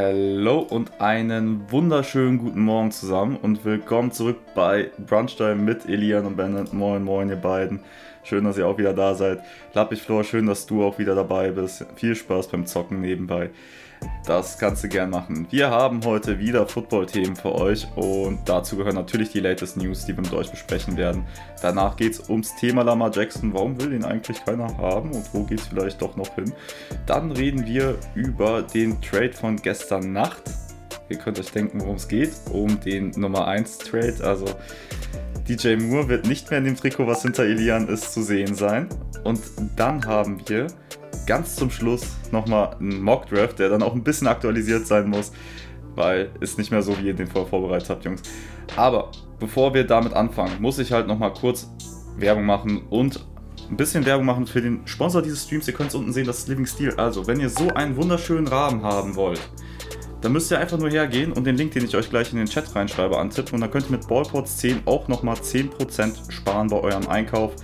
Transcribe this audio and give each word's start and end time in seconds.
Hallo 0.00 0.60
und 0.60 1.00
einen 1.00 1.72
wunderschönen 1.72 2.38
guten 2.38 2.60
Morgen 2.60 2.92
zusammen 2.92 3.36
und 3.36 3.64
willkommen 3.64 4.12
zurück 4.12 4.36
bei 4.54 4.92
Brunchtime 4.96 5.56
mit 5.56 5.86
Elian 5.88 6.24
und 6.24 6.36
Bennett. 6.36 6.72
Moin, 6.72 7.02
moin, 7.02 7.30
ihr 7.30 7.34
beiden. 7.34 7.80
Schön, 8.22 8.44
dass 8.44 8.58
ihr 8.58 8.66
auch 8.66 8.78
wieder 8.78 8.94
da 8.94 9.14
seid. 9.14 9.40
Lappich 9.74 10.02
Flor, 10.02 10.24
schön, 10.24 10.46
dass 10.46 10.66
du 10.66 10.84
auch 10.84 10.98
wieder 10.98 11.14
dabei 11.14 11.50
bist. 11.50 11.86
Viel 11.96 12.14
Spaß 12.14 12.48
beim 12.48 12.66
Zocken 12.66 13.00
nebenbei. 13.00 13.50
Das 14.26 14.58
kannst 14.58 14.84
du 14.84 14.88
gern 14.88 15.10
machen. 15.10 15.46
Wir 15.50 15.70
haben 15.70 16.04
heute 16.04 16.38
wieder 16.38 16.66
Football-Themen 16.66 17.34
für 17.34 17.54
euch 17.54 17.86
und 17.96 18.40
dazu 18.44 18.76
gehören 18.76 18.94
natürlich 18.94 19.30
die 19.30 19.40
latest 19.40 19.76
News, 19.76 20.04
die 20.04 20.16
wir 20.16 20.22
mit 20.22 20.32
euch 20.34 20.50
besprechen 20.50 20.96
werden. 20.96 21.26
Danach 21.62 21.96
geht 21.96 22.12
es 22.12 22.28
ums 22.28 22.54
Thema 22.56 22.82
Lamar 22.82 23.10
Jackson. 23.12 23.52
Warum 23.54 23.80
will 23.80 23.92
ihn 23.92 24.04
eigentlich 24.04 24.44
keiner 24.44 24.76
haben 24.76 25.12
und 25.12 25.24
wo 25.32 25.44
geht 25.44 25.60
es 25.60 25.66
vielleicht 25.66 26.02
doch 26.02 26.16
noch 26.16 26.34
hin? 26.34 26.52
Dann 27.06 27.32
reden 27.32 27.66
wir 27.66 27.96
über 28.14 28.62
den 28.62 29.00
Trade 29.00 29.32
von 29.32 29.56
gestern 29.56 30.12
Nacht. 30.12 30.42
Ihr 31.08 31.16
könnt 31.16 31.38
euch 31.40 31.50
denken, 31.50 31.80
worum 31.80 31.96
es 31.96 32.06
geht. 32.06 32.32
Um 32.52 32.78
den 32.80 33.10
Nummer 33.16 33.48
1 33.48 33.78
Trade. 33.78 34.16
Also 34.22 34.44
DJ 35.48 35.76
Moore 35.76 36.08
wird 36.08 36.26
nicht 36.26 36.50
mehr 36.50 36.58
in 36.58 36.66
dem 36.66 36.76
Trikot, 36.76 37.06
was 37.06 37.22
hinter 37.22 37.44
Elian 37.44 37.88
ist, 37.88 38.12
zu 38.12 38.22
sehen 38.22 38.54
sein. 38.54 38.86
Und 39.24 39.40
dann 39.76 40.04
haben 40.04 40.42
wir 40.46 40.66
ganz 41.26 41.56
zum 41.56 41.70
Schluss 41.70 42.02
nochmal 42.32 42.76
einen 42.78 43.00
Mock 43.00 43.28
Draft, 43.28 43.58
der 43.58 43.70
dann 43.70 43.82
auch 43.82 43.94
ein 43.94 44.04
bisschen 44.04 44.26
aktualisiert 44.26 44.86
sein 44.86 45.08
muss, 45.08 45.32
weil 45.94 46.30
es 46.40 46.58
nicht 46.58 46.70
mehr 46.70 46.82
so, 46.82 46.98
wie 46.98 47.06
ihr 47.06 47.14
den 47.14 47.28
vorher 47.28 47.48
vorbereitet 47.48 47.88
habt, 47.88 48.04
Jungs. 48.04 48.20
Aber 48.76 49.10
bevor 49.40 49.72
wir 49.72 49.84
damit 49.84 50.12
anfangen, 50.12 50.60
muss 50.60 50.78
ich 50.78 50.92
halt 50.92 51.06
nochmal 51.06 51.32
kurz 51.32 51.70
Werbung 52.18 52.44
machen 52.44 52.82
und 52.90 53.24
ein 53.70 53.76
bisschen 53.76 54.04
Werbung 54.04 54.26
machen 54.26 54.46
für 54.46 54.60
den 54.60 54.86
Sponsor 54.86 55.22
dieses 55.22 55.44
Streams. 55.44 55.66
Ihr 55.66 55.74
könnt 55.74 55.88
es 55.88 55.94
unten 55.94 56.12
sehen, 56.12 56.26
das 56.26 56.40
ist 56.40 56.48
Living 56.48 56.66
Steel. 56.66 56.92
Also, 56.96 57.26
wenn 57.26 57.40
ihr 57.40 57.48
so 57.48 57.68
einen 57.68 57.96
wunderschönen 57.96 58.48
Rahmen 58.48 58.82
haben 58.82 59.16
wollt, 59.16 59.40
dann 60.20 60.32
müsst 60.32 60.50
ihr 60.50 60.58
einfach 60.58 60.78
nur 60.78 60.90
hergehen 60.90 61.32
und 61.32 61.44
den 61.44 61.56
Link, 61.56 61.72
den 61.72 61.84
ich 61.84 61.96
euch 61.96 62.10
gleich 62.10 62.32
in 62.32 62.38
den 62.38 62.48
Chat 62.48 62.74
reinschreibe, 62.74 63.18
antippen. 63.18 63.54
Und 63.54 63.60
dann 63.60 63.70
könnt 63.70 63.86
ihr 63.86 63.92
mit 63.92 64.08
Ballports 64.08 64.56
10 64.58 64.82
auch 64.84 65.06
nochmal 65.08 65.36
10% 65.36 66.30
sparen 66.30 66.68
bei 66.68 66.80
eurem 66.80 67.06
Einkauf. 67.08 67.54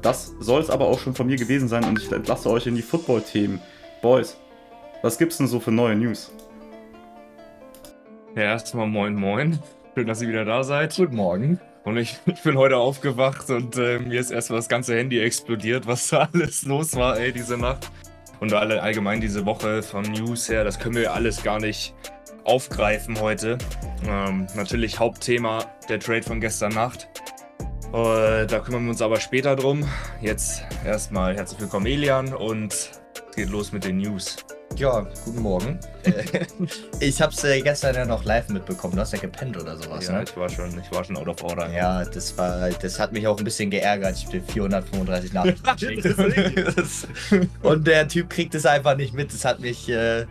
Das 0.00 0.34
soll 0.38 0.60
es 0.60 0.70
aber 0.70 0.86
auch 0.86 1.00
schon 1.00 1.14
von 1.14 1.26
mir 1.26 1.36
gewesen 1.36 1.68
sein 1.68 1.84
und 1.84 1.98
ich 1.98 2.10
entlasse 2.12 2.48
euch 2.50 2.66
in 2.68 2.76
die 2.76 2.82
Football-Themen. 2.82 3.60
Boys, 4.00 4.36
was 5.02 5.18
gibt's 5.18 5.38
denn 5.38 5.48
so 5.48 5.58
für 5.58 5.72
neue 5.72 5.96
News? 5.96 6.32
Ja, 8.36 8.42
erstmal 8.42 8.86
moin 8.86 9.16
moin. 9.16 9.58
Schön, 9.94 10.06
dass 10.06 10.22
ihr 10.22 10.28
wieder 10.28 10.44
da 10.44 10.62
seid. 10.62 10.94
Guten 10.94 11.16
Morgen. 11.16 11.60
Und 11.82 11.96
ich, 11.96 12.16
ich 12.26 12.42
bin 12.42 12.56
heute 12.56 12.76
aufgewacht 12.76 13.50
und 13.50 13.76
äh, 13.76 13.98
mir 13.98 14.20
ist 14.20 14.30
erstmal 14.30 14.60
das 14.60 14.68
ganze 14.68 14.94
Handy 14.96 15.18
explodiert, 15.18 15.86
was 15.88 16.08
da 16.08 16.28
alles 16.32 16.64
los 16.64 16.94
war, 16.94 17.18
ey, 17.18 17.32
diese 17.32 17.56
Nacht. 17.56 17.90
Und 18.40 18.52
alle 18.52 18.82
allgemein 18.82 19.20
diese 19.20 19.44
Woche 19.46 19.82
von 19.82 20.02
News 20.02 20.48
her, 20.48 20.64
das 20.64 20.78
können 20.78 20.96
wir 20.96 21.12
alles 21.12 21.42
gar 21.42 21.58
nicht 21.58 21.94
aufgreifen 22.44 23.20
heute. 23.20 23.58
Ähm, 24.06 24.46
natürlich 24.54 24.98
Hauptthema 24.98 25.64
der 25.88 26.00
Trade 26.00 26.22
von 26.22 26.40
gestern 26.40 26.72
Nacht. 26.72 27.08
Äh, 27.92 28.46
da 28.46 28.60
kümmern 28.60 28.84
wir 28.84 28.90
uns 28.90 29.02
aber 29.02 29.18
später 29.18 29.56
drum. 29.56 29.86
Jetzt 30.20 30.64
erstmal 30.84 31.34
herzlich 31.36 31.60
willkommen, 31.60 31.86
Elian, 31.86 32.32
und 32.32 32.72
es 32.72 33.00
geht 33.34 33.48
los 33.48 33.72
mit 33.72 33.84
den 33.84 33.98
News. 33.98 34.36
Ja, 34.76 35.06
guten 35.24 35.42
Morgen. 35.42 35.80
Äh, 36.04 36.46
ich 37.00 37.20
hab's 37.20 37.42
äh, 37.42 37.60
gestern 37.60 37.94
ja 37.94 38.04
noch 38.04 38.24
live 38.24 38.48
mitbekommen. 38.48 38.94
Du 38.94 39.00
hast 39.00 39.12
ja 39.12 39.18
gepennt 39.18 39.56
oder 39.56 39.76
sowas, 39.76 40.06
ja, 40.06 40.12
ne? 40.12 40.24
ich 40.24 40.36
war 40.36 40.48
schon, 40.48 40.70
ich 40.78 40.92
war 40.92 41.02
schon 41.02 41.16
out 41.16 41.26
of 41.26 41.42
order. 41.42 41.72
Ja, 41.72 42.04
das 42.04 42.36
war, 42.38 42.70
das 42.70 43.00
hat 43.00 43.12
mich 43.12 43.26
auch 43.26 43.38
ein 43.38 43.44
bisschen 43.44 43.70
geärgert. 43.70 44.16
Ich 44.16 44.28
bin 44.28 44.42
435 44.44 45.32
Nachrichten 45.32 45.68
geschickt. 45.76 47.48
Und 47.62 47.86
der 47.86 48.06
Typ 48.06 48.30
kriegt 48.30 48.54
es 48.54 48.66
einfach 48.66 48.96
nicht 48.96 49.14
mit. 49.14 49.32
Das 49.32 49.44
hat 49.44 49.58
mich 49.58 49.88
äh, 49.88 50.26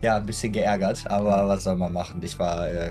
ja 0.00 0.16
ein 0.16 0.26
bisschen 0.26 0.52
geärgert. 0.52 1.02
Aber 1.06 1.48
was 1.48 1.64
soll 1.64 1.76
man 1.76 1.92
machen? 1.92 2.20
Ich 2.22 2.38
war 2.38 2.68
äh, 2.68 2.90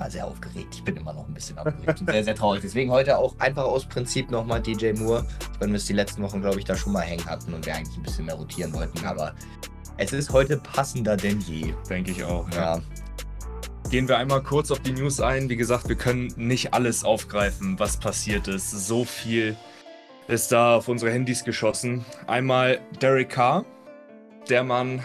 war 0.00 0.10
sehr 0.10 0.26
aufgeregt. 0.26 0.68
Ich 0.74 0.82
bin 0.82 0.96
immer 0.96 1.12
noch 1.12 1.28
ein 1.28 1.34
bisschen 1.34 1.58
aufgeregt 1.58 2.00
und 2.00 2.10
sehr, 2.10 2.24
sehr 2.24 2.34
traurig. 2.34 2.62
Deswegen 2.62 2.90
heute 2.90 3.18
auch 3.18 3.38
einfach 3.38 3.64
aus 3.64 3.84
Prinzip 3.84 4.30
nochmal 4.30 4.62
DJ 4.62 4.92
Moore, 4.94 5.26
wenn 5.58 5.70
wir 5.70 5.76
es 5.76 5.84
die 5.84 5.92
letzten 5.92 6.22
Wochen, 6.22 6.40
glaube 6.40 6.58
ich, 6.58 6.64
da 6.64 6.74
schon 6.74 6.94
mal 6.94 7.02
hängen 7.02 7.24
hatten 7.26 7.52
und 7.52 7.66
wir 7.66 7.74
eigentlich 7.74 7.98
ein 7.98 8.02
bisschen 8.02 8.24
mehr 8.24 8.34
rotieren 8.34 8.72
wollten. 8.72 9.04
Aber 9.04 9.34
es 9.98 10.14
ist 10.14 10.32
heute 10.32 10.56
passender 10.56 11.18
denn 11.18 11.40
je. 11.40 11.74
Denke 11.90 12.12
ich 12.12 12.24
auch. 12.24 12.50
Ja. 12.52 12.80
Gehen 13.90 14.08
wir 14.08 14.16
einmal 14.16 14.42
kurz 14.42 14.70
auf 14.70 14.78
die 14.80 14.92
News 14.92 15.20
ein. 15.20 15.50
Wie 15.50 15.56
gesagt, 15.56 15.86
wir 15.88 15.96
können 15.96 16.32
nicht 16.36 16.72
alles 16.72 17.04
aufgreifen, 17.04 17.78
was 17.78 17.98
passiert 17.98 18.48
ist. 18.48 18.70
So 18.70 19.04
viel 19.04 19.54
ist 20.28 20.50
da 20.50 20.76
auf 20.76 20.88
unsere 20.88 21.12
Handys 21.12 21.44
geschossen. 21.44 22.06
Einmal 22.26 22.80
Derek 23.02 23.28
Carr. 23.28 23.66
Der 24.48 24.64
Mann 24.64 25.02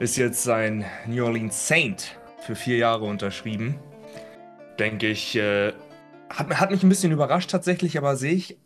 ist 0.00 0.18
jetzt 0.18 0.46
ein 0.50 0.84
New 1.06 1.24
Orleans 1.24 1.66
Saint 1.66 2.18
für 2.42 2.54
vier 2.54 2.76
Jahre 2.76 3.06
unterschrieben. 3.06 3.78
Denke 4.78 5.08
ich, 5.08 5.34
äh, 5.36 5.72
hat, 6.30 6.48
hat 6.60 6.70
mich 6.70 6.82
ein 6.82 6.88
bisschen 6.88 7.12
überrascht 7.12 7.50
tatsächlich, 7.50 7.98
aber 7.98 8.16
sehe 8.16 8.34
ich, 8.34 8.58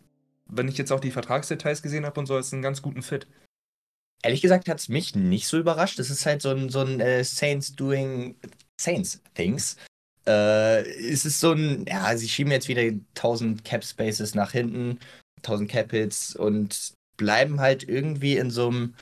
wenn 0.47 0.69
ich 0.69 0.77
jetzt 0.77 0.93
auch 0.93 1.00
die 1.00 1.11
Vertragsdetails 1.11 1.83
gesehen 1.83 2.05
habe 2.05 2.21
und 2.21 2.27
so, 2.27 2.37
ist 2.37 2.53
einen 2.53 2.62
ganz 2.62 2.83
guten 2.83 3.03
Fit. 3.03 3.27
Ehrlich 4.23 4.43
gesagt 4.43 4.69
hat 4.69 4.78
es 4.78 4.89
mich 4.89 5.15
nicht 5.15 5.49
so 5.49 5.59
überrascht. 5.59 5.99
Das 5.99 6.11
ist 6.11 6.27
halt 6.27 6.43
so 6.43 6.50
ein, 6.50 6.69
so 6.69 6.81
ein 6.81 7.00
äh, 7.00 7.25
Saints 7.25 7.75
doing 7.75 8.37
Saints 8.81 9.23
Things. 9.34 9.77
Äh, 10.27 10.83
es 10.83 11.25
ist 11.25 11.41
so 11.41 11.53
ein, 11.53 11.84
ja, 11.87 12.17
sie 12.17 12.29
schieben 12.29 12.53
jetzt 12.53 12.69
wieder 12.69 12.83
1000 12.83 13.65
Cap 13.65 13.84
Spaces 13.84 14.34
nach 14.34 14.53
hinten, 14.53 15.00
1000 15.39 15.71
Cap 15.71 15.91
Hits 15.91 16.37
und 16.37 16.93
bleiben 17.17 17.61
halt 17.61 17.89
irgendwie 17.89 18.37
in 18.37 18.50
so 18.50 18.69
einem 18.69 18.94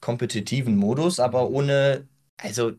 kompetitiven 0.00 0.76
Modus, 0.76 1.20
aber 1.20 1.48
ohne, 1.48 2.08
also 2.36 2.72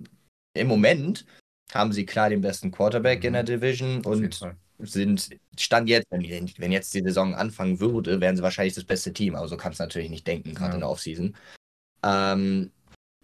im 0.53 0.67
Moment 0.67 1.25
haben 1.73 1.91
sie 1.91 2.05
klar 2.05 2.29
den 2.29 2.41
besten 2.41 2.71
Quarterback 2.71 3.23
in 3.23 3.33
der 3.33 3.43
Division 3.43 4.05
Auf 4.05 4.15
jeden 4.19 4.33
und 4.77 4.87
sind, 4.89 5.29
stand 5.57 5.89
jetzt, 5.89 6.07
wenn, 6.11 6.51
wenn 6.57 6.71
jetzt 6.71 6.93
die 6.93 7.01
Saison 7.01 7.33
anfangen 7.33 7.79
würde, 7.79 8.19
wären 8.19 8.35
sie 8.35 8.43
wahrscheinlich 8.43 8.75
das 8.75 8.83
beste 8.83 9.13
Team. 9.13 9.35
Aber 9.35 9.47
so 9.47 9.57
kannst 9.57 9.79
du 9.79 9.83
natürlich 9.83 10.09
nicht 10.09 10.27
denken, 10.27 10.53
gerade 10.53 10.71
Ja. 10.71 10.75
in 10.75 10.79
der 10.81 10.89
Offseason. 10.89 11.35
Ähm, 12.03 12.71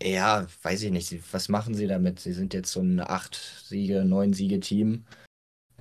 ja, 0.01 0.47
weiß 0.63 0.83
ich 0.83 0.91
nicht. 0.91 1.33
Was 1.33 1.49
machen 1.49 1.75
sie 1.75 1.87
damit? 1.87 2.19
Sie 2.19 2.33
sind 2.33 2.53
jetzt 2.53 2.71
so 2.71 2.81
ein 2.81 3.01
8-Siege, 3.01 4.03
9-Siege-Team. 4.03 5.05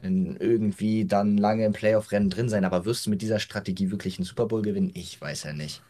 Irgendwie 0.02 1.04
dann 1.04 1.36
lange 1.36 1.66
im 1.66 1.72
Playoff-Rennen 1.72 2.30
drin 2.30 2.48
sein, 2.48 2.64
aber 2.64 2.84
wirst 2.86 3.06
du 3.06 3.10
mit 3.10 3.22
dieser 3.22 3.38
Strategie 3.38 3.90
wirklich 3.90 4.18
einen 4.18 4.24
Super 4.24 4.46
Bowl 4.46 4.62
gewinnen? 4.62 4.90
Ich 4.94 5.20
weiß 5.20 5.44
ja 5.44 5.52
nicht. 5.52 5.82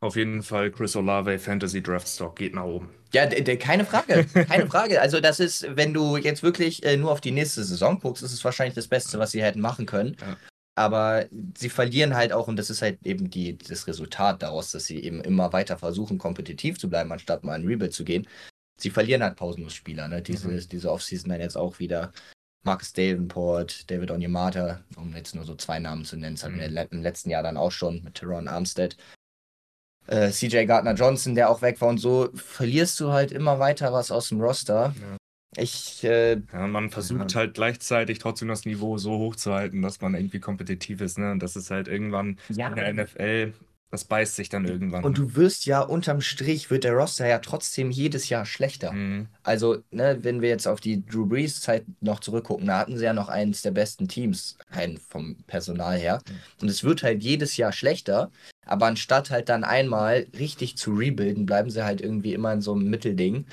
Auf 0.00 0.16
jeden 0.16 0.42
Fall 0.42 0.70
Chris 0.70 0.94
Olave 0.94 1.38
Fantasy 1.38 1.82
Draft 1.82 2.06
Stock 2.08 2.36
geht 2.36 2.54
nach 2.54 2.64
oben. 2.64 2.90
Ja, 3.12 3.26
keine 3.56 3.84
Frage. 3.86 4.24
Keine 4.48 4.66
Frage. 4.66 5.00
Also, 5.00 5.20
das 5.20 5.40
ist, 5.40 5.66
wenn 5.74 5.94
du 5.94 6.16
jetzt 6.18 6.42
wirklich 6.42 6.84
äh, 6.84 6.96
nur 6.98 7.12
auf 7.12 7.20
die 7.22 7.30
nächste 7.30 7.64
Saison 7.64 7.98
guckst, 7.98 8.22
ist 8.22 8.32
es 8.32 8.44
wahrscheinlich 8.44 8.74
das 8.74 8.88
Beste, 8.88 9.18
was 9.18 9.30
sie 9.30 9.42
hätten 9.42 9.60
machen 9.60 9.86
können. 9.86 10.16
Ja. 10.20 10.36
Aber 10.78 11.24
sie 11.56 11.70
verlieren 11.70 12.14
halt 12.14 12.32
auch, 12.34 12.48
und 12.48 12.56
das 12.56 12.68
ist 12.68 12.82
halt 12.82 12.98
eben 13.04 13.30
die, 13.30 13.56
das 13.56 13.86
Resultat 13.86 14.42
daraus, 14.42 14.72
dass 14.72 14.84
sie 14.84 15.02
eben 15.02 15.22
immer 15.22 15.54
weiter 15.54 15.78
versuchen, 15.78 16.18
kompetitiv 16.18 16.78
zu 16.78 16.90
bleiben, 16.90 17.10
anstatt 17.12 17.44
mal 17.44 17.58
in 17.58 17.66
Rebuild 17.66 17.94
zu 17.94 18.04
gehen. 18.04 18.28
Sie 18.78 18.90
verlieren 18.90 19.22
halt 19.22 19.36
pausenlos 19.36 19.72
Spieler. 19.72 20.08
Ne? 20.08 20.20
Diese, 20.20 20.48
Mhm. 20.48 20.68
diese 20.70 20.90
Offseason 20.92 21.30
dann 21.30 21.40
jetzt 21.40 21.56
auch 21.56 21.78
wieder 21.78 22.12
Marcus 22.64 22.92
Davenport, 22.92 23.90
David 23.90 24.10
Onyemata, 24.10 24.80
um 24.96 25.14
jetzt 25.16 25.34
nur 25.34 25.44
so 25.44 25.54
zwei 25.54 25.78
Namen 25.78 26.04
zu 26.04 26.16
nennen. 26.16 26.34
Das 26.36 26.44
hatten 26.44 26.56
Mhm. 26.56 26.60
wir 26.60 26.68
le- 26.68 26.88
im 26.90 27.00
letzten 27.02 27.30
Jahr 27.30 27.42
dann 27.42 27.56
auch 27.56 27.72
schon 27.72 28.02
mit 28.02 28.16
Teron 28.16 28.48
Armstead. 28.48 28.96
Äh, 30.06 30.30
CJ 30.30 30.64
Gardner 30.66 30.94
Johnson, 30.94 31.34
der 31.34 31.50
auch 31.50 31.62
weg 31.62 31.80
war 31.80 31.88
und 31.88 31.98
so, 31.98 32.28
verlierst 32.34 32.98
du 33.00 33.12
halt 33.12 33.32
immer 33.32 33.58
weiter 33.58 33.92
was 33.92 34.10
aus 34.10 34.28
dem 34.28 34.40
Roster. 34.40 34.94
Ja. 35.00 35.16
Ich, 35.58 36.04
äh, 36.04 36.40
Ja, 36.52 36.66
man 36.66 36.90
versucht 36.90 37.32
Ja. 37.32 37.40
halt 37.40 37.54
gleichzeitig 37.54 38.18
trotzdem 38.18 38.48
das 38.48 38.64
Niveau 38.66 38.98
so 38.98 39.18
hoch 39.18 39.36
zu 39.36 39.54
halten, 39.54 39.80
dass 39.80 40.00
man 40.00 40.14
irgendwie 40.14 40.40
kompetitiv 40.40 41.00
ist, 41.00 41.18
ne? 41.18 41.32
Und 41.32 41.42
das 41.42 41.56
ist 41.56 41.70
halt 41.70 41.88
irgendwann 41.88 42.38
ja. 42.50 42.68
in 42.68 42.74
der 42.76 42.92
NFL, 42.92 43.54
das 43.90 44.04
beißt 44.04 44.36
sich 44.36 44.48
dann 44.48 44.66
irgendwann. 44.66 45.04
Und 45.04 45.16
du 45.16 45.34
wirst 45.36 45.64
ja 45.64 45.80
unterm 45.80 46.20
Strich, 46.20 46.70
wird 46.70 46.84
der 46.84 46.92
Roster 46.92 47.26
ja 47.26 47.38
trotzdem 47.38 47.90
jedes 47.90 48.28
Jahr 48.28 48.44
schlechter. 48.44 48.92
Mhm. 48.92 49.28
Also, 49.44 49.78
ne, 49.90 50.18
wenn 50.22 50.42
wir 50.42 50.50
jetzt 50.50 50.66
auf 50.66 50.80
die 50.80 51.06
Drew 51.06 51.24
Brees-Zeit 51.24 51.84
noch 52.00 52.20
zurückgucken, 52.20 52.66
da 52.66 52.78
hatten 52.80 52.98
sie 52.98 53.04
ja 53.04 53.12
noch 53.14 53.28
eines 53.28 53.62
der 53.62 53.70
besten 53.70 54.08
Teams, 54.08 54.58
rein 54.70 54.98
vom 54.98 55.36
Personal 55.46 55.96
her. 55.96 56.20
Mhm. 56.28 56.62
Und 56.62 56.68
es 56.68 56.84
wird 56.84 57.02
halt 57.02 57.22
jedes 57.22 57.56
Jahr 57.56 57.72
schlechter, 57.72 58.30
aber 58.66 58.86
anstatt 58.86 59.30
halt 59.30 59.48
dann 59.48 59.64
einmal 59.64 60.26
richtig 60.38 60.76
zu 60.76 60.92
rebuilden, 60.94 61.46
bleiben 61.46 61.70
sie 61.70 61.84
halt 61.84 62.00
irgendwie 62.02 62.34
immer 62.34 62.52
in 62.52 62.60
so 62.60 62.74
einem 62.74 62.90
Mittelding 62.90 63.46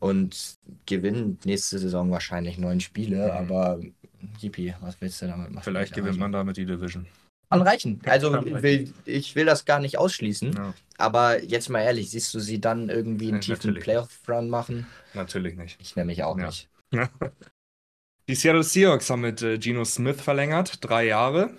und 0.00 0.56
gewinnen 0.86 1.38
nächste 1.44 1.78
Saison 1.78 2.10
wahrscheinlich 2.10 2.58
neun 2.58 2.80
Spiele, 2.80 3.24
Mhm. 3.24 3.30
aber 3.30 3.80
Yippie, 4.40 4.74
was 4.80 5.00
willst 5.00 5.22
du 5.22 5.26
damit 5.26 5.50
machen? 5.50 5.64
Vielleicht 5.64 5.94
gewinnt 5.94 6.18
man 6.18 6.32
damit 6.32 6.56
die 6.56 6.66
Division. 6.66 7.06
Kann 7.50 7.62
reichen. 7.62 8.00
Also 8.06 8.32
will, 8.44 8.92
ich 9.04 9.36
will 9.36 9.44
das 9.46 9.64
gar 9.64 9.78
nicht 9.78 9.96
ausschließen, 9.98 10.54
Ja, 10.54 10.74
aber 10.98 11.42
jetzt 11.44 11.68
mal 11.68 11.82
ehrlich, 11.82 12.10
siehst 12.10 12.34
du 12.34 12.40
sie 12.40 12.60
dann 12.60 12.88
irgendwie 12.88 13.28
einen 13.28 13.34
Nee, 13.36 13.40
tiefen 13.40 13.74
Playoff-Run 13.74 14.48
machen? 14.50 14.86
natürlich 15.14 15.56
nicht. 15.56 15.78
Ich 15.80 15.94
nämlich 15.94 16.24
auch 16.24 16.36
Ja. 16.36 16.46
nicht. 16.46 16.68
Die 18.28 18.34
Seattle 18.34 18.64
Seahawks 18.64 19.10
haben 19.10 19.20
mit 19.20 19.42
äh, 19.42 19.58
Geno 19.58 19.84
Smith 19.84 20.20
verlängert, 20.20 20.78
drei 20.82 21.04
Jahre. 21.06 21.50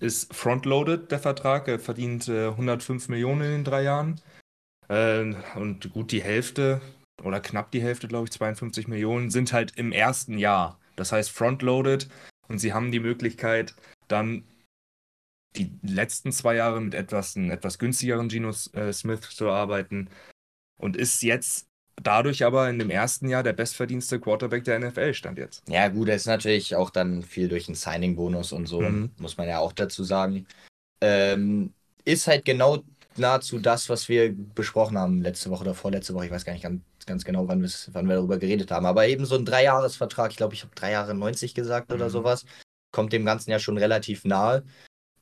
Ist 0.00 0.32
frontloaded, 0.32 1.10
der 1.10 1.18
Vertrag. 1.18 1.68
Er 1.68 1.78
verdient 1.78 2.28
äh, 2.28 2.48
105 2.48 3.08
Millionen 3.08 3.42
in 3.42 3.50
den 3.50 3.64
drei 3.64 3.82
Jahren. 3.82 4.20
Äh, 4.88 5.34
und 5.56 5.92
gut 5.92 6.12
die 6.12 6.22
Hälfte 6.22 6.80
oder 7.22 7.40
knapp 7.40 7.70
die 7.70 7.82
Hälfte, 7.82 8.08
glaube 8.08 8.26
ich, 8.26 8.32
52 8.32 8.88
Millionen, 8.88 9.30
sind 9.30 9.52
halt 9.52 9.76
im 9.76 9.92
ersten 9.92 10.38
Jahr. 10.38 10.78
Das 10.96 11.12
heißt 11.12 11.30
frontloaded 11.30 12.08
und 12.48 12.58
sie 12.58 12.72
haben 12.72 12.92
die 12.92 13.00
Möglichkeit, 13.00 13.74
dann 14.08 14.44
die 15.56 15.72
letzten 15.82 16.32
zwei 16.32 16.56
Jahre 16.56 16.80
mit 16.80 16.94
etwas, 16.94 17.36
einem 17.36 17.50
etwas 17.50 17.78
günstigeren 17.78 18.28
Geno 18.28 18.50
äh, 18.72 18.92
Smith 18.92 19.28
zu 19.30 19.50
arbeiten 19.50 20.10
und 20.80 20.96
ist 20.96 21.22
jetzt 21.22 21.67
dadurch 22.02 22.44
aber 22.44 22.68
in 22.68 22.78
dem 22.78 22.90
ersten 22.90 23.28
Jahr 23.28 23.42
der 23.42 23.52
bestverdienste 23.52 24.20
Quarterback 24.20 24.64
der 24.64 24.78
NFL 24.78 25.14
stand 25.14 25.38
jetzt. 25.38 25.62
Ja, 25.68 25.88
gut, 25.88 26.08
das 26.08 26.22
ist 26.22 26.26
natürlich 26.26 26.74
auch 26.76 26.90
dann 26.90 27.22
viel 27.22 27.48
durch 27.48 27.66
den 27.66 27.74
Signing-Bonus 27.74 28.52
und 28.52 28.66
so, 28.66 28.80
mhm. 28.80 29.10
muss 29.18 29.36
man 29.36 29.48
ja 29.48 29.58
auch 29.58 29.72
dazu 29.72 30.04
sagen. 30.04 30.46
Ähm, 31.00 31.72
ist 32.04 32.26
halt 32.26 32.44
genau 32.44 32.82
nahezu 33.16 33.58
das, 33.58 33.88
was 33.88 34.08
wir 34.08 34.34
besprochen 34.34 34.98
haben 34.98 35.22
letzte 35.22 35.50
Woche 35.50 35.62
oder 35.62 35.74
vorletzte 35.74 36.14
Woche. 36.14 36.26
Ich 36.26 36.30
weiß 36.30 36.44
gar 36.44 36.52
nicht 36.52 36.62
ganz, 36.62 36.80
ganz 37.06 37.24
genau, 37.24 37.48
wann, 37.48 37.62
wann 37.62 38.08
wir 38.08 38.16
darüber 38.16 38.38
geredet 38.38 38.70
haben. 38.70 38.86
Aber 38.86 39.06
eben 39.06 39.26
so 39.26 39.36
ein 39.36 39.44
Dreijahresvertrag, 39.44 40.30
ich 40.30 40.36
glaube, 40.36 40.54
ich 40.54 40.62
habe 40.62 40.74
drei 40.74 40.92
Jahre 40.92 41.14
90 41.14 41.54
gesagt 41.54 41.90
mhm. 41.90 41.96
oder 41.96 42.10
sowas, 42.10 42.44
kommt 42.92 43.12
dem 43.12 43.24
Ganzen 43.24 43.50
ja 43.50 43.58
schon 43.58 43.78
relativ 43.78 44.24
nahe. 44.24 44.64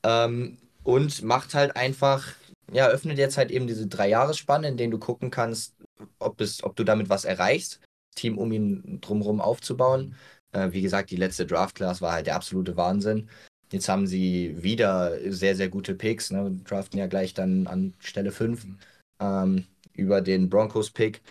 Ähm, 0.03 0.57
und 0.83 1.21
macht 1.21 1.53
halt 1.53 1.75
einfach, 1.75 2.27
ja, 2.71 2.87
öffnet 2.87 3.17
jetzt 3.17 3.37
halt 3.37 3.51
eben 3.51 3.67
diese 3.67 3.87
Dreijahresspanne, 3.87 4.69
in 4.69 4.77
denen 4.77 4.91
du 4.91 4.99
gucken 4.99 5.31
kannst, 5.31 5.75
ob, 6.19 6.41
es, 6.41 6.63
ob 6.63 6.75
du 6.75 6.83
damit 6.83 7.09
was 7.09 7.25
erreichst, 7.25 7.81
Team 8.15 8.37
um 8.37 8.51
ihn 8.51 8.99
drumherum 9.01 9.41
aufzubauen. 9.41 10.15
Äh, 10.51 10.71
wie 10.71 10.81
gesagt, 10.81 11.11
die 11.11 11.15
letzte 11.15 11.45
Draft-Class 11.45 12.01
war 12.01 12.13
halt 12.13 12.27
der 12.27 12.35
absolute 12.35 12.77
Wahnsinn. 12.77 13.29
Jetzt 13.71 13.89
haben 13.89 14.07
sie 14.07 14.55
wieder 14.63 15.17
sehr, 15.31 15.55
sehr 15.55 15.69
gute 15.69 15.93
Picks. 15.95 16.31
Ne? 16.31 16.59
Draften 16.63 16.99
ja 16.99 17.07
gleich 17.07 17.33
dann 17.33 17.67
an 17.67 17.93
Stelle 17.99 18.31
5 18.31 18.65
mhm. 18.65 18.79
ähm, 19.19 19.65
über 19.93 20.21
den 20.21 20.49
Broncos-Pick. 20.49 21.21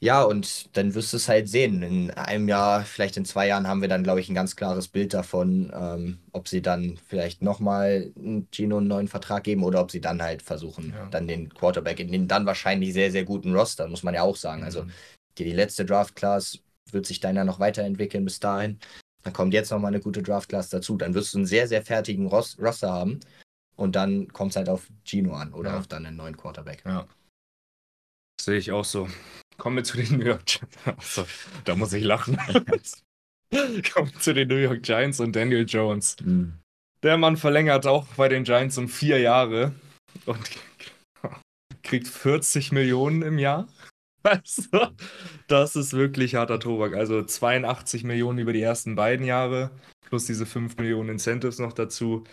Ja, 0.00 0.22
und 0.22 0.76
dann 0.76 0.94
wirst 0.94 1.12
du 1.14 1.16
es 1.16 1.28
halt 1.28 1.48
sehen. 1.48 1.82
In 1.82 2.10
einem 2.10 2.48
Jahr, 2.48 2.82
vielleicht 2.82 3.16
in 3.16 3.24
zwei 3.24 3.46
Jahren, 3.48 3.66
haben 3.66 3.80
wir 3.80 3.88
dann, 3.88 4.02
glaube 4.02 4.20
ich, 4.20 4.28
ein 4.28 4.34
ganz 4.34 4.54
klares 4.54 4.88
Bild 4.88 5.14
davon, 5.14 5.72
ähm, 5.74 6.18
ob 6.32 6.48
sie 6.48 6.60
dann 6.60 6.98
vielleicht 7.06 7.40
nochmal 7.40 8.12
Gino 8.50 8.76
einen 8.76 8.88
neuen 8.88 9.08
Vertrag 9.08 9.44
geben 9.44 9.64
oder 9.64 9.80
ob 9.80 9.90
sie 9.90 10.02
dann 10.02 10.22
halt 10.22 10.42
versuchen, 10.42 10.92
ja. 10.94 11.06
dann 11.06 11.26
den 11.26 11.48
Quarterback 11.48 11.98
in 11.98 12.12
den 12.12 12.28
dann 12.28 12.44
wahrscheinlich 12.44 12.92
sehr, 12.92 13.10
sehr 13.10 13.24
guten 13.24 13.54
Roster, 13.54 13.88
muss 13.88 14.02
man 14.02 14.14
ja 14.14 14.22
auch 14.22 14.36
sagen. 14.36 14.64
Also, 14.64 14.82
mhm. 14.82 14.88
Also 14.88 14.98
die, 15.38 15.44
die 15.44 15.52
letzte 15.52 15.84
Draft-Class 15.84 16.58
wird 16.90 17.06
sich 17.06 17.20
dann 17.20 17.36
ja 17.36 17.44
noch 17.44 17.58
weiterentwickeln 17.58 18.24
bis 18.24 18.38
dahin. 18.38 18.78
Dann 19.22 19.32
kommt 19.32 19.54
jetzt 19.54 19.70
nochmal 19.70 19.92
eine 19.92 20.00
gute 20.00 20.22
Draft-Class 20.22 20.68
dazu. 20.68 20.96
Dann 20.96 21.14
wirst 21.14 21.34
du 21.34 21.38
einen 21.38 21.46
sehr, 21.46 21.68
sehr 21.68 21.82
fertigen 21.82 22.26
Ros 22.26 22.58
Roster 22.60 22.92
haben. 22.92 23.20
Und 23.76 23.96
dann 23.96 24.28
kommt 24.28 24.52
es 24.52 24.56
halt 24.56 24.68
auf 24.68 24.88
Gino 25.04 25.34
an 25.34 25.52
oder 25.52 25.70
ja. 25.70 25.78
auf 25.78 25.86
dann 25.86 26.06
einen 26.06 26.16
neuen 26.16 26.36
Quarterback. 26.36 26.82
Ja. 26.86 27.06
Sehe 28.40 28.58
ich 28.58 28.70
auch 28.72 28.84
so. 28.84 29.08
Kommen 29.56 29.76
wir 29.76 29.84
zu 29.84 29.96
den 29.96 30.18
New 30.18 30.24
York 30.24 30.44
Giants. 30.46 30.76
Also, 30.84 31.26
da 31.64 31.74
muss 31.74 31.92
ich 31.92 32.04
lachen. 32.04 32.36
Kommen 33.92 34.12
wir 34.12 34.20
zu 34.20 34.34
den 34.34 34.48
New 34.48 34.56
York 34.56 34.82
Giants 34.82 35.20
und 35.20 35.34
Daniel 35.34 35.64
Jones. 35.66 36.16
Mhm. 36.22 36.58
Der 37.02 37.16
Mann 37.16 37.36
verlängert 37.36 37.86
auch 37.86 38.06
bei 38.16 38.28
den 38.28 38.44
Giants 38.44 38.78
um 38.78 38.88
vier 38.88 39.18
Jahre 39.18 39.72
und 40.24 40.40
kriegt 41.82 42.08
40 42.08 42.72
Millionen 42.72 43.22
im 43.22 43.38
Jahr. 43.38 43.68
Also, 44.22 44.88
das 45.46 45.76
ist 45.76 45.92
wirklich 45.92 46.34
harter 46.34 46.58
Tobak. 46.58 46.94
Also 46.94 47.22
82 47.22 48.02
Millionen 48.02 48.40
über 48.40 48.52
die 48.52 48.62
ersten 48.62 48.96
beiden 48.96 49.24
Jahre, 49.24 49.70
plus 50.08 50.26
diese 50.26 50.46
5 50.46 50.76
Millionen 50.78 51.10
Incentives 51.10 51.60
noch 51.60 51.72
dazu. 51.72 52.24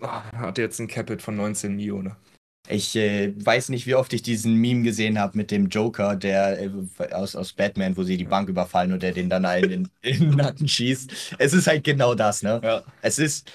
Hat 0.00 0.58
jetzt 0.58 0.78
ein 0.78 0.86
Capit 0.86 1.20
von 1.20 1.34
19 1.34 1.74
Millionen. 1.74 2.14
Ich 2.70 2.94
äh, 2.96 3.32
weiß 3.34 3.70
nicht, 3.70 3.86
wie 3.86 3.94
oft 3.94 4.12
ich 4.12 4.22
diesen 4.22 4.54
Meme 4.54 4.82
gesehen 4.82 5.18
habe 5.18 5.38
mit 5.38 5.50
dem 5.50 5.68
Joker, 5.68 6.16
der 6.16 6.60
äh, 6.60 6.70
aus, 7.12 7.34
aus 7.34 7.52
Batman, 7.52 7.96
wo 7.96 8.02
sie 8.02 8.18
die 8.18 8.24
Bank 8.24 8.48
überfallen 8.48 8.92
und 8.92 9.02
der 9.02 9.12
den 9.12 9.30
dann 9.30 9.46
allen 9.46 9.70
in, 9.70 9.88
in 10.02 10.20
den 10.20 10.36
Nacken 10.36 10.68
schießt. 10.68 11.36
Es 11.38 11.52
ist 11.54 11.66
halt 11.66 11.84
genau 11.84 12.14
das, 12.14 12.42
ne? 12.42 12.60
Ja. 12.62 12.84
Es 13.00 13.18
ist 13.18 13.50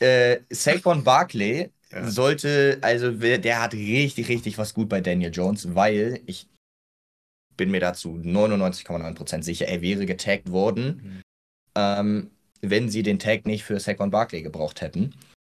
äh, 0.00 0.38
Saquon 0.50 1.04
Barkley 1.04 1.70
ja. 1.92 2.10
sollte, 2.10 2.78
also 2.80 3.10
der 3.12 3.62
hat 3.62 3.74
richtig, 3.74 4.28
richtig 4.28 4.56
was 4.56 4.72
gut 4.72 4.88
bei 4.88 5.02
Daniel 5.02 5.32
Jones, 5.32 5.74
weil 5.74 6.20
ich 6.26 6.48
bin 7.56 7.70
mir 7.70 7.80
dazu 7.80 8.20
99,9% 8.24 9.42
sicher, 9.42 9.68
er 9.68 9.82
wäre 9.82 10.06
getaggt 10.06 10.50
worden, 10.50 10.86
mhm. 11.02 11.22
ähm, 11.76 12.30
wenn 12.62 12.88
sie 12.88 13.02
den 13.02 13.18
Tag 13.18 13.46
nicht 13.46 13.62
für 13.62 13.78
Saquon 13.78 14.10
Barkley 14.10 14.42
gebraucht 14.42 14.80
hätten 14.80 15.14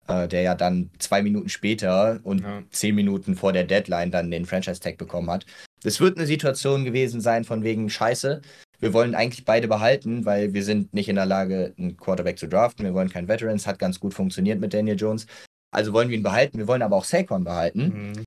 äh, 0.08 0.28
der 0.28 0.42
ja 0.42 0.54
dann 0.54 0.90
zwei 0.98 1.22
Minuten 1.22 1.48
später 1.48 2.20
und 2.22 2.42
ja. 2.42 2.62
zehn 2.70 2.94
Minuten 2.94 3.36
vor 3.36 3.52
der 3.52 3.64
Deadline 3.64 4.10
dann 4.10 4.30
den 4.30 4.46
Franchise-Tag 4.46 4.98
bekommen 4.98 5.30
hat. 5.30 5.46
Das 5.82 6.00
wird 6.00 6.16
eine 6.16 6.26
Situation 6.26 6.84
gewesen 6.84 7.20
sein 7.20 7.44
von 7.44 7.62
wegen 7.62 7.90
Scheiße. 7.90 8.40
Wir 8.80 8.92
wollen 8.92 9.14
eigentlich 9.14 9.44
beide 9.44 9.68
behalten, 9.68 10.24
weil 10.24 10.52
wir 10.52 10.64
sind 10.64 10.92
nicht 10.92 11.08
in 11.08 11.16
der 11.16 11.26
Lage, 11.26 11.74
einen 11.78 11.96
Quarterback 11.96 12.38
zu 12.38 12.48
draften. 12.48 12.84
Wir 12.84 12.94
wollen 12.94 13.08
keinen 13.10 13.28
Veterans. 13.28 13.66
Hat 13.66 13.78
ganz 13.78 14.00
gut 14.00 14.14
funktioniert 14.14 14.60
mit 14.60 14.74
Daniel 14.74 14.96
Jones. 14.96 15.26
Also 15.70 15.92
wollen 15.92 16.08
wir 16.08 16.16
ihn 16.16 16.22
behalten. 16.22 16.58
Wir 16.58 16.68
wollen 16.68 16.82
aber 16.82 16.96
auch 16.96 17.04
Saquon 17.04 17.44
behalten. 17.44 18.12
Mhm. 18.12 18.24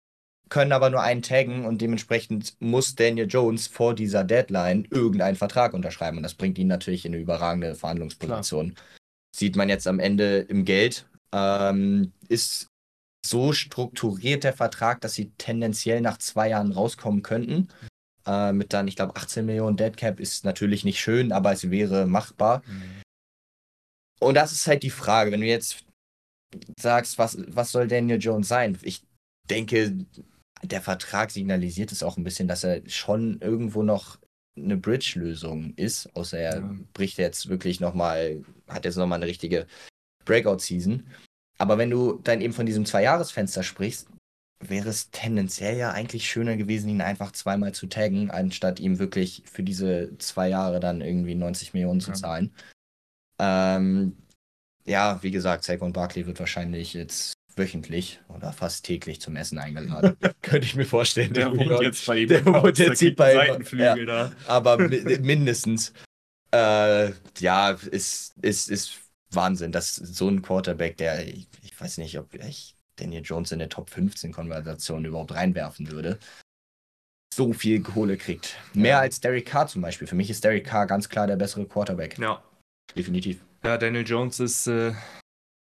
Können 0.50 0.72
aber 0.72 0.90
nur 0.90 1.02
einen 1.02 1.22
taggen 1.22 1.66
und 1.66 1.82
dementsprechend 1.82 2.56
muss 2.60 2.96
Daniel 2.96 3.28
Jones 3.28 3.68
vor 3.68 3.94
dieser 3.94 4.24
Deadline 4.24 4.88
irgendeinen 4.90 5.36
Vertrag 5.36 5.74
unterschreiben. 5.74 6.18
Und 6.18 6.24
das 6.24 6.36
bringt 6.36 6.58
ihn 6.58 6.68
natürlich 6.68 7.06
in 7.06 7.14
eine 7.14 7.22
überragende 7.22 7.76
Verhandlungsposition. 7.76 8.74
Klar. 8.74 8.86
Sieht 9.36 9.56
man 9.56 9.70
jetzt 9.70 9.88
am 9.88 10.00
Ende 10.00 10.40
im 10.40 10.64
Geld 10.64 11.06
ähm, 11.34 12.14
ist 12.28 12.68
so 13.26 13.52
strukturiert 13.52 14.44
der 14.44 14.54
Vertrag, 14.54 15.02
dass 15.02 15.14
sie 15.14 15.32
tendenziell 15.38 16.02
nach 16.02 16.18
zwei 16.18 16.50
Jahren 16.50 16.72
rauskommen 16.72 17.24
könnten. 17.24 17.68
Äh, 18.26 18.54
mit 18.54 18.74
dann, 18.74 18.88
ich 18.88 18.96
glaube, 18.96 19.16
18 19.16 19.46
Millionen 19.46 19.78
Deadcap 19.78 20.20
ist 20.20 20.46
natürlich 20.46 20.84
nicht 20.84 21.00
schön, 21.00 21.32
aber 21.32 21.52
es 21.52 21.70
wäre 21.70 22.08
machbar. 22.08 22.64
Mhm. 22.66 23.02
Und 24.20 24.36
das 24.36 24.52
ist 24.52 24.68
halt 24.68 24.84
die 24.84 24.90
Frage, 24.90 25.32
wenn 25.32 25.42
du 25.42 25.48
jetzt 25.48 25.86
sagst, 26.80 27.18
was, 27.18 27.38
was 27.48 27.72
soll 27.72 27.88
Daniel 27.88 28.20
Jones 28.20 28.48
sein? 28.48 28.78
Ich 28.82 29.04
denke, 29.50 30.06
der 30.64 30.82
Vertrag 30.82 31.32
signalisiert 31.32 31.92
es 31.92 32.04
auch 32.04 32.18
ein 32.18 32.24
bisschen, 32.24 32.48
dass 32.48 32.64
er 32.64 32.82
schon 32.90 33.40
irgendwo 33.42 33.84
noch 33.84 34.18
eine 34.58 34.78
Bridge-Lösung 34.78 35.74
ist, 35.76 36.14
außer 36.16 36.40
er 36.40 36.60
ja. 36.60 36.76
bricht 36.94 37.18
jetzt 37.20 37.48
wirklich 37.48 37.80
nochmal, 37.80 38.44
hat 38.68 38.86
jetzt 38.86 38.96
nochmal 38.96 39.18
eine 39.18 39.28
richtige 39.28 39.68
Breakout-Season. 40.28 41.08
Aber 41.58 41.78
wenn 41.78 41.90
du 41.90 42.20
dann 42.24 42.42
eben 42.42 42.54
von 42.54 42.66
diesem 42.66 42.86
Zwei-Jahres-Fenster 42.86 43.64
sprichst, 43.64 44.08
wäre 44.60 44.90
es 44.90 45.12
tendenziell 45.12 45.78
ja 45.78 45.92
eigentlich 45.92 46.30
schöner 46.30 46.58
gewesen, 46.58 46.90
ihn 46.90 47.02
einfach 47.02 47.32
zweimal 47.32 47.74
zu 47.74 47.88
taggen, 47.88 48.32
anstatt 48.32 48.80
ihm 48.80 49.00
wirklich 49.00 49.44
für 49.46 49.64
diese 49.64 50.18
zwei 50.18 50.50
Jahre 50.50 50.80
dann 50.80 51.02
irgendwie 51.02 51.36
90 51.36 51.74
Millionen 51.74 52.02
zu 52.02 52.12
zahlen. 52.14 52.54
Ja, 53.40 53.78
ähm, 53.78 54.18
ja 54.86 55.19
wie 55.22 55.31
gesagt, 55.31 55.64
Saquon 55.64 55.94
Barkley 55.94 56.26
wird 56.26 56.40
wahrscheinlich 56.40 56.94
jetzt 56.94 57.34
wöchentlich 57.56 58.19
oder 58.30 58.54
fast 58.54 58.86
täglich 58.86 59.19
zum 59.22 59.36
Essen 59.36 59.57
eingeladen. 59.57 60.16
Könnte 60.42 60.66
ich 60.66 60.76
mir 60.76 60.86
vorstellen. 60.86 61.34
Der, 61.34 61.50
der 61.50 61.69
wohnt 61.69 61.81
jetzt 61.81 62.06
bei 62.06 62.19
ihm. 62.19 62.30
Der, 62.30 62.46
wohnt, 62.46 62.78
der 62.78 62.94
zieht 62.94 63.16
bei 63.16 63.48
ihm. 63.48 63.80
Ja, 63.80 63.96
da. 63.96 64.31
Aber 64.48 64.78
mindestens. 64.78 65.94
Äh, 66.52 67.12
ja, 67.40 67.72
ist, 67.72 68.34
ist, 68.42 68.69
ist 68.69 69.00
Wahnsinn, 69.31 69.72
dass 69.72 69.96
so 69.96 70.30
ein 70.30 70.42
Quarterback, 70.42 70.98
der, 70.98 71.28
ich, 71.28 71.48
ich 71.62 71.80
weiß 71.80 71.98
nicht, 71.98 72.18
ob 72.18 72.34
ich 72.34 72.76
Daniel 72.96 73.22
Jones 73.24 73.52
in 73.52 73.60
der 73.60 73.69
Top 73.69 73.90
15 73.90 74.31
Konversation 74.31 75.06
überhaupt 75.06 75.34
reinwerfen 75.34 75.92
würde, 75.92 76.19
so 77.34 77.54
viel 77.54 77.81
Kohle 77.81 78.18
kriegt. 78.18 78.57
Mehr 78.74 78.92
ja. 78.92 79.00
als 79.00 79.19
Derek 79.19 79.46
Carr 79.46 79.68
zum 79.68 79.81
Beispiel. 79.81 80.07
Für 80.07 80.16
mich 80.16 80.30
ist 80.30 80.44
Derek 80.44 80.66
Carr 80.66 80.88
ganz 80.88 81.07
klar 81.07 81.28
der 81.28 81.36
bessere 81.36 81.66
Quarterback. 81.66 82.18
Ja. 82.18 82.44
Definitiv. 82.96 83.44
Ja, 83.64 83.78
Daniel 83.78 84.07
Jones 84.07 84.40
ist 84.40 84.68
äh, 84.68 84.94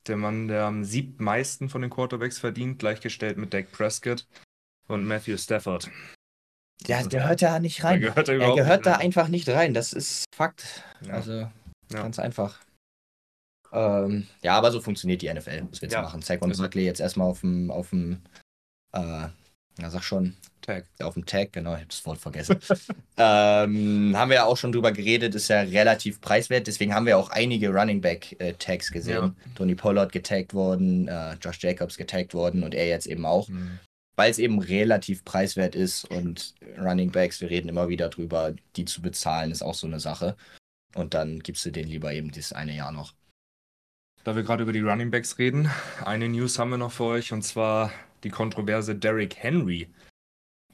der 0.07 0.17
Mann, 0.17 0.49
der 0.49 0.65
am 0.65 0.85
siebtmeisten 0.85 1.69
von 1.69 1.81
den 1.81 1.91
Quarterbacks 1.91 2.39
verdient, 2.39 2.79
gleichgestellt 2.79 3.39
mit 3.39 3.55
Dak 3.55 3.73
Prescott 3.73 4.27
und 4.89 5.07
Matthew 5.07 5.39
Stafford. 5.39 5.91
Ja, 6.87 7.03
der 7.03 7.21
gehört 7.21 7.41
da 7.41 7.59
nicht 7.61 7.83
rein. 7.85 8.01
Gehört 8.01 8.29
er, 8.29 8.41
er, 8.41 8.55
gehört 8.55 8.85
da 8.85 8.97
einfach 8.97 9.29
nicht 9.29 9.49
rein. 9.49 9.73
Das 9.73 9.93
ist 9.93 10.25
Fakt. 10.35 10.83
Ja. 11.07 11.15
Also 11.15 11.51
ganz 11.91 12.19
einfach. 12.19 12.61
Ähm, 13.75 14.27
ja, 14.43 14.57
aber 14.57 14.71
so 14.71 14.81
funktioniert 14.81 15.21
die 15.21 15.33
NFL. 15.33 15.67
Was 15.71 15.83
wir 15.83 15.87
jetzt 15.87 15.95
ja. 15.95 16.03
machen? 16.03 16.23
Saquon 16.23 16.53
Barkley 16.57 16.85
jetzt 16.85 17.01
erstmal 17.01 17.29
auf 17.29 17.41
dem, 17.41 17.71
auf 17.71 17.91
dem, 17.91 18.23
äh, 18.93 19.27
na 19.79 19.91
sag 19.91 20.03
schon. 20.05 20.37
Tag. 20.65 20.87
Auf 21.01 21.15
dem 21.15 21.27
Tag, 21.27 21.53
genau, 21.53 21.73
ich 21.73 21.81
habe 21.81 21.89
das 21.89 22.07
Wort 22.07 22.19
vergessen. 22.19 22.59
ähm, 23.19 24.17
haben 24.17 24.31
wir 24.31 24.37
ja 24.37 24.45
auch 24.45 24.57
schon 24.57 24.73
drüber 24.73 24.93
geredet, 24.93 25.35
ist 25.35 25.49
ja 25.49 25.61
relativ 25.61 26.21
preiswert, 26.21 26.67
deswegen 26.67 26.95
haben 26.95 27.05
wir 27.05 27.19
auch 27.19 27.29
einige 27.29 27.69
Running 27.69 28.01
Back 28.01 28.35
äh, 28.41 28.55
Tags 28.55 28.91
gesehen. 28.91 29.15
Ja. 29.15 29.35
Tony 29.57 29.75
Pollard 29.75 30.13
getaggt 30.13 30.55
worden, 30.55 31.09
äh, 31.09 31.35
Josh 31.35 31.63
Jacobs 31.63 31.99
getaggt 31.99 32.33
worden 32.33 32.63
und 32.63 32.75
er 32.75 32.89
jetzt 32.89 33.07
eben 33.07 33.27
auch. 33.27 33.49
Mhm. 33.49 33.79
Weil 34.17 34.31
es 34.31 34.39
eben 34.39 34.61
relativ 34.61 35.25
preiswert 35.25 35.75
ist 35.75 36.05
und 36.05 36.55
Running 36.79 37.11
Backs, 37.11 37.41
wir 37.41 37.51
reden 37.51 37.69
immer 37.69 37.89
wieder 37.89 38.09
drüber, 38.09 38.55
die 38.77 38.85
zu 38.85 39.03
bezahlen, 39.03 39.51
ist 39.51 39.63
auch 39.63 39.75
so 39.75 39.87
eine 39.87 40.01
Sache. 40.01 40.37
Und 40.95 41.15
dann 41.15 41.41
gibst 41.41 41.67
du 41.67 41.73
den 41.73 41.89
lieber 41.89 42.13
eben 42.13 42.31
das 42.31 42.53
eine 42.53 42.75
Jahr 42.75 42.93
noch. 42.93 43.13
Da 44.25 44.35
wir 44.35 44.43
gerade 44.43 44.63
über 44.63 44.73
die 44.73 44.81
Running 44.81 45.11
Backs 45.11 45.39
reden, 45.39 45.71
eine 46.03 46.31
News 46.31 46.59
haben 46.59 46.71
wir 46.71 46.79
noch 46.79 46.93
für 46.93 47.05
euch 47.05 47.33
und 47.33 47.43
zwar 47.43 47.93
die 48.25 48.31
Kontroverse 48.31 48.95
Derrick 48.95 49.37
Henry. 49.37 49.91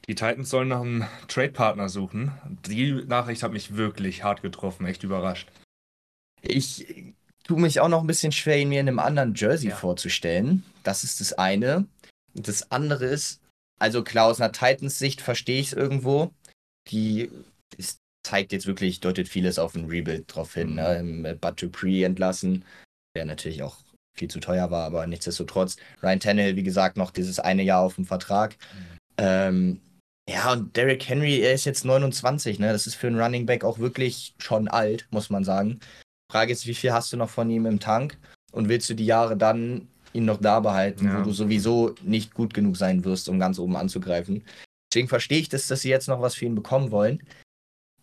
Die 0.07 0.15
Titans 0.15 0.49
sollen 0.49 0.69
nach 0.69 0.79
einem 0.79 1.05
Trade-Partner 1.27 1.89
suchen. 1.89 2.31
Die 2.65 2.93
Nachricht 2.93 3.43
hat 3.43 3.51
mich 3.51 3.75
wirklich 3.75 4.23
hart 4.23 4.41
getroffen, 4.41 4.85
echt 4.85 5.03
überrascht. 5.03 5.49
Ich 6.41 7.13
tue 7.43 7.59
mich 7.59 7.81
auch 7.81 7.89
noch 7.89 7.99
ein 7.99 8.07
bisschen 8.07 8.31
schwer, 8.31 8.57
ihn 8.57 8.69
mir 8.69 8.79
in 8.79 8.87
einem 8.87 8.99
anderen 8.99 9.35
Jersey 9.35 9.69
ja. 9.69 9.75
vorzustellen. 9.75 10.63
Das 10.83 11.03
ist 11.03 11.19
das 11.19 11.33
eine. 11.33 11.85
Das 12.33 12.71
andere 12.71 13.05
ist, 13.05 13.41
also 13.79 14.01
klar, 14.01 14.27
aus 14.27 14.39
einer 14.39 14.53
Titans-Sicht 14.53 15.19
verstehe 15.19 15.59
ich 15.59 15.67
es 15.67 15.73
irgendwo. 15.73 16.31
Die 16.89 17.29
ist, 17.77 17.99
zeigt 18.25 18.53
jetzt 18.53 18.65
wirklich, 18.65 19.01
deutet 19.01 19.27
vieles 19.27 19.59
auf 19.59 19.75
ein 19.75 19.85
Rebuild 19.85 20.33
drauf 20.33 20.53
hin. 20.53 20.75
Ne? 20.75 21.03
Mhm. 21.03 21.21
Ne? 21.21 21.35
Bud 21.35 21.61
Dupree 21.61 22.03
entlassen, 22.03 22.63
der 23.15 23.25
natürlich 23.25 23.63
auch 23.63 23.77
viel 24.13 24.29
zu 24.29 24.39
teuer 24.39 24.71
war, 24.71 24.85
aber 24.85 25.07
nichtsdestotrotz. 25.07 25.77
Ryan 26.03 26.19
Tannehill, 26.19 26.55
wie 26.55 26.63
gesagt, 26.63 26.97
noch 26.97 27.11
dieses 27.11 27.39
eine 27.39 27.63
Jahr 27.63 27.81
auf 27.81 27.95
dem 27.95 28.05
Vertrag. 28.05 28.57
Mhm. 28.73 28.97
Ähm, 29.17 29.81
ja, 30.29 30.53
und 30.53 30.75
Derrick 30.75 31.07
Henry, 31.07 31.39
er 31.41 31.53
ist 31.53 31.65
jetzt 31.65 31.85
29, 31.85 32.59
ne? 32.59 32.71
Das 32.71 32.87
ist 32.87 32.95
für 32.95 33.07
einen 33.07 33.19
Running 33.19 33.45
Back 33.45 33.63
auch 33.63 33.79
wirklich 33.79 34.35
schon 34.37 34.67
alt, 34.67 35.07
muss 35.11 35.29
man 35.29 35.43
sagen. 35.43 35.79
Frage 36.31 36.53
ist, 36.53 36.65
wie 36.67 36.73
viel 36.73 36.93
hast 36.93 37.11
du 37.11 37.17
noch 37.17 37.29
von 37.29 37.49
ihm 37.49 37.65
im 37.65 37.79
Tank? 37.79 38.17
Und 38.51 38.69
willst 38.69 38.89
du 38.89 38.93
die 38.93 39.05
Jahre 39.05 39.35
dann 39.35 39.87
ihn 40.13 40.25
noch 40.25 40.39
da 40.39 40.59
behalten, 40.59 41.05
ja. 41.05 41.19
wo 41.19 41.23
du 41.23 41.31
sowieso 41.31 41.95
nicht 42.01 42.33
gut 42.33 42.53
genug 42.53 42.77
sein 42.77 43.03
wirst, 43.03 43.29
um 43.29 43.39
ganz 43.39 43.59
oben 43.59 43.75
anzugreifen? 43.75 44.43
Deswegen 44.91 45.07
verstehe 45.07 45.39
ich 45.39 45.49
das, 45.49 45.67
dass 45.67 45.81
sie 45.81 45.89
jetzt 45.89 46.07
noch 46.07 46.21
was 46.21 46.35
für 46.35 46.45
ihn 46.45 46.55
bekommen 46.55 46.91
wollen. 46.91 47.23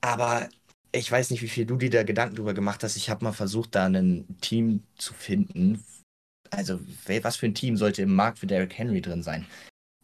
Aber 0.00 0.48
ich 0.92 1.10
weiß 1.10 1.30
nicht, 1.30 1.42
wie 1.42 1.48
viel 1.48 1.66
du 1.66 1.76
dir 1.76 1.90
da 1.90 2.02
Gedanken 2.02 2.36
drüber 2.36 2.54
gemacht 2.54 2.82
hast. 2.82 2.96
Ich 2.96 3.10
habe 3.10 3.24
mal 3.24 3.32
versucht, 3.32 3.74
da 3.74 3.86
ein 3.86 4.26
Team 4.40 4.82
zu 4.96 5.12
finden. 5.14 5.84
Also, 6.50 6.80
was 7.22 7.36
für 7.36 7.46
ein 7.46 7.54
Team 7.54 7.76
sollte 7.76 8.02
im 8.02 8.14
Markt 8.14 8.38
für 8.38 8.46
Derrick 8.46 8.76
Henry 8.76 9.02
drin 9.02 9.22
sein? 9.22 9.46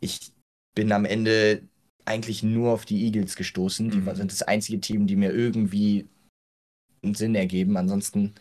Ich 0.01 0.33
bin 0.75 0.93
am 0.93 1.05
Ende 1.05 1.63
eigentlich 2.05 2.43
nur 2.43 2.73
auf 2.73 2.85
die 2.85 3.03
Eagles 3.05 3.37
gestoßen. 3.37 3.91
Die 3.91 3.99
mhm. 3.99 4.15
sind 4.15 4.31
das 4.31 4.43
einzige 4.43 4.81
Team, 4.81 5.07
die 5.07 5.17
mir 5.17 5.33
irgendwie 5.33 6.07
einen 7.03 7.15
Sinn 7.15 7.35
ergeben. 7.35 7.79
Ansonsten 7.79 8.35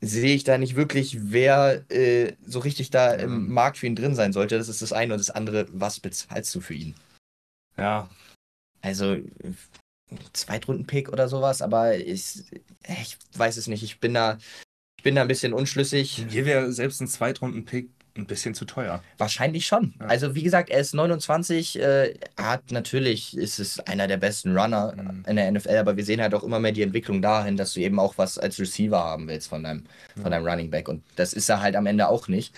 sehe 0.00 0.34
ich 0.34 0.44
da 0.44 0.58
nicht 0.58 0.74
wirklich, 0.74 1.30
wer 1.30 1.84
äh, 1.90 2.34
so 2.44 2.58
richtig 2.58 2.90
da 2.90 3.14
mhm. 3.14 3.22
im 3.22 3.52
Markt 3.52 3.78
für 3.78 3.86
ihn 3.86 3.96
drin 3.96 4.16
sein 4.16 4.32
sollte. 4.32 4.58
Das 4.58 4.68
ist 4.68 4.82
das 4.82 4.92
eine. 4.92 5.14
Und 5.14 5.20
das 5.20 5.30
andere, 5.30 5.68
was 5.72 6.00
bezahlst 6.00 6.52
du 6.54 6.60
für 6.60 6.74
ihn? 6.74 6.96
Ja. 7.76 8.10
Also, 8.82 9.18
Zweitrunden-Pick 10.32 11.08
oder 11.08 11.28
sowas, 11.28 11.62
aber 11.62 11.96
ich, 11.96 12.44
ich 12.86 13.18
weiß 13.34 13.56
es 13.56 13.66
nicht. 13.66 13.82
Ich 13.82 14.00
bin 14.00 14.14
da, 14.14 14.38
ich 14.96 15.04
bin 15.04 15.14
da 15.14 15.22
ein 15.22 15.28
bisschen 15.28 15.52
unschlüssig. 15.52 16.26
Hier 16.28 16.46
wäre 16.46 16.72
selbst 16.72 17.00
ein 17.00 17.08
Zweitrunden-Pick 17.08 17.90
ein 18.16 18.26
bisschen 18.26 18.54
zu 18.54 18.64
teuer. 18.64 19.02
Wahrscheinlich 19.18 19.66
schon. 19.66 19.94
Ja. 20.00 20.06
Also 20.06 20.34
wie 20.34 20.42
gesagt, 20.42 20.70
er 20.70 20.80
ist 20.80 20.94
29, 20.94 21.78
äh, 21.78 22.14
hat 22.36 22.70
natürlich 22.72 23.36
ist 23.36 23.58
es 23.58 23.80
einer 23.80 24.06
der 24.06 24.16
besten 24.16 24.56
Runner 24.56 24.94
mhm. 24.96 25.24
in 25.26 25.36
der 25.36 25.50
NFL, 25.50 25.76
aber 25.76 25.96
wir 25.96 26.04
sehen 26.04 26.20
halt 26.20 26.34
auch 26.34 26.42
immer 26.42 26.58
mehr 26.58 26.72
die 26.72 26.82
Entwicklung 26.82 27.22
dahin, 27.22 27.56
dass 27.56 27.74
du 27.74 27.80
eben 27.80 27.98
auch 27.98 28.18
was 28.18 28.38
als 28.38 28.58
Receiver 28.58 28.98
haben 28.98 29.28
willst 29.28 29.48
von 29.48 29.62
deinem, 29.62 29.84
mhm. 30.16 30.22
von 30.22 30.30
deinem 30.30 30.46
Running 30.46 30.70
Back. 30.70 30.88
Und 30.88 31.04
das 31.16 31.32
ist 31.32 31.48
er 31.48 31.60
halt 31.60 31.76
am 31.76 31.86
Ende 31.86 32.08
auch 32.08 32.28
nicht. 32.28 32.54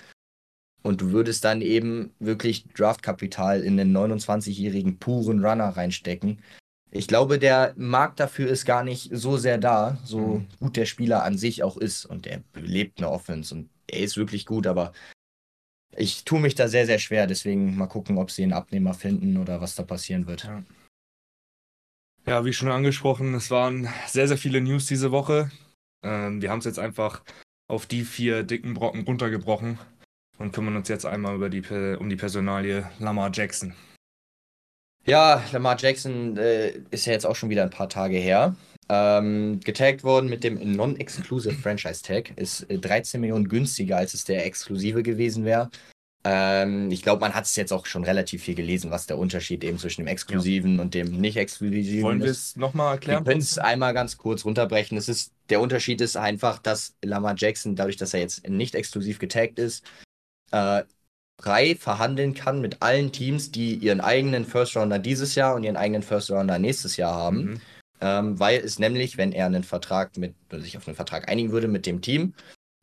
Und 0.81 0.99
du 0.99 1.11
würdest 1.11 1.45
dann 1.45 1.61
eben 1.61 2.13
wirklich 2.19 2.65
Draftkapital 2.75 3.61
in 3.61 3.77
den 3.77 3.95
29-jährigen 3.95 4.99
puren 4.99 5.43
Runner 5.43 5.69
reinstecken. 5.69 6.39
Ich 6.95 7.07
glaube, 7.07 7.39
der 7.39 7.73
Markt 7.75 8.19
dafür 8.19 8.49
ist 8.49 8.65
gar 8.65 8.83
nicht 8.83 9.09
so 9.11 9.37
sehr 9.37 9.57
da, 9.57 9.97
so 10.03 10.19
mhm. 10.19 10.47
gut 10.59 10.77
der 10.77 10.85
Spieler 10.85 11.23
an 11.23 11.39
sich 11.39 11.63
auch 11.63 11.75
ist. 11.75 12.05
Und 12.05 12.27
er 12.27 12.43
lebt 12.53 12.99
eine 12.99 13.09
Offense 13.09 13.55
und 13.55 13.69
er 13.87 14.01
ist 14.01 14.15
wirklich 14.15 14.45
gut, 14.45 14.67
aber 14.67 14.93
ich 15.97 16.23
tue 16.23 16.39
mich 16.39 16.53
da 16.53 16.67
sehr, 16.67 16.85
sehr 16.85 16.99
schwer. 16.99 17.25
Deswegen 17.25 17.75
mal 17.75 17.87
gucken, 17.87 18.19
ob 18.19 18.29
sie 18.29 18.43
einen 18.43 18.53
Abnehmer 18.53 18.93
finden 18.93 19.37
oder 19.37 19.59
was 19.59 19.73
da 19.73 19.81
passieren 19.81 20.27
wird. 20.27 20.43
Ja. 20.43 20.63
ja 22.27 22.45
wie 22.45 22.53
schon 22.53 22.69
angesprochen, 22.69 23.33
es 23.33 23.49
waren 23.49 23.89
sehr, 24.07 24.27
sehr 24.27 24.37
viele 24.37 24.61
News 24.61 24.85
diese 24.85 25.11
Woche. 25.11 25.49
Ähm, 26.05 26.43
wir 26.43 26.51
haben 26.51 26.59
es 26.59 26.65
jetzt 26.65 26.79
einfach 26.79 27.23
auf 27.67 27.87
die 27.87 28.03
vier 28.03 28.43
dicken 28.43 28.75
Brocken 28.75 29.01
runtergebrochen 29.01 29.79
und 30.37 30.51
kümmern 30.51 30.75
uns 30.75 30.89
jetzt 30.89 31.07
einmal 31.07 31.33
über 31.33 31.49
die, 31.49 31.63
um 31.97 32.07
die 32.07 32.17
Personalie 32.17 32.87
Lamar 32.99 33.31
Jackson. 33.33 33.73
Ja, 35.05 35.43
Lamar 35.51 35.77
Jackson 35.77 36.37
äh, 36.37 36.73
ist 36.91 37.05
ja 37.05 37.13
jetzt 37.13 37.25
auch 37.25 37.35
schon 37.35 37.49
wieder 37.49 37.63
ein 37.63 37.69
paar 37.69 37.89
Tage 37.89 38.17
her. 38.17 38.55
Ähm, 38.89 39.59
getaggt 39.61 40.03
worden 40.03 40.29
mit 40.29 40.43
dem 40.43 40.75
Non-Exclusive 40.75 41.55
Franchise 41.55 42.03
Tag. 42.03 42.31
Ist 42.37 42.65
13 42.69 43.17
äh, 43.17 43.21
Millionen 43.21 43.47
günstiger, 43.47 43.97
als 43.97 44.13
es 44.13 44.25
der 44.25 44.45
exklusive 44.45 45.03
gewesen 45.03 45.45
wäre. 45.45 45.69
Ähm, 46.25 46.89
ich 46.89 47.01
glaube, 47.01 47.19
man 47.19 47.33
hat 47.33 47.45
es 47.45 47.55
jetzt 47.57 47.73
auch 47.73 47.85
schon 47.85 48.05
relativ 48.05 48.43
viel 48.43 48.55
gelesen, 48.55 48.91
was 48.91 49.05
der 49.05 49.17
Unterschied 49.17 49.63
eben 49.63 49.77
zwischen 49.77 50.01
dem 50.01 50.07
Exklusiven 50.07 50.77
ja. 50.77 50.81
und 50.81 50.93
dem 50.93 51.19
Nicht-Exklusiven 51.19 51.97
ist. 51.97 52.03
Wollen 52.03 52.23
wir 52.23 52.31
es 52.31 52.55
nochmal 52.55 52.93
erklären? 52.93 53.25
Wir 53.25 53.31
können 53.31 53.41
es 53.41 53.57
einmal 53.57 53.93
ganz 53.93 54.17
kurz 54.17 54.45
runterbrechen. 54.45 54.97
Es 54.97 55.09
ist, 55.09 55.33
der 55.49 55.59
Unterschied 55.59 55.99
ist 55.99 56.15
einfach, 56.15 56.59
dass 56.59 56.95
Lamar 57.03 57.35
Jackson, 57.37 57.75
dadurch, 57.75 57.97
dass 57.97 58.13
er 58.13 58.21
jetzt 58.21 58.47
nicht 58.47 58.73
exklusiv 58.73 59.19
getaggt 59.19 59.59
ist, 59.59 59.83
äh, 60.51 60.83
frei 61.41 61.75
verhandeln 61.75 62.33
kann 62.33 62.61
mit 62.61 62.81
allen 62.81 63.11
Teams, 63.11 63.51
die 63.51 63.75
ihren 63.75 64.01
eigenen 64.01 64.45
First 64.45 64.75
Rounder 64.75 64.99
dieses 64.99 65.35
Jahr 65.35 65.55
und 65.55 65.63
ihren 65.63 65.77
eigenen 65.77 66.03
First 66.03 66.31
Rounder 66.31 66.59
nächstes 66.59 66.97
Jahr 66.97 67.15
haben. 67.15 67.43
Mhm 67.43 67.61
ähm, 68.03 68.37
weil 68.37 68.59
es 68.59 68.79
nämlich, 68.79 69.17
wenn 69.17 69.31
er 69.31 69.45
einen 69.45 69.63
Vertrag 69.63 70.17
mit, 70.17 70.35
oder 70.49 70.59
sich 70.59 70.75
auf 70.75 70.87
einen 70.87 70.95
Vertrag 70.95 71.29
einigen 71.29 71.51
würde 71.51 71.69
mit 71.69 71.85
dem 71.85 72.01
Team, 72.01 72.33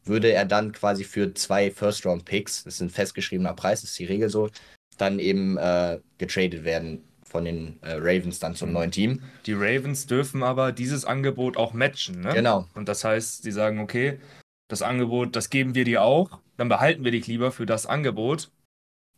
würde 0.04 0.33
er 0.33 0.47
dann 0.47 0.73
quasi 0.73 1.04
für 1.04 1.35
zwei 1.35 1.71
First-Round-Picks, 1.71 2.64
das 2.64 2.75
ist 2.75 2.80
ein 2.80 2.88
festgeschriebener 2.88 3.52
Preis, 3.52 3.83
das 3.83 3.90
ist 3.90 3.99
die 3.99 4.07
Regel 4.07 4.30
so, 4.30 4.49
dann 4.97 5.19
eben 5.19 5.59
äh, 5.59 6.00
getradet 6.16 6.64
werden 6.64 7.04
von 7.23 7.45
den 7.45 7.78
äh, 7.83 7.92
Ravens 7.92 8.38
dann 8.38 8.54
zum 8.54 8.71
mhm. 8.71 8.75
neuen 8.75 8.90
Team. 8.92 9.23
Die 9.45 9.52
Ravens 9.52 10.07
dürfen 10.07 10.42
aber 10.42 10.73
dieses 10.73 11.04
Angebot 11.04 11.59
auch 11.59 11.75
matchen, 11.75 12.23
ne? 12.23 12.33
Genau. 12.33 12.66
Und 12.75 12.88
das 12.88 13.04
heißt, 13.04 13.42
sie 13.42 13.52
sagen, 13.52 13.78
okay, 13.78 14.19
das 14.69 14.80
Angebot, 14.80 15.37
das 15.37 15.50
geben 15.50 15.75
wir 15.75 15.85
dir 15.85 16.02
auch, 16.02 16.40
dann 16.60 16.68
behalten 16.68 17.04
wir 17.04 17.10
dich 17.10 17.26
lieber 17.26 17.52
für 17.52 17.64
das 17.64 17.86
Angebot 17.86 18.50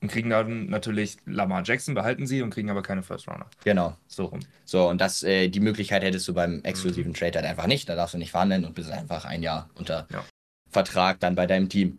und 0.01 0.13
kriegen 0.13 0.31
dann 0.31 0.67
natürlich 0.67 1.17
Lamar 1.27 1.65
Jackson, 1.65 1.93
behalten 1.93 2.25
sie 2.25 2.41
und 2.41 2.51
kriegen 2.51 2.71
aber 2.71 2.83
keine 2.83 3.03
First 3.03 3.27
Runner. 3.27 3.51
Genau. 3.65 3.97
So 4.07 4.27
rum. 4.27 4.41
So, 4.65 4.89
und 4.89 5.01
das, 5.01 5.25
äh, 5.25 5.49
die 5.49 5.59
Möglichkeit 5.59 6.05
hättest 6.05 6.29
du 6.29 6.35
beim 6.35 6.63
exklusiven 6.63 7.11
mhm. 7.11 7.17
Trade 7.17 7.41
halt 7.41 7.47
einfach 7.47 7.67
nicht. 7.67 7.89
Da 7.89 7.97
darfst 7.97 8.15
du 8.15 8.19
nicht 8.19 8.31
verhandeln 8.31 8.65
und 8.65 8.77
bist 8.77 8.93
einfach 8.93 9.25
ein 9.25 9.43
Jahr 9.43 9.69
unter 9.75 10.07
ja. 10.13 10.25
Vertrag 10.71 11.19
dann 11.19 11.35
bei 11.35 11.49
deinem 11.49 11.69
Team. 11.69 11.99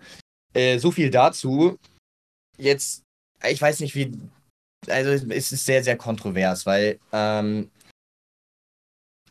Äh, 0.54 0.80
so 0.80 0.92
viel 0.92 1.10
dazu. 1.10 1.78
Jetzt, 2.58 3.04
ich 3.46 3.62
weiß 3.62 3.82
nicht, 3.82 3.96
wie. 3.96 4.18
Also, 4.88 5.12
es 5.30 5.52
ist 5.52 5.66
sehr, 5.66 5.84
sehr 5.84 5.98
kontrovers, 5.98 6.66
weil 6.66 7.00
ähm, 7.12 7.70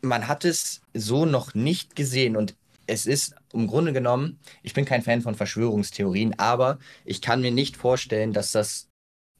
man 0.03 0.27
hat 0.27 0.45
es 0.45 0.81
so 0.93 1.25
noch 1.25 1.55
nicht 1.55 1.95
gesehen 1.95 2.37
und 2.37 2.55
es 2.87 3.05
ist 3.05 3.35
im 3.53 3.67
Grunde 3.67 3.93
genommen, 3.93 4.39
ich 4.61 4.73
bin 4.73 4.85
kein 4.85 5.01
Fan 5.01 5.21
von 5.21 5.35
Verschwörungstheorien, 5.35 6.37
aber 6.39 6.79
ich 7.05 7.21
kann 7.21 7.41
mir 7.41 7.51
nicht 7.51 7.77
vorstellen, 7.77 8.33
dass 8.33 8.51
das 8.51 8.89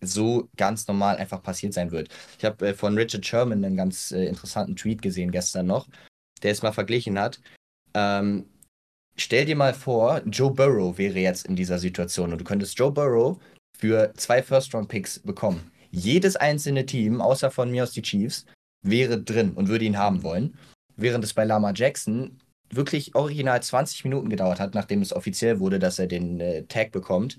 so 0.01 0.50
ganz 0.57 0.88
normal 0.88 1.17
einfach 1.17 1.41
passiert 1.41 1.73
sein 1.73 1.91
wird. 1.91 2.09
Ich 2.38 2.45
habe 2.45 2.69
äh, 2.69 2.73
von 2.73 2.97
Richard 2.97 3.25
Sherman 3.25 3.63
einen 3.63 3.77
ganz 3.77 4.12
äh, 4.12 4.25
interessanten 4.25 4.75
Tweet 4.75 5.01
gesehen 5.01 5.31
gestern 5.31 5.65
noch, 5.65 5.88
der 6.41 6.51
es 6.51 6.62
mal 6.62 6.73
verglichen 6.73 7.17
hat. 7.19 7.39
Ähm, 7.93 8.45
stell 9.15 9.45
dir 9.45 9.55
mal 9.55 9.73
vor, 9.73 10.21
Joe 10.25 10.51
Burrow 10.51 10.97
wäre 10.97 11.19
jetzt 11.19 11.45
in 11.45 11.55
dieser 11.55 11.79
Situation 11.79 12.31
und 12.31 12.39
du 12.39 12.45
könntest 12.45 12.77
Joe 12.77 12.91
Burrow 12.91 13.38
für 13.77 14.13
zwei 14.15 14.41
First-Round-Picks 14.43 15.19
bekommen. 15.19 15.71
Jedes 15.91 16.35
einzelne 16.35 16.85
Team, 16.85 17.21
außer 17.21 17.51
von 17.51 17.69
mir 17.71 17.83
aus 17.83 17.91
die 17.91 18.01
Chiefs, 18.01 18.45
wäre 18.83 19.21
drin 19.21 19.53
und 19.53 19.67
würde 19.67 19.85
ihn 19.85 19.97
haben 19.97 20.23
wollen. 20.23 20.57
Während 20.95 21.23
es 21.23 21.33
bei 21.33 21.43
Lama 21.43 21.71
Jackson 21.73 22.39
wirklich 22.70 23.15
original 23.15 23.62
20 23.62 24.03
Minuten 24.03 24.29
gedauert 24.29 24.60
hat, 24.60 24.74
nachdem 24.74 25.01
es 25.01 25.13
offiziell 25.13 25.60
wurde, 25.60 25.79
dass 25.79 26.00
er 26.00 26.08
den 26.08 26.39
äh, 26.39 26.63
Tag 26.65 26.91
bekommt, 26.91 27.38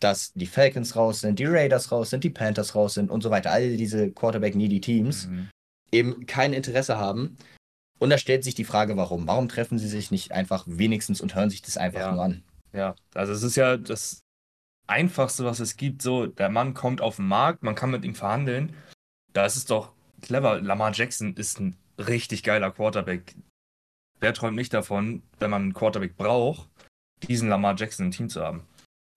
dass 0.00 0.32
die 0.32 0.46
Falcons 0.46 0.96
raus 0.96 1.20
sind, 1.20 1.38
die 1.38 1.44
Raiders 1.44 1.92
raus 1.92 2.10
sind, 2.10 2.24
die 2.24 2.30
Panthers 2.30 2.74
raus 2.74 2.94
sind 2.94 3.10
und 3.10 3.22
so 3.22 3.30
weiter. 3.30 3.50
All 3.50 3.76
diese 3.76 4.10
Quarterback-needy 4.10 4.80
Teams 4.80 5.28
mhm. 5.28 5.48
eben 5.92 6.26
kein 6.26 6.52
Interesse 6.52 6.98
haben. 6.98 7.36
Und 7.98 8.10
da 8.10 8.18
stellt 8.18 8.42
sich 8.42 8.56
die 8.56 8.64
Frage, 8.64 8.96
warum? 8.96 9.28
Warum 9.28 9.48
treffen 9.48 9.78
sie 9.78 9.88
sich 9.88 10.10
nicht 10.10 10.32
einfach 10.32 10.64
wenigstens 10.66 11.20
und 11.20 11.36
hören 11.36 11.50
sich 11.50 11.62
das 11.62 11.76
einfach 11.76 12.00
ja. 12.00 12.12
nur 12.12 12.24
an? 12.24 12.42
Ja, 12.72 12.96
also 13.14 13.32
es 13.32 13.42
ist 13.44 13.56
ja 13.56 13.76
das 13.76 14.22
Einfachste, 14.88 15.44
was 15.44 15.60
es 15.60 15.76
gibt. 15.76 16.02
So, 16.02 16.26
der 16.26 16.48
Mann 16.48 16.74
kommt 16.74 17.00
auf 17.00 17.16
den 17.16 17.26
Markt, 17.26 17.62
man 17.62 17.74
kann 17.74 17.90
mit 17.90 18.04
ihm 18.04 18.14
verhandeln. 18.14 18.74
Da 19.32 19.46
ist 19.46 19.56
es 19.56 19.66
doch 19.66 19.92
clever. 20.20 20.60
Lamar 20.60 20.92
Jackson 20.92 21.34
ist 21.34 21.60
ein 21.60 21.76
richtig 21.98 22.42
geiler 22.42 22.70
Quarterback. 22.70 23.36
Wer 24.22 24.34
träumt 24.34 24.56
nicht 24.56 24.72
davon, 24.72 25.24
wenn 25.40 25.50
man 25.50 25.62
einen 25.62 25.74
Quarterback 25.74 26.16
braucht, 26.16 26.68
diesen 27.28 27.48
Lamar 27.48 27.74
Jackson 27.76 28.06
im 28.06 28.12
Team 28.12 28.28
zu 28.28 28.40
haben? 28.40 28.62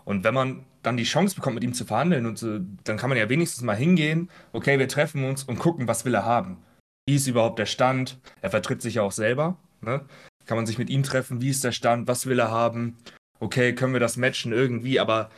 Und 0.03 0.23
wenn 0.23 0.33
man 0.33 0.65
dann 0.81 0.97
die 0.97 1.03
Chance 1.03 1.35
bekommt, 1.35 1.53
mit 1.53 1.63
ihm 1.63 1.75
zu 1.75 1.85
verhandeln, 1.85 2.25
und 2.25 2.39
so, 2.39 2.57
dann 2.83 2.97
kann 2.97 3.09
man 3.09 3.17
ja 3.17 3.29
wenigstens 3.29 3.63
mal 3.63 3.75
hingehen, 3.75 4.31
okay, 4.51 4.79
wir 4.79 4.87
treffen 4.87 5.23
uns 5.23 5.43
und 5.43 5.59
gucken, 5.59 5.87
was 5.87 6.05
will 6.05 6.15
er 6.15 6.25
haben. 6.25 6.57
Wie 7.07 7.15
ist 7.15 7.27
überhaupt 7.27 7.59
der 7.59 7.67
Stand? 7.67 8.19
Er 8.41 8.49
vertritt 8.49 8.81
sich 8.81 8.95
ja 8.95 9.03
auch 9.03 9.11
selber. 9.11 9.57
Ne? 9.81 10.03
Kann 10.47 10.57
man 10.57 10.65
sich 10.65 10.79
mit 10.79 10.89
ihm 10.89 11.03
treffen, 11.03 11.39
wie 11.39 11.49
ist 11.51 11.63
der 11.63 11.71
Stand, 11.71 12.07
was 12.07 12.25
will 12.25 12.39
er 12.39 12.49
haben? 12.49 12.97
Okay, 13.39 13.75
können 13.75 13.93
wir 13.93 13.99
das 13.99 14.17
matchen 14.17 14.53
irgendwie, 14.53 14.99
aber 14.99 15.29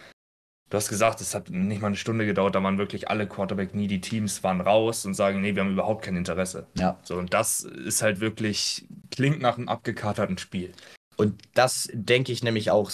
Du 0.69 0.75
hast 0.75 0.89
gesagt, 0.89 1.21
es 1.21 1.33
hat 1.33 1.49
nicht 1.49 1.81
mal 1.81 1.87
eine 1.87 1.95
Stunde 1.95 2.25
gedauert, 2.25 2.55
da 2.55 2.61
waren 2.61 2.77
wirklich 2.77 3.09
alle 3.09 3.25
Quarterback-Needy-Teams 3.25 4.43
waren 4.43 4.59
raus 4.59 5.05
und 5.05 5.13
sagen, 5.13 5.39
nee, 5.39 5.55
wir 5.55 5.63
haben 5.63 5.71
überhaupt 5.71 6.03
kein 6.03 6.17
Interesse. 6.17 6.67
Ja. 6.77 6.99
So, 7.03 7.15
und 7.15 7.33
das 7.33 7.61
ist 7.61 8.01
halt 8.01 8.19
wirklich, 8.19 8.85
klingt 9.09 9.39
nach 9.41 9.57
einem 9.57 9.69
abgekaterten 9.69 10.37
Spiel. 10.37 10.73
Und 11.15 11.41
das 11.53 11.89
denke 11.93 12.31
ich 12.31 12.43
nämlich 12.43 12.71
auch. 12.71 12.91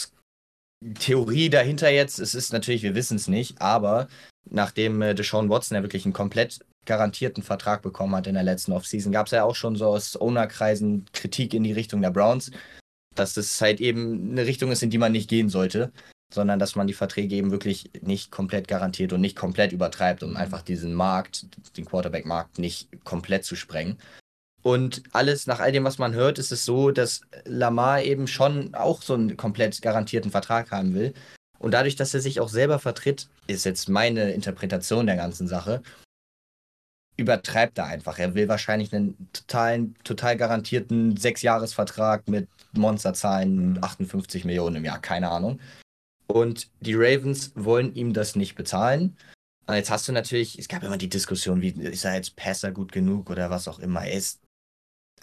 Theorie 1.00 1.50
dahinter 1.50 1.90
jetzt, 1.90 2.20
es 2.20 2.36
ist 2.36 2.52
natürlich, 2.52 2.84
wir 2.84 2.94
wissen 2.94 3.16
es 3.16 3.30
nicht, 3.30 3.62
aber 3.62 4.10
nachdem 4.50 5.02
äh, 5.02 5.16
Deshaun 5.16 5.50
Watson 5.50 5.78
ja 5.78 5.82
wirklich 5.82 6.04
einen 6.04 6.14
komplett 6.14 6.60
garantierten 6.86 7.42
Vertrag 7.42 7.82
bekommen 7.82 8.14
hat 8.18 8.28
in 8.28 8.34
der 8.34 8.44
letzten 8.44 8.74
Offseason, 8.74 9.14
gab 9.14 9.28
es 9.28 9.32
ja 9.32 9.46
auch 9.46 9.56
schon 9.56 9.78
so 9.78 9.86
aus 9.86 10.20
Ownerkreisen 10.20 11.06
Kritik 11.14 11.54
in 11.54 11.64
die 11.64 11.72
Richtung 11.72 12.02
der 12.02 12.12
Browns, 12.12 12.52
dass 13.16 13.38
es 13.38 13.62
halt 13.62 13.80
eben 13.80 14.32
eine 14.32 14.46
Richtung 14.46 14.72
ist, 14.72 14.84
in 14.84 14.90
die 14.90 14.98
man 14.98 15.14
nicht 15.14 15.30
gehen 15.30 15.48
sollte 15.48 15.94
sondern 16.34 16.60
dass 16.60 16.76
man 16.76 16.88
die 16.88 16.94
Verträge 16.94 17.36
eben 17.36 17.52
wirklich 17.52 17.90
nicht 18.02 18.32
komplett 18.32 18.68
garantiert 18.68 19.14
und 19.14 19.22
nicht 19.22 19.36
komplett 19.36 19.72
übertreibt, 19.72 20.24
um 20.24 20.32
mhm. 20.32 20.38
einfach 20.38 20.62
diesen 20.62 20.94
Markt, 20.94 21.46
den 21.78 21.86
Quarterback-Markt 21.86 22.60
nicht 22.60 22.90
komplett 23.04 23.46
zu 23.46 23.56
sprengen. 23.56 23.98
Und 24.62 25.04
alles, 25.12 25.46
nach 25.46 25.60
all 25.60 25.74
dem, 25.74 25.84
was 25.84 25.98
man 25.98 26.14
hört, 26.14 26.40
ist 26.40 26.52
es 26.52 26.64
so, 26.64 26.92
dass 26.92 27.22
Lamar 27.44 28.02
eben 28.02 28.28
schon 28.28 28.74
auch 28.76 29.02
so 29.02 29.14
einen 29.14 29.36
komplett 29.36 29.82
garantierten 29.82 30.32
Vertrag 30.32 30.72
haben 30.72 30.94
will. 30.94 31.14
Und 31.60 31.74
dadurch, 31.74 31.96
dass 31.96 32.14
er 32.14 32.22
sich 32.22 32.40
auch 32.40 32.50
selber 32.50 32.80
vertritt, 32.80 33.28
ist 33.48 33.66
jetzt 33.66 33.90
meine 33.90 34.32
Interpretation 34.32 35.06
der 35.06 35.18
ganzen 35.18 35.48
Sache, 35.48 35.82
übertreibt 37.18 37.78
er 37.78 37.86
einfach. 37.86 38.18
Er 38.20 38.36
will 38.36 38.48
wahrscheinlich 38.48 38.94
einen 38.94 39.30
totalen, 39.34 39.96
total 40.04 40.38
garantierten 40.38 41.16
Sechsjahresvertrag 41.18 42.28
mit 42.28 42.48
Monsterzahlen, 42.74 43.82
58 43.84 44.46
Millionen 44.46 44.78
im 44.78 44.86
Jahr, 44.86 45.00
keine 45.00 45.30
Ahnung. 45.30 45.60
Und 46.28 46.70
die 46.80 46.96
Ravens 46.96 47.52
wollen 47.56 47.94
ihm 47.96 48.14
das 48.14 48.36
nicht 48.36 48.56
bezahlen. 48.56 49.18
Und 49.66 49.76
jetzt 49.76 49.92
hast 49.92 50.08
du 50.08 50.12
natürlich, 50.12 50.60
es 50.60 50.68
gab 50.68 50.84
immer 50.84 50.98
die 50.98 51.10
Diskussion, 51.10 51.62
wie 51.62 51.70
ist 51.70 52.06
er 52.06 52.12
als 52.12 52.30
Passer 52.30 52.72
gut 52.72 52.92
genug 52.92 53.30
oder 53.30 53.50
was 53.50 53.68
auch 53.68 53.80
immer. 53.80 54.02
Er 54.06 54.14
ist 54.14 54.44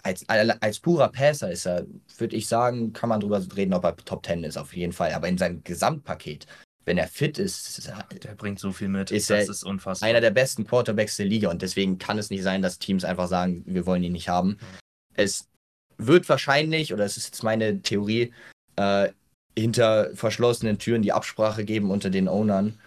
als, 0.03 0.27
als 0.27 0.79
purer 0.79 1.09
Passer 1.09 1.51
ist 1.51 1.65
er, 1.65 1.85
würde 2.17 2.35
ich 2.35 2.47
sagen, 2.47 2.93
kann 2.93 3.09
man 3.09 3.19
darüber 3.19 3.41
reden, 3.55 3.73
ob 3.73 3.83
er 3.83 3.95
Top 3.97 4.25
10 4.25 4.43
ist, 4.43 4.57
auf 4.57 4.75
jeden 4.75 4.93
Fall. 4.93 5.13
Aber 5.13 5.27
in 5.27 5.37
seinem 5.37 5.63
Gesamtpaket, 5.63 6.47
wenn 6.85 6.97
er 6.97 7.07
fit 7.07 7.37
ist, 7.37 7.77
ist 7.77 7.87
er, 7.87 8.03
der 8.03 8.33
bringt 8.35 8.59
so 8.59 8.71
viel 8.71 8.87
mit. 8.87 9.11
Ist 9.11 9.29
das 9.29 9.49
ist 9.49 9.63
unfassbar. 9.63 10.09
Einer 10.09 10.21
der 10.21 10.31
besten 10.31 10.65
Quarterbacks 10.65 11.17
der 11.17 11.27
Liga 11.27 11.49
und 11.49 11.61
deswegen 11.61 11.97
kann 11.97 12.17
es 12.17 12.29
nicht 12.29 12.43
sein, 12.43 12.61
dass 12.61 12.79
Teams 12.79 13.03
einfach 13.03 13.27
sagen, 13.27 13.63
wir 13.67 13.85
wollen 13.85 14.03
ihn 14.03 14.13
nicht 14.13 14.29
haben. 14.29 14.57
Es 15.13 15.47
wird 15.97 16.27
wahrscheinlich, 16.29 16.93
oder 16.93 17.05
es 17.05 17.17
ist 17.17 17.27
jetzt 17.27 17.43
meine 17.43 17.81
Theorie, 17.81 18.33
äh, 18.77 19.09
hinter 19.57 20.15
verschlossenen 20.15 20.79
Türen 20.79 21.01
die 21.01 21.13
Absprache 21.13 21.65
geben 21.65 21.91
unter 21.91 22.09
den 22.09 22.27
Ownern, 22.27 22.79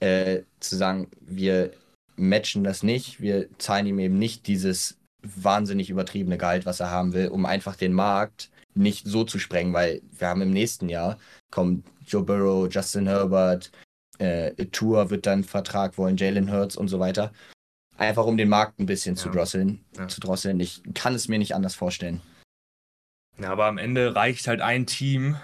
äh, 0.00 0.42
zu 0.60 0.76
sagen, 0.76 1.08
wir 1.20 1.72
matchen 2.16 2.64
das 2.64 2.82
nicht, 2.82 3.20
wir 3.20 3.48
zahlen 3.58 3.86
ihm 3.86 3.98
eben 3.98 4.18
nicht 4.18 4.46
dieses 4.46 4.98
wahnsinnig 5.22 5.90
übertriebene 5.90 6.38
Gehalt, 6.38 6.66
was 6.66 6.80
er 6.80 6.90
haben 6.90 7.12
will, 7.12 7.28
um 7.28 7.46
einfach 7.46 7.76
den 7.76 7.92
Markt 7.92 8.50
nicht 8.74 9.06
so 9.06 9.24
zu 9.24 9.38
sprengen, 9.38 9.72
weil 9.72 10.02
wir 10.18 10.28
haben 10.28 10.42
im 10.42 10.50
nächsten 10.50 10.88
Jahr 10.88 11.18
kommen 11.50 11.84
Joe 12.06 12.22
Burrow, 12.22 12.68
Justin 12.70 13.06
Herbert, 13.06 13.70
äh, 14.18 14.52
Tour 14.66 15.10
wird 15.10 15.26
dann 15.26 15.44
Vertrag 15.44 15.96
wollen, 15.98 16.16
Jalen 16.16 16.52
Hurts 16.52 16.76
und 16.76 16.88
so 16.88 17.00
weiter. 17.00 17.32
Einfach 17.96 18.26
um 18.26 18.36
den 18.36 18.48
Markt 18.48 18.80
ein 18.80 18.86
bisschen 18.86 19.14
ja. 19.14 19.22
zu 19.22 19.30
drosseln, 19.30 19.84
ja. 19.96 20.08
zu 20.08 20.20
drosseln. 20.20 20.58
Ich 20.60 20.82
kann 20.94 21.14
es 21.14 21.28
mir 21.28 21.38
nicht 21.38 21.54
anders 21.54 21.74
vorstellen. 21.74 22.20
Ja, 23.38 23.50
aber 23.50 23.66
am 23.66 23.78
Ende 23.78 24.14
reicht 24.14 24.46
halt 24.46 24.60
ein 24.60 24.86
Team, 24.86 25.36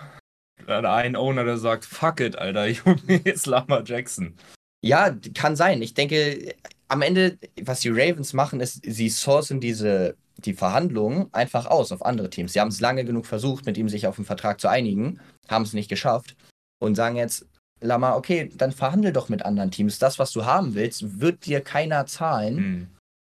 oder 0.65 0.93
ein 0.93 1.17
Owner, 1.17 1.45
der 1.45 1.59
sagt, 1.59 1.85
fuck 1.85 2.21
it, 2.21 2.37
Alter, 2.37 2.67
mir 3.07 3.21
jetzt 3.25 3.47
Lama 3.47 3.83
Jackson. 3.85 4.35
Ja, 4.83 5.15
kann 5.35 5.57
sein. 5.57 5.83
Ich 5.83 5.95
denke, 5.95 6.55
am 6.89 7.03
Ende, 7.03 7.39
was 7.63 7.81
die 7.81 7.91
Ravens 7.91 8.33
machen, 8.33 8.61
ist, 8.61 8.81
sie 8.85 9.09
sourcen 9.09 9.61
diese, 9.61 10.17
die 10.39 10.55
Verhandlungen 10.55 11.33
einfach 11.33 11.67
aus 11.67 11.93
auf 11.93 12.05
andere 12.05 12.31
Teams. 12.31 12.53
Sie 12.53 12.61
haben 12.61 12.69
es 12.69 12.81
lange 12.81 13.05
genug 13.05 13.27
versucht, 13.27 13.67
mit 13.67 13.77
ihm 13.77 13.89
sich 13.89 14.07
auf 14.07 14.19
einen 14.19 14.25
Vertrag 14.25 14.61
zu 14.61 14.69
einigen, 14.69 15.21
haben 15.49 15.65
es 15.65 15.73
nicht 15.73 15.89
geschafft 15.89 16.37
und 16.81 16.95
sagen 16.95 17.17
jetzt, 17.17 17.47
Lama, 17.83 18.15
okay, 18.15 18.51
dann 18.57 18.73
verhandel 18.73 19.13
doch 19.13 19.29
mit 19.29 19.45
anderen 19.45 19.71
Teams. 19.71 19.99
Das, 19.99 20.19
was 20.19 20.33
du 20.33 20.45
haben 20.45 20.75
willst, 20.75 21.21
wird 21.21 21.47
dir 21.47 21.61
keiner 21.61 22.07
zahlen. 22.07 22.57
Hm. 22.57 22.87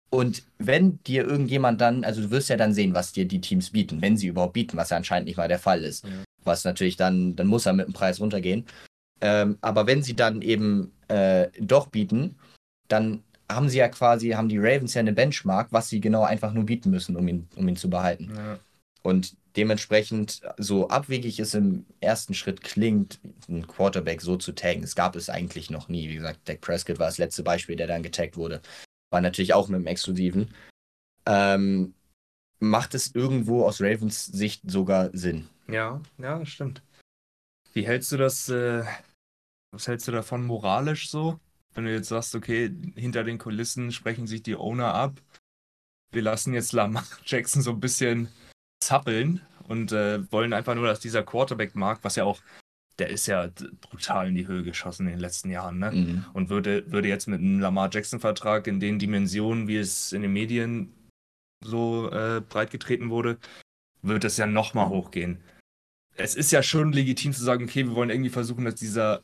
Und 0.10 0.44
wenn 0.58 1.02
dir 1.04 1.26
irgendjemand 1.26 1.80
dann, 1.80 2.04
also 2.04 2.22
du 2.22 2.32
wirst 2.32 2.50
ja 2.50 2.58
dann 2.58 2.74
sehen, 2.74 2.94
was 2.94 3.14
dir 3.14 3.26
die 3.26 3.40
Teams 3.40 3.70
bieten, 3.70 4.02
wenn 4.02 4.18
sie 4.18 4.28
überhaupt 4.28 4.54
bieten, 4.54 4.78
was 4.78 4.90
ja 4.90 4.98
anscheinend 4.98 5.28
nicht 5.28 5.38
mal 5.38 5.48
der 5.48 5.60
Fall 5.60 5.84
ist. 5.84 6.04
Ja 6.06 6.12
was 6.44 6.64
natürlich 6.64 6.98
dann, 6.98 7.36
dann 7.36 7.48
muss 7.48 7.66
er 7.66 7.74
mit 7.74 7.88
dem 7.88 7.94
Preis 7.94 8.20
runtergehen. 8.20 8.66
Ähm, 9.22 9.58
aber 9.62 9.88
wenn 9.88 10.04
sie 10.04 10.16
dann 10.16 10.42
eben 10.42 10.94
äh, 11.08 11.50
doch 11.60 11.88
bieten, 11.88 12.38
dann 12.88 13.24
haben 13.50 13.70
sie 13.70 13.78
ja 13.78 13.90
quasi, 13.90 14.30
haben 14.30 14.50
die 14.50 14.58
Ravens 14.58 14.94
ja 14.94 15.02
eine 15.02 15.14
Benchmark, 15.14 15.68
was 15.72 15.90
sie 15.90 16.00
genau 16.00 16.24
einfach 16.24 16.54
nur 16.54 16.66
bieten 16.66 16.90
müssen, 16.90 17.16
um 17.16 17.28
ihn, 17.28 17.48
um 17.56 17.68
ihn 17.68 17.76
zu 17.76 17.90
behalten. 17.90 18.32
Ja. 18.36 18.60
Und 19.04 19.36
dementsprechend, 19.56 20.42
so 20.58 20.88
abwegig 20.88 21.40
es 21.40 21.54
im 21.54 21.86
ersten 22.00 22.34
Schritt 22.34 22.62
klingt, 22.62 23.20
einen 23.48 23.68
Quarterback 23.68 24.22
so 24.22 24.38
zu 24.38 24.54
taggen, 24.54 24.84
es 24.84 24.96
gab 24.96 25.16
es 25.16 25.30
eigentlich 25.30 25.70
noch 25.70 25.90
nie. 25.90 26.10
Wie 26.10 26.16
gesagt, 26.16 26.40
Dak 26.46 26.62
Prescott 26.62 27.00
war 27.00 27.08
das 27.08 27.18
letzte 27.18 27.44
Beispiel, 27.44 27.76
der 27.76 27.88
dann 27.88 28.04
getaggt 28.04 28.38
wurde. 28.38 28.62
War 29.12 29.22
natürlich 29.22 29.54
auch 29.54 29.68
mit 29.68 29.80
dem 29.80 29.88
Exklusiven. 29.88 30.54
Ähm, 31.26 31.94
macht 32.60 32.96
es 32.96 33.14
irgendwo 33.14 33.66
aus 33.66 33.82
Ravens 33.82 34.26
Sicht 34.26 34.62
sogar 34.70 35.10
Sinn. 35.14 35.50
Ja, 35.72 36.02
ja, 36.18 36.40
das 36.40 36.50
stimmt. 36.50 36.82
Wie 37.74 37.88
hältst 37.88 38.12
du 38.12 38.18
das, 38.18 38.50
äh, 38.50 38.84
was 39.72 39.88
hältst 39.88 40.08
du 40.08 40.12
davon 40.12 40.46
moralisch 40.46 41.10
so? 41.10 41.40
Wenn 41.74 41.86
du 41.86 41.94
jetzt 41.94 42.10
sagst, 42.10 42.36
okay, 42.36 42.72
hinter 42.96 43.24
den 43.24 43.38
Kulissen 43.38 43.92
sprechen 43.92 44.28
sich 44.28 44.44
die 44.44 44.56
Owner 44.56 44.94
ab. 44.94 45.22
Wir 46.12 46.22
lassen 46.22 46.54
jetzt 46.54 46.74
Lamar 46.74 47.06
Jackson 47.26 47.62
so 47.62 47.72
ein 47.72 47.80
bisschen 47.80 48.28
zappeln 48.84 49.42
und 49.68 49.94
äh, 49.94 50.30
wollen 50.32 50.52
einfach 50.52 50.76
nur, 50.76 50.88
dass 50.88 51.00
dieser 51.00 51.24
Quarterback-Markt, 51.24 52.04
was 52.04 52.18
ja 52.18 52.26
auch, 52.26 52.42
der 53.00 53.10
ist 53.10 53.28
ja 53.28 53.50
brutal 53.80 54.28
in 54.28 54.36
die 54.36 54.48
Höhe 54.48 54.64
geschossen 54.64 55.08
in 55.08 55.14
den 55.14 55.22
letzten 55.22 55.50
Jahren, 55.50 55.80
ne? 55.80 55.92
Mhm. 55.92 56.26
Und 56.34 56.50
würde, 56.50 56.92
würde 56.92 57.08
jetzt 57.08 57.28
mit 57.28 57.40
einem 57.40 57.62
Lamar 57.62 57.90
Jackson-Vertrag 57.92 58.68
in 58.68 58.82
den 58.82 59.00
Dimensionen, 59.00 59.70
wie 59.70 59.78
es 59.78 60.12
in 60.12 60.24
den 60.24 60.34
Medien 60.34 60.94
so 61.64 62.12
äh, 62.12 62.42
breitgetreten 62.42 63.10
wurde, 63.10 63.38
wird 64.02 64.26
es 64.26 64.36
ja 64.36 64.46
nochmal 64.46 64.90
hochgehen 64.90 65.42
es 66.16 66.36
ist 66.36 66.52
ja 66.52 66.64
schon 66.64 66.92
legitim 66.92 67.34
zu 67.34 67.44
sagen, 67.44 67.66
okay, 67.66 67.86
wir 67.86 67.96
wollen 67.96 68.10
irgendwie 68.10 68.30
versuchen, 68.30 68.66
dass 68.66 68.76
dieser 68.76 69.24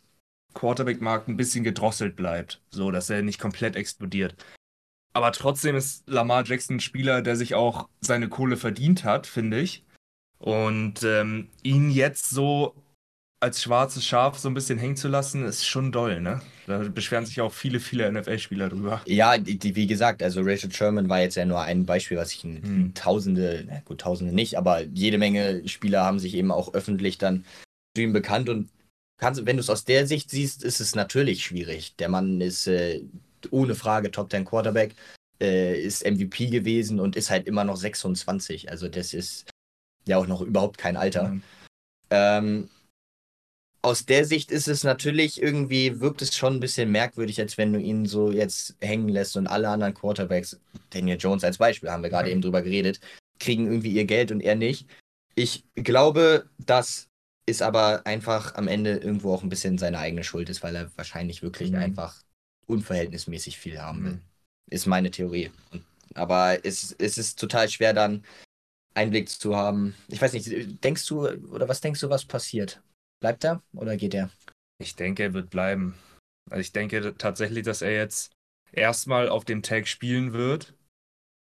Quarterback-Markt 0.53 1.27
ein 1.27 1.37
bisschen 1.37 1.63
gedrosselt 1.63 2.15
bleibt, 2.15 2.61
so 2.71 2.91
dass 2.91 3.09
er 3.09 3.21
nicht 3.21 3.39
komplett 3.39 3.75
explodiert. 3.75 4.35
Aber 5.13 5.31
trotzdem 5.31 5.75
ist 5.75 6.07
Lamar 6.07 6.45
Jackson 6.45 6.77
ein 6.77 6.79
Spieler, 6.79 7.21
der 7.21 7.35
sich 7.35 7.55
auch 7.55 7.89
seine 8.01 8.29
Kohle 8.29 8.57
verdient 8.57 9.03
hat, 9.03 9.27
finde 9.27 9.59
ich. 9.59 9.83
Und 10.39 11.03
ähm, 11.03 11.49
ihn 11.63 11.89
jetzt 11.89 12.29
so 12.29 12.75
als 13.39 13.61
schwarzes 13.61 14.05
Schaf 14.05 14.39
so 14.39 14.49
ein 14.49 14.53
bisschen 14.53 14.79
hängen 14.79 14.97
zu 14.97 15.07
lassen, 15.07 15.45
ist 15.45 15.65
schon 15.65 15.91
doll, 15.91 16.21
ne? 16.21 16.41
Da 16.65 16.79
beschweren 16.79 17.25
sich 17.25 17.39
auch 17.39 17.53
viele, 17.53 17.79
viele 17.79 18.11
NFL-Spieler 18.11 18.69
drüber. 18.69 19.01
Ja, 19.05 19.37
die, 19.37 19.75
wie 19.75 19.87
gesagt, 19.87 20.23
also 20.23 20.41
Rachel 20.41 20.71
Sherman 20.71 21.07
war 21.07 21.21
jetzt 21.21 21.35
ja 21.35 21.45
nur 21.45 21.61
ein 21.61 21.85
Beispiel, 21.85 22.17
was 22.17 22.33
ich 22.33 22.43
in 22.43 22.61
hm. 22.61 22.93
Tausende, 22.93 23.63
na 23.67 23.79
gut, 23.85 24.01
Tausende 24.01 24.33
nicht, 24.33 24.57
aber 24.57 24.81
jede 24.81 25.17
Menge 25.17 25.67
Spieler 25.67 26.03
haben 26.03 26.19
sich 26.19 26.33
eben 26.33 26.51
auch 26.51 26.73
öffentlich 26.73 27.17
dann 27.17 27.45
zu 27.95 28.01
ihm 28.01 28.11
bekannt 28.11 28.49
und 28.49 28.69
kannst, 29.17 29.45
wenn 29.45 29.57
du 29.57 29.61
es 29.61 29.69
aus 29.69 29.85
der 29.85 30.07
Sicht 30.07 30.29
siehst, 30.29 30.63
ist 30.63 30.79
es 30.79 30.95
natürlich 30.95 31.43
schwierig. 31.43 31.95
Der 31.97 32.09
Mann 32.09 32.41
ist 32.41 32.67
äh, 32.67 33.01
ohne 33.51 33.75
Frage 33.75 34.11
Top 34.11 34.31
10 34.31 34.45
Quarterback, 34.45 34.95
äh, 35.41 35.79
ist 35.79 36.05
MVP 36.05 36.47
gewesen 36.47 36.99
und 36.99 37.15
ist 37.15 37.29
halt 37.29 37.47
immer 37.47 37.63
noch 37.63 37.77
26. 37.77 38.69
Also 38.69 38.87
das 38.87 39.13
ist 39.13 39.49
ja 40.05 40.17
auch 40.17 40.27
noch 40.27 40.41
überhaupt 40.41 40.77
kein 40.77 40.97
Alter. 40.97 41.29
Mhm. 41.29 41.43
Ähm, 42.09 42.69
aus 43.81 44.05
der 44.05 44.25
Sicht 44.25 44.51
ist 44.51 44.67
es 44.67 44.83
natürlich 44.83 45.41
irgendwie, 45.41 45.99
wirkt 45.99 46.21
es 46.21 46.35
schon 46.35 46.55
ein 46.55 46.59
bisschen 46.59 46.91
merkwürdig, 46.91 47.39
als 47.39 47.57
wenn 47.57 47.73
du 47.73 47.79
ihn 47.79 48.05
so 48.05 48.31
jetzt 48.31 48.75
hängen 48.81 49.09
lässt 49.09 49.37
und 49.37 49.47
alle 49.47 49.69
anderen 49.69 49.93
Quarterbacks, 49.93 50.59
Daniel 50.89 51.17
Jones 51.19 51.43
als 51.43 51.57
Beispiel, 51.57 51.89
haben 51.89 52.03
wir 52.03 52.09
gerade 52.09 52.31
eben 52.31 52.41
drüber 52.41 52.61
geredet, 52.61 52.99
kriegen 53.39 53.67
irgendwie 53.67 53.91
ihr 53.91 54.05
Geld 54.05 54.31
und 54.31 54.41
er 54.41 54.55
nicht. 54.55 54.87
Ich 55.35 55.63
glaube, 55.75 56.49
dass 56.57 57.07
es 57.45 57.61
aber 57.61 58.05
einfach 58.05 58.55
am 58.55 58.67
Ende 58.67 58.97
irgendwo 58.97 59.33
auch 59.33 59.43
ein 59.43 59.49
bisschen 59.49 59.77
seine 59.77 59.99
eigene 59.99 60.23
Schuld 60.23 60.49
ist, 60.49 60.63
weil 60.63 60.75
er 60.75 60.91
wahrscheinlich 60.97 61.41
wirklich 61.41 61.71
mhm. 61.71 61.77
einfach 61.77 62.23
unverhältnismäßig 62.65 63.57
viel 63.57 63.81
haben 63.81 64.03
will. 64.03 64.11
Mhm. 64.13 64.21
Ist 64.69 64.85
meine 64.85 65.11
Theorie. 65.11 65.51
aber 66.13 66.65
es, 66.65 66.93
es 66.97 67.17
ist 67.17 67.39
total 67.39 67.69
schwer 67.69 67.93
dann 67.93 68.23
Einblick 68.95 69.29
zu 69.29 69.55
haben. 69.55 69.95
Ich 70.09 70.21
weiß 70.21 70.33
nicht, 70.33 70.83
denkst 70.83 71.05
du, 71.05 71.27
oder 71.27 71.69
was 71.69 71.79
denkst 71.79 72.01
du, 72.01 72.09
was 72.09 72.25
passiert? 72.25 72.81
Bleibt 73.19 73.43
er 73.43 73.61
oder 73.73 73.97
geht 73.97 74.13
er? 74.13 74.29
Ich 74.79 74.95
denke, 74.95 75.23
er 75.23 75.33
wird 75.33 75.49
bleiben. 75.49 75.95
Also 76.49 76.61
ich 76.61 76.71
denke 76.71 77.15
tatsächlich, 77.17 77.63
dass 77.63 77.81
er 77.81 77.93
jetzt 77.93 78.31
erstmal 78.71 79.29
auf 79.29 79.45
dem 79.45 79.63
Tag 79.63 79.87
spielen 79.87 80.33
wird. 80.33 80.73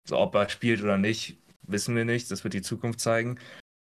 So, 0.08 0.18
ob 0.18 0.36
er 0.36 0.50
spielt 0.50 0.82
oder 0.82 0.98
nicht, 0.98 1.38
wissen 1.62 1.96
wir 1.96 2.06
nicht. 2.06 2.30
Das 2.32 2.44
wird 2.44 2.54
die 2.54 2.62
Zukunft 2.62 3.00
zeigen. 3.00 3.40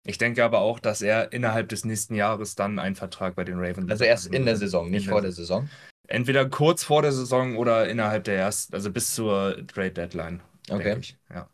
Ich 0.05 0.17
denke 0.17 0.43
aber 0.43 0.59
auch, 0.59 0.79
dass 0.79 1.01
er 1.01 1.33
innerhalb 1.33 1.69
des 1.69 1.83
nächsten 1.83 2.15
Jahres 2.15 2.55
dann 2.55 2.79
einen 2.79 2.95
Vertrag 2.95 3.35
bei 3.35 3.43
den 3.43 3.59
Ravens. 3.59 3.91
Also 3.91 4.05
erst 4.05 4.27
in 4.27 4.45
der 4.45 4.55
Saison, 4.55 4.89
nicht 4.89 5.09
vor 5.09 5.21
der 5.21 5.33
Saison. 5.33 5.69
Entweder 6.07 6.49
kurz 6.49 6.83
vor 6.83 7.01
der 7.01 7.11
Saison 7.11 7.57
oder 7.57 7.89
innerhalb 7.89 8.23
der 8.23 8.37
ersten, 8.37 8.73
also 8.73 8.89
bis 8.89 9.13
zur 9.13 9.67
Trade 9.67 9.91
Deadline. 9.91 10.41
Okay. 10.69 10.97
Ich. 10.99 11.17
Ja. 11.29 11.49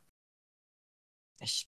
Ich, 1.39 1.67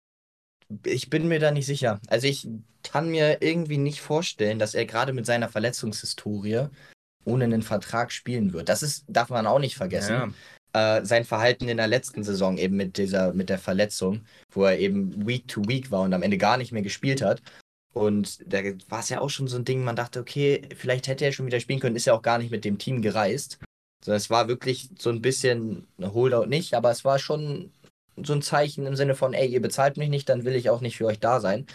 ich 0.85 1.11
bin 1.11 1.29
mir 1.29 1.39
da 1.39 1.51
nicht 1.51 1.67
sicher. 1.67 2.01
Also 2.09 2.27
ich 2.27 2.49
kann 2.83 3.11
mir 3.11 3.43
irgendwie 3.43 3.79
nicht 3.79 4.01
vorstellen, 4.01 4.59
dass 4.59 4.75
er 4.75 4.87
gerade 4.87 5.13
mit 5.13 5.27
seiner 5.27 5.49
Verletzungshistorie 5.49 6.67
ohne 7.25 7.45
einen 7.45 7.63
Vertrag 7.63 8.13
spielen 8.13 8.53
wird. 8.53 8.69
Das 8.69 8.83
ist, 8.83 9.05
darf 9.09 9.31
man 9.31 9.47
auch 9.47 9.59
nicht 9.59 9.77
vergessen. 9.77 10.35
Ja. 10.75 10.99
Äh, 10.99 11.05
sein 11.05 11.25
Verhalten 11.25 11.69
in 11.69 11.77
der 11.77 11.87
letzten 11.87 12.25
Saison 12.25 12.59
eben 12.59 12.77
mit 12.77 12.97
dieser, 12.97 13.33
mit 13.35 13.49
der 13.49 13.59
Verletzung, 13.59 14.23
wo 14.51 14.65
er 14.65 14.79
eben 14.79 15.27
Week 15.27 15.47
to 15.47 15.63
Week 15.67 15.91
war 15.91 16.03
und 16.03 16.15
am 16.15 16.23
Ende 16.23 16.39
gar 16.39 16.57
nicht 16.57 16.73
mehr 16.73 16.83
gespielt 16.83 17.23
hat. 17.23 17.43
Und 17.93 18.41
da 18.51 18.61
war 18.89 19.01
es 19.01 19.11
ja 19.11 19.21
auch 19.21 19.29
schon 19.29 19.49
so 19.49 19.59
ein 19.59 19.67
Ding, 19.67 19.85
man 19.85 19.97
dachte, 19.97 20.21
okay, 20.21 20.63
vielleicht 20.75 21.09
hätte 21.09 21.27
er 21.27 21.33
schon 21.33 21.47
wieder 21.47 21.61
spielen 21.61 21.79
können, 21.79 21.97
ist 21.97 22.07
ja 22.07 22.15
auch 22.15 22.23
gar 22.23 22.39
nicht 22.39 22.51
mit 22.51 22.65
dem 22.65 22.79
Team 22.79 23.03
gereist. 23.03 23.59
So, 24.05 24.13
es 24.13 24.31
war 24.31 24.49
wirklich 24.49 24.89
so 24.99 25.11
ein 25.11 25.21
bisschen 25.21 25.87
Holdout 26.01 26.47
nicht, 26.47 26.75
aber 26.75 26.91
es 26.91 27.05
war 27.05 27.19
schon 27.19 27.71
so 28.17 28.33
ein 28.33 28.43
Zeichen 28.43 28.87
im 28.87 28.97
Sinne 28.97 29.15
von, 29.15 29.35
ey, 29.35 29.49
ihr 29.49 29.61
bezahlt 29.63 29.97
mich 29.97 30.09
nicht, 30.09 30.29
dann 30.29 30.45
will 30.45 30.55
ich 30.55 30.71
auch 30.71 30.81
nicht 30.81 30.97
für 30.97 31.07
euch 31.07 31.21
da 31.21 31.41
sein. 31.41 31.67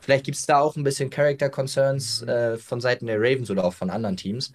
Vielleicht 0.00 0.24
gibt 0.24 0.36
es 0.38 0.46
da 0.46 0.60
auch 0.60 0.76
ein 0.76 0.84
bisschen 0.84 1.10
Character 1.10 1.50
Concerns 1.50 2.22
äh, 2.22 2.56
von 2.56 2.80
Seiten 2.80 3.06
der 3.06 3.18
Ravens 3.18 3.50
oder 3.50 3.64
auch 3.64 3.74
von 3.74 3.90
anderen 3.90 4.16
Teams. 4.16 4.52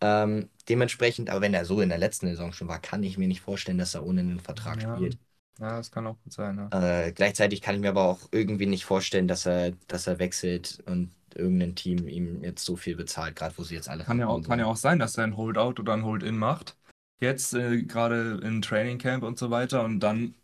Ähm, 0.00 0.48
dementsprechend, 0.68 1.30
aber 1.30 1.40
wenn 1.40 1.54
er 1.54 1.64
so 1.64 1.80
in 1.80 1.88
der 1.88 1.98
letzten 1.98 2.28
Saison 2.28 2.52
schon 2.52 2.68
war, 2.68 2.80
kann 2.80 3.02
ich 3.02 3.18
mir 3.18 3.26
nicht 3.26 3.40
vorstellen, 3.40 3.78
dass 3.78 3.94
er 3.94 4.06
ohne 4.06 4.20
einen 4.20 4.40
Vertrag 4.40 4.80
Ja. 4.82 4.96
spielt. 4.96 5.18
ja, 5.58 5.76
das 5.76 5.90
kann 5.90 6.06
auch 6.06 6.16
gut 6.22 6.32
sein. 6.32 6.68
Ja. 6.70 7.06
Äh, 7.06 7.12
gleichzeitig 7.12 7.60
kann 7.60 7.74
ich 7.74 7.80
mir 7.80 7.88
aber 7.88 8.04
auch 8.04 8.20
irgendwie 8.30 8.66
nicht 8.66 8.84
vorstellen, 8.84 9.26
dass 9.26 9.46
er, 9.46 9.72
dass 9.88 10.06
er 10.06 10.20
wechselt 10.20 10.82
und 10.86 11.10
irgendein 11.34 11.74
Team 11.74 12.06
ihm 12.06 12.42
jetzt 12.42 12.64
so 12.64 12.76
viel 12.76 12.96
bezahlt, 12.96 13.36
gerade 13.36 13.56
wo 13.58 13.64
sie 13.64 13.74
jetzt 13.74 13.88
alle 13.88 14.04
Kann 14.04 14.20
ja, 14.20 14.28
auch, 14.28 14.42
kann 14.42 14.58
ja 14.58 14.66
auch 14.66 14.76
sein, 14.76 14.98
dass 14.98 15.18
er 15.18 15.24
ein 15.24 15.36
Holdout 15.36 15.80
oder 15.80 15.94
ein 15.94 16.04
Hold-In 16.04 16.36
macht. 16.36 16.76
Jetzt 17.20 17.54
äh, 17.54 17.82
gerade 17.82 18.40
im 18.42 18.62
Training 18.62 18.98
Camp 18.98 19.24
und 19.24 19.38
so 19.38 19.50
weiter 19.50 19.84
und 19.84 20.00
dann 20.00 20.34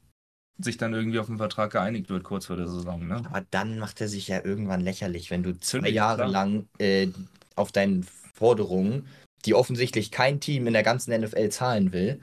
sich 0.59 0.77
dann 0.77 0.95
irgendwie 0.95 1.19
auf 1.19 1.29
einen 1.29 1.39
Vertrag 1.39 1.73
geeinigt 1.73 2.09
wird, 2.11 2.23
kurz 2.25 2.47
vor 2.47 2.57
der 2.57 2.69
Saison. 2.69 3.07
Ne? 3.07 3.17
Aber 3.27 3.45
dann 3.51 3.79
macht 3.79 4.01
er 4.01 4.09
sich 4.09 4.29
ja 4.29 4.45
irgendwann 4.45 4.81
lächerlich, 4.81 5.31
wenn 5.31 5.43
du 5.43 5.59
zwei 5.59 5.79
Natürlich, 5.79 5.97
Jahre 5.97 6.17
klar. 6.19 6.29
lang 6.31 6.69
äh, 6.79 7.09
auf 7.57 7.73
deinen 7.73 8.05
Forderungen, 8.35 9.07
die 9.45 9.55
offensichtlich 9.55 10.11
kein 10.11 10.41
Team 10.41 10.67
in 10.67 10.73
der 10.73 10.83
ganzen 10.83 11.13
NFL 11.13 11.49
zahlen 11.51 11.93
will, 11.93 12.21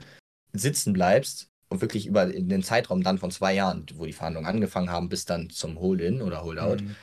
sitzen 0.52 0.92
bleibst 0.92 1.48
und 1.68 1.80
wirklich 1.80 2.06
über 2.06 2.26
den 2.26 2.62
Zeitraum 2.62 3.02
dann 3.02 3.18
von 3.18 3.30
zwei 3.30 3.54
Jahren, 3.54 3.86
wo 3.94 4.04
die 4.06 4.12
Verhandlungen 4.12 4.48
angefangen 4.48 4.90
haben, 4.90 5.08
bis 5.08 5.24
dann 5.24 5.48
zum 5.50 5.78
Hold-In 5.78 6.20
oder 6.22 6.42
Holdout, 6.42 6.82
Mhm. 6.82 6.96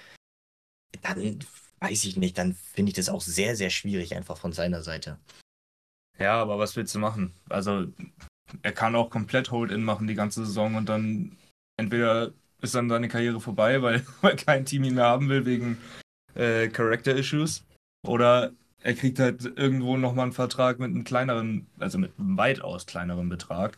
dann 1.01 1.39
weiß 1.79 2.03
ich 2.03 2.17
nicht, 2.17 2.37
dann 2.37 2.53
finde 2.53 2.89
ich 2.89 2.95
das 2.95 3.09
auch 3.09 3.21
sehr, 3.21 3.55
sehr 3.55 3.69
schwierig 3.69 4.15
einfach 4.15 4.37
von 4.37 4.51
seiner 4.51 4.81
Seite. 4.83 5.17
Ja, 6.19 6.41
aber 6.41 6.59
was 6.59 6.75
willst 6.75 6.93
du 6.93 6.99
machen? 6.99 7.33
Also, 7.49 7.87
er 8.61 8.71
kann 8.71 8.95
auch 8.95 9.09
komplett 9.09 9.51
Hold-In 9.51 9.83
machen 9.83 10.07
die 10.07 10.15
ganze 10.15 10.45
Saison 10.45 10.75
und 10.75 10.89
dann 10.89 11.37
entweder 11.77 12.31
ist 12.61 12.75
dann 12.75 12.89
seine 12.89 13.07
Karriere 13.07 13.39
vorbei, 13.39 13.81
weil, 13.81 14.05
weil 14.21 14.35
kein 14.35 14.65
Team 14.65 14.83
ihn 14.83 14.95
mehr 14.95 15.05
haben 15.05 15.29
will 15.29 15.45
wegen 15.45 15.77
äh, 16.35 16.67
Character 16.67 17.15
Issues. 17.15 17.63
Oder 18.05 18.51
er 18.81 18.93
kriegt 18.93 19.19
halt 19.19 19.43
irgendwo 19.57 19.97
nochmal 19.97 20.23
einen 20.23 20.33
Vertrag 20.33 20.79
mit 20.79 20.89
einem 20.89 21.03
kleineren, 21.03 21.67
also 21.79 21.97
mit 21.97 22.11
einem 22.17 22.37
weitaus 22.37 22.85
kleineren 22.85 23.29
Betrag. 23.29 23.77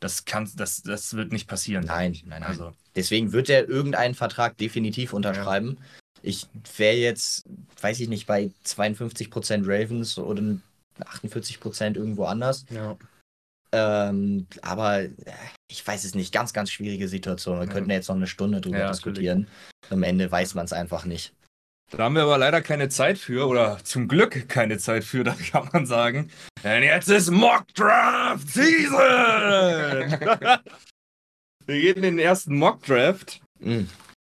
Das 0.00 0.24
kann, 0.24 0.50
das, 0.56 0.82
das 0.82 1.14
wird 1.14 1.32
nicht 1.32 1.48
passieren. 1.48 1.84
Nein, 1.84 2.12
nein, 2.26 2.40
nein. 2.40 2.42
Also, 2.42 2.72
Deswegen 2.96 3.32
wird 3.32 3.48
er 3.48 3.68
irgendeinen 3.68 4.14
Vertrag 4.14 4.58
definitiv 4.58 5.12
unterschreiben. 5.12 5.78
Ich 6.22 6.46
wäre 6.76 6.96
jetzt, 6.96 7.48
weiß 7.80 8.00
ich 8.00 8.08
nicht, 8.08 8.26
bei 8.26 8.50
52% 8.66 9.62
Ravens 9.64 10.18
oder 10.18 10.42
48% 10.98 11.96
irgendwo 11.96 12.24
anders. 12.24 12.66
ja. 12.70 12.96
Ähm, 13.74 14.46
aber 14.60 15.00
äh, 15.02 15.10
ich 15.70 15.86
weiß 15.86 16.04
es 16.04 16.14
nicht. 16.14 16.32
Ganz, 16.32 16.52
ganz 16.52 16.70
schwierige 16.70 17.08
Situation. 17.08 17.58
Wir 17.58 17.66
Ja. 17.66 17.72
könnten 17.72 17.90
jetzt 17.90 18.08
noch 18.08 18.16
eine 18.16 18.26
Stunde 18.26 18.60
drüber 18.60 18.78
Ja, 18.80 18.88
diskutieren. 18.90 19.48
Am 19.90 20.02
Ende 20.02 20.30
weiß 20.30 20.54
man 20.54 20.64
es 20.66 20.72
einfach 20.72 21.04
nicht. 21.04 21.34
Da 21.90 22.04
haben 22.04 22.14
wir 22.14 22.22
aber 22.22 22.38
leider 22.38 22.62
keine 22.62 22.88
Zeit 22.88 23.18
für, 23.18 23.46
oder 23.46 23.78
zum 23.84 24.08
Glück 24.08 24.48
keine 24.48 24.78
Zeit 24.78 25.04
für, 25.04 25.24
da 25.24 25.34
kann 25.34 25.68
man 25.72 25.86
sagen. 25.86 26.30
Denn 26.62 26.82
jetzt 26.82 27.08
ist 27.08 27.30
Mock 27.30 27.66
Draft 27.74 28.48
Season! 28.48 28.98
wir 31.66 31.80
gehen 31.80 31.96
in 31.96 32.02
den 32.02 32.18
ersten 32.18 32.56
Mock 32.56 32.82
Draft. 32.84 33.40
Mm. 33.60 33.82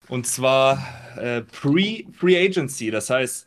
Und 0.08 0.26
zwar 0.26 0.86
äh, 1.16 1.40
Pre-Free 1.42 2.46
Agency. 2.46 2.90
Das 2.90 3.08
heißt, 3.10 3.46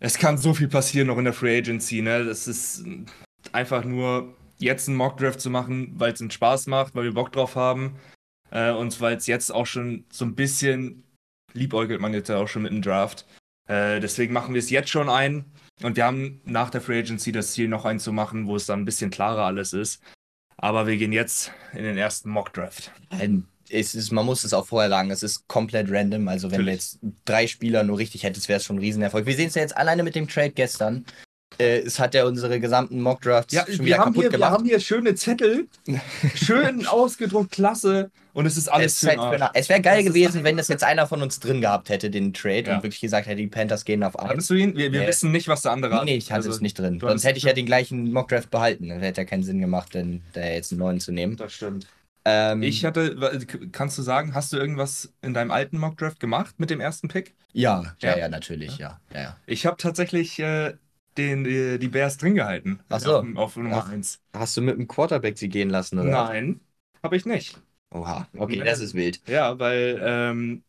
es 0.00 0.18
kann 0.18 0.38
so 0.38 0.54
viel 0.54 0.68
passieren 0.68 1.08
noch 1.08 1.18
in 1.18 1.24
der 1.24 1.34
Free 1.34 1.58
Agency. 1.58 2.00
Ne? 2.02 2.24
Das 2.24 2.48
ist 2.48 2.84
einfach 3.52 3.84
nur 3.84 4.34
jetzt 4.58 4.88
einen 4.88 4.96
Mock 4.96 5.16
Draft 5.18 5.40
zu 5.40 5.50
machen, 5.50 5.92
weil 5.96 6.12
es 6.12 6.20
einen 6.20 6.30
Spaß 6.30 6.66
macht, 6.66 6.94
weil 6.94 7.04
wir 7.04 7.14
Bock 7.14 7.32
drauf 7.32 7.56
haben. 7.56 7.96
Äh, 8.50 8.70
und 8.72 9.00
weil 9.00 9.16
es 9.16 9.26
jetzt 9.26 9.50
auch 9.52 9.66
schon 9.66 10.04
so 10.10 10.24
ein 10.24 10.34
bisschen 10.34 11.04
liebäugelt 11.52 12.00
man 12.00 12.12
jetzt 12.14 12.28
ja 12.28 12.36
auch 12.38 12.48
schon 12.48 12.62
mit 12.62 12.72
dem 12.72 12.82
Draft. 12.82 13.26
Äh, 13.68 14.00
deswegen 14.00 14.32
machen 14.32 14.54
wir 14.54 14.58
es 14.58 14.70
jetzt 14.70 14.90
schon 14.90 15.08
ein. 15.08 15.44
Und 15.82 15.96
wir 15.96 16.04
haben 16.04 16.40
nach 16.44 16.70
der 16.70 16.80
Free 16.80 16.98
Agency 17.00 17.32
das 17.32 17.52
Ziel, 17.52 17.68
noch 17.68 17.84
einen 17.84 17.98
zu 18.00 18.12
machen, 18.12 18.46
wo 18.46 18.56
es 18.56 18.66
dann 18.66 18.80
ein 18.80 18.84
bisschen 18.84 19.10
klarer 19.10 19.44
alles 19.44 19.72
ist. 19.72 20.02
Aber 20.56 20.86
wir 20.86 20.96
gehen 20.96 21.12
jetzt 21.12 21.52
in 21.72 21.82
den 21.84 21.96
ersten 21.96 22.30
Mock 22.30 22.52
Draft. 22.52 22.92
Ein- 23.10 23.46
Es 23.70 23.94
ist, 23.94 24.12
man 24.12 24.26
muss 24.26 24.44
es 24.44 24.52
auch 24.52 24.66
vorher 24.66 24.90
sagen, 24.90 25.10
es 25.10 25.22
ist 25.22 25.48
komplett 25.48 25.90
random. 25.90 26.28
Also 26.28 26.50
wenn 26.50 26.58
du 26.58 26.64
Natürlich. 26.66 26.92
jetzt 26.92 26.98
drei 27.24 27.46
Spieler 27.46 27.82
nur 27.82 27.98
richtig 27.98 28.22
hättest, 28.22 28.48
wäre 28.48 28.58
es 28.58 28.64
schon 28.64 28.76
ein 28.76 28.80
Riesenerfolg. 28.80 29.24
Wir 29.26 29.34
sehen 29.34 29.48
es 29.48 29.54
ja 29.54 29.62
jetzt 29.62 29.76
alleine 29.76 30.02
mit 30.02 30.14
dem 30.14 30.28
Trade 30.28 30.50
gestern. 30.50 31.04
Äh, 31.58 31.80
es 31.80 31.98
hat 31.98 32.14
ja 32.14 32.24
unsere 32.24 32.58
gesamten 32.60 33.00
Mock-Drafts 33.00 33.54
schon 33.76 33.84
wieder 33.84 33.96
kaputt 33.98 34.30
gemacht. 34.30 34.60
hier 34.64 34.80
schöne 34.80 35.14
Zettel, 35.14 35.68
schön 36.34 36.86
ausgedruckt, 36.86 37.52
klasse. 37.52 38.10
Und 38.32 38.46
es 38.46 38.56
ist 38.56 38.66
alles 38.68 39.00
Es, 39.04 39.12
es 39.54 39.68
wäre 39.68 39.80
geil 39.80 40.02
Das 40.04 40.12
gewesen, 40.12 40.42
wenn 40.42 40.56
das 40.56 40.66
jetzt 40.66 40.82
einer 40.82 41.06
von 41.06 41.22
uns 41.22 41.38
drin 41.38 41.60
gehabt 41.60 41.88
hätte, 41.88 42.10
den 42.10 42.32
Trade, 42.34 42.64
Ja. 42.66 42.76
und 42.76 42.82
wirklich 42.82 43.00
gesagt 43.00 43.26
hätte, 43.28 43.36
die 43.36 43.46
Panthers 43.46 43.84
gehen 43.84 44.02
auf 44.02 44.18
1. 44.18 44.28
Hattest 44.28 44.50
du 44.50 44.54
ihn? 44.54 44.76
Wir, 44.76 44.90
wir 44.92 45.02
Nee. 45.02 45.06
wissen 45.06 45.30
nicht, 45.30 45.46
was 45.46 45.62
der 45.62 45.70
andere 45.70 45.94
Nee, 45.98 46.04
nee, 46.12 46.16
ich 46.16 46.32
hatte 46.32 46.38
Also, 46.38 46.50
es 46.50 46.60
nicht 46.60 46.76
drin. 46.76 46.98
Sonst 47.00 47.24
hätte 47.24 47.38
ich 47.38 47.44
ja 47.44 47.52
den 47.52 47.66
gleichen 47.66 48.12
Mockdraft 48.12 48.50
behalten. 48.50 48.88
Dann 48.88 49.00
hätte 49.00 49.20
ja 49.20 49.24
keinen 49.24 49.44
Sinn 49.44 49.60
gemacht, 49.60 49.94
denn 49.94 50.22
da 50.32 50.40
jetzt 50.40 50.72
einen 50.72 50.80
neuen 50.80 50.98
zu 50.98 51.12
nehmen. 51.12 51.36
Das 51.36 51.52
stimmt. 51.52 51.86
Ähm, 52.24 52.62
Ich 52.62 52.84
hatte, 52.84 53.38
kannst 53.70 53.98
du 53.98 54.02
sagen, 54.02 54.34
hast 54.34 54.52
du 54.52 54.56
irgendwas 54.56 55.12
in 55.22 55.32
deinem 55.34 55.50
alten 55.52 55.78
Mockdraft 55.78 56.18
gemacht 56.18 56.54
mit 56.58 56.70
dem 56.70 56.80
ersten 56.80 57.06
Pick? 57.08 57.34
ja, 57.52 57.94
ja, 58.00 58.10
Ja. 58.10 58.18
ja, 58.18 58.28
natürlich, 58.28 58.78
ja. 58.78 58.98
ja, 59.12 59.20
ja. 59.20 59.36
Ich 59.46 59.64
habe 59.66 59.76
tatsächlich 59.76 60.40
äh, 60.40 60.72
den, 61.16 61.44
die, 61.44 61.78
die 61.78 61.88
Bears 61.88 62.16
drin 62.16 62.34
gehalten. 62.34 62.80
Ach 62.88 63.00
so. 63.00 63.18
Auf, 63.18 63.36
auf 63.36 63.56
Nummer 63.56 63.84
Ach. 63.86 63.90
1. 63.90 64.20
Hast 64.32 64.56
du 64.56 64.62
mit 64.62 64.76
dem 64.76 64.88
Quarterback 64.88 65.38
sie 65.38 65.48
gehen 65.48 65.70
lassen, 65.70 65.98
oder? 65.98 66.10
Nein, 66.10 66.60
habe 67.02 67.16
ich 67.16 67.26
nicht. 67.26 67.60
Oha, 67.90 68.28
okay, 68.36 68.62
das 68.64 68.80
ist 68.80 68.94
wild. 68.94 69.20
Ja, 69.28 69.58
weil 69.60 70.00
ähm, 70.02 70.64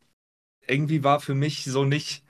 irgendwie 0.67 1.03
war 1.03 1.19
für 1.19 1.34
mich 1.34 1.63
so 1.63 1.84
nicht, 1.84 2.23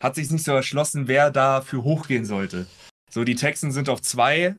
hat 0.00 0.16
sich 0.16 0.30
nicht 0.30 0.44
so 0.44 0.52
erschlossen, 0.52 1.06
wer 1.06 1.30
da 1.30 1.60
für 1.60 1.84
hochgehen 1.84 2.24
sollte. 2.24 2.66
So, 3.08 3.24
die 3.24 3.36
Texans 3.36 3.74
sind 3.74 3.88
auf 3.88 4.02
zwei, 4.02 4.56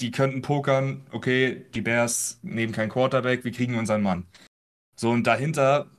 die 0.00 0.10
könnten 0.10 0.42
pokern, 0.42 1.06
okay, 1.12 1.64
die 1.74 1.80
Bears 1.80 2.38
nehmen 2.42 2.72
keinen 2.72 2.90
Quarterback, 2.90 3.44
wir 3.44 3.52
kriegen 3.52 3.78
unseren 3.78 4.02
Mann. 4.02 4.26
So, 4.96 5.10
und 5.10 5.26
dahinter 5.26 5.90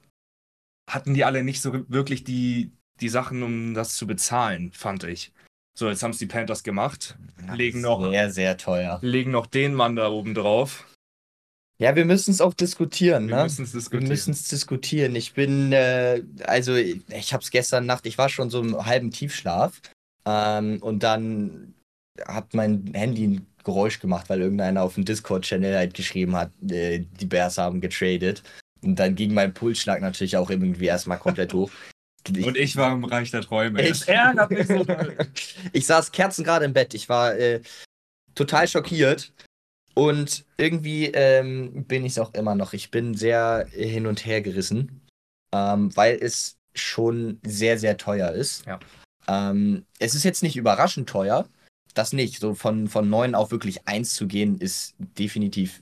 hatten 0.89 1.13
die 1.13 1.25
alle 1.25 1.43
nicht 1.43 1.61
so 1.61 1.89
wirklich 1.89 2.23
die, 2.23 2.71
die 2.99 3.09
Sachen, 3.09 3.43
um 3.43 3.73
das 3.73 3.95
zu 3.95 4.05
bezahlen, 4.07 4.71
fand 4.71 5.03
ich. 5.03 5.33
So, 5.77 5.89
jetzt 5.89 6.01
haben 6.03 6.11
es 6.11 6.17
die 6.19 6.25
Panthers 6.25 6.63
gemacht, 6.63 7.17
Legen 7.53 7.81
noch- 7.81 8.09
Sehr, 8.09 8.31
sehr 8.31 8.57
teuer. 8.57 8.99
legen 9.01 9.31
noch 9.31 9.45
den 9.45 9.73
Mann 9.73 9.95
da 9.95 10.09
oben 10.09 10.33
drauf. 10.33 10.85
Ja, 11.77 11.95
wir 11.97 12.05
müssen 12.05 12.31
es 12.31 12.39
auch 12.39 12.53
diskutieren, 12.53 13.27
Wir 13.27 13.35
ne? 13.35 13.43
müssen 13.43 13.63
es 13.65 13.73
Wir 13.73 13.79
diskutieren. 13.81 14.07
müssen 14.07 14.31
es 14.31 14.47
diskutieren. 14.47 15.15
Ich 15.15 15.33
bin, 15.33 15.73
äh, 15.73 16.21
also 16.45 16.75
ich 16.75 17.33
habe 17.33 17.43
es 17.43 17.51
gestern 17.51 17.85
Nacht, 17.85 18.05
ich 18.05 18.17
war 18.17 18.29
schon 18.29 18.49
so 18.49 18.61
im 18.61 18.85
halben 18.85 19.11
Tiefschlaf 19.11 19.81
ähm, 20.25 20.77
und 20.81 21.03
dann 21.03 21.73
hat 22.25 22.53
mein 22.53 22.91
Handy 22.93 23.27
ein 23.27 23.47
Geräusch 23.65 23.99
gemacht, 23.99 24.29
weil 24.29 24.39
irgendeiner 24.41 24.83
auf 24.83 24.93
dem 24.95 25.03
Discord-Channel 25.03 25.75
halt 25.75 25.93
geschrieben 25.93 26.35
hat, 26.37 26.51
äh, 26.71 27.03
die 27.19 27.25
Bears 27.25 27.57
haben 27.57 27.81
getradet. 27.81 28.41
Und 28.81 28.95
dann 28.97 29.15
ging 29.15 29.33
mein 29.33 29.53
Pulsschlag 29.53 29.99
natürlich 30.01 30.37
auch 30.37 30.49
irgendwie 30.49 30.85
erstmal 30.85 31.17
komplett 31.19 31.53
hoch. 31.53 31.69
Und 32.29 32.57
ich 32.57 32.75
war 32.75 32.91
im 32.93 33.03
Reich 33.05 33.31
der 33.31 33.41
Träume. 33.41 33.81
Ich- 33.81 33.89
Das 33.99 34.07
ärgert 34.07 34.51
mich 34.51 34.67
so 34.67 34.83
doll. 34.83 35.15
ich 35.73 35.85
saß 35.85 36.11
kerzengerade 36.11 36.65
im 36.65 36.73
Bett. 36.73 36.93
Ich 36.93 37.07
war 37.09 37.35
äh, 37.35 37.61
total 38.35 38.67
schockiert. 38.67 39.31
Und 39.93 40.43
irgendwie 40.57 41.05
ähm, 41.07 41.85
bin 41.85 42.03
ich 42.05 42.13
es 42.13 42.19
auch 42.19 42.33
immer 42.33 42.53
noch. 42.55 42.73
Ich 42.73 42.91
bin 42.91 43.13
sehr 43.15 43.65
hin 43.71 44.07
und 44.07 44.25
her 44.25 44.41
gerissen, 44.41 45.01
ähm, 45.53 45.95
weil 45.95 46.17
es 46.21 46.57
schon 46.75 47.39
sehr, 47.45 47.79
sehr 47.79 47.95
teuer 47.97 48.31
ist. 48.31 48.65
Ja. 48.65 48.79
Ähm, 49.27 49.85
es 49.99 50.13
ist 50.13 50.25
jetzt 50.25 50.43
nicht 50.43 50.57
überraschend 50.57 51.07
teuer. 51.07 51.47
Das 51.93 52.11
nicht. 52.11 52.41
So 52.41 52.55
von, 52.55 52.89
von 52.89 53.09
9 53.09 53.35
auf 53.35 53.51
wirklich 53.51 53.87
1 53.87 54.15
zu 54.15 54.27
gehen, 54.27 54.57
ist 54.57 54.95
definitiv 54.97 55.81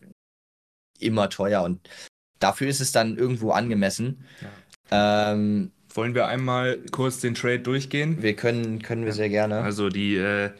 immer 0.99 1.27
teuer. 1.31 1.63
Und 1.63 1.89
dafür 2.37 2.67
ist 2.67 2.81
es 2.81 2.91
dann 2.91 3.17
irgendwo 3.17 3.49
angemessen. 3.49 4.23
Ähm, 4.91 5.71
Wollen 5.93 6.15
wir 6.15 6.27
einmal 6.27 6.79
kurz 6.91 7.19
den 7.19 7.35
Trade 7.35 7.59
durchgehen? 7.59 8.21
Wir 8.21 8.35
können, 8.35 8.81
können 8.81 9.05
wir 9.05 9.13
sehr 9.13 9.29
gerne. 9.29 9.61
Also 9.61 9.89
die 9.89 10.15
äh, 10.15 10.51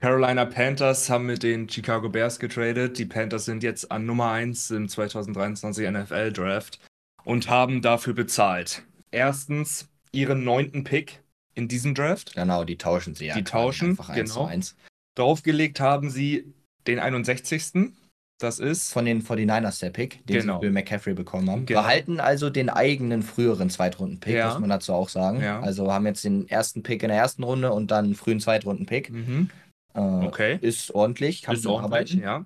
Carolina 0.00 0.44
Panthers 0.44 1.10
haben 1.10 1.26
mit 1.26 1.42
den 1.42 1.68
Chicago 1.68 2.08
Bears 2.08 2.38
getradet. 2.38 2.98
Die 2.98 3.04
Panthers 3.04 3.44
sind 3.44 3.64
jetzt 3.64 3.90
an 3.90 4.06
Nummer 4.06 4.30
1 4.30 4.70
im 4.70 4.88
2023 4.88 5.90
NFL 5.90 6.32
Draft 6.32 6.78
und 7.24 7.50
haben 7.50 7.82
dafür 7.82 8.14
bezahlt. 8.14 8.84
Erstens 9.10 9.88
ihren 10.12 10.44
neunten 10.44 10.84
Pick 10.84 11.22
in 11.54 11.66
diesem 11.66 11.94
Draft. 11.94 12.36
Genau, 12.36 12.62
die 12.62 12.78
tauschen 12.78 13.16
sie 13.16 13.26
ja. 13.26 13.34
Die 13.34 13.42
tauschen, 13.42 13.90
einfach 13.90 14.10
eins 14.10 14.32
genau. 14.32 14.46
zu 14.46 14.50
eins. 14.52 14.76
Draufgelegt 15.16 15.80
haben 15.80 16.10
sie 16.10 16.54
den 16.86 17.00
61. 17.00 17.92
Das 18.38 18.60
ist 18.60 18.92
Von 18.92 19.04
den 19.04 19.22
49ers 19.22 19.80
der 19.80 19.90
Pick, 19.90 20.24
den 20.26 20.40
Genau. 20.40 20.54
sie 20.54 20.60
Bill 20.60 20.70
McCaffrey 20.70 21.12
bekommen 21.14 21.50
haben. 21.50 21.66
Genau. 21.66 21.80
Behalten 21.82 22.20
also 22.20 22.50
den 22.50 22.70
eigenen 22.70 23.22
früheren 23.24 23.68
Zweitrunden-Pick, 23.68 24.34
Ja. 24.34 24.50
muss 24.50 24.60
man 24.60 24.70
dazu 24.70 24.92
auch 24.92 25.08
sagen. 25.08 25.40
Ja. 25.42 25.60
Also 25.60 25.92
haben 25.92 26.06
jetzt 26.06 26.22
den 26.24 26.48
ersten 26.48 26.82
Pick 26.84 27.02
in 27.02 27.08
der 27.08 27.18
ersten 27.18 27.42
Runde 27.42 27.72
und 27.72 27.90
dann 27.90 28.04
einen 28.04 28.14
frühen 28.14 28.38
Zweitrunden-Pick. 28.40 29.10
mhm. 29.10 29.50
Äh, 29.94 30.00
okay. 30.00 30.58
Ist 30.60 30.94
ordentlich, 30.94 31.42
kann 31.42 31.56
Ist 31.56 31.66
ordentlich, 31.66 31.90
arbeiten. 31.90 32.20
ja. 32.20 32.44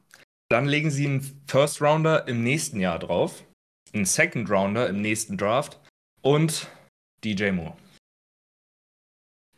Dann 0.48 0.66
legen 0.66 0.90
sie 0.90 1.06
einen 1.06 1.42
First 1.46 1.82
Rounder 1.82 2.26
im 2.28 2.42
nächsten 2.42 2.80
Jahr 2.80 2.98
drauf, 2.98 3.44
einen 3.92 4.06
Second 4.06 4.48
Rounder 4.50 4.88
im 4.88 5.02
nächsten 5.02 5.36
Draft 5.36 5.78
und 6.22 6.68
DJ 7.24 7.50
Moore. 7.50 7.74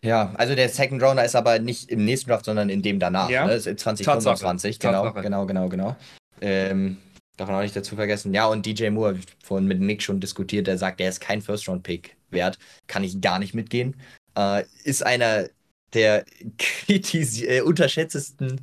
Ja, 0.02 0.32
also 0.36 0.54
der 0.54 0.68
Second 0.68 1.02
Rounder 1.02 1.24
ist 1.24 1.34
aber 1.34 1.58
nicht 1.58 1.90
im 1.90 2.04
nächsten 2.04 2.28
Draft, 2.30 2.44
sondern 2.44 2.68
in 2.68 2.82
dem 2.82 2.98
danach. 2.98 3.30
Ja. 3.30 3.46
Ne? 3.46 3.52
Das 3.54 3.66
ist 3.66 3.80
2025, 3.80 4.78
Tatsache. 4.78 4.92
genau, 4.92 5.04
Tatsache. 5.06 5.22
genau, 5.22 5.46
genau, 5.46 5.68
genau. 5.68 5.96
Ähm, 6.40 6.98
darf 7.36 7.48
man 7.48 7.58
auch 7.58 7.62
nicht 7.62 7.76
dazu 7.76 7.96
vergessen. 7.96 8.34
Ja, 8.34 8.46
und 8.46 8.66
DJ 8.66 8.90
Moore, 8.90 9.18
vorhin 9.42 9.66
mit 9.66 9.80
Nick 9.80 10.02
schon 10.02 10.20
diskutiert, 10.20 10.66
der 10.66 10.78
sagt, 10.78 11.00
der 11.00 11.08
ist 11.08 11.20
kein 11.20 11.42
First-Round-Pick 11.42 12.16
wert. 12.30 12.58
Kann 12.86 13.04
ich 13.04 13.20
gar 13.20 13.38
nicht 13.38 13.54
mitgehen. 13.54 13.96
Äh, 14.36 14.64
ist 14.84 15.04
einer 15.04 15.48
der 15.92 16.24
äh, 16.88 17.60
unterschätztesten 17.60 18.60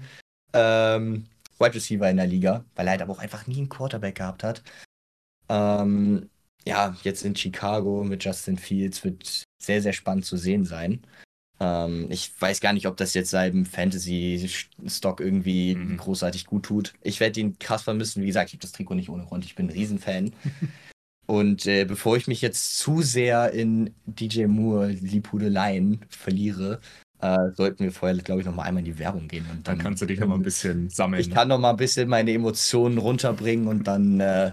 ähm, 0.54 1.26
Wide 1.60 1.76
Receiver 1.76 2.10
in 2.10 2.18
der 2.18 2.28
Liga, 2.28 2.66
weil 2.76 2.88
er 2.88 2.92
halt 2.92 3.02
aber 3.02 3.14
auch 3.14 3.20
einfach 3.20 3.48
nie 3.48 3.58
einen 3.58 3.70
Quarterback 3.70 4.16
gehabt 4.16 4.44
hat. 4.44 4.64
Ähm, 5.50 6.30
ja, 6.66 6.96
jetzt 7.04 7.24
in 7.24 7.36
Chicago 7.36 8.04
mit 8.04 8.24
Justin 8.24 8.58
Fields 8.58 9.04
wird 9.04 9.44
sehr, 9.62 9.82
sehr 9.82 9.94
spannend 9.94 10.26
zu 10.26 10.38
sehen 10.38 10.66
sein. 10.66 11.02
Ähm, 11.64 12.08
ich 12.10 12.32
weiß 12.40 12.60
gar 12.60 12.74
nicht, 12.74 12.88
ob 12.88 12.98
das 12.98 13.14
jetzt 13.14 13.30
seinem 13.30 13.66
Fantasy-Stock 13.66 15.20
irgendwie 15.20 15.76
Mhm. 15.76 15.98
großartig 15.98 16.46
gut 16.48 16.64
tut. 16.64 16.94
Ich 17.04 17.20
werde 17.20 17.40
ihn 17.40 17.60
krass 17.60 17.84
vermissen. 17.84 18.24
Wie 18.24 18.28
gesagt, 18.28 18.50
ich 18.50 18.54
habe 18.56 18.62
das 18.64 18.72
Trikot 18.72 18.96
nicht 18.96 19.10
ohne 19.10 19.26
Grund. 19.26 19.46
Ich 19.46 19.56
bin 19.56 19.68
ein 19.68 19.72
Riesenfan. 19.72 20.34
Und 21.28 21.66
äh, 21.68 21.86
bevor 21.86 22.18
ich 22.18 22.28
mich 22.28 22.42
jetzt 22.42 22.78
zu 22.80 23.02
sehr 23.02 23.52
in 23.54 23.94
DJ 24.06 24.46
Moore 24.48 24.88
Liebhudeleien 24.90 26.02
verliere, 26.10 26.82
äh, 27.22 27.38
sollten 27.56 27.84
wir 27.84 27.92
vorher, 27.92 28.18
glaube 28.18 28.42
ich, 28.42 28.48
noch 28.48 28.56
mal 28.56 28.64
einmal 28.64 28.80
in 28.82 28.86
die 28.92 29.00
Werbung 29.00 29.28
gehen. 29.28 29.46
Und 29.52 29.68
Dann 29.68 29.78
kannst 29.78 30.02
du 30.02 30.08
dich 30.08 30.20
noch 30.20 30.28
mal 30.28 30.36
ein 30.36 30.42
bisschen 30.42 30.90
sammeln. 30.90 31.22
ich 31.22 31.30
kann 31.30 31.48
noch 31.48 31.60
mal 31.60 31.70
ein 31.70 31.78
bisschen 31.78 32.10
meine 32.10 32.32
Emotionen 32.34 32.98
runterbringen 32.98 33.68
und 33.68 33.86
dann 33.88 34.20
äh, 34.20 34.52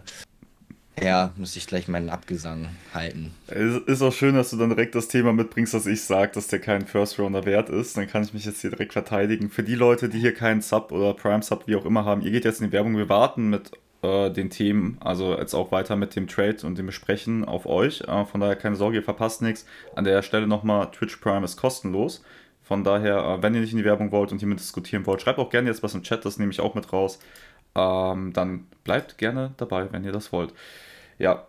ja, 1.03 1.33
muss 1.37 1.57
ich 1.57 1.67
gleich 1.67 1.89
meinen 1.89 2.11
Abgesang 2.11 2.69
halten. 2.95 3.33
Es 3.47 3.77
ist 3.87 4.03
auch 4.03 4.13
schön, 4.13 4.35
dass 4.35 4.51
du 4.51 4.57
dann 4.57 4.71
direkt 4.71 4.95
das 4.95 5.09
Thema 5.09 5.33
mitbringst, 5.33 5.75
dass 5.75 5.87
ich 5.87 6.03
sage, 6.03 6.33
dass 6.35 6.49
der 6.49 6.61
kein 6.61 6.87
First 6.87 7.19
Rounder 7.19 7.45
wert 7.45 7.69
ist. 7.69 7.97
Dann 7.97 8.07
kann 8.07 8.23
ich 8.23 8.35
mich 8.35 8.45
jetzt 8.45 8.61
hier 8.61 8.71
direkt 8.71 8.93
verteidigen. 8.93 9.51
Für 9.51 9.63
die 9.63 9.75
Leute, 9.75 10.09
die 10.09 10.19
hier 10.19 10.35
keinen 10.35 10.61
Sub 10.61 10.93
oder 10.93 11.15
Prime 11.15 11.43
Sub, 11.43 11.67
wie 11.67 11.77
auch 11.77 11.85
immer 11.85 12.05
haben, 12.05 12.23
ihr 12.23 12.31
geht 12.31 12.45
jetzt 12.45 12.61
in 12.61 12.69
die 12.69 12.73
Werbung. 12.73 12.97
Wir 12.97 13.09
warten 13.09 13.51
mit 13.51 13.73
äh, 14.03 14.31
den 14.31 14.51
Themen, 14.51 14.97
also 15.01 15.37
jetzt 15.37 15.55
auch 15.55 15.73
weiter 15.73 15.97
mit 15.97 16.15
dem 16.15 16.29
Trade 16.29 16.59
und 16.65 16.79
dem 16.79 16.87
Besprechen 16.87 17.45
auf 17.45 17.67
euch. 17.67 18.03
Äh, 18.03 18.25
von 18.25 18.41
daher 18.41 18.57
keine 18.57 18.77
Sorge, 18.77 18.99
ihr 18.99 19.03
verpasst 19.03 19.43
nichts. 19.43 19.67
An 19.97 20.05
der 20.05 20.23
Stelle 20.23 20.47
nochmal, 20.47 20.91
Twitch 20.91 21.17
Prime 21.17 21.45
ist 21.45 21.57
kostenlos. 21.57 22.23
Von 22.63 22.85
daher, 22.85 23.19
äh, 23.19 23.43
wenn 23.43 23.55
ihr 23.55 23.61
nicht 23.61 23.73
in 23.73 23.79
die 23.79 23.85
Werbung 23.85 24.13
wollt 24.13 24.31
und 24.31 24.39
hiermit 24.39 24.61
diskutieren 24.61 25.07
wollt, 25.07 25.23
schreibt 25.23 25.39
auch 25.39 25.51
gerne 25.51 25.69
jetzt 25.69 25.83
was 25.83 25.95
im 25.95 26.03
Chat, 26.03 26.25
das 26.25 26.39
nehme 26.39 26.53
ich 26.53 26.61
auch 26.61 26.75
mit 26.75 26.93
raus. 26.93 27.19
Ähm, 27.75 28.33
dann 28.33 28.67
bleibt 28.85 29.19
gerne 29.19 29.53
dabei, 29.57 29.93
wenn 29.93 30.05
ihr 30.05 30.13
das 30.13 30.33
wollt. 30.33 30.53
Ja, 31.19 31.49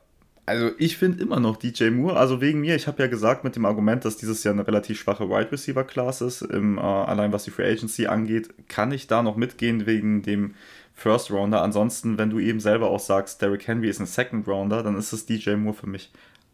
also 0.50 0.72
ich 0.80 0.98
finde 0.98 1.22
immer 1.22 1.40
noch 1.40 1.58
DJ 1.58 1.92
Moore, 1.92 2.18
also 2.18 2.42
wegen 2.42 2.60
mir, 2.62 2.76
ich 2.76 2.88
habe 2.88 3.04
ja 3.04 3.08
gesagt 3.08 3.44
mit 3.44 3.56
dem 3.56 3.66
Argument, 3.66 4.04
dass 4.04 4.18
dieses 4.18 4.44
Jahr 4.44 4.54
eine 4.56 4.66
relativ 4.68 5.00
schwache 5.00 5.30
Wide 5.30 5.52
Receiver 5.52 5.84
Class 5.84 6.22
ist, 6.22 6.42
im, 6.42 6.78
äh, 6.80 6.82
allein 6.82 7.32
was 7.32 7.44
die 7.44 7.52
Free 7.52 7.72
Agency 7.72 8.08
angeht, 8.08 8.50
kann 8.68 8.92
ich 8.92 9.06
da 9.06 9.22
noch 9.22 9.36
mitgehen 9.36 9.86
wegen 9.86 10.24
dem 10.24 10.56
First 10.96 11.32
Rounder. 11.32 11.62
Ansonsten, 11.62 12.18
wenn 12.18 12.32
du 12.32 12.40
eben 12.40 12.60
selber 12.60 12.90
auch 12.90 13.00
sagst, 13.00 13.42
Derrick 13.44 13.68
Henry 13.68 13.90
ist 13.90 14.00
ein 14.00 14.08
Second 14.08 14.48
Rounder, 14.48 14.82
dann 14.82 14.98
ist 14.98 15.14
es 15.14 15.26
DJ 15.28 15.52
Moore 15.52 15.76
für 15.76 15.88
mich 15.88 16.12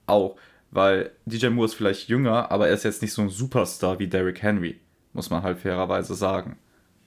auch, 0.07 0.35
weil 0.71 1.11
DJ 1.25 1.47
Moore 1.47 1.67
ist 1.67 1.75
vielleicht 1.75 2.09
jünger, 2.09 2.51
aber 2.51 2.67
er 2.67 2.73
ist 2.73 2.83
jetzt 2.83 3.01
nicht 3.01 3.13
so 3.13 3.21
ein 3.21 3.29
Superstar 3.29 3.97
wie 3.99 4.07
Derrick 4.07 4.41
Henry, 4.41 4.79
muss 5.13 5.29
man 5.29 5.41
halt 5.41 5.59
fairerweise 5.59 6.15
sagen. 6.15 6.57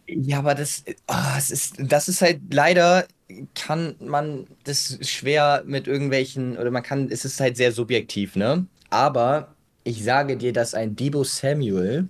Ja, 0.07 0.39
aber 0.39 0.55
das, 0.55 0.85
ah, 1.07 1.37
es 1.37 1.51
ist, 1.51 1.77
das 1.79 2.09
ist 2.09 2.23
halt 2.23 2.41
leider, 2.51 3.07
kann 3.55 3.97
man 4.01 4.47
das 4.65 4.99
schwer 5.03 5.63
mit 5.67 5.87
irgendwelchen, 5.87 6.57
oder 6.57 6.71
man 6.71 6.83
kann, 6.83 7.11
es 7.11 7.25
ist 7.25 7.41
halt 7.41 7.57
sehr 7.57 7.73
subjektiv, 7.73 8.37
ne? 8.37 8.67
Aber 8.91 9.55
ich 9.85 10.03
sage 10.03 10.37
dir, 10.37 10.53
dass 10.53 10.75
ein 10.75 10.97
Debo 10.97 11.25
Samuel 11.25 12.09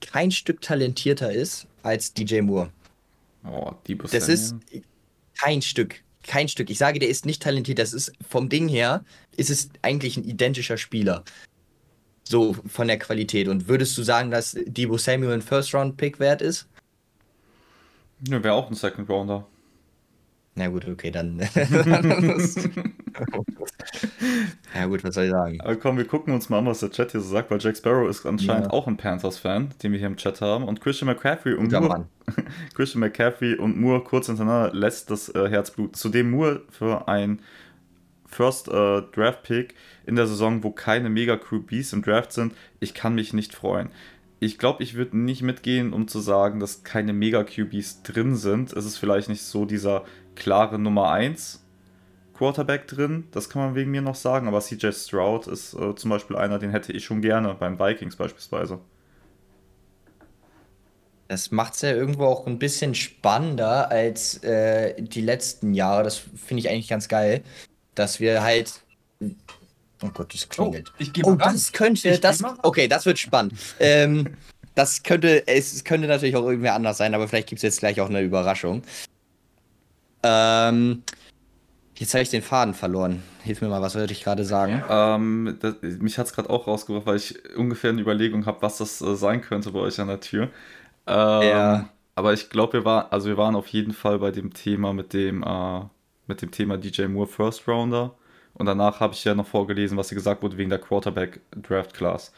kein 0.00 0.30
Stück 0.30 0.60
talentierter 0.60 1.32
ist 1.32 1.66
als 1.82 2.12
DJ 2.12 2.40
Moore. 2.40 2.70
Oh, 3.44 3.72
die 3.86 3.96
Das 3.96 4.28
ist 4.28 4.56
kein 5.38 5.62
Stück. 5.62 6.02
Kein 6.22 6.48
Stück. 6.48 6.70
Ich 6.70 6.78
sage, 6.78 6.98
der 6.98 7.08
ist 7.08 7.24
nicht 7.24 7.42
talentiert. 7.42 7.78
Das 7.78 7.92
ist 7.92 8.12
vom 8.28 8.48
Ding 8.48 8.68
her, 8.68 9.04
ist 9.36 9.50
es 9.50 9.70
eigentlich 9.82 10.16
ein 10.16 10.24
identischer 10.24 10.76
Spieler. 10.76 11.22
So 12.24 12.56
von 12.66 12.88
der 12.88 12.98
Qualität. 12.98 13.46
Und 13.46 13.68
würdest 13.68 13.96
du 13.96 14.02
sagen, 14.02 14.30
dass 14.30 14.56
Debo 14.66 14.98
Samuel 14.98 15.34
ein 15.34 15.42
First-Round-Pick 15.42 16.18
wert 16.18 16.42
ist? 16.42 16.66
Ja, 18.28 18.42
wäre 18.42 18.54
auch 18.54 18.68
ein 18.68 18.74
Second 18.74 19.08
Rounder. 19.08 19.46
Na 20.58 20.68
gut, 20.68 20.88
okay, 20.88 21.10
dann. 21.10 21.38
ja 24.74 24.86
gut, 24.86 25.04
was 25.04 25.14
soll 25.14 25.24
ich 25.24 25.30
sagen? 25.30 25.60
Aber 25.60 25.76
komm, 25.76 25.98
wir 25.98 26.06
gucken 26.06 26.32
uns 26.32 26.48
mal 26.48 26.58
an, 26.58 26.66
was 26.66 26.80
der 26.80 26.90
Chat 26.90 27.12
hier 27.12 27.20
so 27.20 27.28
sagt, 27.28 27.50
weil 27.50 27.58
Jack 27.60 27.76
Sparrow 27.76 28.08
ist 28.08 28.24
anscheinend 28.26 28.66
Ja. 28.66 28.72
auch 28.72 28.86
ein 28.86 28.96
Panthers-Fan, 28.96 29.74
den 29.82 29.92
wir 29.92 29.98
hier 29.98 30.08
im 30.08 30.16
Chat 30.16 30.40
haben. 30.40 30.64
Und 30.64 30.80
Christian 30.80 31.08
McCaffrey 31.08 31.54
und 31.54 31.64
Guter 31.64 31.80
Moore, 31.80 31.98
Mann. 31.98 32.06
Christian 32.74 33.00
McCaffrey 33.00 33.54
und 33.56 33.78
Moore 33.78 34.02
kurz 34.02 34.26
hintereinander 34.26 34.72
lässt 34.74 35.10
das 35.10 35.28
äh, 35.34 35.48
Herz 35.48 35.70
bluten. 35.70 35.94
Zudem 35.94 36.30
Moore 36.30 36.62
für 36.70 37.06
ein 37.06 37.40
First 38.26 38.68
äh, 38.68 39.02
Draft 39.12 39.42
Pick 39.42 39.74
in 40.06 40.16
der 40.16 40.26
Saison, 40.26 40.62
wo 40.64 40.70
keine 40.70 41.10
Mega 41.10 41.36
QBs 41.36 41.92
im 41.92 42.02
Draft 42.02 42.32
sind. 42.32 42.54
Ich 42.80 42.94
kann 42.94 43.14
mich 43.14 43.32
nicht 43.32 43.54
freuen. 43.54 43.90
Ich 44.40 44.58
glaube, 44.58 44.82
ich 44.82 44.94
würde 44.94 45.16
nicht 45.16 45.42
mitgehen, 45.42 45.92
um 45.94 46.08
zu 46.08 46.20
sagen, 46.20 46.60
dass 46.60 46.82
keine 46.82 47.12
Mega 47.14 47.42
QBs 47.44 48.02
drin 48.02 48.36
sind. 48.36 48.72
Es 48.72 48.84
ist 48.84 48.98
vielleicht 48.98 49.28
nicht 49.30 49.42
so 49.42 49.64
dieser 49.64 50.04
klare 50.36 50.78
Nummer 50.78 51.10
1 51.10 51.62
Quarterback 52.34 52.86
drin, 52.86 53.24
das 53.32 53.48
kann 53.48 53.62
man 53.62 53.74
wegen 53.74 53.90
mir 53.90 54.02
noch 54.02 54.14
sagen, 54.14 54.46
aber 54.46 54.60
CJ 54.60 54.92
Stroud 54.92 55.46
ist 55.46 55.74
äh, 55.74 55.94
zum 55.94 56.10
Beispiel 56.10 56.36
einer, 56.36 56.58
den 56.58 56.70
hätte 56.70 56.92
ich 56.92 57.04
schon 57.04 57.22
gerne, 57.22 57.54
beim 57.54 57.78
Vikings 57.78 58.16
beispielsweise. 58.16 58.78
Das 61.28 61.50
macht 61.50 61.74
es 61.74 61.80
ja 61.82 61.90
irgendwo 61.92 62.26
auch 62.26 62.46
ein 62.46 62.58
bisschen 62.58 62.94
spannender 62.94 63.90
als 63.90 64.42
äh, 64.44 64.94
die 65.02 65.22
letzten 65.22 65.74
Jahre. 65.74 66.04
Das 66.04 66.18
finde 66.18 66.60
ich 66.60 66.68
eigentlich 66.70 66.88
ganz 66.88 67.08
geil, 67.08 67.42
dass 67.94 68.20
wir 68.20 68.42
halt. 68.42 68.80
Oh 70.02 70.08
Gott, 70.12 70.32
das 70.34 70.48
klingelt. 70.48 70.92
ich 70.98 71.12
gehe 71.12 71.24
Oh, 71.24 71.34
das 71.34 71.72
könnte, 71.72 72.10
Ich 72.10 72.20
das, 72.20 72.40
mal 72.40 72.54
okay, 72.62 72.86
das 72.86 73.06
wird 73.06 73.18
spannend. 73.18 73.54
ähm, 73.80 74.36
das 74.74 75.02
könnte, 75.02 75.48
es 75.48 75.82
könnte 75.84 76.06
natürlich 76.06 76.36
auch 76.36 76.46
irgendwie 76.46 76.68
anders 76.68 76.98
sein, 76.98 77.14
aber 77.14 77.26
vielleicht 77.26 77.48
gibt 77.48 77.60
es 77.60 77.62
jetzt 77.62 77.80
gleich 77.80 78.00
auch 78.00 78.10
eine 78.10 78.20
Überraschung. 78.20 78.82
Ähm, 80.22 81.02
jetzt 81.96 82.14
habe 82.14 82.22
ich 82.22 82.30
den 82.30 82.42
Faden 82.42 82.74
verloren. 82.74 83.22
Hilf 83.42 83.60
mir 83.60 83.68
mal, 83.68 83.82
was 83.82 83.94
wollte 83.94 84.12
ich 84.12 84.24
gerade 84.24 84.44
sagen? 84.44 84.82
Ähm, 84.88 85.58
das, 85.60 85.76
mich 85.82 86.18
hat 86.18 86.26
es 86.26 86.32
gerade 86.32 86.50
auch 86.50 86.66
rausgebracht, 86.66 87.06
weil 87.06 87.16
ich 87.16 87.38
ungefähr 87.56 87.90
eine 87.90 88.00
Überlegung 88.00 88.46
habe, 88.46 88.62
was 88.62 88.78
das 88.78 89.00
äh, 89.00 89.14
sein 89.16 89.40
könnte 89.40 89.70
bei 89.72 89.80
euch 89.80 90.00
an 90.00 90.08
der 90.08 90.20
Tür. 90.20 90.50
Ähm, 91.06 91.42
Ja. 91.42 91.88
Aber 92.18 92.32
ich 92.32 92.48
glaube, 92.48 92.72
wir 92.72 92.84
waren, 92.86 93.06
also 93.10 93.28
wir 93.28 93.36
waren 93.36 93.54
auf 93.54 93.66
jeden 93.68 93.92
Fall 93.92 94.18
bei 94.18 94.30
dem 94.30 94.54
Thema 94.54 94.94
mit 94.94 95.12
dem, 95.12 95.42
äh, 95.42 95.80
mit 96.26 96.40
dem 96.40 96.50
Thema 96.50 96.78
DJ 96.78 97.04
Moore 97.08 97.28
First 97.28 97.68
Rounder. 97.68 98.14
Und 98.54 98.64
danach 98.64 99.00
habe 99.00 99.12
ich 99.12 99.22
ja 99.22 99.34
noch 99.34 99.46
vorgelesen, 99.46 99.98
was 99.98 100.08
hier 100.08 100.16
gesagt 100.16 100.42
wurde 100.42 100.56
wegen 100.56 100.70
der 100.70 100.78
Quarterback 100.78 101.40
Draft 101.54 101.92
Class. 101.92 102.32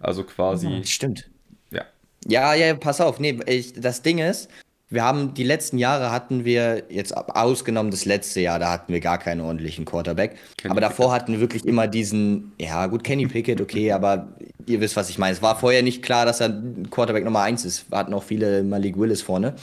Also 0.00 0.24
quasi. 0.24 0.82
Stimmt. 0.84 1.30
Ja. 1.70 1.84
Ja, 2.26 2.54
ja, 2.54 2.74
pass 2.74 3.00
auf. 3.00 3.20
Nee, 3.20 3.38
ich, 3.46 3.74
das 3.74 4.02
Ding 4.02 4.18
ist, 4.18 4.50
wir 4.90 5.04
haben 5.04 5.34
die 5.34 5.44
letzten 5.44 5.78
Jahre 5.78 6.10
hatten 6.10 6.44
wir, 6.44 6.82
jetzt 6.88 7.16
ausgenommen 7.16 7.92
das 7.92 8.04
letzte 8.04 8.40
Jahr, 8.40 8.58
da 8.58 8.72
hatten 8.72 8.92
wir 8.92 8.98
gar 8.98 9.18
keinen 9.18 9.40
ordentlichen 9.40 9.84
Quarterback. 9.84 10.36
Kenny 10.56 10.72
aber 10.72 10.80
davor 10.80 11.12
hatten 11.12 11.32
wir 11.32 11.40
wirklich 11.40 11.64
immer 11.64 11.86
diesen, 11.86 12.52
ja 12.60 12.86
gut, 12.86 13.04
Kenny 13.04 13.28
Pickett, 13.28 13.60
okay, 13.60 13.92
aber 13.92 14.28
ihr 14.66 14.80
wisst, 14.80 14.96
was 14.96 15.08
ich 15.08 15.16
meine. 15.18 15.32
Es 15.32 15.42
war 15.42 15.56
vorher 15.56 15.82
nicht 15.82 16.02
klar, 16.02 16.26
dass 16.26 16.40
er 16.40 16.60
Quarterback 16.90 17.24
Nummer 17.24 17.42
1 17.42 17.64
ist. 17.64 17.90
Wir 17.90 17.98
hatten 17.98 18.12
auch 18.12 18.24
viele 18.24 18.64
Malik 18.64 18.98
Willis 18.98 19.22
vorne. 19.22 19.54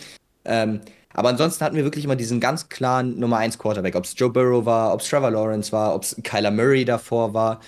Ähm, 0.45 0.79
aber 1.13 1.29
ansonsten 1.29 1.65
hatten 1.65 1.75
wir 1.75 1.83
wirklich 1.83 2.05
immer 2.05 2.15
diesen 2.15 2.39
ganz 2.39 2.69
klaren 2.69 3.19
Nummer 3.19 3.37
1 3.37 3.57
Quarterback. 3.57 3.95
Ob 3.95 4.05
es 4.05 4.13
Joe 4.15 4.29
Burrow 4.29 4.65
war, 4.65 4.93
ob 4.93 5.01
es 5.01 5.09
Trevor 5.09 5.31
Lawrence 5.31 5.73
war, 5.73 5.93
ob 5.93 6.03
es 6.03 6.15
Kyler 6.23 6.51
Murray 6.51 6.85
davor 6.85 7.33
war. 7.33 7.59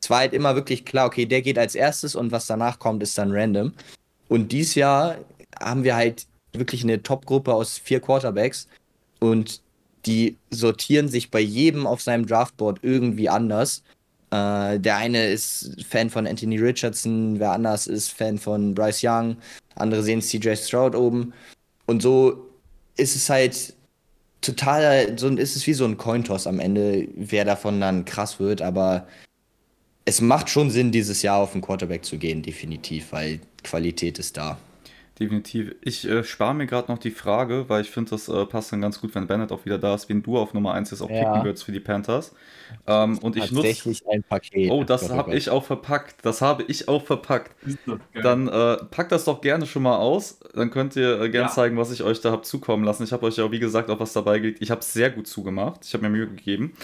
Es 0.00 0.08
war 0.08 0.18
halt 0.18 0.32
immer 0.32 0.54
wirklich 0.54 0.84
klar, 0.84 1.06
okay, 1.06 1.26
der 1.26 1.42
geht 1.42 1.58
als 1.58 1.74
erstes 1.74 2.14
und 2.14 2.30
was 2.30 2.46
danach 2.46 2.78
kommt, 2.78 3.02
ist 3.02 3.18
dann 3.18 3.32
random. 3.32 3.72
Und 4.28 4.52
dieses 4.52 4.76
Jahr 4.76 5.16
haben 5.60 5.82
wir 5.82 5.96
halt 5.96 6.26
wirklich 6.52 6.82
eine 6.82 7.02
Top-Gruppe 7.02 7.52
aus 7.52 7.78
vier 7.78 8.00
Quarterbacks 8.00 8.68
und 9.20 9.62
die 10.06 10.36
sortieren 10.50 11.08
sich 11.08 11.30
bei 11.30 11.40
jedem 11.40 11.86
auf 11.86 12.00
seinem 12.00 12.26
Draftboard 12.26 12.80
irgendwie 12.82 13.28
anders. 13.28 13.82
Äh, 14.30 14.78
der 14.78 14.96
eine 14.96 15.28
ist 15.28 15.84
Fan 15.88 16.10
von 16.10 16.26
Anthony 16.26 16.58
Richardson, 16.58 17.38
wer 17.38 17.52
anders 17.52 17.86
ist 17.86 18.10
Fan 18.10 18.38
von 18.38 18.74
Bryce 18.74 19.00
Young, 19.02 19.36
andere 19.74 20.02
sehen 20.02 20.22
CJ 20.22 20.54
Stroud 20.54 20.94
oben. 20.94 21.32
Und 21.86 22.02
so 22.02 22.46
ist 22.96 23.16
es 23.16 23.28
halt 23.28 23.74
total, 24.40 25.18
so 25.18 25.28
ist 25.28 25.56
es 25.56 25.66
wie 25.66 25.74
so 25.74 25.84
ein 25.84 25.96
Cointoss 25.96 26.46
am 26.46 26.60
Ende, 26.60 27.08
wer 27.16 27.44
davon 27.44 27.80
dann 27.80 28.04
krass 28.04 28.38
wird, 28.38 28.62
aber 28.62 29.06
es 30.04 30.20
macht 30.20 30.48
schon 30.48 30.70
Sinn, 30.70 30.90
dieses 30.90 31.22
Jahr 31.22 31.38
auf 31.38 31.52
den 31.52 31.60
Quarterback 31.60 32.04
zu 32.04 32.16
gehen, 32.16 32.42
definitiv, 32.42 33.12
weil 33.12 33.40
Qualität 33.62 34.18
ist 34.18 34.36
da. 34.36 34.58
Definitiv. 35.18 35.74
Ich 35.80 36.08
äh, 36.08 36.22
spare 36.22 36.54
mir 36.54 36.66
gerade 36.66 36.92
noch 36.92 36.98
die 36.98 37.10
Frage, 37.10 37.68
weil 37.68 37.82
ich 37.82 37.90
finde, 37.90 38.10
das 38.10 38.28
äh, 38.28 38.46
passt 38.46 38.72
dann 38.72 38.80
ganz 38.80 39.00
gut, 39.00 39.16
wenn 39.16 39.26
Bennett 39.26 39.50
auch 39.50 39.64
wieder 39.64 39.76
da 39.76 39.94
ist, 39.94 40.08
wen 40.08 40.22
du 40.22 40.38
auf 40.38 40.54
Nummer 40.54 40.74
1 40.74 40.92
jetzt 40.92 41.00
auch 41.00 41.10
ja. 41.10 41.24
picken 41.24 41.44
würdest 41.44 41.64
für 41.64 41.72
die 41.72 41.80
Panthers. 41.80 42.34
Ähm, 42.86 43.18
und 43.18 43.36
ich 43.36 43.50
nutze. 43.50 43.66
Tatsächlich 43.66 44.08
ein 44.08 44.22
Paket. 44.22 44.70
Oh, 44.70 44.84
das 44.84 45.10
habe 45.10 45.34
ich 45.34 45.50
auch 45.50 45.64
verpackt. 45.64 46.24
Das 46.24 46.40
habe 46.40 46.62
ich 46.68 46.86
auch 46.86 47.04
verpackt. 47.04 47.52
Dann 48.14 48.46
äh, 48.46 48.76
packt 48.90 49.10
das 49.10 49.24
doch 49.24 49.40
gerne 49.40 49.66
schon 49.66 49.82
mal 49.82 49.96
aus. 49.96 50.38
Dann 50.54 50.70
könnt 50.70 50.94
ihr 50.94 51.20
äh, 51.20 51.30
gerne 51.30 51.48
ja. 51.48 51.52
zeigen, 51.52 51.76
was 51.76 51.90
ich 51.90 52.04
euch 52.04 52.20
da 52.20 52.30
habe 52.30 52.42
zukommen 52.42 52.84
lassen. 52.84 53.02
Ich 53.02 53.12
habe 53.12 53.26
euch 53.26 53.36
ja, 53.36 53.50
wie 53.50 53.58
gesagt, 53.58 53.90
auch 53.90 53.98
was 53.98 54.12
dabei 54.12 54.38
gelegt. 54.38 54.62
Ich 54.62 54.70
habe 54.70 54.82
es 54.82 54.92
sehr 54.92 55.10
gut 55.10 55.26
zugemacht. 55.26 55.84
Ich 55.84 55.94
habe 55.94 56.04
mir 56.04 56.10
Mühe 56.10 56.28
gegeben. 56.28 56.74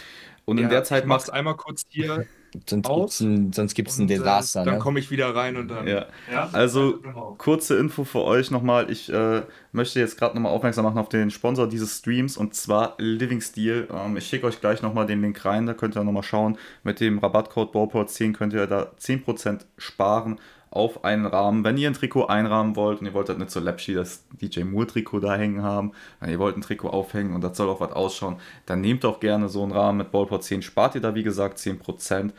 Und 0.45 0.59
ja, 0.59 0.65
in 0.65 0.71
der 0.71 0.83
Zeit 0.83 1.07
macht 1.07 1.33
einmal 1.33 1.57
kurz 1.57 1.85
hier 1.89 2.27
Sonst 2.67 2.89
gibt 2.89 3.11
es 3.11 3.21
ein, 3.21 3.53
sonst 3.53 3.75
gibt's 3.75 3.99
ein 3.99 4.05
äh, 4.05 4.15
Desaster. 4.15 4.63
Äh, 4.63 4.65
dann 4.65 4.75
ne? 4.75 4.81
komme 4.81 4.99
ich 4.99 5.11
wieder 5.11 5.35
rein 5.35 5.57
und 5.57 5.69
dann. 5.69 5.87
Ja. 5.87 6.07
ja? 6.31 6.49
Also, 6.53 7.01
kurze 7.39 7.77
Info 7.77 8.05
für 8.05 8.23
euch 8.23 8.51
nochmal. 8.51 8.91
Ich 8.91 9.13
äh, 9.13 9.43
möchte 9.73 10.01
jetzt 10.01 10.19
gerade 10.19 10.35
nochmal 10.35 10.53
aufmerksam 10.53 10.85
machen 10.85 10.99
auf 10.99 11.09
den 11.09 11.31
Sponsor 11.31 11.69
dieses 11.69 11.99
Streams 11.99 12.37
und 12.37 12.55
zwar 12.55 12.95
Living 12.99 13.41
Steel. 13.41 13.89
Ähm, 13.93 14.17
ich 14.17 14.27
schicke 14.27 14.47
euch 14.47 14.61
gleich 14.61 14.83
nochmal 14.83 15.07
den 15.07 15.21
Link 15.21 15.45
rein, 15.45 15.67
da 15.67 15.75
könnt 15.75 15.97
ihr 15.97 16.05
nochmal 16.05 16.23
schauen. 16.23 16.57
Mit 16.83 17.01
dem 17.01 17.19
Rabattcode 17.19 17.75
Ballport10 17.75 18.33
könnt 18.33 18.53
ihr 18.53 18.67
da 18.67 18.93
10% 19.01 19.61
sparen 19.79 20.39
auf 20.75 21.05
einen 21.05 21.27
Rahmen. 21.27 21.65
Wenn 21.65 21.77
ihr 21.77 21.89
ein 21.89 21.95
Trikot 21.95 22.27
einrahmen 22.27 22.77
wollt 22.77 23.01
und 23.01 23.07
ihr 23.07 23.15
wollt 23.15 23.29
halt 23.29 23.39
nicht 23.39 23.51
so 23.51 23.61
Lapschi 23.61 23.95
das 23.95 24.25
DJ 24.41 24.65
Moore 24.65 24.89
Trikot 24.89 25.21
da 25.21 25.37
hängen 25.37 25.63
haben, 25.63 25.93
wenn 26.21 26.31
ihr 26.31 26.39
wollt 26.39 26.57
ein 26.57 26.63
Trikot 26.63 26.89
aufhängen 26.91 27.35
und 27.35 27.43
das 27.43 27.57
soll 27.57 27.69
auch 27.69 27.81
was 27.81 27.93
ausschauen, 27.93 28.37
dann 28.67 28.81
nehmt 28.81 29.05
doch 29.05 29.21
gerne 29.21 29.49
so 29.49 29.63
einen 29.63 29.73
Rahmen 29.73 29.99
mit 29.99 30.11
Ballport 30.11 30.43
10, 30.43 30.63
spart 30.63 30.95
ihr 30.95 31.01
da 31.01 31.15
wie 31.15 31.23
gesagt 31.23 31.59
10%. 31.59 32.33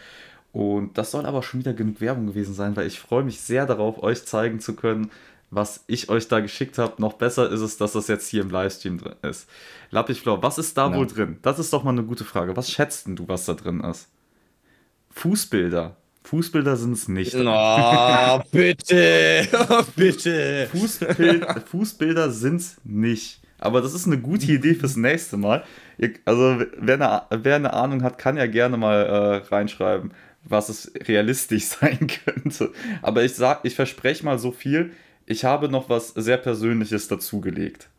Und 0.51 0.97
das 0.97 1.11
soll 1.11 1.25
aber 1.25 1.43
schon 1.43 1.59
wieder 1.59 1.73
genug 1.73 1.99
Werbung 1.99 2.27
gewesen 2.27 2.53
sein, 2.53 2.75
weil 2.75 2.87
ich 2.87 2.99
freue 2.99 3.23
mich 3.23 3.41
sehr 3.41 3.65
darauf, 3.65 4.01
euch 4.01 4.25
zeigen 4.25 4.59
zu 4.59 4.75
können, 4.75 5.11
was 5.51 5.83
ich 5.87 6.09
euch 6.09 6.27
da 6.27 6.39
geschickt 6.39 6.77
habe. 6.77 7.01
Noch 7.01 7.13
besser 7.13 7.49
ist 7.49 7.61
es, 7.61 7.77
dass 7.77 7.93
das 7.93 8.07
jetzt 8.07 8.27
hier 8.27 8.41
im 8.41 8.49
Livestream 8.49 8.97
drin 8.97 9.15
ist. 9.21 9.49
Lappichflau, 9.91 10.41
was 10.41 10.57
ist 10.57 10.77
da 10.77 10.89
ja. 10.89 10.95
wohl 10.95 11.07
drin? 11.07 11.37
Das 11.41 11.59
ist 11.59 11.73
doch 11.73 11.83
mal 11.83 11.91
eine 11.91 12.03
gute 12.03 12.23
Frage. 12.23 12.55
Was 12.55 12.71
schätzt 12.71 13.07
denn 13.07 13.15
du, 13.15 13.27
was 13.27 13.45
da 13.45 13.53
drin 13.53 13.81
ist? 13.81 14.09
Fußbilder. 15.11 15.95
Fußbilder 16.25 16.75
sind 16.75 16.93
es 16.93 17.07
nicht. 17.07 17.35
Oh, 17.35 18.41
bitte, 18.51 19.47
oh, 19.69 19.83
bitte. 19.95 20.67
Fußbild, 20.71 21.45
Fußbilder 21.67 22.31
sind 22.31 22.61
es 22.61 22.77
nicht. 22.83 23.41
Aber 23.59 23.81
das 23.81 23.93
ist 23.93 24.07
eine 24.07 24.17
gute 24.17 24.51
Idee 24.51 24.73
fürs 24.73 24.95
nächste 24.95 25.37
Mal. 25.37 25.63
Also, 26.25 26.63
wer 26.77 26.95
eine, 26.95 27.43
wer 27.43 27.55
eine 27.55 27.73
Ahnung 27.73 28.03
hat, 28.03 28.17
kann 28.17 28.37
ja 28.37 28.47
gerne 28.47 28.75
mal 28.75 29.05
äh, 29.05 29.35
reinschreiben, 29.53 30.13
was 30.43 30.69
es 30.69 30.91
realistisch 31.07 31.65
sein 31.79 32.07
könnte. 32.25 32.71
Aber 33.01 33.23
ich 33.23 33.35
sag, 33.35 33.63
ich 33.63 33.75
verspreche 33.75 34.25
mal 34.25 34.39
so 34.39 34.51
viel. 34.51 34.91
Ich 35.27 35.45
habe 35.45 35.69
noch 35.69 35.89
was 35.89 36.09
sehr 36.09 36.37
Persönliches 36.37 37.07
dazugelegt. 37.07 37.89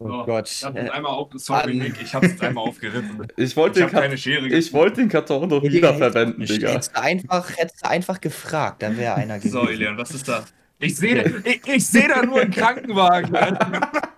Oh 0.00 0.06
so, 0.06 0.24
Gott. 0.24 0.48
Ich 0.48 0.64
habe 0.64 0.92
einmal 0.92 1.12
auf, 1.12 1.28
sorry, 1.34 1.74
Nick, 1.74 2.00
ich 2.00 2.14
habe 2.14 2.26
es 2.26 2.40
einmal 2.40 2.68
aufgerissen. 2.68 3.26
Ich 3.36 3.56
wollte 3.56 3.80
den, 3.80 3.90
Kat 3.90 4.12
ich 4.12 4.72
wollt 4.72 4.96
den 4.96 5.08
Karton 5.08 5.48
doch 5.48 5.62
wieder 5.62 5.94
verwenden, 5.94 6.44
Digga. 6.44 6.68
Hättest 6.68 6.96
du 6.96 7.00
einfach, 7.00 7.56
hättest 7.56 7.84
du 7.84 7.88
einfach 7.88 8.20
gefragt, 8.20 8.82
dann 8.82 8.96
wäre 8.96 9.16
einer 9.16 9.38
gewesen. 9.38 9.52
So, 9.52 9.68
Elian, 9.68 9.98
was 9.98 10.12
ist 10.12 10.28
da? 10.28 10.44
Ich 10.78 10.94
sehe 10.96 11.42
ich, 11.44 11.66
ich 11.66 11.86
seh 11.86 12.06
da 12.06 12.22
nur 12.22 12.40
einen 12.40 12.52
Krankenwagen. 12.52 13.34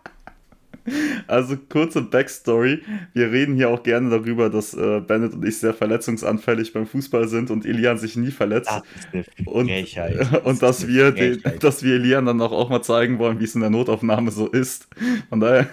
Also 1.27 1.57
kurze 1.57 2.03
Backstory. 2.03 2.83
Wir 3.15 3.31
reden 3.31 3.55
hier 3.55 3.69
auch 3.71 3.83
gerne 3.83 4.11
darüber, 4.11 4.51
dass 4.51 4.75
äh, 4.75 5.01
Bennett 5.01 5.35
und 5.35 5.45
ich 5.45 5.59
sehr 5.59 5.75
verletzungsanfällig 5.75 6.73
beim 6.73 6.87
Fußball 6.87 7.29
sind 7.29 7.51
und 7.51 7.65
Elian 7.65 7.99
sich 7.99 8.17
nie 8.17 8.31
verletzt. 8.31 8.71
Das 9.13 9.27
und, 9.47 9.71
das 9.71 10.45
und 10.45 10.63
dass 10.63 10.89
wir, 10.89 11.13
den, 11.13 11.43
dass 11.61 11.83
wir 11.83 11.95
Elian 11.95 12.27
dann 12.27 12.41
auch, 12.41 12.53
auch 12.53 12.71
mal 12.71 12.83
zeigen 12.83 13.19
wollen, 13.19 13.41
wie 13.41 13.45
es 13.45 13.55
in 13.55 13.61
der 13.61 13.71
Notaufnahme 13.71 14.31
so 14.31 14.47
ist. 14.47 14.89
Von 15.29 15.41
daher 15.41 15.69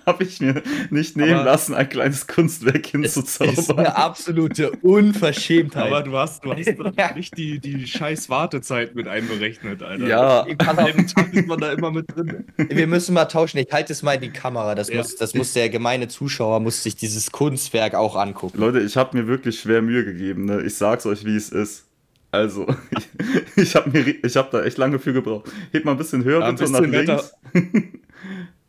habe 0.06 0.24
ich 0.24 0.40
mir 0.40 0.62
nicht 0.90 1.16
nehmen 1.16 1.34
aber 1.34 1.44
lassen, 1.44 1.74
ein 1.74 1.88
kleines 1.88 2.26
Kunstwerk 2.26 2.86
hinzuzaubern. 2.86 3.54
Das 3.54 3.64
ist 3.64 3.78
eine 3.78 3.96
absolute 3.96 4.70
Unverschämtheit. 4.82 5.86
Aber 5.86 6.02
du 6.02 6.16
hast, 6.16 6.44
du 6.44 6.52
hast 6.52 7.14
nicht 7.16 7.36
die, 7.36 7.58
die 7.58 7.86
scheiß 7.86 8.28
Wartezeit 8.28 8.94
mit 8.94 9.08
einberechnet, 9.08 9.82
Alter. 9.82 10.06
Ja. 10.06 10.46
Jeden 10.46 10.58
Tag 10.58 11.32
ist 11.32 11.46
man 11.46 11.60
da 11.60 11.72
immer 11.72 11.90
mit 11.90 12.14
drin. 12.14 12.44
Wir 12.56 12.86
müssen 12.86 13.14
mal 13.14 13.26
tauschen. 13.26 13.58
Ich 13.58 13.72
halte 13.72 13.92
es 13.92 14.02
mal 14.02 14.14
in 14.14 14.22
die 14.22 14.30
Kamera. 14.30 14.74
Das, 14.74 14.88
ja. 14.88 14.98
muss, 14.98 15.16
das 15.16 15.34
muss 15.34 15.52
der 15.52 15.68
gemeine 15.68 16.08
Zuschauer 16.08 16.60
muss 16.60 16.82
sich 16.82 16.96
dieses 16.96 17.30
Kunstwerk 17.32 17.94
auch 17.94 18.16
angucken. 18.16 18.58
Leute, 18.58 18.80
ich 18.80 18.96
habe 18.96 19.16
mir 19.16 19.26
wirklich 19.26 19.60
schwer 19.60 19.82
Mühe 19.82 20.04
gegeben. 20.04 20.44
Ne? 20.46 20.62
Ich 20.62 20.74
sag's 20.76 21.06
euch, 21.06 21.24
wie 21.24 21.36
es 21.36 21.50
ist. 21.50 21.86
Also, 22.32 22.66
ich, 22.96 23.56
ich 23.56 23.74
habe 23.74 23.90
hab 24.00 24.50
da 24.52 24.62
echt 24.62 24.78
lange 24.78 25.00
für 25.00 25.12
gebraucht. 25.12 25.50
Hebt 25.72 25.84
mal 25.84 25.92
ein 25.92 25.98
bisschen 25.98 26.22
höher 26.22 26.40
ja, 26.40 26.50
bitte 26.52 26.70
nach 26.70 26.80
links. 26.80 27.34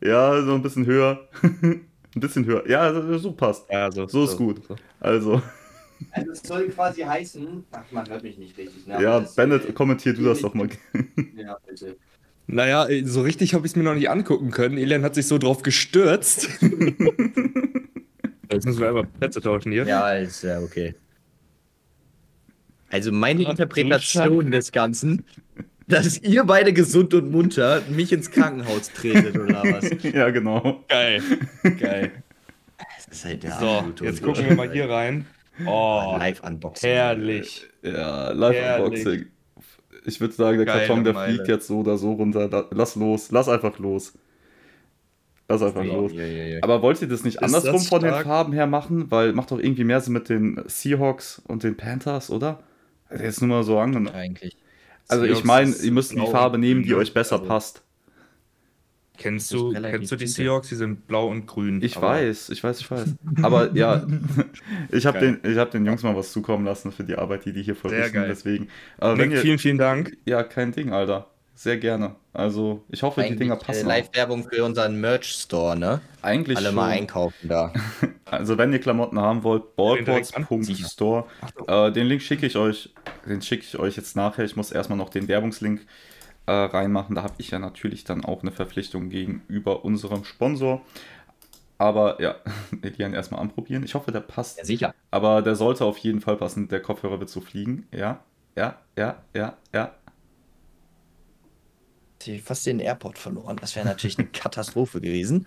Ja, 0.02 0.42
so 0.42 0.54
ein 0.54 0.62
bisschen 0.62 0.86
höher. 0.86 1.28
ein 1.62 1.86
bisschen 2.14 2.44
höher. 2.44 2.68
Ja, 2.68 3.18
so 3.18 3.32
passt. 3.32 3.70
Ja, 3.70 3.90
so, 3.90 4.06
so 4.06 4.24
ist 4.24 4.32
so, 4.32 4.36
gut. 4.36 4.64
So. 4.66 4.76
Also. 5.00 5.42
Also 6.10 6.32
es 6.32 6.42
soll 6.42 6.68
quasi 6.68 7.02
heißen, 7.02 7.64
ach, 7.70 7.84
man 7.92 8.08
hört 8.08 8.24
mich 8.24 8.36
nicht 8.36 8.58
richtig. 8.58 8.86
Ne? 8.86 9.00
Ja, 9.00 9.20
Bennett, 9.20 9.72
kommentier 9.74 10.12
du 10.14 10.24
das 10.24 10.40
doch 10.40 10.52
mal. 10.52 10.68
ja, 11.36 11.56
bitte. 11.66 11.96
Naja, 12.48 12.88
so 13.04 13.22
richtig 13.22 13.54
habe 13.54 13.64
ich 13.66 13.72
es 13.72 13.76
mir 13.76 13.84
noch 13.84 13.94
nicht 13.94 14.10
angucken 14.10 14.50
können. 14.50 14.76
Elian 14.76 15.04
hat 15.04 15.14
sich 15.14 15.26
so 15.26 15.38
drauf 15.38 15.62
gestürzt. 15.62 16.48
Jetzt 18.50 18.66
müssen 18.66 18.80
wir 18.80 18.88
einfach 18.88 19.06
Plätze 19.18 19.40
tauschen 19.40 19.70
hier. 19.70 19.84
Ja, 19.84 20.12
ist 20.12 20.42
ja 20.42 20.58
okay. 20.58 20.94
Also 22.90 23.10
meine 23.12 23.44
Interpretation 23.44 24.50
des 24.50 24.72
Ganzen 24.72 25.24
dass 25.86 26.18
ihr 26.22 26.44
beide 26.44 26.72
gesund 26.72 27.14
und 27.14 27.30
munter 27.30 27.82
mich 27.88 28.12
ins 28.12 28.30
Krankenhaus 28.30 28.92
tretet 28.92 29.38
oder 29.38 29.62
was? 29.62 29.90
ja, 30.02 30.30
genau. 30.30 30.84
Geil. 30.88 31.22
Geil. 31.78 32.12
Das 33.08 33.18
ist 33.18 33.24
halt 33.24 33.42
der 33.42 33.52
so, 33.52 34.04
jetzt 34.04 34.22
gucken 34.22 34.48
wir 34.48 34.56
mal 34.56 34.72
hier 34.72 34.88
rein. 34.88 35.26
Oh, 35.66 36.16
Live-Unboxing. 36.18 36.90
Herrlich. 36.90 37.68
Ja, 37.82 38.30
Live-Unboxing. 38.32 39.26
Ich 40.04 40.20
würde 40.20 40.34
sagen, 40.34 40.56
der 40.56 40.66
Geile 40.66 40.86
Karton, 40.86 41.04
der 41.04 41.12
Meile. 41.12 41.34
fliegt 41.34 41.48
jetzt 41.48 41.66
so 41.66 41.80
oder 41.80 41.98
so 41.98 42.12
runter. 42.12 42.68
Lass 42.70 42.96
los, 42.96 43.30
lass 43.30 43.48
einfach 43.48 43.78
los. 43.78 44.14
Lass 45.48 45.62
einfach 45.62 45.84
ja, 45.84 45.92
los. 45.92 46.12
Ja, 46.12 46.24
ja, 46.24 46.58
Aber 46.62 46.82
wollt 46.82 47.02
ihr 47.02 47.08
das 47.08 47.24
nicht 47.24 47.36
ist 47.36 47.42
andersrum 47.42 47.74
das 47.74 47.88
von 47.88 48.02
den 48.02 48.14
Farben 48.14 48.52
her 48.52 48.66
machen? 48.66 49.10
Weil 49.10 49.32
macht 49.32 49.50
doch 49.50 49.58
irgendwie 49.58 49.84
mehr 49.84 50.00
Sinn 50.00 50.14
mit 50.14 50.28
den 50.28 50.62
Seahawks 50.66 51.42
und 51.46 51.62
den 51.62 51.76
Panthers, 51.76 52.30
oder? 52.30 52.60
Also 53.08 53.24
jetzt 53.24 53.40
nur 53.42 53.50
mal 53.50 53.62
so 53.62 53.78
angenommen. 53.78 54.14
Eigentlich. 54.14 54.56
Also 55.12 55.24
ich 55.24 55.44
meine, 55.44 55.74
ihr 55.74 55.92
müsst 55.92 56.12
die 56.12 56.26
Farbe 56.26 56.58
nehmen, 56.58 56.82
die 56.82 56.94
euch 56.94 57.12
besser 57.12 57.36
also, 57.36 57.46
passt. 57.46 57.82
Kennst 59.18 59.52
du, 59.52 59.72
kennst 59.72 60.10
du 60.10 60.16
die 60.16 60.26
Seahawks? 60.26 60.68
Die 60.68 60.74
sind 60.74 61.06
blau 61.06 61.28
und 61.28 61.46
grün. 61.46 61.80
Ich 61.82 62.00
weiß, 62.00 62.48
ich 62.48 62.64
weiß, 62.64 62.80
ich 62.80 62.90
weiß. 62.90 63.14
Aber 63.42 63.72
ja, 63.74 64.04
ich 64.90 65.06
habe 65.06 65.20
den, 65.20 65.58
hab 65.58 65.70
den 65.70 65.86
Jungs 65.86 66.02
mal 66.02 66.16
was 66.16 66.32
zukommen 66.32 66.64
lassen 66.64 66.90
für 66.90 67.04
die 67.04 67.14
Arbeit, 67.14 67.44
die 67.44 67.52
die 67.52 67.62
hier 67.62 67.76
verrichten. 67.76 68.24
Deswegen. 68.26 68.68
Aber 68.98 69.16
Nick, 69.16 69.32
ihr, 69.32 69.38
vielen, 69.38 69.58
vielen 69.58 69.78
Dank. 69.78 70.16
Ja, 70.24 70.42
kein 70.42 70.72
Ding, 70.72 70.92
Alter. 70.92 71.31
Sehr 71.54 71.76
gerne. 71.76 72.16
Also, 72.32 72.82
ich 72.88 73.02
hoffe, 73.02 73.20
Eigentlich 73.20 73.32
die 73.32 73.44
Dinger 73.44 73.56
passen. 73.56 73.86
Live-Werbung 73.86 74.48
für 74.48 74.64
unseren 74.64 75.00
Merch-Store, 75.00 75.78
ne? 75.78 76.00
Eigentlich 76.22 76.56
Alle 76.56 76.68
schon. 76.68 76.74
mal 76.76 76.90
einkaufen 76.90 77.48
da. 77.48 77.72
Also, 78.24 78.56
wenn 78.56 78.72
ihr 78.72 78.78
Klamotten 78.80 79.20
haben 79.20 79.42
wollt, 79.42 79.76
ballports.store. 79.76 81.26
Äh, 81.66 81.92
den 81.92 82.06
Link 82.06 82.22
schicke 82.22 82.46
ich 82.46 82.56
euch. 82.56 82.94
Den 83.28 83.42
schicke 83.42 83.62
ich 83.64 83.78
euch 83.78 83.96
jetzt 83.96 84.16
nachher. 84.16 84.46
Ich 84.46 84.56
muss 84.56 84.72
erstmal 84.72 84.96
noch 84.96 85.10
den 85.10 85.28
Werbungslink 85.28 85.82
äh, 86.46 86.52
reinmachen. 86.52 87.14
Da 87.14 87.24
habe 87.24 87.34
ich 87.36 87.50
ja 87.50 87.58
natürlich 87.58 88.04
dann 88.04 88.24
auch 88.24 88.40
eine 88.40 88.50
Verpflichtung 88.50 89.10
gegenüber 89.10 89.84
unserem 89.84 90.24
Sponsor. 90.24 90.80
Aber 91.76 92.22
ja, 92.22 92.36
Elian 92.82 93.12
erstmal 93.12 93.42
anprobieren. 93.42 93.84
Ich 93.84 93.94
hoffe, 93.94 94.12
der 94.12 94.20
passt. 94.20 94.56
Ja, 94.56 94.64
sicher. 94.64 94.94
Aber 95.10 95.42
der 95.42 95.54
sollte 95.54 95.84
auf 95.84 95.98
jeden 95.98 96.22
Fall 96.22 96.36
passen. 96.36 96.68
Der 96.68 96.80
Kopfhörer 96.80 97.20
wird 97.20 97.28
so 97.28 97.42
fliegen. 97.42 97.86
Ja, 97.92 98.20
ja, 98.56 98.78
ja, 98.96 99.16
ja, 99.34 99.58
ja 99.74 99.92
fast 102.44 102.66
den 102.66 102.80
Airport 102.80 103.18
verloren. 103.18 103.56
Das 103.60 103.76
wäre 103.76 103.86
natürlich 103.86 104.18
eine 104.18 104.28
Katastrophe 104.32 105.00
gewesen. 105.00 105.46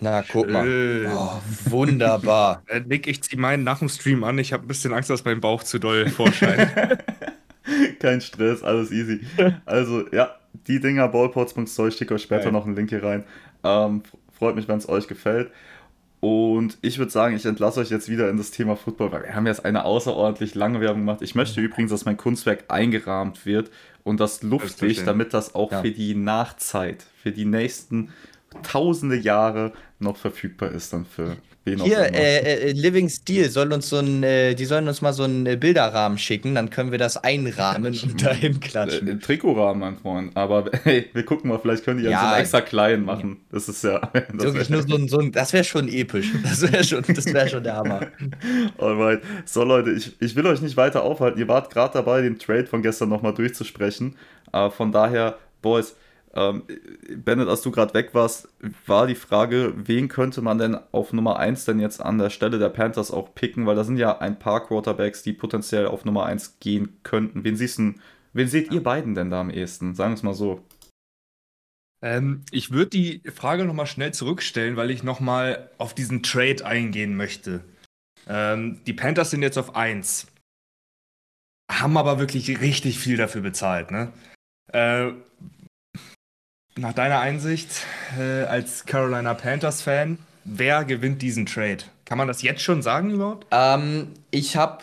Na, 0.00 0.22
guck 0.22 0.48
mal. 0.48 1.10
Oh, 1.12 1.40
wunderbar. 1.70 2.62
Äh, 2.68 2.80
Nick, 2.80 3.06
ich 3.06 3.22
zieh 3.22 3.36
meinen 3.36 3.64
nach 3.64 3.80
dem 3.80 3.88
Stream 3.88 4.22
an. 4.24 4.38
Ich 4.38 4.52
habe 4.52 4.64
ein 4.64 4.68
bisschen 4.68 4.92
Angst, 4.92 5.10
dass 5.10 5.24
mein 5.24 5.40
Bauch 5.40 5.62
zu 5.62 5.78
doll 5.78 6.08
vorscheint. 6.08 6.70
Kein 7.98 8.20
Stress, 8.20 8.62
alles 8.62 8.90
easy. 8.92 9.20
Also, 9.66 10.04
ja, 10.12 10.36
die 10.66 10.80
Dinger, 10.80 11.08
ballports.store, 11.08 11.88
ich 11.88 11.96
schicke 11.96 12.14
euch 12.14 12.22
später 12.22 12.44
Geil. 12.44 12.52
noch 12.52 12.64
einen 12.64 12.76
Link 12.76 12.90
hier 12.90 13.02
rein. 13.02 13.24
Ähm, 13.64 14.02
freut 14.32 14.54
mich, 14.54 14.68
wenn 14.68 14.78
es 14.78 14.88
euch 14.88 15.08
gefällt. 15.08 15.50
Und 16.20 16.78
ich 16.82 16.98
würde 16.98 17.12
sagen, 17.12 17.36
ich 17.36 17.46
entlasse 17.46 17.80
euch 17.80 17.90
jetzt 17.90 18.08
wieder 18.08 18.28
in 18.28 18.36
das 18.36 18.50
Thema 18.50 18.76
Football, 18.76 19.12
weil 19.12 19.22
wir 19.24 19.34
haben 19.34 19.46
jetzt 19.46 19.64
eine 19.64 19.84
außerordentlich 19.84 20.54
lange 20.54 20.80
Werbung 20.80 21.02
gemacht. 21.02 21.22
Ich 21.22 21.34
möchte 21.34 21.60
übrigens, 21.60 21.90
dass 21.90 22.04
mein 22.04 22.16
Kunstwerk 22.16 22.64
eingerahmt 22.68 23.46
wird 23.46 23.70
und 24.08 24.20
das 24.20 24.42
Selbstverständlich. 24.96 25.04
damit 25.06 25.34
das 25.34 25.54
auch 25.54 25.70
Ja. 25.72 25.82
für 25.82 25.90
die 25.92 26.14
Nachzeit, 26.14 27.04
für 27.22 27.30
die 27.32 27.44
nächsten 27.44 28.10
tausende 28.62 29.16
Jahre 29.16 29.72
noch 29.98 30.16
verfügbar 30.16 30.70
ist 30.72 30.92
dann 30.92 31.04
für 31.04 31.36
Hier, 31.76 31.98
immer. 32.06 32.14
äh, 32.16 32.68
äh, 32.68 32.72
Living 32.72 33.08
Steel 33.08 33.50
soll 33.50 33.72
uns 33.72 33.88
so 33.88 33.98
ein, 33.98 34.22
äh, 34.22 34.54
die 34.54 34.64
sollen 34.64 34.88
uns 34.88 35.00
mal 35.02 35.12
so 35.12 35.24
einen 35.24 35.46
äh, 35.46 35.56
Bilderrahmen 35.56 36.18
schicken, 36.18 36.54
dann 36.54 36.70
können 36.70 36.90
wir 36.90 36.98
das 36.98 37.16
einrahmen 37.22 37.86
und 38.02 38.24
dahin 38.24 38.56
Äh, 38.56 38.58
klatschen. 38.58 39.20
Trikotrahmen, 39.20 39.80
mein 39.80 39.96
Freund. 39.98 40.36
Aber 40.36 40.70
hey, 40.84 41.06
wir 41.12 41.24
gucken 41.24 41.50
mal, 41.50 41.58
vielleicht 41.58 41.84
können 41.84 41.98
die 41.98 42.04
ja, 42.04 42.10
Ja, 42.10 42.20
so 42.20 42.26
einen 42.28 42.40
extra 42.40 42.60
klein 42.60 43.04
machen. 43.04 43.38
Das 43.52 43.68
ist 43.68 43.84
ja. 43.84 43.98
Das 44.12 44.24
Wirklich 44.44 44.70
wär- 44.70 44.76
nur 44.78 44.88
so 44.88 44.94
ein, 44.96 45.08
so 45.08 45.18
ein 45.18 45.32
das 45.32 45.52
wäre 45.52 45.64
schon 45.64 45.88
episch. 45.88 46.32
Das 46.42 46.62
wäre 46.62 46.84
schon, 46.84 47.04
das 47.06 47.26
wäre 47.26 47.48
schon 47.48 47.62
der 47.62 47.76
Hammer. 47.76 48.06
Alright. 48.78 49.20
So, 49.44 49.64
Leute, 49.64 49.90
ich, 49.92 50.12
ich 50.20 50.36
will 50.36 50.46
euch 50.46 50.60
nicht 50.60 50.76
weiter 50.76 51.02
aufhalten. 51.02 51.38
Ihr 51.38 51.48
wart 51.48 51.72
gerade 51.72 51.92
dabei, 51.94 52.22
den 52.22 52.38
Trade 52.38 52.66
von 52.66 52.82
gestern 52.82 53.08
nochmal 53.08 53.34
durchzusprechen. 53.34 54.16
Äh, 54.52 54.70
von 54.70 54.92
daher, 54.92 55.36
Boys, 55.62 55.94
ähm, 56.34 56.64
Bennett, 57.24 57.48
als 57.48 57.62
du 57.62 57.70
gerade 57.70 57.94
weg 57.94 58.10
warst, 58.12 58.48
war 58.86 59.06
die 59.06 59.14
Frage, 59.14 59.72
wen 59.76 60.08
könnte 60.08 60.42
man 60.42 60.58
denn 60.58 60.76
auf 60.92 61.12
Nummer 61.12 61.38
1 61.38 61.64
denn 61.64 61.80
jetzt 61.80 62.00
an 62.00 62.18
der 62.18 62.30
Stelle 62.30 62.58
der 62.58 62.68
Panthers 62.68 63.10
auch 63.10 63.34
picken? 63.34 63.66
Weil 63.66 63.76
da 63.76 63.84
sind 63.84 63.96
ja 63.96 64.18
ein 64.18 64.38
paar 64.38 64.66
Quarterbacks, 64.66 65.22
die 65.22 65.32
potenziell 65.32 65.86
auf 65.86 66.04
Nummer 66.04 66.26
1 66.26 66.60
gehen 66.60 66.98
könnten. 67.02 67.44
Wen, 67.44 67.56
siehst 67.56 67.78
du, 67.78 67.94
wen 68.34 68.48
seht 68.48 68.70
ihr 68.70 68.82
beiden 68.82 69.14
denn 69.14 69.30
da 69.30 69.40
am 69.40 69.50
ehesten? 69.50 69.94
Sagen 69.94 70.12
wir 70.12 70.16
es 70.16 70.22
mal 70.22 70.34
so. 70.34 70.64
ähm, 72.02 72.44
ich 72.50 72.70
würde 72.70 72.90
die 72.90 73.22
Frage 73.30 73.64
nochmal 73.64 73.86
schnell 73.86 74.12
zurückstellen, 74.12 74.76
weil 74.76 74.90
ich 74.90 75.02
nochmal 75.02 75.70
auf 75.78 75.94
diesen 75.94 76.22
Trade 76.22 76.64
eingehen 76.64 77.16
möchte. 77.16 77.64
Ähm, 78.28 78.80
die 78.86 78.92
Panthers 78.92 79.30
sind 79.30 79.42
jetzt 79.42 79.58
auf 79.58 79.74
1. 79.74 80.26
Haben 81.70 81.96
aber 81.96 82.18
wirklich 82.18 82.60
richtig 82.60 82.98
viel 82.98 83.16
dafür 83.16 83.42
bezahlt, 83.42 83.90
ne? 83.90 84.12
Äh, 84.72 85.12
nach 86.78 86.92
deiner 86.92 87.20
Einsicht 87.20 87.68
äh, 88.18 88.44
als 88.44 88.86
Carolina 88.86 89.34
Panthers-Fan, 89.34 90.18
wer 90.44 90.84
gewinnt 90.84 91.22
diesen 91.22 91.46
Trade? 91.46 91.78
Kann 92.04 92.18
man 92.18 92.28
das 92.28 92.42
jetzt 92.42 92.62
schon 92.62 92.82
sagen 92.82 93.10
überhaupt? 93.10 93.46
Ähm, 93.50 94.12
ich 94.30 94.56
habe 94.56 94.82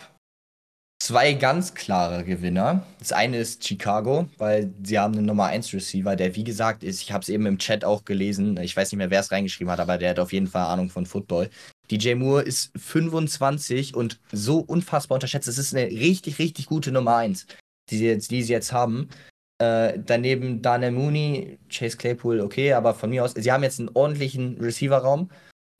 zwei 0.99 1.33
ganz 1.33 1.73
klare 1.73 2.23
Gewinner. 2.23 2.83
Das 2.99 3.11
eine 3.11 3.37
ist 3.37 3.65
Chicago, 3.67 4.27
weil 4.37 4.73
sie 4.83 4.99
haben 4.99 5.15
einen 5.15 5.25
Nummer 5.25 5.45
1 5.45 5.73
Receiver, 5.73 6.15
der 6.15 6.35
wie 6.35 6.43
gesagt 6.43 6.83
ist, 6.83 7.01
ich 7.01 7.11
habe 7.11 7.21
es 7.21 7.29
eben 7.29 7.45
im 7.45 7.57
Chat 7.57 7.85
auch 7.85 8.05
gelesen, 8.05 8.57
ich 8.57 8.75
weiß 8.75 8.91
nicht 8.91 8.97
mehr, 8.97 9.09
wer 9.09 9.21
es 9.21 9.31
reingeschrieben 9.31 9.71
hat, 9.71 9.79
aber 9.79 9.97
der 9.97 10.11
hat 10.11 10.19
auf 10.19 10.33
jeden 10.33 10.47
Fall 10.47 10.65
Ahnung 10.65 10.89
von 10.89 11.05
Football. 11.05 11.49
DJ 11.91 12.15
Moore 12.15 12.41
ist 12.41 12.71
25 12.77 13.95
und 13.95 14.19
so 14.31 14.59
unfassbar 14.59 15.15
unterschätzt. 15.15 15.47
Es 15.47 15.57
ist 15.57 15.75
eine 15.75 15.85
richtig, 15.85 16.39
richtig 16.39 16.65
gute 16.65 16.91
Nummer 16.91 17.17
1, 17.17 17.45
die 17.89 17.97
sie 17.97 18.07
jetzt, 18.07 18.31
die 18.31 18.43
sie 18.43 18.53
jetzt 18.53 18.73
haben. 18.73 19.09
Äh, 19.57 19.99
daneben 20.05 20.61
Daniel 20.61 20.91
Mooney, 20.91 21.59
Chase 21.69 21.95
Claypool, 21.95 22.41
okay, 22.41 22.73
aber 22.73 22.93
von 22.93 23.09
mir 23.09 23.23
aus, 23.23 23.33
sie 23.35 23.51
haben 23.51 23.63
jetzt 23.63 23.79
einen 23.79 23.89
ordentlichen 23.93 24.57
Receiver-Raum, 24.59 25.29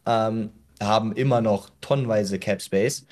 ähm, 0.05 0.49
haben 0.82 1.11
immer 1.13 1.41
noch 1.41 1.69
tonnenweise 1.82 2.39
Cap 2.39 2.61
Space 2.61 3.05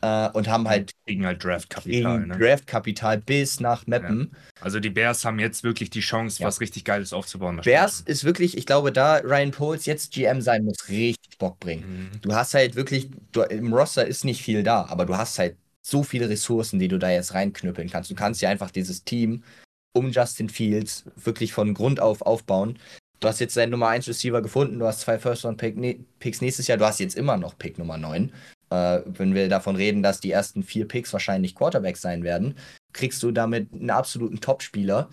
äh, 0.00 0.28
und 0.30 0.48
haben 0.48 0.68
halt 0.68 0.90
Kriegen 1.06 1.24
halt 1.24 1.44
Draft-Kapital, 1.44 2.26
ne? 2.26 2.36
Draft-Kapital 2.36 3.18
bis 3.18 3.60
nach 3.60 3.86
Mappen. 3.86 4.32
Also 4.60 4.80
die 4.80 4.90
Bears 4.90 5.24
haben 5.24 5.38
jetzt 5.38 5.62
wirklich 5.62 5.90
die 5.90 6.00
Chance, 6.00 6.42
Ja. 6.42 6.48
was 6.48 6.60
richtig 6.60 6.84
Geiles 6.84 7.12
aufzubauen. 7.12 7.60
Bears 7.62 8.00
ist 8.00 8.24
wirklich, 8.24 8.56
ich 8.58 8.66
glaube, 8.66 8.90
da 8.90 9.18
Ryan 9.18 9.52
Poles 9.52 9.86
jetzt 9.86 10.12
GM 10.12 10.40
sein 10.40 10.64
muss, 10.64 10.88
richtig 10.88 11.38
Bock 11.38 11.60
bringen. 11.60 12.10
Mhm. 12.12 12.20
Du 12.22 12.34
hast 12.34 12.54
halt 12.54 12.74
wirklich, 12.74 13.08
du, 13.30 13.42
im 13.42 13.72
Roster 13.72 14.04
ist 14.04 14.24
nicht 14.24 14.42
viel 14.42 14.64
da, 14.64 14.84
aber 14.86 15.06
du 15.06 15.16
hast 15.16 15.38
halt 15.38 15.56
so 15.80 16.02
viele 16.02 16.28
Ressourcen, 16.28 16.80
die 16.80 16.88
du 16.88 16.98
da 16.98 17.10
jetzt 17.10 17.34
reinknüppeln 17.34 17.88
kannst. 17.88 18.10
Du 18.10 18.16
kannst 18.16 18.42
ja 18.42 18.50
einfach 18.50 18.72
dieses 18.72 19.04
Team 19.04 19.44
um 19.92 20.10
Justin 20.10 20.48
Fields 20.48 21.04
wirklich 21.16 21.52
von 21.52 21.74
Grund 21.74 22.00
auf 22.00 22.22
aufbauen. 22.22 22.78
Du 23.20 23.28
hast 23.28 23.40
jetzt 23.40 23.56
deinen 23.56 23.70
Nummer 23.70 23.88
1 23.88 24.06
Receiver 24.08 24.42
gefunden, 24.42 24.78
du 24.78 24.86
hast 24.86 25.00
zwei 25.00 25.18
First-Round-Picks 25.18 26.40
nächstes 26.40 26.68
Jahr, 26.68 26.78
du 26.78 26.86
hast 26.86 27.00
jetzt 27.00 27.16
immer 27.16 27.36
noch 27.36 27.58
Pick 27.58 27.78
Nummer 27.78 27.98
9. 27.98 28.32
Äh, 28.70 29.00
wenn 29.06 29.34
wir 29.34 29.48
davon 29.48 29.74
reden, 29.74 30.02
dass 30.02 30.20
die 30.20 30.30
ersten 30.30 30.62
vier 30.62 30.86
Picks 30.86 31.12
wahrscheinlich 31.12 31.54
Quarterbacks 31.54 32.00
sein 32.00 32.22
werden, 32.22 32.56
kriegst 32.92 33.22
du 33.22 33.32
damit 33.32 33.72
einen 33.72 33.90
absoluten 33.90 34.40
Top-Spieler 34.40 35.08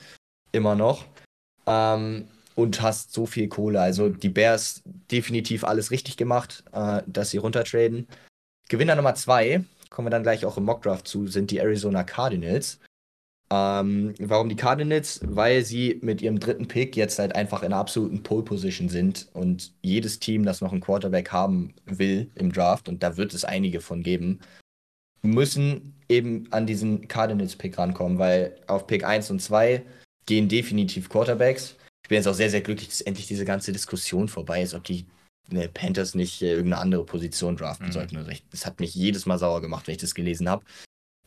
immer 0.51 0.75
noch. 0.75 1.05
Ähm, 1.65 2.27
und 2.55 2.81
hast 2.81 3.11
so 3.11 3.25
viel 3.25 3.47
Kohle. 3.47 3.81
Also 3.81 4.09
die 4.09 4.29
Bears 4.29 4.81
definitiv 5.11 5.63
alles 5.63 5.91
richtig 5.91 6.17
gemacht, 6.17 6.63
äh, 6.71 7.01
dass 7.05 7.29
sie 7.29 7.37
runtertraden. 7.37 8.07
Gewinner 8.69 8.95
Nummer 8.95 9.15
zwei, 9.15 9.63
kommen 9.89 10.07
wir 10.07 10.11
dann 10.11 10.23
gleich 10.23 10.45
auch 10.45 10.57
im 10.57 10.63
Mockdraft 10.63 11.07
zu, 11.07 11.27
sind 11.27 11.51
die 11.51 11.59
Arizona 11.59 12.03
Cardinals. 12.03 12.79
Ähm, 13.51 14.13
warum 14.19 14.49
die 14.49 14.55
Cardinals? 14.55 15.19
Weil 15.23 15.63
sie 15.63 15.99
mit 16.01 16.21
ihrem 16.21 16.39
dritten 16.39 16.67
Pick 16.67 16.95
jetzt 16.95 17.19
halt 17.19 17.35
einfach 17.35 17.61
in 17.61 17.67
einer 17.67 17.77
absoluten 17.77 18.23
Pole-Position 18.23 18.89
sind 18.89 19.27
und 19.33 19.73
jedes 19.83 20.19
Team, 20.19 20.45
das 20.45 20.61
noch 20.61 20.71
einen 20.71 20.81
Quarterback 20.81 21.31
haben 21.31 21.73
will 21.85 22.29
im 22.35 22.51
Draft, 22.51 22.89
und 22.89 23.03
da 23.03 23.17
wird 23.17 23.33
es 23.33 23.45
einige 23.45 23.81
von 23.81 24.01
geben, 24.01 24.39
müssen 25.21 25.93
eben 26.09 26.47
an 26.51 26.65
diesen 26.65 27.07
Cardinals-Pick 27.07 27.77
rankommen, 27.77 28.19
weil 28.19 28.55
auf 28.67 28.87
Pick 28.87 29.03
1 29.03 29.31
und 29.31 29.41
2 29.41 29.83
gehen 30.25 30.47
definitiv 30.47 31.09
Quarterbacks. 31.09 31.75
Ich 32.03 32.09
bin 32.09 32.17
jetzt 32.17 32.27
auch 32.27 32.33
sehr, 32.33 32.49
sehr 32.49 32.61
glücklich, 32.61 32.89
dass 32.89 33.01
endlich 33.01 33.27
diese 33.27 33.45
ganze 33.45 33.71
Diskussion 33.71 34.27
vorbei 34.27 34.61
ist, 34.61 34.73
ob 34.75 34.83
die 34.83 35.05
ne, 35.49 35.67
Panthers 35.67 36.13
nicht 36.15 36.41
äh, 36.41 36.51
irgendeine 36.51 36.81
andere 36.81 37.05
Position 37.05 37.57
draften 37.57 37.87
Mhm. 37.87 37.91
sollten. 37.91 38.17
Also 38.17 38.29
ich, 38.31 38.43
das 38.49 38.65
hat 38.65 38.79
mich 38.79 38.93
jedes 38.93 39.25
Mal 39.25 39.39
sauer 39.39 39.61
gemacht, 39.61 39.87
wenn 39.87 39.95
ich 39.95 40.01
das 40.01 40.15
gelesen 40.15 40.49
habe. 40.49 40.63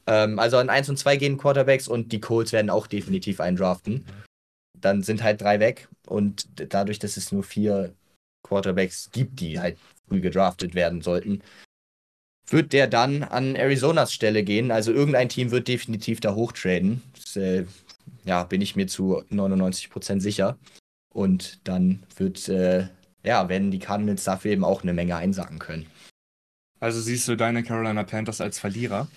Ähm, 0.09 0.39
also 0.39 0.57
an 0.57 0.71
1 0.71 0.89
und 0.89 0.97
2 0.97 1.17
gehen 1.17 1.37
Quarterbacks 1.37 1.87
und 1.87 2.13
die 2.13 2.21
Colts 2.21 2.53
werden 2.53 2.71
auch 2.71 2.87
definitiv 2.87 3.41
einen 3.41 3.59
draften. 3.59 4.07
Dann 4.81 5.03
sind 5.03 5.23
halt 5.23 5.41
drei 5.41 5.61
weg 5.61 5.89
und 6.07 6.49
dadurch, 6.73 6.99
dass 6.99 7.17
es 7.17 7.31
nur 7.31 7.43
vier 7.43 7.95
Quarterbacks 8.43 9.11
gibt, 9.13 9.41
die 9.41 9.61
halt 9.61 9.77
früh 10.09 10.21
gedraftet 10.21 10.75
werden 10.75 11.03
sollten, 11.03 11.43
wird 12.47 12.73
der 12.73 12.87
dann 12.87 13.23
an 13.23 13.57
Arizonas 13.57 14.13
Stelle 14.13 14.45
gehen. 14.45 14.71
Also 14.71 14.93
irgendein 14.93 15.29
Team 15.29 15.51
wird 15.51 15.69
definitiv 15.69 16.21
da 16.21 16.35
hochtraden. 16.35 17.03
Das, 17.15 17.37
äh, 17.37 17.67
ja, 18.25 18.45
bin 18.45 18.63
ich 18.63 18.77
mir 18.77 18.87
zu 18.87 19.23
99% 19.31 20.21
sicher. 20.21 20.57
Und 21.13 21.61
dann 21.65 22.03
wird, 22.17 22.49
äh, 22.49 22.89
ja, 23.25 23.49
werden 23.51 23.71
die 23.71 23.81
Cardinals 23.81 24.25
dafür 24.25 24.53
eben 24.53 24.65
auch 24.65 24.83
eine 24.83 24.95
Menge 24.95 25.17
einsacken 25.17 25.59
können. 25.59 25.87
Also 26.81 27.01
siehst 27.01 27.29
du 27.29 27.37
deine 27.37 27.63
Carolina 27.63 28.05
Panthers 28.05 28.41
als 28.41 28.59
Verlierer? 28.59 29.09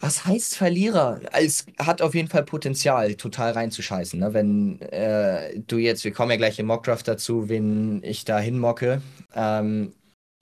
Was 0.00 0.24
heißt 0.24 0.56
Verlierer? 0.56 1.20
Es 1.32 1.66
hat 1.78 2.02
auf 2.02 2.14
jeden 2.14 2.28
Fall 2.28 2.44
Potenzial, 2.44 3.14
total 3.14 3.52
reinzuscheißen. 3.52 4.20
Ne? 4.20 4.34
Wenn 4.34 4.80
äh, 4.82 5.58
du 5.60 5.78
jetzt, 5.78 6.04
wir 6.04 6.12
kommen 6.12 6.30
ja 6.30 6.36
gleich 6.36 6.58
im 6.58 6.66
Mockdraft 6.66 7.08
dazu, 7.08 7.48
wen 7.48 8.02
ich 8.02 8.24
da 8.24 8.38
hinmocke. 8.38 9.02
Ähm, 9.34 9.92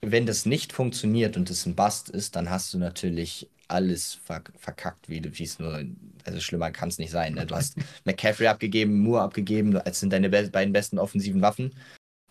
wenn 0.01 0.25
das 0.25 0.45
nicht 0.45 0.73
funktioniert 0.73 1.37
und 1.37 1.49
es 1.49 1.65
ein 1.65 1.75
Bust 1.75 2.09
ist, 2.09 2.35
dann 2.35 2.49
hast 2.49 2.73
du 2.73 2.77
natürlich 2.77 3.49
alles 3.67 4.13
verk 4.13 4.53
verkackt, 4.57 5.09
wie 5.09 5.21
es 5.43 5.59
nur, 5.59 5.83
also 6.23 6.39
schlimmer 6.39 6.71
kann 6.71 6.89
es 6.89 6.99
nicht 6.99 7.11
sein. 7.11 7.33
Ne? 7.33 7.45
Du 7.45 7.55
hast 7.55 7.77
McCaffrey 8.05 8.47
abgegeben, 8.47 8.99
Moore 8.99 9.23
abgegeben, 9.23 9.79
das 9.83 9.99
sind 9.99 10.13
deine 10.13 10.29
be 10.29 10.49
beiden 10.49 10.71
besten 10.71 10.99
offensiven 10.99 11.41
Waffen. 11.41 11.73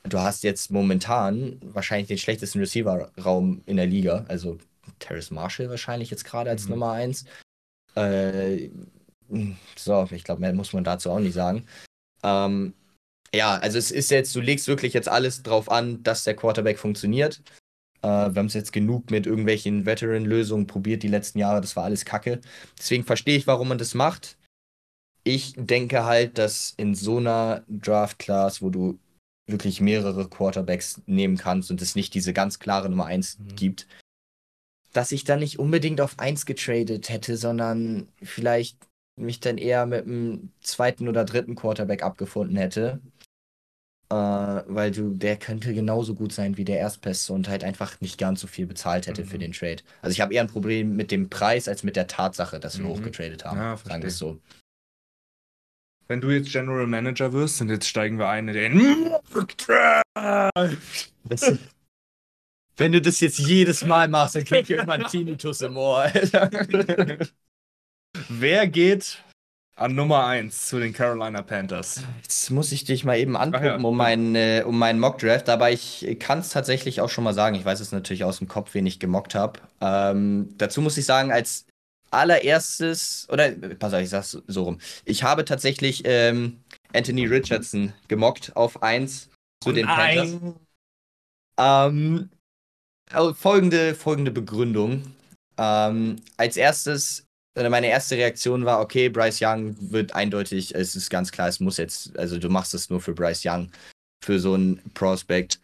Du 0.04 0.20
hast 0.20 0.44
jetzt 0.44 0.70
momentan 0.70 1.58
wahrscheinlich 1.62 2.08
den 2.08 2.18
schlechtesten 2.18 2.60
Receiver-Raum 2.60 3.62
in 3.66 3.76
der 3.76 3.86
Liga, 3.86 4.24
also 4.28 4.58
Terrace 4.98 5.30
Marshall 5.30 5.68
wahrscheinlich 5.70 6.10
jetzt 6.10 6.24
gerade 6.24 6.50
als 6.50 6.64
Mhm. 6.64 6.70
Nummer 6.70 6.92
1. 6.92 7.24
Äh, 7.94 8.70
so, 9.76 10.08
ich 10.10 10.24
glaube, 10.24 10.40
mehr 10.40 10.52
muss 10.52 10.72
man 10.72 10.84
dazu 10.84 11.10
auch 11.10 11.18
nicht 11.18 11.34
sagen. 11.34 11.66
Ähm, 12.22 12.74
ja, 13.34 13.56
also 13.56 13.78
es 13.78 13.90
ist 13.90 14.10
jetzt, 14.10 14.34
du 14.34 14.40
legst 14.40 14.68
wirklich 14.68 14.92
jetzt 14.92 15.08
alles 15.08 15.42
drauf 15.42 15.70
an, 15.70 16.02
dass 16.02 16.24
der 16.24 16.36
Quarterback 16.36 16.78
funktioniert. 16.78 17.42
Äh, 18.02 18.08
wir 18.08 18.36
haben 18.36 18.46
es 18.46 18.54
jetzt 18.54 18.72
genug 18.72 19.10
mit 19.10 19.26
irgendwelchen 19.26 19.84
Veteran-Lösungen 19.86 20.66
probiert 20.66 21.02
die 21.02 21.08
letzten 21.08 21.38
Jahre, 21.38 21.60
das 21.60 21.74
war 21.76 21.84
alles 21.84 22.04
Kacke. 22.04 22.40
Deswegen 22.78 23.04
verstehe 23.04 23.36
ich, 23.36 23.46
warum 23.46 23.68
man 23.68 23.78
das 23.78 23.94
macht. 23.94 24.36
Ich 25.24 25.54
denke 25.56 26.04
halt, 26.04 26.38
dass 26.38 26.72
in 26.76 26.94
so 26.94 27.16
einer 27.16 27.64
Draft-Class, 27.68 28.62
wo 28.62 28.70
du 28.70 28.98
wirklich 29.48 29.80
mehrere 29.80 30.28
Quarterbacks 30.28 31.02
nehmen 31.06 31.36
kannst 31.36 31.70
und 31.70 31.82
es 31.82 31.96
nicht 31.96 32.14
diese 32.14 32.32
ganz 32.32 32.58
klare 32.58 32.88
Nummer 32.88 33.06
1 33.06 33.38
Mhm. 33.38 33.56
gibt, 33.56 33.86
dass 34.96 35.12
ich 35.12 35.24
dann 35.24 35.40
nicht 35.40 35.58
unbedingt 35.58 36.00
auf 36.00 36.18
1 36.18 36.46
getradet 36.46 37.10
hätte, 37.10 37.36
sondern 37.36 38.08
vielleicht 38.22 38.78
mich 39.16 39.40
dann 39.40 39.58
eher 39.58 39.84
mit 39.86 40.06
einem 40.06 40.52
zweiten 40.62 41.08
oder 41.08 41.24
dritten 41.24 41.54
Quarterback 41.54 42.02
abgefunden 42.02 42.56
hätte. 42.56 43.00
äh, 44.08 44.14
weil 44.14 44.92
du, 44.92 45.14
der 45.14 45.36
könnte 45.36 45.74
genauso 45.74 46.14
gut 46.14 46.32
sein 46.32 46.56
wie 46.56 46.64
der 46.64 46.78
Erstbeste 46.78 47.32
und 47.32 47.48
halt 47.48 47.64
einfach 47.64 48.00
nicht 48.00 48.18
ganz 48.18 48.40
so 48.40 48.46
viel 48.46 48.66
bezahlt 48.66 49.06
hätte 49.08 49.22
mhm. 49.22 49.26
für 49.26 49.38
den 49.38 49.52
Trade. 49.52 49.82
Also 50.00 50.12
ich 50.12 50.20
habe 50.20 50.32
eher 50.32 50.42
ein 50.42 50.48
Problem 50.48 50.94
mit 50.94 51.10
dem 51.10 51.28
Preis 51.28 51.66
als 51.68 51.82
mit 51.82 51.96
der 51.96 52.06
Tatsache, 52.06 52.60
dass 52.60 52.78
wir 52.78 52.84
mhm. 52.84 52.90
hochgetradet 52.90 53.44
haben. 53.44 53.58
Ja, 53.58 53.76
sagen 53.76 54.02
wir 54.02 54.08
es 54.08 54.18
so. 54.18 54.40
Wenn 56.08 56.20
du 56.20 56.30
jetzt 56.30 56.52
General 56.52 56.86
Manager 56.86 57.32
wirst 57.32 57.60
und 57.60 57.68
jetzt 57.68 57.88
steigen 57.88 58.18
wir 58.18 58.28
ein 58.28 58.46
in 58.46 58.54
den 58.54 59.10
Wenn 62.76 62.92
du 62.92 63.00
das 63.00 63.20
jetzt 63.20 63.38
jedes 63.38 63.84
Mal 63.84 64.08
machst, 64.08 64.36
dann 64.36 64.44
krieg 64.44 64.62
ich 64.62 64.70
irgendwann 64.70 65.04
Tinnitus 65.06 65.62
im 65.62 65.76
Ohr. 65.76 66.10
Wer 68.28 68.66
geht 68.66 69.22
an 69.76 69.94
Nummer 69.94 70.24
1 70.26 70.68
zu 70.68 70.80
den 70.80 70.94
Carolina 70.94 71.42
Panthers. 71.42 72.02
Jetzt 72.22 72.50
muss 72.50 72.72
ich 72.72 72.84
dich 72.84 73.04
mal 73.04 73.18
eben 73.18 73.36
angucken 73.36 73.64
ja. 73.66 73.76
um 73.76 73.96
meinen, 73.96 74.34
äh, 74.34 74.64
um 74.66 74.78
meinen 74.78 74.98
Mock-Draft, 74.98 75.50
aber 75.50 75.70
ich 75.70 76.16
kann 76.18 76.38
es 76.38 76.48
tatsächlich 76.48 77.02
auch 77.02 77.10
schon 77.10 77.24
mal 77.24 77.34
sagen. 77.34 77.56
Ich 77.56 77.64
weiß 77.64 77.80
es 77.80 77.92
natürlich 77.92 78.24
aus 78.24 78.38
dem 78.38 78.48
Kopf, 78.48 78.72
wen 78.72 78.86
ich 78.86 78.98
gemockt 78.98 79.34
habe. 79.34 79.60
Ähm, 79.82 80.54
dazu 80.56 80.80
muss 80.80 80.96
ich 80.96 81.04
sagen, 81.04 81.30
als 81.30 81.66
allererstes, 82.10 83.28
oder 83.30 83.50
pass 83.50 83.92
auf, 83.92 84.00
ich 84.00 84.08
sag's 84.08 84.38
so 84.46 84.62
rum. 84.62 84.78
Ich 85.04 85.22
habe 85.22 85.44
tatsächlich 85.44 86.02
ähm, 86.06 86.62
Anthony 86.94 87.26
Richardson 87.26 87.92
gemockt 88.08 88.56
auf 88.56 88.82
1 88.82 89.28
zu 89.62 89.70
oh 89.70 89.72
den 89.72 89.84
nein. 89.84 90.16
Panthers. 90.16 90.54
Ähm, 91.58 92.30
folgende, 93.10 93.94
folgende 93.94 94.30
Begründung. 94.30 95.02
Ähm, 95.58 96.16
als 96.36 96.56
erstes 96.56 97.26
meine 97.56 97.88
erste 97.88 98.16
Reaktion 98.16 98.64
war, 98.66 98.80
okay, 98.80 99.08
Bryce 99.08 99.40
Young 99.40 99.76
wird 99.90 100.14
eindeutig, 100.14 100.74
es 100.74 100.94
ist 100.94 101.08
ganz 101.08 101.32
klar, 101.32 101.48
es 101.48 101.58
muss 101.58 101.78
jetzt, 101.78 102.16
also 102.18 102.38
du 102.38 102.50
machst 102.50 102.74
es 102.74 102.90
nur 102.90 103.00
für 103.00 103.14
Bryce 103.14 103.46
Young, 103.46 103.70
für 104.22 104.38
so 104.38 104.54
einen 104.54 104.78
Prospect. 104.92 105.58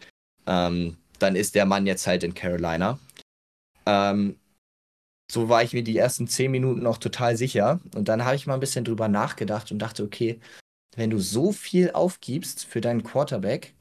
Ähm, 0.47 0.97
dann 1.19 1.37
ist 1.37 1.55
der 1.55 1.67
Mann 1.67 1.87
jetzt 1.87 2.07
halt 2.07 2.25
in 2.25 2.35
Carolina. 2.35 2.99
Ähm, 3.87 4.39
so 5.31 5.49
war 5.49 5.63
ich 5.63 5.73
mir 5.73 5.85
die 5.85 5.97
ersten 5.97 6.27
zehn 6.29 6.51
Minuten 6.51 6.87
auch 6.87 6.99
total 6.99 7.37
sicher. 7.37 7.81
Und 7.95 8.09
dann 8.09 8.25
habe 8.25 8.37
ich 8.37 8.47
mal 8.47 8.55
ein 8.55 8.61
bisschen 8.61 8.85
drüber 8.85 9.09
nachgedacht 9.09 9.71
und 9.71 9.79
dachte, 9.79 10.03
okay, 10.03 10.41
wenn 10.97 11.11
du 11.11 11.19
so 11.19 11.53
viel 11.53 11.91
aufgibst 11.93 12.65
für 12.65 12.81
deinen 12.81 13.03
Quarterback 13.03 13.75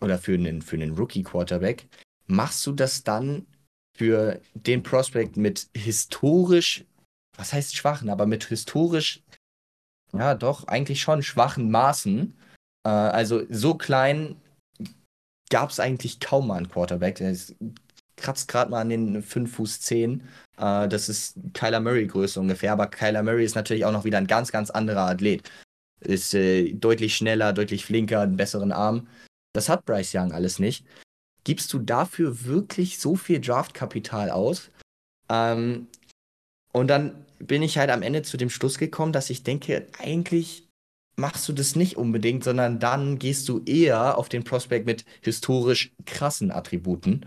oder 0.00 0.18
für 0.18 0.34
einen, 0.34 0.62
für 0.62 0.76
einen 0.76 0.96
Rookie-Quarterback, 0.96 1.86
machst 2.26 2.66
du 2.66 2.72
das 2.72 3.04
dann 3.04 3.46
für 3.96 4.40
den 4.54 4.82
Prospect 4.82 5.36
mit 5.36 5.68
historisch, 5.74 6.84
was 7.36 7.52
heißt 7.52 7.76
schwachen, 7.76 8.10
aber 8.10 8.26
mit 8.26 8.44
historisch, 8.44 9.22
ja 10.12 10.34
doch, 10.34 10.66
eigentlich 10.66 11.00
schon 11.00 11.22
schwachen 11.22 11.70
Maßen. 11.70 12.36
Äh, 12.84 12.88
also 12.88 13.42
so 13.50 13.74
klein 13.74 14.36
gab 15.50 15.70
es 15.70 15.80
eigentlich 15.80 16.20
kaum 16.20 16.48
mal 16.48 16.56
einen 16.56 16.68
Quarterback. 16.68 17.20
Ist, 17.20 17.54
kratzt 18.16 18.48
gerade 18.48 18.70
mal 18.70 18.80
an 18.80 18.88
den 18.88 19.22
5 19.22 19.54
Fuß 19.54 19.80
10. 19.80 20.22
Äh, 20.58 20.88
das 20.88 21.08
ist 21.08 21.36
Kyler 21.52 21.80
Murray 21.80 22.06
Größe 22.06 22.40
ungefähr, 22.40 22.72
aber 22.72 22.86
Kyler 22.86 23.22
Murray 23.22 23.44
ist 23.44 23.56
natürlich 23.56 23.84
auch 23.84 23.92
noch 23.92 24.04
wieder 24.04 24.18
ein 24.18 24.26
ganz, 24.26 24.52
ganz 24.52 24.70
anderer 24.70 25.08
Athlet. 25.08 25.50
Ist 26.00 26.34
äh, 26.34 26.72
deutlich 26.72 27.16
schneller, 27.16 27.52
deutlich 27.52 27.84
flinker, 27.84 28.20
einen 28.20 28.36
besseren 28.36 28.72
Arm. 28.72 29.08
Das 29.52 29.68
hat 29.68 29.84
Bryce 29.84 30.14
Young 30.14 30.32
alles 30.32 30.58
nicht 30.58 30.84
gibst 31.44 31.72
du 31.72 31.78
dafür 31.78 32.44
wirklich 32.44 32.98
so 32.98 33.16
viel 33.16 33.40
Draftkapital 33.40 34.30
aus? 34.30 34.70
Ähm, 35.28 35.86
und 36.72 36.88
dann 36.88 37.24
bin 37.38 37.62
ich 37.62 37.78
halt 37.78 37.90
am 37.90 38.02
Ende 38.02 38.22
zu 38.22 38.36
dem 38.36 38.50
Schluss 38.50 38.78
gekommen, 38.78 39.12
dass 39.12 39.30
ich 39.30 39.42
denke, 39.42 39.86
eigentlich 39.98 40.68
machst 41.16 41.48
du 41.48 41.52
das 41.52 41.76
nicht 41.76 41.96
unbedingt, 41.96 42.42
sondern 42.42 42.80
dann 42.80 43.18
gehst 43.18 43.48
du 43.48 43.62
eher 43.64 44.18
auf 44.18 44.28
den 44.28 44.44
Prospect 44.44 44.86
mit 44.86 45.04
historisch 45.22 45.92
krassen 46.06 46.50
Attributen. 46.50 47.26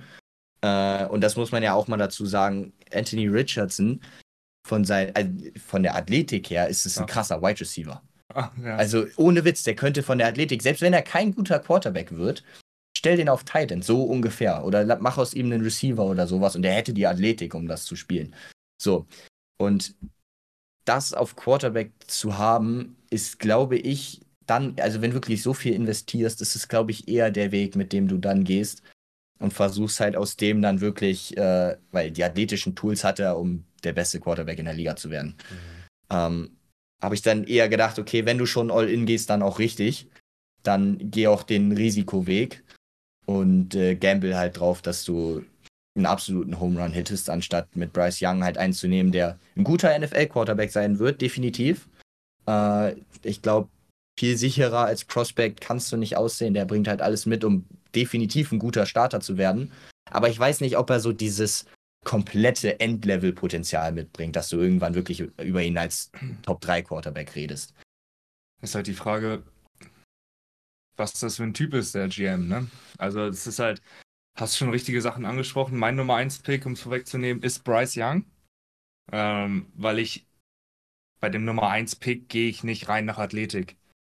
Äh, 0.61 1.05
und 1.05 1.21
das 1.21 1.35
muss 1.35 1.51
man 1.51 1.63
ja 1.63 1.73
auch 1.73 1.87
mal 1.87 1.97
dazu 1.97 2.25
sagen, 2.25 2.73
Anthony 2.91 3.27
Richardson, 3.27 4.01
von, 4.67 4.83
sein, 4.83 5.15
äh, 5.15 5.57
von 5.57 5.83
der 5.83 5.95
Athletik 5.95 6.49
her, 6.49 6.67
ist 6.67 6.85
es 6.85 6.97
ein 6.97 7.05
krasser 7.05 7.41
Wide 7.41 7.61
Receiver. 7.61 8.01
Ach, 8.33 8.51
ja. 8.61 8.75
Also 8.75 9.05
ohne 9.15 9.45
Witz, 9.45 9.63
der 9.63 9.75
könnte 9.75 10.03
von 10.03 10.17
der 10.17 10.27
Athletik, 10.27 10.61
selbst 10.61 10.81
wenn 10.81 10.93
er 10.93 11.01
kein 11.01 11.33
guter 11.33 11.59
Quarterback 11.59 12.11
wird, 12.11 12.43
stell 13.07 13.15
den 13.15 13.29
auf 13.29 13.45
Titan, 13.45 13.81
so 13.81 14.03
ungefähr. 14.03 14.65
Oder 14.65 14.97
mach 14.99 15.17
aus 15.17 15.33
ihm 15.33 15.45
einen 15.45 15.61
Receiver 15.61 16.03
oder 16.03 16.27
sowas 16.27 16.57
und 16.57 16.65
er 16.65 16.73
hätte 16.73 16.93
die 16.93 17.07
Athletik, 17.07 17.55
um 17.55 17.65
das 17.65 17.85
zu 17.85 17.95
spielen. 17.95 18.35
So. 18.81 19.07
Und 19.57 19.95
das 20.83 21.13
auf 21.13 21.37
Quarterback 21.37 21.93
zu 22.07 22.37
haben, 22.37 22.97
ist, 23.09 23.39
glaube 23.39 23.77
ich, 23.77 24.19
dann, 24.45 24.75
also 24.81 25.01
wenn 25.01 25.13
wirklich 25.13 25.41
so 25.41 25.53
viel 25.53 25.73
investierst, 25.73 26.41
ist 26.41 26.55
es, 26.57 26.67
glaube 26.67 26.91
ich, 26.91 27.07
eher 27.07 27.31
der 27.31 27.53
Weg, 27.53 27.77
mit 27.77 27.93
dem 27.93 28.09
du 28.09 28.17
dann 28.17 28.43
gehst 28.43 28.83
und 29.39 29.53
versuchst 29.53 30.01
halt 30.01 30.17
aus 30.17 30.35
dem 30.35 30.61
dann 30.61 30.81
wirklich, 30.81 31.37
äh, 31.37 31.77
weil 31.91 32.11
die 32.11 32.25
athletischen 32.25 32.75
Tools 32.75 33.05
hat 33.05 33.19
er, 33.19 33.37
um 33.37 33.63
der 33.85 33.93
beste 33.93 34.19
Quarterback 34.19 34.59
in 34.59 34.65
der 34.65 34.73
Liga 34.73 34.97
zu 34.97 35.09
werden. 35.09 35.37
Mhm. 35.49 35.85
Ähm, 36.09 36.57
habe 37.01 37.15
ich 37.15 37.21
dann 37.21 37.45
eher 37.45 37.69
gedacht, 37.69 37.99
okay, 37.99 38.25
wenn 38.25 38.37
du 38.37 38.45
schon 38.45 38.69
all 38.69 38.89
in 38.89 39.05
gehst, 39.05 39.29
dann 39.29 39.43
auch 39.43 39.59
richtig. 39.59 40.09
Dann 40.63 40.97
geh 40.99 41.27
auch 41.27 41.43
den 41.43 41.71
Risikoweg 41.71 42.65
und 43.27 43.75
äh, 43.75 43.95
gamble 43.95 44.37
halt 44.37 44.59
drauf, 44.59 44.81
dass 44.81 45.03
du 45.03 45.43
einen 45.95 46.05
absoluten 46.05 46.59
Home 46.59 46.81
Run 46.81 46.91
hittest, 46.91 47.29
anstatt 47.29 47.75
mit 47.75 47.93
Bryce 47.93 48.21
Young 48.21 48.43
halt 48.43 48.57
einzunehmen, 48.57 49.11
der 49.11 49.37
ein 49.55 49.63
guter 49.63 49.97
NFL-Quarterback 49.97 50.71
sein 50.71 50.99
wird, 50.99 51.21
definitiv. 51.21 51.89
Äh, 52.47 52.95
ich 53.23 53.41
glaube, 53.41 53.69
viel 54.17 54.37
sicherer 54.37 54.85
als 54.85 55.03
Prospect 55.03 55.61
kannst 55.61 55.91
du 55.91 55.97
nicht 55.97 56.17
aussehen. 56.17 56.53
Der 56.53 56.65
bringt 56.65 56.87
halt 56.87 57.01
alles 57.01 57.25
mit, 57.25 57.43
um 57.43 57.65
definitiv 57.93 58.51
ein 58.51 58.59
guter 58.59 58.85
Starter 58.85 59.19
zu 59.19 59.37
werden. 59.37 59.71
Aber 60.09 60.29
ich 60.29 60.39
weiß 60.39 60.61
nicht, 60.61 60.77
ob 60.77 60.89
er 60.89 60.99
so 60.99 61.11
dieses 61.11 61.65
komplette 62.05 62.79
Endlevel-Potenzial 62.79 63.91
mitbringt, 63.91 64.35
dass 64.35 64.49
du 64.49 64.57
irgendwann 64.57 64.95
wirklich 64.95 65.19
über 65.19 65.61
ihn 65.61 65.77
als 65.77 66.11
Top-3-Quarterback 66.43 67.35
redest. 67.35 67.73
Ist 68.61 68.75
halt 68.75 68.87
die 68.87 68.93
Frage, 68.93 69.43
was 70.97 71.13
das 71.13 71.37
für 71.37 71.43
ein 71.43 71.53
Typ 71.53 71.73
ist, 71.73 71.95
der 71.95 72.07
GM, 72.07 72.47
ne? 72.47 72.67
Also 72.97 73.21
es 73.21 73.47
ist 73.47 73.59
halt, 73.59 73.81
hast 74.35 74.57
schon 74.57 74.69
richtige 74.69 75.01
Sachen 75.01 75.25
angesprochen. 75.25 75.77
Mein 75.77 75.95
Nummer 75.95 76.15
1 76.15 76.39
Pick, 76.39 76.65
um 76.65 76.73
es 76.73 76.81
vorwegzunehmen, 76.81 77.43
ist 77.43 77.63
Bryce 77.63 77.97
Young. 77.97 78.25
Ähm, 79.11 79.71
weil 79.75 79.99
ich 79.99 80.27
bei 81.19 81.29
dem 81.29 81.45
Nummer 81.45 81.69
1 81.69 81.95
Pick 81.97 82.29
gehe 82.29 82.49
ich 82.49 82.63
nicht 82.63 82.89
rein 82.89 83.05
nach 83.05 83.17
Athletik. 83.17 83.77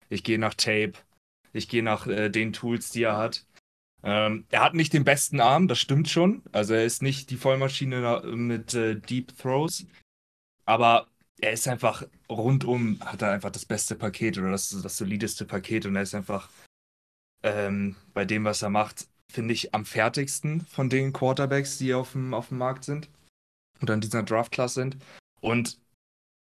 Ich 0.10 0.24
gehe 0.24 0.40
nach 0.40 0.54
Tape. 0.56 0.94
Ich 1.54 1.70
gehe 1.70 1.84
nach 1.84 2.08
äh, 2.08 2.30
den 2.30 2.54
Tools, 2.54 2.92
die 2.92 3.04
er 3.04 3.18
hat. 3.18 3.46
Ähm, 4.04 4.46
er 4.50 4.62
hat 4.62 4.74
nicht 4.74 4.94
den 4.94 5.04
besten 5.04 5.42
Arm, 5.42 5.68
das 5.68 5.80
stimmt 5.80 6.10
schon. 6.10 6.44
Also 6.52 6.74
er 6.74 6.86
ist 6.86 7.02
nicht 7.02 7.30
die 7.30 7.38
Vollmaschine 7.38 8.22
mit 8.34 8.74
äh, 8.74 8.96
Deep 8.96 9.38
Throws. 9.38 9.86
Aber 10.66 11.08
er 11.42 11.54
ist 11.54 11.68
einfach 11.68 12.04
rundum, 12.30 13.00
hat 13.02 13.22
er 13.22 13.32
einfach 13.32 13.52
das 13.52 13.66
beste 13.66 13.96
Paket 13.96 14.38
oder 14.38 14.52
das, 14.52 14.70
das 14.70 14.98
solideste 14.98 15.46
Paket 15.46 15.86
und 15.86 15.96
er 15.96 16.04
ist 16.04 16.16
einfach 16.16 16.50
ähm, 17.44 17.96
bei 18.14 18.26
dem, 18.26 18.44
was 18.46 18.62
er 18.62 18.70
macht, 18.70 19.08
finde 19.32 19.54
ich 19.54 19.74
am 19.74 19.86
fertigsten 19.86 20.62
von 20.62 20.90
den 20.90 21.14
Quarterbacks, 21.14 21.78
die 21.78 21.94
auf 21.94 22.14
dem, 22.14 22.34
auf 22.34 22.50
dem 22.50 22.58
Markt 22.58 22.84
sind 22.84 23.10
oder 23.82 23.94
in 23.94 24.02
dieser 24.02 24.24
Draft-Class 24.24 24.74
sind. 24.74 24.98
Und 25.42 25.80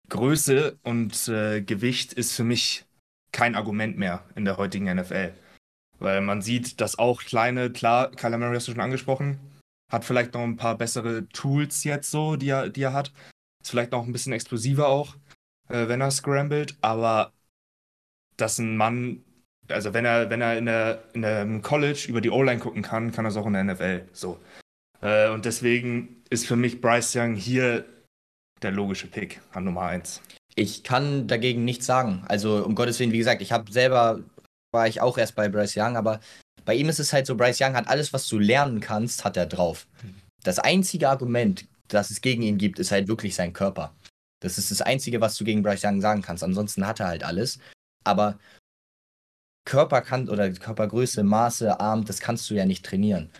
Größe 0.08 0.78
und 0.82 1.28
äh, 1.28 1.62
Gewicht 1.62 2.12
ist 2.12 2.34
für 2.34 2.44
mich 2.44 2.84
kein 3.32 3.54
Argument 3.54 3.98
mehr 3.98 4.24
in 4.34 4.44
der 4.44 4.56
heutigen 4.56 4.86
NFL. 4.94 5.34
Weil 5.98 6.20
man 6.20 6.42
sieht, 6.42 6.80
dass 6.80 6.98
auch 6.98 7.22
kleine, 7.22 7.70
klar, 7.70 8.10
Kyler 8.10 8.38
Murray 8.38 8.54
hast 8.56 8.68
du 8.68 8.72
schon 8.72 8.80
angesprochen, 8.80 9.38
hat 9.90 10.04
vielleicht 10.04 10.34
noch 10.34 10.42
ein 10.42 10.56
paar 10.56 10.76
bessere 10.76 11.28
Tools 11.28 11.84
jetzt 11.84 12.10
so, 12.10 12.36
die 12.36 12.48
er, 12.48 12.68
die 12.68 12.82
er 12.82 12.92
hat. 12.92 13.12
Ist 13.62 13.70
vielleicht 13.70 13.92
noch 13.92 14.06
ein 14.06 14.12
bisschen 14.12 14.32
explosiver 14.32 14.88
auch, 14.88 15.16
äh, 15.68 15.88
wenn 15.88 16.00
er 16.00 16.10
scrambled, 16.10 16.76
aber 16.80 17.32
dass 18.36 18.58
ein 18.58 18.76
Mann 18.76 19.24
also 19.68 19.94
wenn 19.94 20.04
er, 20.04 20.30
wenn 20.30 20.40
er 20.40 20.58
in 20.58 20.66
der, 20.66 21.02
in 21.12 21.22
der 21.22 21.46
College 21.62 22.06
über 22.08 22.20
die 22.20 22.30
O-Line 22.30 22.60
gucken 22.60 22.82
kann, 22.82 23.12
kann 23.12 23.24
er 23.24 23.30
es 23.30 23.36
auch 23.36 23.46
in 23.46 23.54
der 23.54 23.64
NFL. 23.64 24.02
So. 24.12 24.38
Äh, 25.00 25.30
und 25.30 25.44
deswegen 25.44 26.22
ist 26.30 26.46
für 26.46 26.56
mich 26.56 26.80
Bryce 26.80 27.16
Young 27.16 27.34
hier 27.34 27.84
der 28.62 28.72
logische 28.72 29.06
Pick 29.06 29.40
an 29.52 29.64
Nummer 29.64 29.82
1. 29.82 30.20
Ich 30.54 30.82
kann 30.82 31.26
dagegen 31.26 31.64
nichts 31.64 31.86
sagen. 31.86 32.24
Also 32.28 32.64
um 32.64 32.74
Gottes 32.74 32.98
Willen, 32.98 33.12
wie 33.12 33.18
gesagt, 33.18 33.42
ich 33.42 33.52
habe 33.52 33.70
selber, 33.70 34.20
war 34.72 34.88
ich 34.88 35.00
auch 35.00 35.18
erst 35.18 35.34
bei 35.34 35.48
Bryce 35.48 35.76
Young, 35.76 35.96
aber 35.96 36.20
bei 36.64 36.74
ihm 36.74 36.88
ist 36.88 36.98
es 36.98 37.12
halt 37.12 37.26
so, 37.26 37.36
Bryce 37.36 37.60
Young 37.60 37.74
hat 37.74 37.88
alles, 37.88 38.12
was 38.12 38.26
du 38.28 38.38
lernen 38.38 38.80
kannst, 38.80 39.24
hat 39.24 39.36
er 39.36 39.46
drauf. 39.46 39.86
Das 40.42 40.58
einzige 40.58 41.08
Argument, 41.08 41.66
das 41.88 42.10
es 42.10 42.20
gegen 42.20 42.42
ihn 42.42 42.58
gibt, 42.58 42.78
ist 42.78 42.90
halt 42.90 43.08
wirklich 43.08 43.34
sein 43.34 43.52
Körper. 43.52 43.94
Das 44.40 44.58
ist 44.58 44.70
das 44.70 44.82
Einzige, 44.82 45.20
was 45.20 45.36
du 45.36 45.44
gegen 45.44 45.62
Bryce 45.62 45.84
Young 45.84 46.00
sagen 46.00 46.22
kannst. 46.22 46.42
Ansonsten 46.42 46.86
hat 46.86 47.00
er 47.00 47.08
halt 47.08 47.24
alles. 47.24 47.58
Aber 48.04 48.38
Körper 49.66 50.00
kann 50.00 50.30
oder 50.30 50.50
Körpergröße, 50.50 51.22
Maße, 51.22 51.78
Arm, 51.78 52.06
das 52.06 52.20
kannst 52.20 52.48
du 52.48 52.54
ja 52.54 52.64
nicht 52.64 52.86
trainieren. 52.86 53.30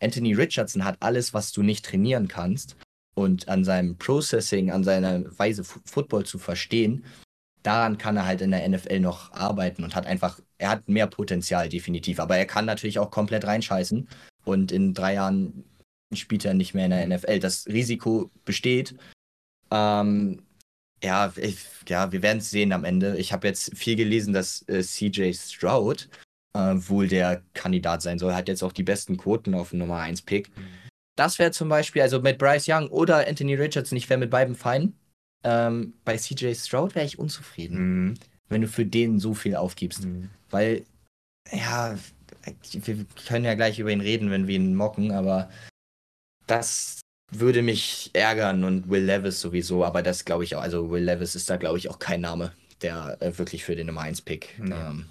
Anthony 0.00 0.32
Richardson 0.34 0.84
hat 0.84 0.96
alles, 1.00 1.32
was 1.32 1.52
du 1.52 1.62
nicht 1.62 1.84
trainieren 1.84 2.26
kannst. 2.26 2.76
Und 3.14 3.48
an 3.48 3.64
seinem 3.64 3.96
Processing, 3.96 4.70
an 4.72 4.84
seiner 4.84 5.38
Weise, 5.38 5.64
Football 5.64 6.24
zu 6.26 6.38
verstehen, 6.38 7.04
daran 7.62 7.96
kann 7.96 8.16
er 8.16 8.26
halt 8.26 8.40
in 8.42 8.50
der 8.50 8.68
NFL 8.68 9.00
noch 9.00 9.32
arbeiten 9.32 9.84
und 9.84 9.94
hat 9.94 10.06
einfach 10.06 10.38
er 10.58 10.70
hat 10.70 10.88
mehr 10.88 11.06
Potenzial, 11.06 11.68
definitiv. 11.68 12.20
Aber 12.20 12.36
er 12.36 12.46
kann 12.46 12.64
natürlich 12.64 12.98
auch 12.98 13.10
komplett 13.10 13.46
reinscheißen. 13.46 14.08
Und 14.44 14.72
in 14.72 14.94
drei 14.94 15.14
Jahren 15.14 15.64
spielt 16.14 16.44
er 16.44 16.54
nicht 16.54 16.74
mehr 16.74 16.86
in 16.86 16.90
der 16.92 17.06
NFL. 17.06 17.40
Das 17.40 17.66
Risiko 17.66 18.30
besteht. 18.44 18.94
Ähm, 19.70 20.42
ja, 21.02 21.32
ich, 21.36 21.58
ja, 21.88 22.10
wir 22.12 22.22
werden 22.22 22.38
es 22.38 22.50
sehen 22.50 22.72
am 22.72 22.84
Ende. 22.84 23.16
Ich 23.18 23.32
habe 23.32 23.46
jetzt 23.46 23.76
viel 23.76 23.96
gelesen, 23.96 24.32
dass 24.32 24.62
äh, 24.68 24.82
CJ 24.82 25.32
Stroud 25.34 26.08
äh, 26.54 26.74
wohl 26.74 27.08
der 27.08 27.42
Kandidat 27.54 28.02
sein 28.02 28.18
soll. 28.18 28.34
Hat 28.34 28.48
jetzt 28.48 28.62
auch 28.62 28.72
die 28.72 28.82
besten 28.82 29.16
Quoten 29.16 29.54
auf 29.54 29.70
dem 29.70 29.80
Nummer 29.80 29.98
1 29.98 30.22
Pick. 30.22 30.50
Das 31.16 31.38
wäre 31.38 31.50
zum 31.50 31.68
Beispiel, 31.68 32.02
also 32.02 32.20
mit 32.20 32.38
Bryce 32.38 32.66
Young 32.68 32.88
oder 32.88 33.26
Anthony 33.26 33.54
Richardson, 33.54 33.96
ich 33.96 34.08
wäre 34.08 34.20
mit 34.20 34.30
beiden 34.30 34.54
fein. 34.54 34.94
Ähm, 35.44 35.94
bei 36.04 36.16
CJ 36.16 36.54
Stroud 36.54 36.94
wäre 36.94 37.06
ich 37.06 37.18
unzufrieden, 37.18 37.78
Mhm. 38.08 38.14
wenn 38.48 38.62
du 38.62 38.68
für 38.68 38.84
den 38.86 39.18
so 39.18 39.34
viel 39.34 39.54
aufgibst. 39.56 40.04
Mhm. 40.04 40.30
Weil, 40.50 40.84
ja, 41.52 41.96
wir 42.72 43.06
können 43.26 43.44
ja 43.44 43.54
gleich 43.54 43.78
über 43.78 43.90
ihn 43.90 44.00
reden, 44.00 44.30
wenn 44.30 44.46
wir 44.46 44.56
ihn 44.56 44.74
mocken, 44.74 45.12
aber 45.12 45.50
das 46.46 47.00
würde 47.30 47.62
mich 47.62 48.10
ärgern 48.12 48.64
und 48.64 48.88
Will 48.88 49.02
Levis 49.04 49.40
sowieso, 49.40 49.84
aber 49.84 50.02
das 50.02 50.24
glaube 50.24 50.44
ich 50.44 50.54
auch, 50.54 50.60
also 50.62 50.90
Will 50.90 51.02
Levis 51.04 51.34
ist 51.34 51.50
da 51.50 51.56
glaube 51.56 51.78
ich 51.78 51.88
auch 51.88 51.98
kein 51.98 52.20
Name, 52.20 52.52
der 52.82 53.16
äh, 53.20 53.36
wirklich 53.38 53.64
für 53.64 53.74
den 53.76 53.86
Nummer 53.88 54.02
1 54.02 54.22
Pick 54.22 54.58
Nee. 54.58 54.74
ähm, 54.74 55.06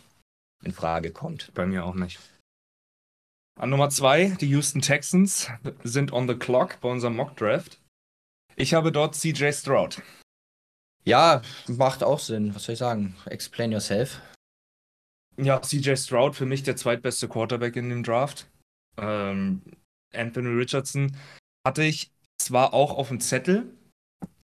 in 0.64 0.72
Frage 0.72 1.12
kommt. 1.12 1.54
Bei 1.54 1.66
mir 1.66 1.86
auch 1.86 1.94
nicht. 1.96 2.20
An 3.60 3.70
Nummer 3.70 3.90
zwei, 3.90 4.30
die 4.42 4.48
Houston 4.50 4.82
Texans 4.82 5.50
sind 5.84 6.12
on 6.12 6.28
the 6.28 6.36
clock 6.36 6.80
bei 6.82 6.90
unserem 6.90 7.16
Mock 7.16 7.38
Draft. 7.38 7.80
Ich 8.58 8.74
habe 8.74 8.92
dort 8.92 9.16
CJ 9.16 9.52
Stroud. 9.52 10.02
Ja, 11.04 11.42
macht 11.68 12.04
auch 12.04 12.20
Sinn. 12.20 12.56
Was 12.56 12.64
soll 12.64 12.74
ich 12.74 12.80
sagen? 12.80 13.16
Explain 13.26 13.72
yourself. 13.72 14.22
Ja, 15.38 15.62
CJ 15.62 15.96
Stroud 15.98 16.36
für 16.36 16.46
mich 16.46 16.64
der 16.64 16.76
zweitbeste 16.76 17.28
Quarterback 17.28 17.76
in 17.76 17.90
dem 17.90 18.04
Draft. 18.04 18.48
Ähm, 18.98 19.62
Anthony 20.14 20.50
Richardson 20.50 21.16
hatte 21.66 21.84
ich 21.84 22.12
zwar 22.38 22.74
auch 22.74 22.92
auf 22.98 23.10
dem 23.10 23.20
Zettel, 23.20 23.74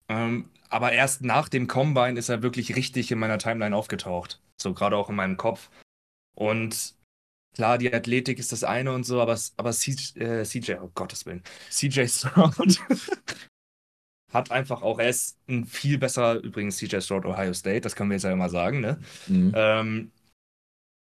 ähm, 0.08 0.50
aber 0.70 0.92
erst 0.92 1.24
nach 1.24 1.50
dem 1.50 1.68
Combine 1.68 2.20
ist 2.20 2.30
er 2.30 2.44
wirklich 2.44 2.76
richtig 2.76 3.12
in 3.12 3.20
meiner 3.20 3.40
Timeline 3.40 3.76
aufgetaucht. 3.76 4.42
So 4.62 4.74
gerade 4.74 4.96
auch 4.98 5.10
in 5.10 5.16
meinem 5.16 5.38
Kopf. 5.38 5.70
Und 6.36 6.96
klar, 7.56 7.78
die 7.78 7.94
Athletik 7.94 8.40
ist 8.40 8.52
das 8.52 8.64
eine 8.64 8.94
und 8.94 9.04
so, 9.04 9.22
aber, 9.22 9.38
aber 9.58 9.72
CJ, 9.72 10.20
äh, 10.20 10.44
CJ, 10.44 10.74
oh 10.82 10.92
Gottes 10.94 11.26
Willen, 11.26 11.44
CJ 11.70 12.06
Stroud 12.08 12.80
hat 14.34 14.52
einfach 14.52 14.82
auch, 14.82 15.00
er 15.00 15.10
ist 15.10 15.38
ein 15.48 15.66
viel 15.66 15.98
besserer, 15.98 16.36
übrigens 16.36 16.78
CJ 16.78 17.00
Stroud 17.00 17.26
Ohio 17.26 17.54
State, 17.54 17.82
das 17.82 17.96
können 17.96 18.10
wir 18.10 18.16
jetzt 18.16 18.24
ja 18.24 18.32
immer 18.32 18.50
sagen, 18.50 18.82
ne? 18.82 19.00
Mhm. 19.28 19.54
Ähm, 19.56 20.12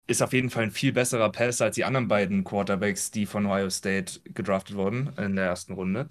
ist 0.06 0.22
auf 0.22 0.32
jeden 0.32 0.50
Fall 0.50 0.64
ein 0.64 0.70
viel 0.70 0.92
besserer 0.92 1.30
Passer 1.30 1.66
als 1.66 1.74
die 1.74 1.84
anderen 1.84 2.08
beiden 2.08 2.44
Quarterbacks, 2.44 3.10
die 3.10 3.26
von 3.26 3.46
Ohio 3.46 3.70
State 3.70 4.20
gedraftet 4.24 4.76
wurden 4.76 5.12
in 5.16 5.36
der 5.36 5.46
ersten 5.46 5.72
Runde. 5.72 6.08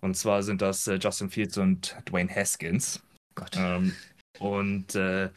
Und 0.00 0.16
zwar 0.16 0.42
sind 0.42 0.62
das 0.62 0.86
äh, 0.86 0.96
Justin 0.96 1.30
Fields 1.30 1.58
und 1.58 1.96
Dwayne 2.06 2.34
Haskins. 2.34 3.02
Gott. 3.34 3.56
Ähm, 3.56 3.94
und 4.38 4.94
äh, 4.94 5.30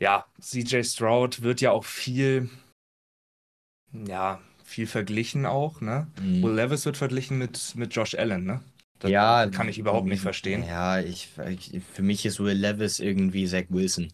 ja, 0.00 0.26
CJ 0.40 0.82
Stroud 0.82 1.42
wird 1.42 1.60
ja 1.60 1.72
auch 1.72 1.84
viel, 1.84 2.48
ja, 3.92 4.40
viel 4.64 4.86
verglichen 4.86 5.46
auch, 5.46 5.80
ne? 5.80 6.06
Mhm. 6.20 6.42
Will 6.42 6.54
Levis 6.54 6.84
wird 6.86 6.96
verglichen 6.96 7.38
mit, 7.38 7.74
mit 7.74 7.94
Josh 7.94 8.14
Allen, 8.14 8.44
ne? 8.44 8.62
Das 9.00 9.10
ja, 9.10 9.48
kann 9.48 9.68
ich 9.68 9.78
überhaupt 9.78 10.08
nicht 10.08 10.22
verstehen. 10.22 10.64
Ja, 10.64 10.98
ich, 10.98 11.30
ich 11.48 11.82
für 11.92 12.02
mich 12.02 12.26
ist 12.26 12.40
Will 12.40 12.56
Levis 12.56 12.98
irgendwie 12.98 13.46
Zach 13.46 13.66
Wilson. 13.68 14.12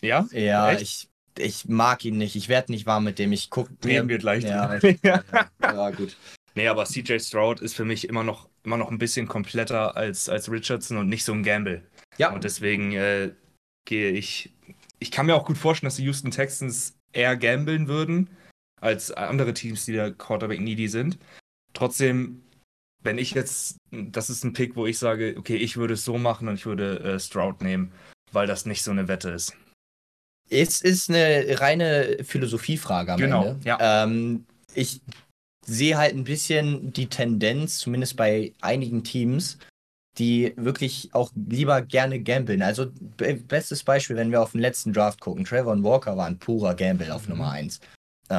Ja? 0.00 0.26
Ja, 0.32 0.72
Echt? 0.72 0.82
ich, 0.82 1.08
ich 1.38 1.68
mag 1.68 2.04
ihn 2.04 2.18
nicht. 2.18 2.36
Ich 2.36 2.48
werde 2.48 2.72
nicht 2.72 2.86
warm 2.86 3.04
mit 3.04 3.18
dem. 3.18 3.32
Ich 3.32 3.50
gucke 3.50 3.70
Reden 3.84 4.08
wir 4.08 4.18
gleich 4.18 4.44
Ja, 4.44 4.78
drüber. 4.78 4.98
ja. 5.02 5.24
ja, 5.62 5.90
gut. 5.90 6.16
Nee, 6.54 6.68
aber 6.68 6.84
CJ 6.84 7.18
Stroud 7.18 7.60
ist 7.60 7.74
für 7.74 7.84
mich 7.84 8.08
immer 8.08 8.24
noch, 8.24 8.48
immer 8.64 8.76
noch 8.76 8.90
ein 8.90 8.98
bisschen 8.98 9.26
kompletter 9.26 9.96
als, 9.96 10.28
als 10.28 10.50
Richardson 10.50 10.98
und 10.98 11.08
nicht 11.08 11.24
so 11.24 11.32
ein 11.32 11.42
Gamble. 11.42 11.82
Ja, 12.18 12.32
Und 12.32 12.44
deswegen 12.44 12.92
äh, 12.92 13.30
gehe 13.86 14.10
ich. 14.10 14.52
Ich 14.98 15.10
kann 15.10 15.26
mir 15.26 15.34
auch 15.34 15.46
gut 15.46 15.58
vorstellen, 15.58 15.88
dass 15.88 15.96
die 15.96 16.04
Houston 16.04 16.30
Texans 16.30 16.96
eher 17.12 17.36
gambeln 17.36 17.88
würden 17.88 18.30
als 18.80 19.10
andere 19.10 19.54
Teams, 19.54 19.84
die 19.84 19.94
da 19.94 20.10
Quarterback 20.10 20.60
needy 20.60 20.88
sind. 20.88 21.18
Trotzdem, 21.72 22.42
wenn 23.02 23.18
ich 23.18 23.32
jetzt, 23.32 23.78
das 23.90 24.30
ist 24.30 24.44
ein 24.44 24.52
Pick, 24.52 24.76
wo 24.76 24.86
ich 24.86 24.98
sage, 24.98 25.34
okay, 25.38 25.56
ich 25.56 25.76
würde 25.76 25.94
es 25.94 26.04
so 26.04 26.18
machen 26.18 26.48
und 26.48 26.54
ich 26.54 26.66
würde 26.66 27.00
äh, 27.00 27.18
Stroud 27.18 27.62
nehmen, 27.62 27.92
weil 28.32 28.46
das 28.46 28.66
nicht 28.66 28.82
so 28.82 28.90
eine 28.90 29.08
Wette 29.08 29.30
ist. 29.30 29.56
Es 30.52 30.80
ist 30.82 31.08
eine 31.10 31.60
reine 31.60 32.18
Philosophiefrage 32.22 33.12
am 33.12 33.18
Genau, 33.20 33.46
Ende. 33.46 33.60
ja. 33.64 34.04
Ähm, 34.04 34.44
ich 34.74 35.00
sehe 35.66 35.96
halt 35.96 36.14
ein 36.14 36.24
bisschen 36.24 36.92
die 36.92 37.06
Tendenz, 37.06 37.78
zumindest 37.78 38.16
bei 38.16 38.52
einigen 38.60 39.04
Teams, 39.04 39.58
die 40.18 40.52
wirklich 40.56 41.08
auch 41.12 41.30
lieber 41.48 41.80
gerne 41.82 42.20
gambeln. 42.20 42.62
Also 42.62 42.86
be 43.16 43.34
bestes 43.34 43.82
Beispiel, 43.82 44.16
wenn 44.16 44.30
wir 44.30 44.42
auf 44.42 44.52
den 44.52 44.60
letzten 44.60 44.92
Draft 44.92 45.20
gucken, 45.20 45.44
Trevor 45.44 45.82
Walker 45.82 46.16
war 46.16 46.26
ein 46.26 46.38
purer 46.38 46.74
Gamble 46.74 47.10
auf 47.14 47.22
Mhm. 47.24 47.30
Nummer 47.30 47.50
1, 47.52 47.80
äh, 48.28 48.34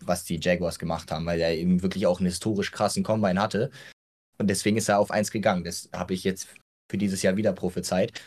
was 0.00 0.24
die 0.24 0.40
Jaguars 0.40 0.78
gemacht 0.78 1.10
haben, 1.12 1.26
weil 1.26 1.40
er 1.40 1.54
eben 1.54 1.82
wirklich 1.82 2.06
auch 2.06 2.18
einen 2.18 2.26
historisch 2.26 2.72
krassen 2.72 3.04
Combine 3.04 3.40
hatte. 3.40 3.70
Und 4.38 4.48
deswegen 4.48 4.76
ist 4.76 4.88
er 4.88 4.98
auf 4.98 5.10
1 5.12 5.30
gegangen. 5.30 5.62
Das 5.64 5.88
habe 5.92 6.14
ich 6.14 6.24
jetzt 6.24 6.48
für 6.90 6.98
dieses 6.98 7.22
Jahr 7.22 7.36
wieder 7.36 7.52
prophezeit. 7.52 8.20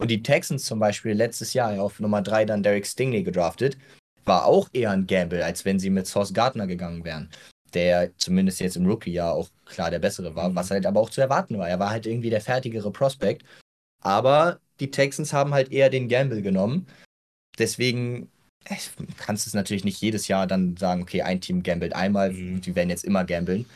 Und 0.00 0.08
die 0.10 0.22
Texans 0.22 0.64
zum 0.64 0.78
Beispiel 0.78 1.12
letztes 1.12 1.52
Jahr 1.52 1.78
auf 1.80 2.00
Nummer 2.00 2.22
3 2.22 2.46
dann 2.46 2.62
Derek 2.62 2.86
Stingley 2.86 3.22
gedraftet, 3.22 3.76
war 4.24 4.46
auch 4.46 4.68
eher 4.72 4.90
ein 4.92 5.06
Gamble, 5.06 5.42
als 5.44 5.64
wenn 5.66 5.78
sie 5.78 5.90
mit 5.90 6.06
Sauce 6.06 6.32
Gardner 6.32 6.66
gegangen 6.66 7.04
wären. 7.04 7.28
Der 7.74 8.16
zumindest 8.16 8.60
jetzt 8.60 8.76
im 8.76 8.86
Rookie-Jahr 8.86 9.34
auch 9.34 9.48
klar 9.66 9.90
der 9.90 9.98
bessere 9.98 10.34
war, 10.34 10.48
Mhm. 10.48 10.54
was 10.56 10.70
halt 10.70 10.86
aber 10.86 11.00
auch 11.00 11.10
zu 11.10 11.20
erwarten 11.20 11.58
war. 11.58 11.68
Er 11.68 11.78
war 11.78 11.90
halt 11.90 12.06
irgendwie 12.06 12.30
der 12.30 12.40
fertigere 12.40 12.90
Prospect. 12.90 13.44
Aber 14.02 14.58
die 14.80 14.90
Texans 14.90 15.34
haben 15.34 15.52
halt 15.52 15.70
eher 15.70 15.90
den 15.90 16.08
Gamble 16.08 16.40
genommen. 16.40 16.86
Deswegen 17.58 18.30
äh, 18.64 18.76
kannst 19.18 19.46
du 19.46 19.50
es 19.50 19.54
natürlich 19.54 19.84
nicht 19.84 20.00
jedes 20.00 20.28
Jahr 20.28 20.46
dann 20.46 20.76
sagen, 20.78 21.02
okay, 21.02 21.22
ein 21.22 21.40
Team 21.42 21.62
gambelt 21.62 21.94
einmal, 21.94 22.32
Mhm. 22.32 22.62
die 22.62 22.74
werden 22.74 22.88
jetzt 22.90 23.04
immer 23.04 23.24
gambeln. 23.24 23.66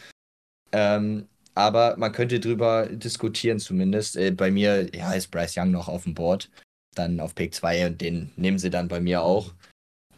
Ähm, 0.72 1.28
aber 1.54 1.96
man 1.96 2.12
könnte 2.12 2.40
drüber 2.40 2.86
diskutieren 2.86 3.58
zumindest. 3.58 4.16
Äh, 4.16 4.30
bei 4.32 4.50
mir, 4.50 4.94
ja, 4.94 5.12
ist 5.12 5.30
Bryce 5.30 5.56
Young 5.56 5.70
noch 5.70 5.88
auf 5.88 6.04
dem 6.04 6.14
Board. 6.14 6.50
Dann 6.94 7.20
auf 7.20 7.34
Pick 7.34 7.54
2 7.54 7.86
und 7.88 8.00
den 8.00 8.32
nehmen 8.36 8.58
sie 8.58 8.70
dann 8.70 8.88
bei 8.88 9.00
mir 9.00 9.22
auch. 9.22 9.52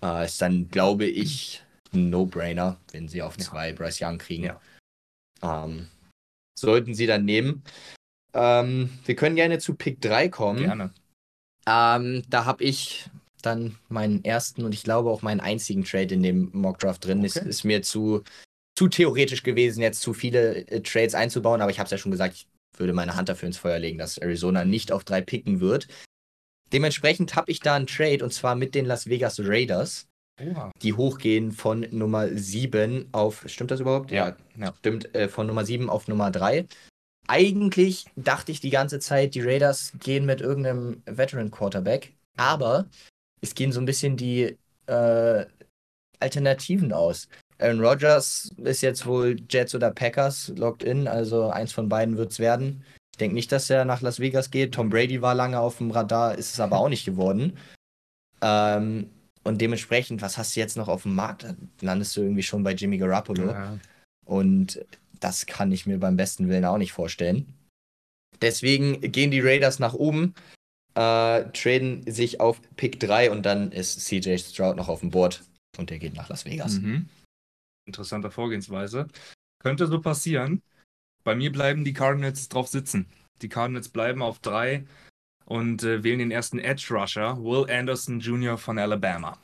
Äh, 0.02 0.26
ist 0.26 0.40
dann, 0.42 0.68
glaube 0.68 1.06
ich, 1.06 1.62
ein 1.94 2.10
No-Brainer, 2.10 2.78
wenn 2.92 3.08
sie 3.08 3.22
auf 3.22 3.36
Ja. 3.38 3.44
2 3.44 3.72
Bryce 3.72 4.00
Young 4.02 4.18
kriegen. 4.18 4.44
Ja. 4.44 4.60
Ähm, 5.42 5.88
sollten 6.58 6.94
sie 6.94 7.06
dann 7.06 7.24
nehmen. 7.24 7.62
Ähm, 8.34 8.90
wir 9.04 9.16
können 9.16 9.36
gerne 9.36 9.58
zu 9.58 9.74
Pick 9.74 10.00
3 10.00 10.28
kommen. 10.28 10.60
Gerne. 10.60 10.90
Ähm, 11.66 12.22
da 12.28 12.44
habe 12.44 12.62
ich 12.64 13.08
dann 13.42 13.78
meinen 13.88 14.24
ersten 14.24 14.64
und 14.64 14.72
ich 14.74 14.82
glaube 14.82 15.10
auch 15.10 15.22
meinen 15.22 15.40
einzigen 15.40 15.84
Trade 15.84 16.14
in 16.14 16.22
dem 16.22 16.50
Mockdraft 16.52 17.04
drin. 17.04 17.24
Ist, 17.24 17.36
Okay. 17.38 17.48
ist 17.48 17.64
mir 17.64 17.82
zu, 17.82 18.22
zu 18.76 18.88
theoretisch 18.88 19.42
gewesen, 19.42 19.80
jetzt 19.80 20.02
zu 20.02 20.12
viele 20.12 20.66
äh, 20.68 20.80
Trades 20.82 21.14
einzubauen, 21.14 21.60
aber 21.60 21.70
ich 21.70 21.78
habe 21.78 21.86
es 21.86 21.90
ja 21.90 21.98
schon 21.98 22.12
gesagt, 22.12 22.34
ich 22.34 22.46
würde 22.78 22.92
meine 22.92 23.16
Hand 23.16 23.28
dafür 23.28 23.48
ins 23.48 23.58
Feuer 23.58 23.78
legen, 23.78 23.98
dass 23.98 24.18
Arizona 24.18 24.64
nicht 24.64 24.92
auf 24.92 25.02
drei 25.04 25.22
picken 25.22 25.60
wird. 25.60 25.88
Dementsprechend 26.72 27.34
habe 27.36 27.50
ich 27.50 27.60
da 27.60 27.74
einen 27.74 27.86
Trade 27.86 28.22
und 28.22 28.32
zwar 28.32 28.54
mit 28.54 28.74
den 28.74 28.84
Las 28.84 29.06
Vegas 29.08 29.40
Raiders, 29.40 30.08
Oha. 30.40 30.70
die 30.82 30.92
hochgehen 30.92 31.52
von 31.52 31.86
Nummer 31.90 32.28
7 32.28 33.08
auf. 33.12 33.44
Stimmt 33.46 33.70
das 33.70 33.80
überhaupt? 33.80 34.10
Ja, 34.10 34.36
ja. 34.56 34.74
Stimmt, 34.78 35.14
äh, 35.14 35.28
von 35.28 35.46
Nummer 35.46 35.64
7 35.64 35.88
auf 35.88 36.08
Nummer 36.08 36.30
3. 36.30 36.66
Eigentlich 37.28 38.06
dachte 38.14 38.52
ich 38.52 38.60
die 38.60 38.70
ganze 38.70 38.98
Zeit, 38.98 39.34
die 39.34 39.40
Raiders 39.40 39.92
gehen 39.98 40.26
mit 40.26 40.40
irgendeinem 40.40 41.02
Veteran 41.06 41.50
Quarterback, 41.50 42.14
aber 42.36 42.86
es 43.40 43.54
gehen 43.54 43.72
so 43.72 43.80
ein 43.80 43.86
bisschen 43.86 44.16
die 44.16 44.56
äh, 44.86 45.46
Alternativen 46.20 46.92
aus. 46.92 47.28
Aaron 47.58 47.80
Rodgers 47.80 48.50
ist 48.58 48.82
jetzt 48.82 49.06
wohl 49.06 49.36
Jets 49.48 49.74
oder 49.74 49.90
Packers 49.90 50.52
locked 50.56 50.82
in, 50.82 51.08
also 51.08 51.48
eins 51.48 51.72
von 51.72 51.88
beiden 51.88 52.16
wird 52.16 52.32
es 52.32 52.38
werden. 52.38 52.84
Ich 53.14 53.18
denke 53.18 53.34
nicht, 53.34 53.50
dass 53.50 53.70
er 53.70 53.84
nach 53.84 54.02
Las 54.02 54.20
Vegas 54.20 54.50
geht. 54.50 54.74
Tom 54.74 54.90
Brady 54.90 55.22
war 55.22 55.34
lange 55.34 55.58
auf 55.58 55.78
dem 55.78 55.90
Radar, 55.90 56.36
ist 56.36 56.52
es 56.52 56.60
aber 56.60 56.78
auch 56.78 56.90
nicht 56.90 57.06
geworden. 57.06 57.56
Ähm, 58.42 59.10
und 59.42 59.60
dementsprechend, 59.60 60.20
was 60.22 60.36
hast 60.36 60.54
du 60.54 60.60
jetzt 60.60 60.76
noch 60.76 60.88
auf 60.88 61.04
dem 61.04 61.14
Markt? 61.14 61.44
Da 61.44 61.54
landest 61.80 62.16
du 62.16 62.20
irgendwie 62.20 62.42
schon 62.42 62.62
bei 62.62 62.74
Jimmy 62.74 62.98
Garoppolo. 62.98 63.50
Ja. 63.50 63.78
Und 64.26 64.84
das 65.20 65.46
kann 65.46 65.72
ich 65.72 65.86
mir 65.86 65.98
beim 65.98 66.16
besten 66.16 66.48
Willen 66.48 66.64
auch 66.64 66.78
nicht 66.78 66.92
vorstellen. 66.92 67.54
Deswegen 68.42 69.00
gehen 69.00 69.30
die 69.30 69.40
Raiders 69.40 69.78
nach 69.78 69.94
oben, 69.94 70.34
äh, 70.94 71.44
traden 71.52 72.10
sich 72.10 72.40
auf 72.40 72.60
Pick 72.76 73.00
3 73.00 73.30
und 73.30 73.46
dann 73.46 73.72
ist 73.72 74.00
CJ 74.00 74.36
Stroud 74.36 74.76
noch 74.76 74.88
auf 74.88 75.00
dem 75.00 75.10
Board 75.10 75.42
und 75.78 75.90
der 75.90 75.98
geht 75.98 76.14
nach 76.14 76.28
Las 76.28 76.44
Vegas. 76.44 76.80
Mhm. 76.80 77.08
Interessante 77.86 78.30
Vorgehensweise. 78.30 79.08
Könnte 79.60 79.86
so 79.86 80.00
passieren. 80.00 80.62
Bei 81.24 81.34
mir 81.34 81.50
bleiben 81.50 81.84
die 81.84 81.92
Cardinals 81.92 82.48
drauf 82.48 82.68
sitzen. 82.68 83.06
Die 83.42 83.48
Cardinals 83.48 83.88
bleiben 83.88 84.22
auf 84.22 84.38
drei 84.40 84.86
und 85.44 85.82
äh, 85.82 86.02
wählen 86.02 86.18
den 86.18 86.30
ersten 86.30 86.58
Edge 86.58 86.88
Rusher, 86.90 87.36
Will 87.42 87.70
Anderson 87.70 88.20
Jr. 88.20 88.58
von 88.58 88.78
Alabama. 88.78 89.38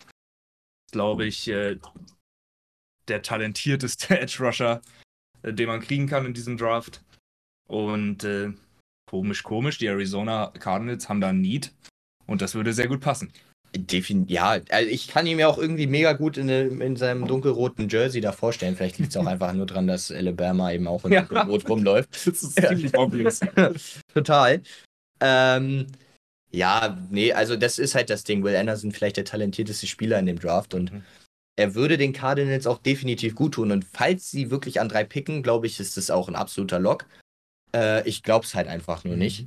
glaube 0.90 1.24
ich, 1.24 1.48
äh, 1.48 1.78
der 3.08 3.22
talentierteste 3.22 4.18
Edge 4.20 4.38
Rusher, 4.40 4.82
äh, 5.42 5.52
den 5.52 5.68
man 5.68 5.80
kriegen 5.80 6.06
kann 6.06 6.26
in 6.26 6.34
diesem 6.34 6.56
Draft. 6.56 7.02
Und 7.68 8.24
äh, 8.24 8.52
komisch, 9.08 9.42
komisch, 9.42 9.78
die 9.78 9.86
Arizona 9.86 10.52
Cardinals 10.58 11.08
haben 11.08 11.20
da 11.20 11.30
ein 11.30 11.40
Need 11.40 11.72
und 12.26 12.42
das 12.42 12.54
würde 12.54 12.72
sehr 12.72 12.88
gut 12.88 13.00
passen. 13.00 13.32
Defin 13.74 14.26
ja, 14.28 14.58
also 14.68 14.90
ich 14.90 15.08
kann 15.08 15.26
ihn 15.26 15.36
mir 15.36 15.48
auch 15.48 15.56
irgendwie 15.56 15.86
mega 15.86 16.12
gut 16.12 16.36
in, 16.36 16.48
in 16.48 16.96
seinem 16.96 17.26
dunkelroten 17.26 17.88
Jersey 17.88 18.20
da 18.20 18.32
vorstellen. 18.32 18.76
Vielleicht 18.76 18.98
liegt 18.98 19.10
es 19.10 19.16
auch 19.16 19.26
einfach 19.26 19.52
nur 19.54 19.66
dran, 19.66 19.86
dass 19.86 20.10
Alabama 20.10 20.72
eben 20.72 20.86
auch 20.86 21.04
in 21.04 21.12
ja. 21.12 21.22
dunkelrot 21.22 21.68
rumläuft. 21.68 22.10
Das 22.26 22.42
ist 22.42 22.54
ziemlich 22.54 22.96
obvious. 22.96 23.40
Total. 24.14 24.62
Ähm, 25.20 25.86
ja, 26.50 26.98
nee, 27.10 27.32
also 27.32 27.56
das 27.56 27.78
ist 27.78 27.94
halt 27.94 28.10
das 28.10 28.24
Ding. 28.24 28.44
Will 28.44 28.56
Anderson 28.56 28.92
vielleicht 28.92 29.16
der 29.16 29.24
talentierteste 29.24 29.86
Spieler 29.86 30.18
in 30.18 30.26
dem 30.26 30.38
Draft 30.38 30.74
und 30.74 30.92
mhm. 30.92 31.02
er 31.56 31.74
würde 31.74 31.96
den 31.96 32.12
Cardinals 32.12 32.66
auch 32.66 32.78
definitiv 32.78 33.34
gut 33.34 33.54
tun. 33.54 33.72
Und 33.72 33.86
falls 33.90 34.30
sie 34.30 34.50
wirklich 34.50 34.80
an 34.80 34.90
drei 34.90 35.04
picken, 35.04 35.42
glaube 35.42 35.66
ich, 35.66 35.80
ist 35.80 35.96
das 35.96 36.10
auch 36.10 36.28
ein 36.28 36.36
absoluter 36.36 36.78
Lock. 36.78 37.06
Äh, 37.74 38.06
ich 38.06 38.22
glaube 38.22 38.44
es 38.44 38.54
halt 38.54 38.68
einfach 38.68 39.04
nur 39.04 39.14
mhm. 39.14 39.20
nicht. 39.20 39.46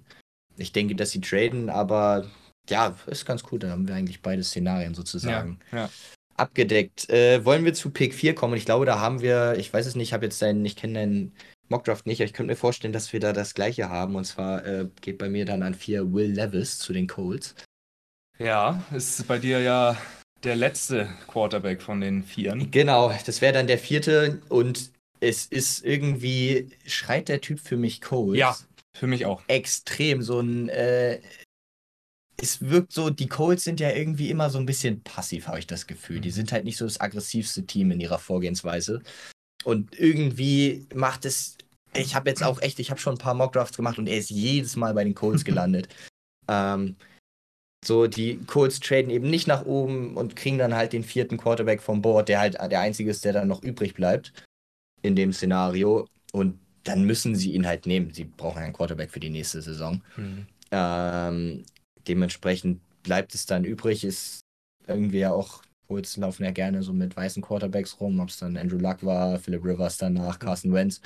Ich 0.57 0.71
denke, 0.71 0.95
dass 0.95 1.11
sie 1.11 1.21
traden, 1.21 1.69
aber 1.69 2.25
ja, 2.69 2.95
ist 3.07 3.25
ganz 3.25 3.43
cool. 3.51 3.59
Dann 3.59 3.71
haben 3.71 3.87
wir 3.87 3.95
eigentlich 3.95 4.21
beide 4.21 4.43
Szenarien 4.43 4.93
sozusagen. 4.93 5.59
Ja, 5.71 5.77
ja. 5.77 5.89
Abgedeckt. 6.37 7.09
Äh, 7.09 7.45
wollen 7.45 7.63
wir 7.63 7.73
zu 7.73 7.89
Pick 7.89 8.13
4 8.13 8.35
kommen? 8.35 8.55
Ich 8.55 8.65
glaube, 8.65 8.85
da 8.85 8.99
haben 8.99 9.21
wir, 9.21 9.55
ich 9.57 9.73
weiß 9.73 9.85
es 9.85 9.95
nicht, 9.95 10.09
ich 10.09 10.13
habe 10.13 10.25
jetzt 10.25 10.41
deinen, 10.41 10.65
ich 10.65 10.75
kenne 10.75 10.99
deinen 10.99 11.33
Mockdraft 11.69 12.05
nicht, 12.05 12.19
aber 12.19 12.25
ich 12.25 12.33
könnte 12.33 12.51
mir 12.51 12.57
vorstellen, 12.57 12.93
dass 12.93 13.13
wir 13.13 13.19
da 13.19 13.33
das 13.33 13.53
gleiche 13.53 13.89
haben. 13.89 14.15
Und 14.15 14.25
zwar 14.25 14.65
äh, 14.65 14.87
geht 15.01 15.17
bei 15.17 15.29
mir 15.29 15.45
dann 15.45 15.63
an 15.63 15.73
4 15.73 16.13
Will 16.13 16.31
Levis 16.31 16.77
zu 16.77 16.93
den 16.93 17.07
Colts. 17.07 17.55
Ja, 18.37 18.83
ist 18.93 19.27
bei 19.27 19.39
dir 19.39 19.61
ja 19.61 19.97
der 20.43 20.55
letzte 20.55 21.09
Quarterback 21.27 21.81
von 21.81 22.01
den 22.01 22.23
Vieren. 22.23 22.69
Genau, 22.69 23.13
das 23.25 23.41
wäre 23.41 23.53
dann 23.53 23.67
der 23.67 23.79
vierte 23.79 24.41
und 24.49 24.91
es 25.19 25.45
ist 25.45 25.83
irgendwie, 25.83 26.69
schreit 26.85 27.29
der 27.29 27.41
Typ 27.41 27.59
für 27.59 27.77
mich 27.77 28.01
Colts. 28.01 28.37
Ja, 28.37 28.55
für 28.93 29.07
mich 29.07 29.25
auch. 29.25 29.41
Extrem, 29.47 30.21
so 30.21 30.39
ein 30.39 30.69
äh, 30.69 31.19
es 32.41 32.61
wirkt 32.61 32.91
so, 32.91 33.09
die 33.09 33.27
Colts 33.27 33.63
sind 33.63 33.79
ja 33.79 33.91
irgendwie 33.91 34.29
immer 34.29 34.49
so 34.49 34.57
ein 34.57 34.65
bisschen 34.65 35.01
passiv, 35.01 35.47
habe 35.47 35.59
ich 35.59 35.67
das 35.67 35.87
Gefühl. 35.87 36.19
Die 36.19 36.29
mhm. 36.29 36.33
sind 36.33 36.51
halt 36.51 36.65
nicht 36.65 36.77
so 36.77 36.85
das 36.85 36.99
aggressivste 36.99 37.65
Team 37.65 37.91
in 37.91 37.99
ihrer 37.99 38.19
Vorgehensweise. 38.19 39.01
Und 39.63 39.97
irgendwie 39.99 40.85
macht 40.93 41.25
es. 41.25 41.57
Ich 41.93 42.13
habe 42.13 42.29
jetzt 42.29 42.43
auch 42.43 42.61
echt, 42.61 42.79
ich 42.79 42.91
habe 42.91 42.99
schon 42.99 43.15
ein 43.15 43.19
paar 43.19 43.33
Mockdrafts 43.33 43.77
gemacht 43.77 43.97
und 43.97 44.07
er 44.07 44.17
ist 44.17 44.29
jedes 44.29 44.75
Mal 44.75 44.93
bei 44.93 45.03
den 45.03 45.15
Colts 45.15 45.45
gelandet. 45.45 45.87
ähm, 46.47 46.95
so, 47.85 48.07
die 48.07 48.37
Colts 48.47 48.79
traden 48.79 49.11
eben 49.11 49.29
nicht 49.29 49.47
nach 49.47 49.63
oben 49.65 50.17
und 50.17 50.35
kriegen 50.35 50.57
dann 50.57 50.73
halt 50.73 50.91
den 50.91 51.03
vierten 51.03 51.37
Quarterback 51.37 51.83
vom 51.83 52.01
Board, 52.01 52.29
der 52.29 52.39
halt 52.39 52.55
der 52.55 52.79
einzige 52.79 53.11
ist, 53.11 53.23
der 53.23 53.33
dann 53.33 53.47
noch 53.47 53.61
übrig 53.61 53.93
bleibt 53.93 54.33
in 55.03 55.15
dem 55.15 55.31
Szenario. 55.31 56.07
Und 56.33 56.59
dann 56.83 57.03
müssen 57.03 57.35
sie 57.35 57.53
ihn 57.53 57.67
halt 57.67 57.85
nehmen. 57.85 58.11
Sie 58.11 58.23
brauchen 58.23 58.61
einen 58.61 58.73
Quarterback 58.73 59.11
für 59.11 59.19
die 59.19 59.29
nächste 59.29 59.61
Saison. 59.61 60.01
Mhm. 60.17 60.47
Ähm, 60.71 61.63
dementsprechend 62.07 62.81
bleibt 63.03 63.35
es 63.35 63.45
dann 63.45 63.63
übrig, 63.63 64.03
ist 64.03 64.41
irgendwie 64.87 65.19
ja 65.19 65.31
auch, 65.31 65.61
Colts 65.87 66.17
laufen 66.17 66.43
ja 66.43 66.51
gerne 66.51 66.81
so 66.83 66.93
mit 66.93 67.15
weißen 67.15 67.43
Quarterbacks 67.43 67.99
rum, 67.99 68.19
ob 68.19 68.29
es 68.29 68.37
dann 68.37 68.57
Andrew 68.57 68.77
Luck 68.77 69.03
war, 69.03 69.39
Philip 69.39 69.63
Rivers 69.63 69.97
danach, 69.97 70.39
Carson 70.39 70.73
Wentz. 70.73 71.01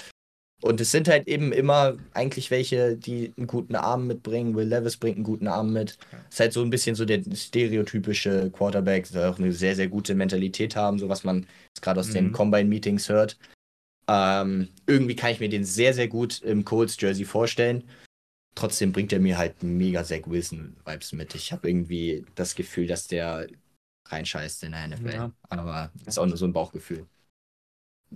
Und 0.62 0.82
es 0.82 0.92
sind 0.92 1.08
halt 1.08 1.28
eben 1.28 1.54
immer 1.54 1.96
eigentlich 2.14 2.52
welche, 2.52 2.98
die 2.98 3.34
einen 3.38 3.48
guten 3.48 3.76
Arm 3.76 4.08
mitbringen. 4.08 4.56
Will 4.56 4.68
Levis 4.68 4.98
bringt 4.98 5.16
einen 5.16 5.24
guten 5.24 5.48
Arm 5.48 5.72
mit. 5.72 5.98
Es 6.28 6.36
ist 6.36 6.40
halt 6.42 6.54
so 6.54 6.62
ein 6.62 6.70
bisschen 6.70 6.96
so 6.96 7.06
der 7.06 7.22
stereotypische 7.34 8.52
Quarterback, 8.52 9.10
der 9.12 9.30
auch 9.30 9.40
eine 9.40 9.54
sehr, 9.54 9.76
sehr 9.76 9.88
gute 9.88 10.16
Mentalität 10.16 10.76
haben, 10.76 11.00
so 11.00 11.08
was 11.08 11.24
man 11.24 11.48
gerade 11.82 12.02
aus 12.02 12.10
mhm. 12.10 12.14
den 12.14 12.32
Combine-Meetings 12.34 13.08
hört. 13.08 13.38
Ähm, 14.10 14.68
irgendwie 14.86 15.16
kann 15.16 15.32
ich 15.32 15.40
mir 15.40 15.50
den 15.50 15.64
sehr, 15.64 15.94
sehr 15.94 16.10
gut 16.10 16.42
im 16.42 16.66
Colts-Jersey 16.66 17.24
vorstellen 17.24 17.84
trotzdem 18.60 18.92
bringt 18.92 19.14
er 19.14 19.20
mir 19.20 19.38
halt 19.38 19.64
mega 19.64 20.04
Zach 20.04 20.26
Wilson-Vibes 20.26 21.14
mit. 21.14 21.34
Ich 21.36 21.52
habe 21.52 21.70
irgendwie 21.70 22.26
das 22.36 22.56
Gefühl, 22.56 22.88
dass 22.88 23.08
der 23.08 23.48
reinscheißt 24.06 24.64
in 24.64 24.74
der 24.74 24.88
NFL. 24.88 25.14
Ja. 25.14 25.32
Aber 25.50 25.92
ist 26.06 26.20
auch 26.20 26.26
nur 26.26 26.38
so 26.38 26.46
ein 26.46 26.54
Bauchgefühl. 26.54 27.06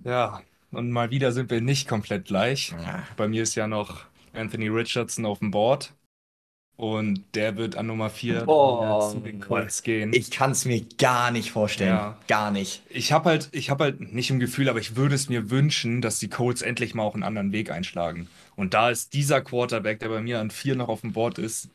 Ja, 0.03 0.41
und 0.71 0.91
mal 0.91 1.11
wieder 1.11 1.31
sind 1.31 1.49
wir 1.49 1.61
nicht 1.61 1.87
komplett 1.87 2.25
gleich. 2.25 2.71
Ja. 2.71 3.03
Bei 3.15 3.27
mir 3.27 3.43
ist 3.43 3.55
ja 3.55 3.67
noch 3.67 4.05
Anthony 4.33 4.67
Richardson 4.67 5.25
auf 5.25 5.39
dem 5.39 5.51
Board. 5.51 5.93
Und 6.75 7.23
der 7.35 7.55
wird 7.55 7.75
an 7.77 7.85
Nummer 7.85 8.09
4 8.09 8.47
oh, 8.47 9.11
zu 9.11 9.19
den 9.19 9.39
Colts 9.39 9.83
gehen. 9.83 10.11
Ich 10.11 10.31
kann 10.31 10.51
es 10.51 10.65
mir 10.65 10.83
gar 10.97 11.29
nicht 11.29 11.51
vorstellen. 11.51 11.91
Ja. 11.91 12.17
Gar 12.27 12.49
nicht. 12.49 12.81
Ich 12.89 13.11
habe 13.11 13.29
halt, 13.29 13.51
hab 13.53 13.79
halt 13.79 14.11
nicht 14.11 14.31
im 14.31 14.39
Gefühl, 14.39 14.67
aber 14.67 14.79
ich 14.79 14.95
würde 14.95 15.13
es 15.13 15.29
mir 15.29 15.51
wünschen, 15.51 16.01
dass 16.01 16.17
die 16.17 16.29
Colts 16.29 16.63
endlich 16.63 16.95
mal 16.95 17.03
auch 17.03 17.13
einen 17.13 17.21
anderen 17.21 17.51
Weg 17.51 17.69
einschlagen. 17.69 18.27
Und 18.55 18.73
da 18.73 18.89
ist 18.89 19.13
dieser 19.13 19.41
Quarterback, 19.41 19.99
der 19.99 20.09
bei 20.09 20.21
mir 20.21 20.39
an 20.39 20.51
4 20.51 20.75
noch 20.75 20.89
auf 20.89 21.01
dem 21.01 21.13
Board 21.13 21.39
ist, 21.39 21.69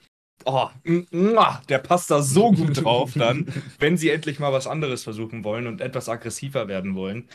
oh, 0.44 0.68
der 0.84 1.78
passt 1.78 2.10
da 2.10 2.22
so 2.22 2.52
gut 2.52 2.82
drauf 2.82 3.12
dann, 3.14 3.46
wenn 3.78 3.96
sie 3.96 4.10
endlich 4.10 4.38
mal 4.38 4.52
was 4.52 4.66
anderes 4.66 5.02
versuchen 5.02 5.44
wollen 5.44 5.66
und 5.66 5.80
etwas 5.80 6.08
aggressiver 6.08 6.68
werden 6.68 6.94
wollen. 6.94 7.28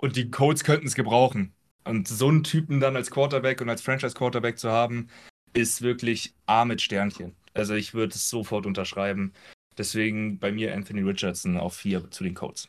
Und 0.00 0.16
die 0.16 0.30
Colts 0.30 0.64
könnten 0.64 0.86
es 0.86 0.94
gebrauchen. 0.94 1.52
Und 1.84 2.06
so 2.06 2.28
einen 2.28 2.44
Typen 2.44 2.80
dann 2.80 2.96
als 2.96 3.10
Quarterback 3.10 3.60
und 3.60 3.68
als 3.70 3.82
Franchise-Quarterback 3.82 4.58
zu 4.58 4.70
haben, 4.70 5.08
ist 5.54 5.82
wirklich 5.82 6.34
A 6.46 6.64
mit 6.64 6.80
Sternchen. 6.80 7.34
Also 7.54 7.74
ich 7.74 7.94
würde 7.94 8.14
es 8.14 8.28
sofort 8.28 8.66
unterschreiben. 8.66 9.32
Deswegen 9.76 10.38
bei 10.38 10.52
mir 10.52 10.74
Anthony 10.74 11.00
Richardson 11.02 11.56
auf 11.56 11.74
4 11.74 12.10
zu 12.10 12.24
den 12.24 12.34
Colts. 12.34 12.68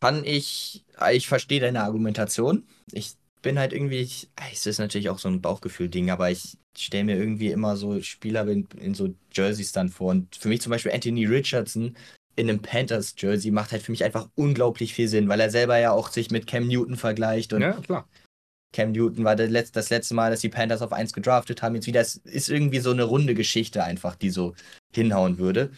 Kann 0.00 0.24
ich, 0.24 0.84
ich 1.12 1.28
verstehe 1.28 1.60
deine 1.60 1.82
Argumentation. 1.82 2.66
Ich 2.92 3.14
bin 3.44 3.58
halt 3.58 3.74
irgendwie, 3.74 4.00
ich, 4.00 4.28
es 4.52 4.64
ist 4.64 4.78
natürlich 4.78 5.10
auch 5.10 5.18
so 5.18 5.28
ein 5.28 5.42
Bauchgefühl-Ding, 5.42 6.10
aber 6.10 6.30
ich 6.30 6.56
stelle 6.76 7.04
mir 7.04 7.16
irgendwie 7.16 7.50
immer 7.50 7.76
so 7.76 8.00
Spieler 8.00 8.48
in, 8.48 8.66
in, 8.80 8.94
so 8.94 9.14
Jerseys 9.32 9.70
dann 9.72 9.90
vor. 9.90 10.10
Und 10.10 10.34
für 10.34 10.48
mich 10.48 10.62
zum 10.62 10.70
Beispiel 10.70 10.92
Anthony 10.92 11.26
Richardson 11.26 11.94
in 12.36 12.48
einem 12.48 12.62
Panthers-Jersey 12.62 13.50
macht 13.50 13.72
halt 13.72 13.82
für 13.82 13.92
mich 13.92 14.02
einfach 14.02 14.28
unglaublich 14.34 14.94
viel 14.94 15.08
Sinn, 15.08 15.28
weil 15.28 15.40
er 15.40 15.50
selber 15.50 15.78
ja 15.78 15.92
auch 15.92 16.08
sich 16.10 16.30
mit 16.30 16.46
Cam 16.46 16.66
Newton 16.66 16.96
vergleicht. 16.96 17.52
Und 17.52 17.60
ja, 17.60 17.72
klar. 17.74 18.08
Cam 18.72 18.92
Newton 18.92 19.24
war 19.24 19.36
das 19.36 19.90
letzte 19.90 20.14
Mal, 20.14 20.30
dass 20.30 20.40
die 20.40 20.48
Panthers 20.48 20.82
auf 20.82 20.92
1 20.92 21.12
gedraftet 21.12 21.62
haben. 21.62 21.74
Jetzt 21.74 21.86
wieder, 21.86 22.00
es 22.00 22.16
ist 22.16 22.48
irgendwie 22.48 22.80
so 22.80 22.92
eine 22.92 23.04
runde 23.04 23.34
Geschichte 23.34 23.84
einfach, 23.84 24.16
die 24.16 24.30
so 24.30 24.54
hinhauen 24.92 25.36
würde. 25.36 25.70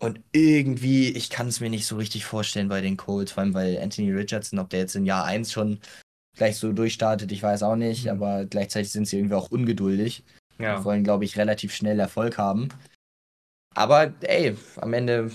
Und 0.00 0.20
irgendwie, 0.32 1.10
ich 1.10 1.30
kann 1.30 1.46
es 1.46 1.60
mir 1.60 1.70
nicht 1.70 1.86
so 1.86 1.96
richtig 1.96 2.24
vorstellen 2.24 2.68
bei 2.68 2.80
den 2.80 2.96
Colts, 2.96 3.30
vor 3.30 3.44
allem 3.44 3.54
weil 3.54 3.78
Anthony 3.80 4.10
Richardson, 4.10 4.58
ob 4.58 4.68
der 4.68 4.80
jetzt 4.80 4.96
in 4.96 5.06
Jahr 5.06 5.24
1 5.24 5.52
schon 5.52 5.78
gleich 6.36 6.56
so 6.56 6.72
durchstartet, 6.72 7.32
ich 7.32 7.42
weiß 7.42 7.62
auch 7.62 7.76
nicht, 7.76 8.04
mhm. 8.04 8.10
aber 8.10 8.44
gleichzeitig 8.46 8.90
sind 8.90 9.06
sie 9.06 9.18
irgendwie 9.18 9.34
auch 9.34 9.50
ungeduldig. 9.50 10.24
Ja. 10.58 10.76
Und 10.76 10.84
wollen, 10.84 11.04
glaube 11.04 11.24
ich, 11.24 11.36
relativ 11.36 11.74
schnell 11.74 11.98
Erfolg 11.98 12.38
haben. 12.38 12.68
Aber 13.74 14.12
ey, 14.20 14.56
am 14.76 14.92
Ende, 14.92 15.30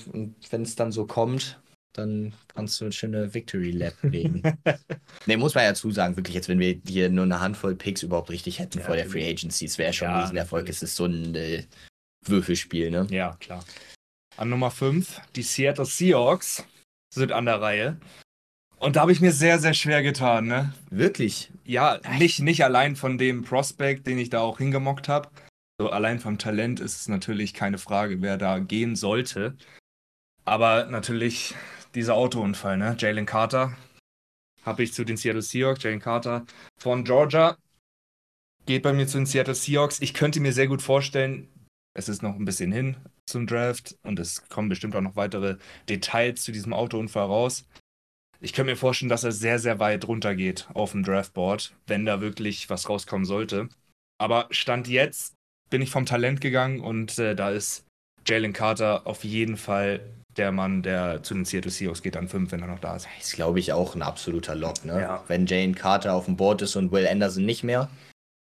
wenn 0.50 0.62
es 0.62 0.76
dann 0.76 0.92
so 0.92 1.06
kommt, 1.06 1.60
dann 1.94 2.34
kannst 2.50 2.80
du 2.80 2.86
eine 2.86 2.92
schöne 2.92 3.34
Victory 3.34 3.72
Lap 3.72 3.96
legen. 4.04 4.44
ne, 5.26 5.38
muss 5.38 5.56
man 5.56 5.64
ja 5.64 5.74
zusagen, 5.74 6.16
wirklich 6.16 6.36
jetzt, 6.36 6.48
wenn 6.48 6.60
wir 6.60 6.80
hier 6.88 7.10
nur 7.10 7.26
eine 7.26 7.40
Handvoll 7.40 7.76
Picks 7.76 8.04
überhaupt 8.04 8.30
richtig 8.30 8.60
hätten 8.60 8.80
ja, 8.80 8.86
vor 8.86 8.96
der 8.96 9.08
Free 9.08 9.28
Agency, 9.28 9.66
es 9.66 9.78
wäre 9.78 9.94
schon 9.94 10.08
ja, 10.08 10.16
ein 10.16 10.22
Riesenerfolg. 10.22 10.70
Es 10.70 10.84
ist 10.84 10.96
so 10.96 11.06
ein 11.06 11.34
äh, 11.36 11.64
Würfelspiel, 12.26 12.92
ne? 12.92 13.08
Ja, 13.10 13.36
klar. 13.40 13.64
An 14.38 14.50
Nummer 14.50 14.70
5, 14.70 15.20
die 15.36 15.42
Seattle 15.42 15.86
Seahawks 15.86 16.64
sind 17.14 17.32
an 17.32 17.46
der 17.46 17.60
Reihe. 17.60 17.98
Und 18.80 18.96
da 18.96 19.02
habe 19.02 19.12
ich 19.12 19.22
mir 19.22 19.32
sehr, 19.32 19.58
sehr 19.60 19.74
schwer 19.74 20.04
getan, 20.04 20.48
ne? 20.48 20.74
Wirklich? 20.92 21.52
Ja, 21.64 22.00
nicht, 22.20 22.42
nicht 22.42 22.64
allein 22.64 22.96
von 22.96 23.18
dem 23.18 23.44
Prospect, 23.44 24.06
den 24.06 24.20
ich 24.20 24.30
da 24.30 24.42
auch 24.42 24.60
hingemockt 24.60 25.10
habe. 25.10 25.30
So 25.80 25.90
allein 25.90 26.20
vom 26.20 26.38
Talent 26.38 26.80
ist 26.80 27.02
es 27.02 27.08
natürlich 27.08 27.54
keine 27.54 27.80
Frage, 27.80 28.22
wer 28.22 28.38
da 28.38 28.60
gehen 28.60 28.96
sollte. 28.96 29.58
Aber 30.46 30.86
natürlich 30.86 31.56
dieser 31.96 32.14
Autounfall, 32.16 32.78
ne? 32.78 32.96
Jalen 33.00 33.26
Carter 33.26 33.76
habe 34.64 34.84
ich 34.84 34.94
zu 34.94 35.04
den 35.04 35.18
Seattle 35.18 35.42
Seahawks. 35.42 35.84
Jalen 35.84 36.00
Carter 36.00 36.46
von 36.80 37.04
Georgia 37.04 37.58
geht 38.68 38.84
bei 38.84 38.94
mir 38.94 39.08
zu 39.08 39.18
den 39.18 39.26
Seattle 39.26 39.56
Seahawks. 39.56 40.02
Ich 40.02 40.14
könnte 40.14 40.40
mir 40.40 40.54
sehr 40.54 40.68
gut 40.68 40.82
vorstellen, 40.84 41.48
es 41.96 42.10
ist 42.10 42.22
noch 42.22 42.36
ein 42.36 42.46
bisschen 42.46 42.72
hin 42.72 42.96
zum 43.26 43.48
Draft 43.48 43.98
und 44.04 44.20
es 44.20 44.48
kommen 44.50 44.70
bestimmt 44.70 44.96
auch 44.96 45.02
noch 45.02 45.16
weitere 45.16 45.58
Details 45.90 46.44
zu 46.44 46.52
diesem 46.52 46.74
Autounfall 46.74 47.26
raus. 47.26 47.66
Ich 48.40 48.54
könnte 48.54 48.72
mir 48.72 48.78
vorstellen, 48.78 49.10
dass 49.10 49.24
er 49.24 49.32
sehr, 49.32 49.60
sehr 49.60 49.80
weit 49.80 50.08
runter 50.08 50.36
geht 50.36 50.68
auf 50.74 50.92
dem 50.92 51.04
Draftboard, 51.04 51.74
wenn 51.88 52.06
da 52.06 52.22
wirklich 52.22 52.70
was 52.70 52.88
rauskommen 52.88 53.26
sollte. 53.26 53.70
Aber 54.20 54.48
Stand 54.52 54.88
jetzt 54.88 55.34
bin 55.70 55.82
ich 55.82 55.90
vom 55.90 56.06
Talent 56.06 56.42
gegangen 56.42 56.80
und 56.80 57.18
äh, 57.20 57.36
da 57.36 57.50
ist 57.50 57.86
Jalen 58.26 58.54
Carter 58.54 59.08
auf 59.08 59.24
jeden 59.24 59.58
Fall 59.58 60.02
der 60.38 60.52
Mann, 60.52 60.84
der 60.84 61.24
zu 61.24 61.34
den 61.34 61.46
Seattle 61.46 61.72
Seahawks 61.72 62.02
geht 62.02 62.16
an 62.16 62.28
5, 62.28 62.52
wenn 62.52 62.62
er 62.62 62.68
noch 62.68 62.80
da 62.80 62.96
ist. 62.96 63.08
Ist, 63.20 63.34
glaube 63.34 63.60
ich, 63.60 63.74
auch 63.74 63.96
ein 63.96 64.02
absoluter 64.02 64.56
Lock. 64.56 64.86
Ne? 64.86 65.02
Ja. 65.02 65.24
Wenn 65.28 65.48
Jane 65.48 65.74
Carter 65.74 66.14
auf 66.14 66.26
dem 66.26 66.38
Board 66.38 66.62
ist 66.62 66.76
und 66.76 66.92
Will 66.92 67.08
Anderson 67.08 67.46
nicht 67.46 67.64
mehr 67.64 67.90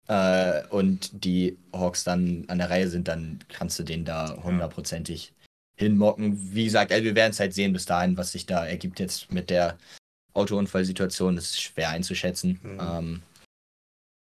äh, 0.09 0.63
und 0.69 1.25
die 1.25 1.59
Hawks 1.73 2.05
dann 2.05 2.45
an 2.49 2.59
der 2.59 2.71
Reihe 2.71 2.89
sind, 2.89 3.09
dann 3.09 3.41
kannst 3.49 3.79
du 3.79 3.83
den 3.83 4.05
da 4.05 4.37
hundertprozentig 4.43 5.35
hinmocken. 5.83 6.55
Wie 6.55 6.65
gesagt, 6.65 6.93
also 6.93 7.05
wir 7.05 7.15
werden 7.15 7.33
es 7.33 7.41
halt 7.41 7.55
sehen 7.55 7.73
bis 7.73 7.87
dahin, 7.87 8.17
was 8.17 8.33
sich 8.33 8.47
da 8.47 8.67
ergibt 8.67 9.01
jetzt 9.01 9.33
mit 9.33 9.51
der 9.51 9.79
Autounfallsituation. 10.35 11.37
Das 11.37 11.47
ist 11.47 11.61
schwer 11.61 11.91
einzuschätzen. 11.91 12.61
Mhm. 12.63 12.79
Ähm, 12.81 13.23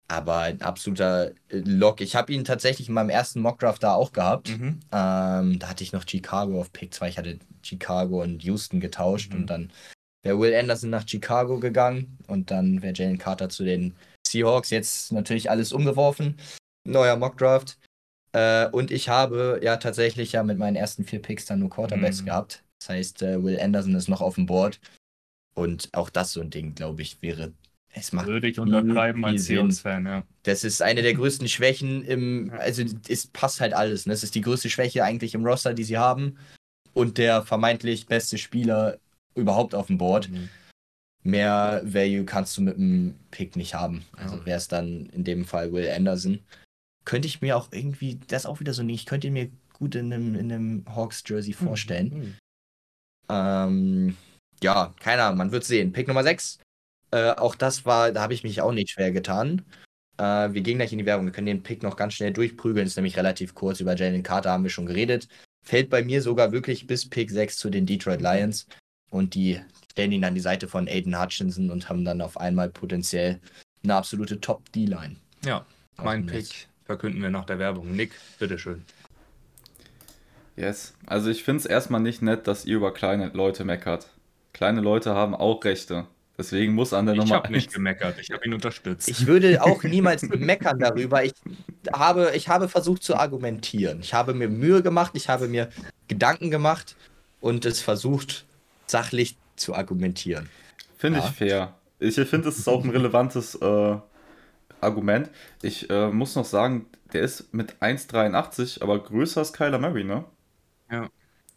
aber 0.08 0.38
ein 0.38 0.62
absoluter 0.62 1.32
Lock. 1.50 2.00
Ich 2.00 2.14
habe 2.14 2.32
ihn 2.32 2.44
tatsächlich 2.44 2.88
in 2.88 2.94
meinem 2.94 3.10
ersten 3.10 3.40
Mockdraft 3.40 3.82
da 3.82 3.94
auch 3.94 4.12
gehabt. 4.12 4.50
Mhm. 4.50 4.80
Ähm, 4.92 5.58
da 5.58 5.68
hatte 5.68 5.82
ich 5.82 5.92
noch 5.92 6.06
Chicago 6.06 6.60
auf 6.60 6.72
Pick 6.72 6.94
2. 6.94 7.08
Ich 7.08 7.18
hatte 7.18 7.38
Chicago 7.62 8.22
und 8.22 8.44
Houston 8.44 8.78
getauscht 8.78 9.32
mhm. 9.32 9.40
und 9.40 9.46
dann 9.48 9.72
wäre 10.22 10.38
Will 10.38 10.54
Anderson 10.54 10.90
nach 10.90 11.08
Chicago 11.08 11.58
gegangen 11.58 12.18
und 12.28 12.50
dann 12.50 12.82
wäre 12.82 12.94
Jalen 12.94 13.18
Carter 13.18 13.48
zu 13.48 13.64
den 13.64 13.96
Seahawks. 14.26 14.70
Jetzt 14.70 15.12
natürlich 15.12 15.50
alles 15.50 15.72
umgeworfen. 15.72 16.36
Neuer 16.84 17.16
Mockdraft. 17.16 17.78
Äh, 18.36 18.68
und 18.70 18.90
ich 18.90 19.08
habe 19.08 19.60
ja 19.62 19.78
tatsächlich 19.78 20.32
ja 20.32 20.42
mit 20.42 20.58
meinen 20.58 20.76
ersten 20.76 21.04
vier 21.04 21.22
Picks 21.22 21.46
dann 21.46 21.60
nur 21.60 21.70
Quarterbacks 21.70 22.20
mhm. 22.20 22.26
gehabt. 22.26 22.62
Das 22.80 22.90
heißt, 22.90 23.22
äh, 23.22 23.42
Will 23.42 23.58
Anderson 23.58 23.94
ist 23.94 24.08
noch 24.08 24.20
auf 24.20 24.34
dem 24.34 24.44
Board. 24.44 24.78
Und 25.54 25.88
auch 25.92 26.10
das 26.10 26.32
so 26.32 26.42
ein 26.42 26.50
Ding, 26.50 26.74
glaube 26.74 27.00
ich, 27.00 27.22
wäre 27.22 27.52
es 27.94 28.12
macht 28.12 28.26
Würde 28.26 28.48
ich 28.48 28.58
unterschreiben 28.58 29.24
als 29.24 29.46
Seahawks-Fan, 29.46 30.04
ja. 30.04 30.22
Das 30.42 30.64
ist 30.64 30.82
eine 30.82 31.00
der 31.00 31.14
größten 31.14 31.48
Schwächen 31.48 32.04
im, 32.04 32.52
also 32.58 32.84
es 33.08 33.26
passt 33.28 33.62
halt 33.62 33.72
alles. 33.72 34.04
Ne? 34.04 34.12
Das 34.12 34.22
ist 34.22 34.34
die 34.34 34.42
größte 34.42 34.68
Schwäche 34.68 35.02
eigentlich 35.02 35.32
im 35.32 35.46
Roster, 35.46 35.72
die 35.72 35.84
sie 35.84 35.96
haben. 35.96 36.36
Und 36.92 37.16
der 37.16 37.40
vermeintlich 37.40 38.06
beste 38.06 38.36
Spieler 38.36 38.98
überhaupt 39.34 39.74
auf 39.74 39.86
dem 39.86 39.96
Board. 39.96 40.28
Mhm. 40.28 40.50
Mehr 41.22 41.80
Value 41.86 42.26
kannst 42.26 42.58
du 42.58 42.60
mit 42.60 42.76
dem 42.76 43.14
Pick 43.30 43.56
nicht 43.56 43.74
haben. 43.74 44.04
Also 44.12 44.44
wäre 44.44 44.58
es 44.58 44.68
dann 44.68 45.06
in 45.06 45.24
dem 45.24 45.46
Fall 45.46 45.72
Will 45.72 45.88
Anderson. 45.88 46.40
Könnte 47.06 47.26
ich 47.26 47.40
mir 47.40 47.56
auch 47.56 47.68
irgendwie, 47.72 48.20
das 48.28 48.44
auch 48.44 48.60
wieder 48.60 48.74
so 48.74 48.82
nicht, 48.82 49.00
ich 49.00 49.06
könnte 49.06 49.28
ihn 49.28 49.32
mir 49.32 49.50
gut 49.72 49.94
in 49.94 50.12
einem, 50.12 50.34
in 50.34 50.52
einem 50.52 50.84
Hawks-Jersey 50.94 51.56
mhm. 51.58 51.66
vorstellen. 51.66 52.08
Mhm. 52.08 52.34
Ähm, 53.30 54.16
ja, 54.62 54.94
keine 55.00 55.22
Ahnung, 55.22 55.38
man 55.38 55.52
wird 55.52 55.64
sehen. 55.64 55.92
Pick 55.92 56.06
Nummer 56.08 56.22
6 56.22 56.58
äh, 57.10 57.30
auch 57.30 57.54
das 57.54 57.86
war, 57.86 58.12
da 58.12 58.22
habe 58.22 58.34
ich 58.34 58.44
mich 58.44 58.60
auch 58.60 58.72
nicht 58.72 58.90
schwer 58.90 59.12
getan. 59.12 59.64
Äh, 60.18 60.52
wir 60.52 60.62
gehen 60.62 60.78
gleich 60.78 60.92
in 60.92 60.98
die 60.98 61.06
Werbung. 61.06 61.26
Wir 61.26 61.32
können 61.32 61.46
den 61.46 61.62
Pick 61.62 61.82
noch 61.82 61.96
ganz 61.96 62.14
schnell 62.14 62.32
durchprügeln. 62.32 62.86
Ist 62.86 62.96
nämlich 62.96 63.16
relativ 63.16 63.54
kurz. 63.54 63.80
Über 63.80 63.96
Jalen 63.96 64.22
Carter 64.22 64.50
haben 64.50 64.64
wir 64.64 64.70
schon 64.70 64.86
geredet. 64.86 65.28
Fällt 65.64 65.90
bei 65.90 66.02
mir 66.02 66.22
sogar 66.22 66.52
wirklich 66.52 66.86
bis 66.86 67.08
Pick 67.08 67.30
6 67.30 67.58
zu 67.58 67.70
den 67.70 67.86
Detroit 67.86 68.20
Lions. 68.20 68.66
Und 69.10 69.34
die 69.34 69.60
stellen 69.90 70.12
ihn 70.12 70.24
an 70.24 70.34
die 70.34 70.40
Seite 70.40 70.68
von 70.68 70.88
Aiden 70.88 71.20
Hutchinson 71.20 71.70
und 71.70 71.88
haben 71.88 72.04
dann 72.04 72.20
auf 72.20 72.38
einmal 72.38 72.68
potenziell 72.70 73.40
eine 73.82 73.94
absolute 73.94 74.40
Top-D-Line. 74.40 75.16
Ja, 75.44 75.64
mein 75.96 76.26
Pick 76.26 76.68
verkünden 76.86 77.20
wir 77.20 77.30
nach 77.30 77.44
der 77.44 77.58
Werbung. 77.58 77.92
Nick, 77.92 78.12
bitteschön. 78.38 78.84
Yes. 80.56 80.94
Also 81.06 81.28
ich 81.28 81.44
finde 81.44 81.60
es 81.60 81.66
erstmal 81.66 82.00
nicht 82.00 82.22
nett, 82.22 82.46
dass 82.46 82.64
ihr 82.64 82.76
über 82.76 82.94
kleine 82.94 83.28
Leute 83.34 83.64
meckert. 83.64 84.08
Kleine 84.52 84.80
Leute 84.80 85.14
haben 85.14 85.34
auch 85.34 85.62
Rechte. 85.64 86.06
Deswegen 86.38 86.74
muss 86.74 86.92
an 86.92 87.06
der 87.06 87.14
ich 87.14 87.20
Nummer. 87.20 87.36
Ich 87.36 87.42
habe 87.44 87.52
nicht 87.52 87.72
gemeckert, 87.72 88.16
ich 88.20 88.30
habe 88.30 88.44
ihn 88.44 88.54
unterstützt. 88.54 89.08
Ich 89.08 89.26
würde 89.26 89.62
auch 89.62 89.82
niemals 89.82 90.22
meckern 90.28 90.78
darüber. 90.78 91.24
Ich 91.24 91.32
habe, 91.92 92.32
ich 92.34 92.48
habe 92.48 92.68
versucht 92.68 93.02
zu 93.02 93.16
argumentieren. 93.16 94.00
Ich 94.00 94.12
habe 94.12 94.34
mir 94.34 94.48
Mühe 94.48 94.82
gemacht, 94.82 95.12
ich 95.14 95.28
habe 95.28 95.48
mir 95.48 95.70
Gedanken 96.08 96.50
gemacht 96.50 96.96
und 97.40 97.64
es 97.64 97.80
versucht, 97.80 98.44
sachlich 98.86 99.36
zu 99.56 99.74
argumentieren. 99.74 100.48
Finde 100.98 101.20
ja. 101.20 101.26
ich 101.26 101.30
fair. 101.32 101.74
Ich 101.98 102.14
finde, 102.14 102.48
es 102.50 102.58
ist 102.58 102.68
auch 102.68 102.84
ein 102.84 102.90
relevantes 102.90 103.54
äh, 103.54 103.96
Argument. 104.80 105.30
Ich 105.62 105.88
äh, 105.90 106.08
muss 106.08 106.34
noch 106.34 106.44
sagen, 106.44 106.86
der 107.12 107.22
ist 107.22 107.52
mit 107.52 107.74
1,83, 107.80 108.82
aber 108.82 108.98
größer 108.98 109.40
als 109.40 109.52
Kyler 109.52 109.78
Murray, 109.78 110.04
ne? 110.04 110.24
Ja. 110.90 111.08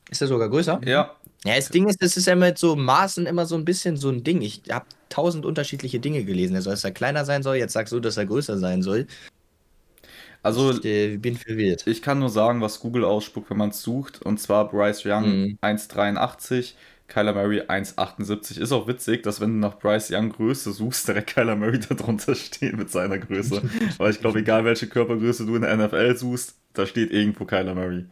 Ist 0.09 0.22
er 0.22 0.28
sogar 0.28 0.49
größer? 0.49 0.82
Ja, 0.86 1.15
ja, 1.45 1.55
das 1.55 1.70
Ding 1.70 1.88
ist, 1.88 2.01
das 2.01 2.17
ist 2.17 2.28
ja 2.28 2.36
mit 2.36 2.57
so 2.57 2.76
Maßen 2.76 3.26
immer 3.26 3.45
so 3.45 3.55
ein 3.55 3.63
bisschen 3.63 3.95
so 3.95 4.09
ein 4.09 4.24
Ding. 4.24 4.41
Ich 4.41 4.63
habe 4.70 4.86
tausend 5.07 5.45
unterschiedliche 5.45 5.99
Dinge 5.99 6.26
gelesen. 6.26 6.55
Er 6.55 6.61
soll, 6.61 6.74
dass 6.74 6.84
er 6.84 6.91
kleiner 6.91 7.24
sein 7.24 7.43
soll, 7.43 7.55
jetzt 7.55 7.74
sagst 7.74 7.93
du, 7.93 7.99
dass 7.99 8.17
er 8.17 8.26
größer 8.26 8.57
sein 8.57 8.82
soll. 8.82 9.07
Also, 10.43 10.72
ich 10.72 10.86
äh, 10.86 11.17
bin 11.17 11.38
verwirrt. 11.38 11.88
Ich 11.88 12.01
kann 12.01 12.20
nur 12.20 12.30
sagen, 12.30 12.61
was 12.61 12.80
Google 12.80 13.05
ausspuckt, 13.05 13.49
wenn 13.49 13.57
man 13.57 13.70
es 13.70 13.82
sucht. 13.82 14.22
Und 14.22 14.39
zwar 14.39 14.70
Bryce 14.70 15.05
Young 15.05 15.24
mhm. 15.24 15.57
1,83, 15.61 16.74
Kyler 17.10 17.34
Murray 17.34 17.62
1,78. 17.62 18.60
Ist 18.60 18.72
auch 18.72 18.88
witzig, 18.88 19.24
dass 19.24 19.41
wenn 19.41 19.53
du 19.53 19.68
nach 19.68 19.78
Bryce 19.78 20.12
Young 20.12 20.30
Größe 20.30 20.72
suchst, 20.72 21.07
direkt 21.07 21.34
Kyler 21.34 21.55
Murray 21.55 21.80
darunter 21.80 22.36
steht 22.36 22.78
mit 22.78 22.89
seiner 22.89 23.18
Größe. 23.18 23.62
Weil 23.97 24.12
ich 24.12 24.20
glaube, 24.20 24.39
egal 24.39 24.66
welche 24.66 24.88
Körpergröße 24.88 25.45
du 25.45 25.55
in 25.55 25.64
der 25.64 25.76
NFL 25.76 26.16
suchst, 26.16 26.55
da 26.74 26.86
steht 26.86 27.12
irgendwo 27.12 27.45
Kyler 27.45 27.76
Murray. 27.76 28.05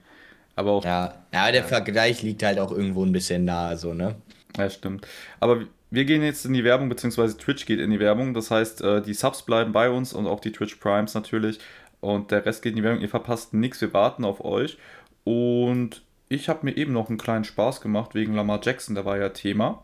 Aber 0.56 0.72
auch. 0.72 0.84
Ja, 0.84 1.14
ja 1.32 1.52
der 1.52 1.62
ja. 1.62 1.68
Vergleich 1.68 2.24
liegt 2.24 2.44
halt 2.44 2.60
auch 2.60 2.72
irgendwo 2.72 3.06
ein 3.06 3.12
bisschen 3.12 3.46
nahe, 3.46 3.78
so, 3.78 3.94
ne? 3.94 4.16
Ja, 4.58 4.70
stimmt. 4.70 5.08
Aber 5.40 5.62
wir 5.92 6.06
gehen 6.06 6.24
jetzt 6.24 6.46
in 6.46 6.54
die 6.54 6.64
Werbung, 6.64 6.90
beziehungsweise 6.90 7.38
Twitch 7.38 7.66
geht 7.66 7.80
in 7.80 7.92
die 7.92 8.00
Werbung. 8.00 8.34
Das 8.34 8.52
heißt, 8.52 8.82
äh, 8.82 9.02
die 9.02 9.14
Subs 9.14 9.44
bleiben 9.44 9.72
bei 9.72 9.90
uns 9.90 10.14
und 10.14 10.28
auch 10.28 10.40
die 10.40 10.52
Twitch 10.52 10.76
Primes 10.76 11.14
natürlich. 11.14 11.60
Und 12.02 12.32
der 12.32 12.46
Rest 12.46 12.62
geht 12.62 12.72
in 12.72 12.78
die 12.78 12.84
Werbung. 12.84 13.02
Ihr 13.02 13.10
verpasst 13.10 13.54
nichts, 13.54 13.80
wir 13.82 13.94
warten 13.94 14.26
auf 14.26 14.44
euch. 14.44 14.78
Und 15.24 16.02
ich 16.30 16.50
habe 16.50 16.66
mir 16.66 16.76
eben 16.76 16.94
noch 16.94 17.10
einen 17.10 17.18
kleinen 17.18 17.44
Spaß 17.44 17.82
gemacht 17.82 18.16
wegen 18.16 18.34
Lamar 18.34 18.60
Jackson, 18.64 18.96
der 18.96 19.06
war 19.06 19.18
ja 19.18 19.30
Thema. 19.30 19.84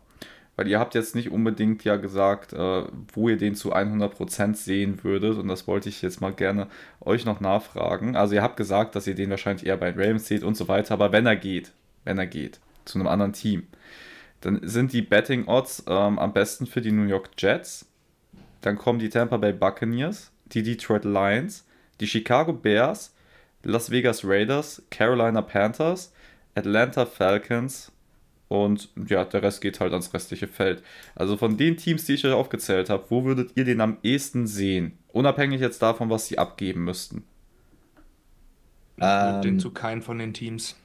Weil 0.56 0.68
ihr 0.68 0.78
habt 0.78 0.94
jetzt 0.94 1.16
nicht 1.16 1.32
unbedingt 1.32 1.82
ja 1.82 1.96
gesagt, 1.96 2.52
äh, 2.52 2.84
wo 3.12 3.28
ihr 3.28 3.36
den 3.36 3.56
zu 3.56 3.74
100% 3.74 4.54
sehen 4.54 5.02
würdet. 5.02 5.36
Und 5.36 5.48
das 5.48 5.66
wollte 5.66 5.88
ich 5.88 6.00
jetzt 6.00 6.20
mal 6.20 6.32
gerne 6.32 6.68
euch 7.00 7.24
noch 7.24 7.40
nachfragen. 7.40 8.14
Also 8.14 8.36
ihr 8.36 8.42
habt 8.42 8.56
gesagt, 8.56 8.94
dass 8.94 9.08
ihr 9.08 9.16
den 9.16 9.30
wahrscheinlich 9.30 9.66
eher 9.66 9.76
bei 9.76 9.90
den 9.90 10.00
Ravens 10.00 10.28
seht 10.28 10.44
und 10.44 10.56
so 10.56 10.68
weiter. 10.68 10.94
Aber 10.94 11.10
wenn 11.10 11.26
er 11.26 11.34
geht, 11.34 11.72
wenn 12.04 12.18
er 12.18 12.28
geht, 12.28 12.60
zu 12.84 12.98
einem 12.98 13.08
anderen 13.08 13.32
Team, 13.32 13.66
dann 14.42 14.60
sind 14.62 14.92
die 14.92 15.02
Betting 15.02 15.46
Odds 15.46 15.84
ähm, 15.88 16.18
am 16.20 16.32
besten 16.32 16.66
für 16.66 16.80
die 16.80 16.92
New 16.92 17.08
York 17.08 17.30
Jets. 17.36 17.86
Dann 18.60 18.78
kommen 18.78 19.00
die 19.00 19.08
Tampa 19.08 19.38
Bay 19.38 19.52
Buccaneers, 19.52 20.30
die 20.46 20.62
Detroit 20.62 21.04
Lions, 21.04 21.66
die 22.00 22.06
Chicago 22.06 22.52
Bears, 22.52 23.14
Las 23.64 23.90
Vegas 23.90 24.24
Raiders, 24.24 24.82
Carolina 24.90 25.42
Panthers, 25.42 26.12
Atlanta 26.54 27.06
Falcons, 27.06 27.92
und 28.48 28.90
ja, 29.08 29.24
der 29.24 29.42
Rest 29.42 29.60
geht 29.60 29.80
halt 29.80 29.92
ans 29.92 30.12
restliche 30.12 30.46
Feld. 30.46 30.82
Also 31.14 31.36
von 31.36 31.56
den 31.56 31.76
Teams, 31.76 32.04
die 32.04 32.14
ich 32.14 32.24
euch 32.24 32.32
aufgezählt 32.32 32.90
habe, 32.90 33.04
wo 33.08 33.24
würdet 33.24 33.52
ihr 33.54 33.64
den 33.64 33.80
am 33.80 33.96
ehesten 34.02 34.46
sehen? 34.46 34.98
Unabhängig 35.12 35.60
jetzt 35.60 35.80
davon, 35.82 36.10
was 36.10 36.26
sie 36.26 36.38
abgeben 36.38 36.84
müssten. 36.84 37.24
Ähm, 39.00 39.42
den 39.42 39.60
zu 39.60 39.70
keinem 39.70 40.02
von 40.02 40.18
den 40.18 40.34
Teams. 40.34 40.76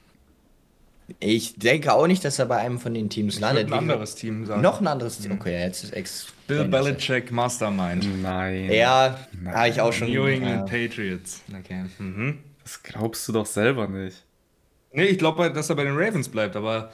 Ich 1.18 1.58
denke 1.58 1.92
auch 1.92 2.06
nicht, 2.06 2.24
dass 2.24 2.38
er 2.38 2.46
bei 2.46 2.58
einem 2.58 2.78
von 2.78 2.94
den 2.94 3.10
Teams 3.10 3.34
ich 3.34 3.40
landet. 3.40 3.66
ein 3.66 3.72
anderes 3.72 4.14
Team 4.14 4.46
sagen. 4.46 4.62
Noch 4.62 4.80
ein 4.80 4.86
anderes 4.86 5.18
Team. 5.18 5.32
Okay, 5.32 5.60
jetzt 5.60 5.84
ist 5.84 5.92
ex. 5.92 6.32
Bill 6.46 6.64
Belichick 6.64 7.30
Mastermind. 7.30 8.22
Nein. 8.22 8.72
Ja, 8.72 9.18
habe 9.46 9.68
ich 9.68 9.80
auch 9.80 9.92
schon. 9.92 10.12
New 10.12 10.26
England 10.26 10.70
ja. 10.70 10.78
Patriots. 10.78 11.42
Okay. 11.56 11.84
Mhm. 11.98 12.38
Das 12.62 12.82
glaubst 12.82 13.26
du 13.28 13.32
doch 13.32 13.46
selber 13.46 13.86
nicht. 13.88 14.24
Nee, 14.92 15.04
ich 15.04 15.18
glaube, 15.18 15.52
dass 15.52 15.70
er 15.70 15.76
bei 15.76 15.84
den 15.84 15.96
Ravens 15.96 16.28
bleibt, 16.28 16.56
aber 16.56 16.90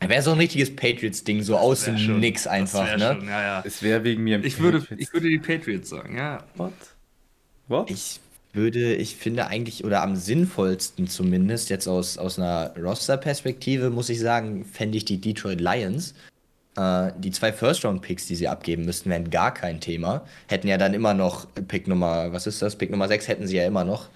Wäre 0.00 0.22
so 0.22 0.30
ein 0.30 0.38
richtiges 0.38 0.74
Patriots-Ding, 0.74 1.42
so 1.42 1.56
aus 1.56 1.84
dem 1.84 1.98
schon, 1.98 2.20
Nix 2.20 2.46
einfach, 2.46 2.96
ne? 2.96 3.16
Schon, 3.16 3.28
ja, 3.28 3.42
ja. 3.42 3.62
Es 3.66 3.82
wäre 3.82 4.04
wegen 4.04 4.22
mir. 4.22 4.42
Ich 4.44 4.60
würde, 4.60 4.86
ich 4.96 5.12
würde 5.12 5.28
die 5.28 5.38
Patriots 5.38 5.90
sagen, 5.90 6.16
ja. 6.16 6.44
What? 6.54 6.72
What? 7.66 7.90
Ich 7.90 8.20
würde, 8.52 8.94
ich 8.94 9.16
finde 9.16 9.48
eigentlich, 9.48 9.84
oder 9.84 10.02
am 10.02 10.14
sinnvollsten 10.14 11.08
zumindest, 11.08 11.68
jetzt 11.68 11.88
aus, 11.88 12.16
aus 12.16 12.38
einer 12.38 12.74
Roster-Perspektive, 12.76 13.90
muss 13.90 14.08
ich 14.08 14.20
sagen, 14.20 14.64
fände 14.64 14.96
ich 14.96 15.04
die 15.04 15.20
Detroit 15.20 15.60
Lions. 15.60 16.14
Äh, 16.76 17.10
die 17.18 17.32
zwei 17.32 17.52
First-Round-Picks, 17.52 18.26
die 18.26 18.36
sie 18.36 18.46
abgeben 18.46 18.84
müssten, 18.84 19.10
wären 19.10 19.30
gar 19.30 19.52
kein 19.52 19.80
Thema. 19.80 20.24
Hätten 20.46 20.68
ja 20.68 20.78
dann 20.78 20.94
immer 20.94 21.12
noch 21.12 21.46
Pick 21.66 21.88
Nummer, 21.88 22.32
was 22.32 22.46
ist 22.46 22.62
das? 22.62 22.76
Pick 22.76 22.90
Nummer 22.90 23.08
6 23.08 23.26
hätten 23.26 23.48
sie 23.48 23.56
ja 23.56 23.66
immer 23.66 23.84
noch. 23.84 24.08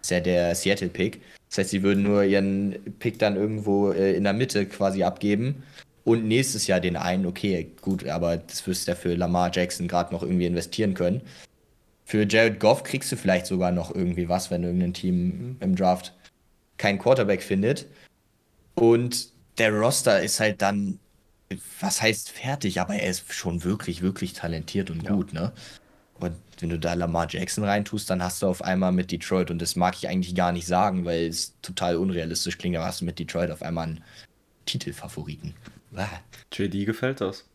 Das 0.00 0.06
ist 0.06 0.10
ja 0.10 0.20
der 0.20 0.54
Seattle-Pick. 0.54 1.20
Das 1.48 1.58
heißt, 1.58 1.70
sie 1.70 1.82
würden 1.82 2.02
nur 2.02 2.24
ihren 2.24 2.76
Pick 2.98 3.18
dann 3.18 3.36
irgendwo 3.36 3.92
äh, 3.92 4.14
in 4.14 4.24
der 4.24 4.32
Mitte 4.32 4.66
quasi 4.66 5.02
abgeben 5.02 5.62
und 6.04 6.26
nächstes 6.26 6.66
Jahr 6.66 6.80
den 6.80 6.96
einen, 6.96 7.26
okay, 7.26 7.70
gut, 7.82 8.06
aber 8.06 8.36
das 8.36 8.66
wirst 8.66 8.86
du 8.86 8.92
ja 8.92 8.96
für 8.96 9.14
Lamar 9.14 9.50
Jackson 9.52 9.88
gerade 9.88 10.12
noch 10.12 10.22
irgendwie 10.22 10.46
investieren 10.46 10.94
können. 10.94 11.22
Für 12.04 12.26
Jared 12.28 12.58
Goff 12.58 12.82
kriegst 12.82 13.12
du 13.12 13.16
vielleicht 13.16 13.46
sogar 13.46 13.70
noch 13.70 13.94
irgendwie 13.94 14.28
was, 14.28 14.50
wenn 14.50 14.64
irgendein 14.64 14.94
Team 14.94 15.56
im 15.60 15.76
Draft 15.76 16.12
keinen 16.78 16.98
Quarterback 16.98 17.42
findet. 17.42 17.86
Und 18.74 19.30
der 19.58 19.72
Roster 19.72 20.20
ist 20.20 20.40
halt 20.40 20.62
dann, 20.62 20.98
was 21.80 22.00
heißt 22.00 22.30
fertig, 22.30 22.80
aber 22.80 22.94
er 22.94 23.10
ist 23.10 23.32
schon 23.32 23.62
wirklich, 23.62 24.02
wirklich 24.02 24.32
talentiert 24.32 24.90
und 24.90 25.02
ja. 25.02 25.12
gut, 25.12 25.32
ne? 25.32 25.52
Wenn 26.62 26.70
du 26.70 26.78
da 26.78 26.94
Lamar 26.94 27.26
Jackson 27.28 27.64
reintust, 27.64 28.10
dann 28.10 28.22
hast 28.22 28.42
du 28.42 28.46
auf 28.46 28.62
einmal 28.62 28.92
mit 28.92 29.10
Detroit, 29.10 29.50
und 29.50 29.60
das 29.60 29.76
mag 29.76 29.94
ich 29.96 30.08
eigentlich 30.08 30.34
gar 30.34 30.52
nicht 30.52 30.66
sagen, 30.66 31.04
weil 31.04 31.26
es 31.26 31.58
total 31.62 31.96
unrealistisch 31.96 32.58
klingt, 32.58 32.76
aber 32.76 32.86
hast 32.86 33.00
du 33.00 33.04
mit 33.04 33.18
Detroit 33.18 33.50
auf 33.50 33.62
einmal 33.62 33.88
einen 33.88 34.04
Titelfavoriten. 34.66 35.54
Ah. 35.94 36.06
JD 36.52 36.86
gefällt 36.86 37.20
das. 37.20 37.48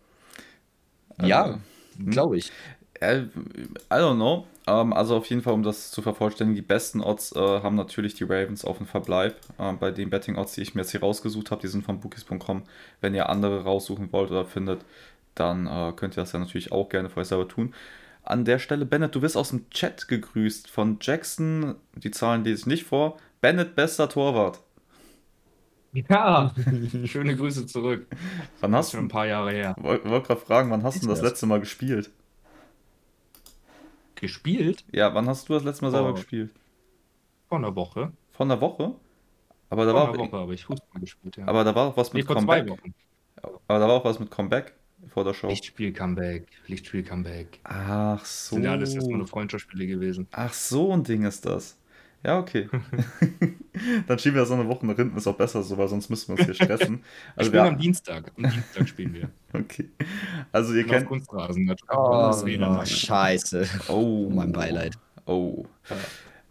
Ja, 1.21 1.43
also, 1.43 1.59
glaube 2.05 2.37
ich. 2.37 2.51
Äh, 2.99 3.21
I 3.21 3.27
don't 3.91 4.15
know. 4.15 4.45
Ähm, 4.67 4.93
also 4.93 5.17
auf 5.17 5.27
jeden 5.27 5.41
Fall, 5.41 5.53
um 5.53 5.63
das 5.63 5.91
zu 5.91 6.01
vervollständigen, 6.01 6.55
die 6.55 6.67
besten 6.67 7.01
Odds 7.01 7.35
äh, 7.35 7.39
haben 7.39 7.75
natürlich 7.75 8.15
die 8.15 8.23
Ravens 8.23 8.65
auf 8.65 8.77
den 8.77 8.87
Verbleib. 8.87 9.35
Äh, 9.57 9.73
bei 9.73 9.91
den 9.91 10.09
Betting-Odds, 10.09 10.53
die 10.53 10.61
ich 10.61 10.75
mir 10.75 10.81
jetzt 10.81 10.91
hier 10.91 11.01
rausgesucht 11.01 11.51
habe, 11.51 11.61
die 11.61 11.67
sind 11.67 11.83
von 11.83 11.99
bookies.com. 11.99 12.63
Wenn 13.01 13.13
ihr 13.13 13.29
andere 13.29 13.63
raussuchen 13.63 14.11
wollt 14.11 14.31
oder 14.31 14.45
findet, 14.45 14.85
dann 15.35 15.67
äh, 15.67 15.93
könnt 15.95 16.17
ihr 16.17 16.21
das 16.21 16.31
ja 16.31 16.39
natürlich 16.39 16.71
auch 16.71 16.89
gerne 16.89 17.09
für 17.09 17.19
euch 17.19 17.27
selber 17.27 17.47
tun. 17.47 17.73
An 18.25 18.43
der 18.43 18.59
Stelle, 18.59 18.85
Bennett, 18.85 19.15
du 19.15 19.21
wirst 19.21 19.37
aus 19.37 19.49
dem 19.51 19.69
Chat 19.69 20.07
gegrüßt 20.07 20.69
von 20.69 20.97
Jackson. 21.01 21.75
Die 21.95 22.11
Zahlen 22.11 22.43
lese 22.43 22.61
ich 22.61 22.65
nicht 22.65 22.83
vor. 22.85 23.17
Bennett, 23.41 23.75
bester 23.75 24.09
Torwart. 24.09 24.59
Ja, 25.93 26.53
schöne 27.05 27.35
Grüße 27.37 27.67
zurück. 27.67 28.07
Wann 28.59 28.73
Das 28.73 28.87
hast 28.87 28.93
du, 28.93 28.97
schon 28.97 29.05
ein 29.05 29.09
paar 29.09 29.27
Jahre 29.27 29.51
her. 29.51 29.75
wollte 29.77 30.09
wollt 30.09 30.25
gerade 30.27 30.41
fragen, 30.41 30.69
wann 30.71 30.83
hast 30.83 31.01
du 31.03 31.07
das 31.07 31.21
das? 31.21 31.21
letzte 31.21 31.45
Mal 31.45 31.59
gespielt? 31.61 32.11
Gespielt? 34.15 34.83
Ja, 34.91 35.13
wann 35.13 35.27
hast 35.27 35.47
du 35.49 35.53
das 35.53 35.63
letzte 35.63 35.85
Mal 35.85 35.91
selber 35.91 36.11
Oh. 36.11 36.13
gespielt? 36.13 36.53
Vor 37.49 37.57
einer 37.57 37.75
Woche. 37.75 38.11
Von 38.33 38.49
der 38.49 38.61
Woche? 38.61 38.95
Aber 39.69 39.85
da, 39.85 39.93
Vor 39.93 40.01
war 40.01 40.09
einer 40.09 40.13
auch, 40.13 40.17
Woche 40.17 40.37
habe 40.37 40.53
ich 40.55 40.65
Fußball 40.65 41.01
gespielt, 41.01 41.37
ja. 41.37 41.47
aber 41.47 41.63
da 41.63 41.75
war 41.75 41.87
auch 41.89 41.97
was 41.97 42.13
nee, 42.13 42.23
mit 42.23 42.27
zwei 42.39 42.61
Comeback. 42.61 42.69
Wochen. 42.69 42.93
Aber 43.67 43.79
da 43.79 43.87
war 43.87 43.95
auch 43.95 44.05
was 44.05 44.19
mit 44.19 44.31
Comeback 44.31 44.73
vor 45.13 45.23
der 45.23 45.33
Show. 45.33 45.47
Lichtspiel-Comeback. 45.47 46.47
Lichtspiel-Comeback. 46.67 47.59
Ach 47.63 48.19
Das 48.19 48.47
so. 48.49 48.55
sind 48.55 48.65
ja 48.65 48.71
alles 48.71 48.93
erstmal 48.93 49.17
nur 49.17 49.27
Freundschaftsspiele 49.27 49.87
gewesen. 49.87 50.27
Ach 50.31 50.53
so 50.53 50.91
ein 50.93 51.03
Ding 51.03 51.23
ist 51.25 51.45
das. 51.45 51.77
Ja, 52.23 52.39
okay. 52.39 52.67
Dann 54.07 54.17
schieben 54.17 54.35
wir 54.37 54.45
so 54.45 54.55
eine 54.55 54.67
Woche 54.67 54.85
nach 54.87 54.95
hinten, 54.95 55.15
ist 55.15 55.27
auch 55.27 55.37
besser 55.37 55.61
so, 55.61 55.77
weil 55.77 55.87
sonst 55.87 56.09
müssen 56.09 56.29
wir 56.29 56.37
uns 56.39 56.45
hier 56.45 56.55
stressen. 56.55 56.95
Wir 57.03 57.03
Also 57.35 57.49
spielen 57.51 57.63
wir, 57.63 57.69
am 57.71 57.77
Dienstag. 57.77 58.31
Am 58.37 58.43
Dienstag 58.49 58.89
spielen 58.89 59.13
wir. 59.13 59.29
okay. 59.53 59.89
Also 60.51 60.73
ihr 60.73 60.87
kennt. 60.87 61.05
Kunstrasen. 61.07 61.67
Das 61.67 61.77
Oh, 61.89 62.11
das 62.27 62.43
Räder. 62.45 62.83
scheiße. 62.85 63.67
Oh. 63.89 64.29
Mein 64.33 64.51
Beileid. 64.51 64.97
Oh. 65.25 65.65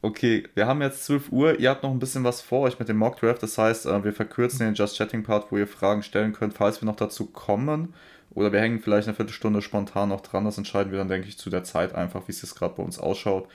Okay, 0.00 0.44
wir 0.54 0.66
haben 0.66 0.80
jetzt 0.82 1.04
12 1.06 1.32
Uhr. 1.32 1.58
Ihr 1.58 1.70
habt 1.70 1.82
noch 1.82 1.90
ein 1.90 1.98
bisschen 1.98 2.24
was 2.24 2.40
vor 2.42 2.60
euch 2.60 2.78
mit 2.78 2.88
dem 2.88 2.98
Mock 2.98 3.18
Draft. 3.18 3.42
Das 3.42 3.56
heißt, 3.58 3.86
äh, 3.86 4.04
wir 4.04 4.12
verkürzen 4.12 4.60
den 4.60 4.74
Just 4.74 4.96
Chatting 4.98 5.22
Part, 5.24 5.50
wo 5.50 5.56
ihr 5.56 5.66
Fragen 5.66 6.02
stellen 6.02 6.34
könnt, 6.34 6.54
falls 6.54 6.80
wir 6.82 6.86
noch 6.86 6.96
dazu 6.96 7.26
kommen. 7.26 7.94
Oder 8.34 8.52
wir 8.52 8.60
hängen 8.60 8.80
vielleicht 8.80 9.06
eine 9.08 9.14
Viertelstunde 9.16 9.62
spontan 9.62 10.08
noch 10.08 10.20
dran. 10.20 10.44
Das 10.44 10.58
entscheiden 10.58 10.90
wir 10.92 10.98
dann, 10.98 11.08
denke 11.08 11.28
ich, 11.28 11.38
zu 11.38 11.50
der 11.50 11.64
Zeit 11.64 11.94
einfach, 11.94 12.26
wie 12.26 12.32
es 12.32 12.42
jetzt 12.42 12.54
gerade 12.56 12.74
bei 12.74 12.82
uns 12.82 12.98
ausschaut. 12.98 13.48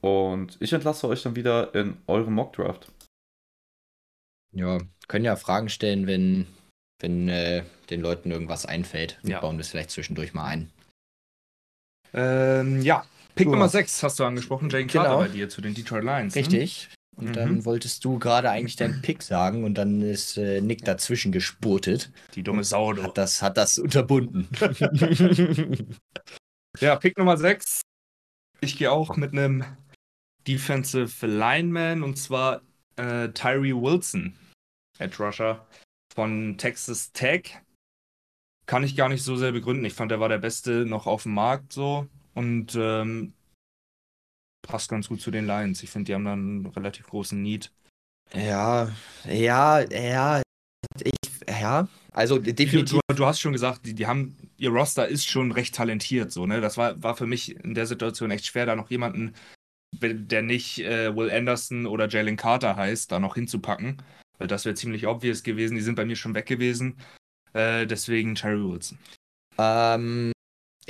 Und 0.00 0.56
ich 0.60 0.72
entlasse 0.72 1.08
euch 1.08 1.22
dann 1.22 1.34
wieder 1.36 1.74
in 1.74 1.96
eurem 2.06 2.34
Mock 2.34 2.52
Draft. 2.52 2.92
Ja, 4.54 4.78
können 5.08 5.24
ja 5.24 5.34
Fragen 5.36 5.68
stellen, 5.68 6.06
wenn, 6.06 6.46
wenn 7.00 7.28
äh, 7.28 7.64
den 7.90 8.00
Leuten 8.00 8.30
irgendwas 8.30 8.66
einfällt. 8.66 9.18
Wir 9.22 9.32
Ja. 9.32 9.40
bauen 9.40 9.58
das 9.58 9.68
vielleicht 9.68 9.90
zwischendurch 9.90 10.32
mal 10.34 10.44
ein. 10.46 10.70
Ähm, 12.12 12.82
ja. 12.82 13.04
Pick. 13.34 13.48
Nummer 13.48 13.68
6 13.68 14.00
hast 14.04 14.20
du 14.20 14.24
angesprochen, 14.24 14.70
Jane 14.70 14.86
Carter 14.86 15.08
Genau. 15.10 15.18
bei 15.22 15.28
dir 15.28 15.48
zu 15.48 15.60
den 15.60 15.74
Detroit 15.74 16.04
Lions. 16.04 16.34
ne? 16.36 16.40
Und 17.16 17.26
Mhm. 17.28 17.32
dann 17.32 17.64
wolltest 17.64 18.04
du 18.04 18.18
gerade 18.18 18.50
eigentlich 18.50 18.76
deinen 18.76 19.00
Pick 19.02 19.22
sagen 19.22 19.62
und 19.64 19.74
dann 19.74 20.02
ist 20.02 20.36
äh, 20.36 20.60
Nick 20.60 20.84
dazwischen 20.84 21.30
gespurtet. 21.32 22.10
Die 22.34 22.42
dumme 22.42 22.64
Sau, 22.64 22.92
du. 22.92 23.02
Hat 23.04 23.16
das, 23.18 23.40
hat 23.42 23.56
das 23.56 23.78
unterbunden. 23.78 24.48
Ja, 26.80 26.96
Pick 26.96 27.16
Nummer 27.18 27.36
6. 27.36 27.82
Ich 28.60 28.76
gehe 28.76 28.90
auch 28.90 29.16
mit 29.16 29.32
einem 29.32 29.64
Defensive 30.48 31.24
Lineman 31.26 32.02
und 32.02 32.16
zwar 32.18 32.62
äh, 32.96 33.28
Tyree 33.28 33.72
Wilson, 33.74 34.34
Edge 34.98 35.22
Rusher 35.22 35.66
von 36.12 36.58
Texas 36.58 37.12
Tech. 37.12 37.60
Kann 38.66 38.82
ich 38.82 38.96
gar 38.96 39.08
nicht 39.08 39.22
so 39.22 39.36
sehr 39.36 39.52
begründen. 39.52 39.84
Ich 39.84 39.94
fand, 39.94 40.10
er 40.10 40.18
war 40.18 40.28
der 40.28 40.38
Beste 40.38 40.84
noch 40.84 41.06
auf 41.06 41.22
dem 41.24 41.34
Markt 41.34 41.72
so 41.72 42.08
und 42.34 42.74
ähm, 42.76 43.34
passt 44.66 44.90
ganz 44.90 45.08
gut 45.08 45.20
zu 45.20 45.30
den 45.30 45.46
Lions. 45.46 45.82
Ich 45.82 45.90
finde, 45.90 46.06
die 46.06 46.14
haben 46.14 46.24
dann 46.24 46.38
einen 46.38 46.66
relativ 46.66 47.06
großen 47.06 47.40
Need. 47.40 47.70
ja, 48.34 48.90
ja, 49.24 49.80
ja. 49.80 50.42
Ich, 51.02 51.30
ja, 51.48 51.88
also 52.12 52.38
definitiv. 52.38 53.00
du, 53.08 53.14
du 53.14 53.26
hast 53.26 53.40
schon 53.40 53.52
gesagt, 53.52 53.86
die, 53.86 53.94
die 53.94 54.06
haben, 54.06 54.36
ihr 54.56 54.70
Roster 54.70 55.08
ist 55.08 55.26
schon 55.26 55.50
recht 55.50 55.74
talentiert, 55.74 56.30
so, 56.30 56.46
ne? 56.46 56.60
Das 56.60 56.76
war, 56.76 57.02
war 57.02 57.16
für 57.16 57.26
mich 57.26 57.56
in 57.56 57.74
der 57.74 57.86
Situation 57.86 58.30
echt 58.30 58.46
schwer, 58.46 58.66
da 58.66 58.76
noch 58.76 58.90
jemanden, 58.90 59.34
der 60.00 60.42
nicht 60.42 60.80
äh, 60.80 61.14
Will 61.14 61.30
Anderson 61.30 61.86
oder 61.86 62.08
Jalen 62.08 62.36
Carter 62.36 62.76
heißt, 62.76 63.10
da 63.10 63.18
noch 63.18 63.34
hinzupacken. 63.34 64.02
Weil 64.38 64.48
das 64.48 64.64
wäre 64.64 64.74
ziemlich 64.74 65.06
obvious 65.06 65.42
gewesen. 65.42 65.76
Die 65.76 65.80
sind 65.80 65.94
bei 65.94 66.04
mir 66.04 66.16
schon 66.16 66.34
weg 66.34 66.46
gewesen. 66.46 66.98
Äh, 67.52 67.86
deswegen 67.86 68.34
Terry 68.34 68.62
Wilson. 68.62 68.98
Ähm, 69.58 70.32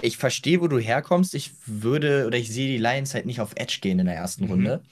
ich 0.03 0.17
verstehe, 0.17 0.61
wo 0.61 0.69
du 0.69 0.79
herkommst. 0.79 1.35
Ich 1.35 1.53
würde 1.67 2.27
oder 2.27 2.39
ich 2.39 2.53
sehe 2.53 2.69
die 2.69 2.79
Lions 2.79 3.15
halt 3.15 3.27
nicht 3.27 3.41
auf 3.41 3.53
Edge 3.57 3.79
gehen 3.81 3.99
in 3.99 4.07
der 4.07 4.17
ersten 4.17 4.45
Mhm. 4.45 4.51
Runde, 4.51 4.83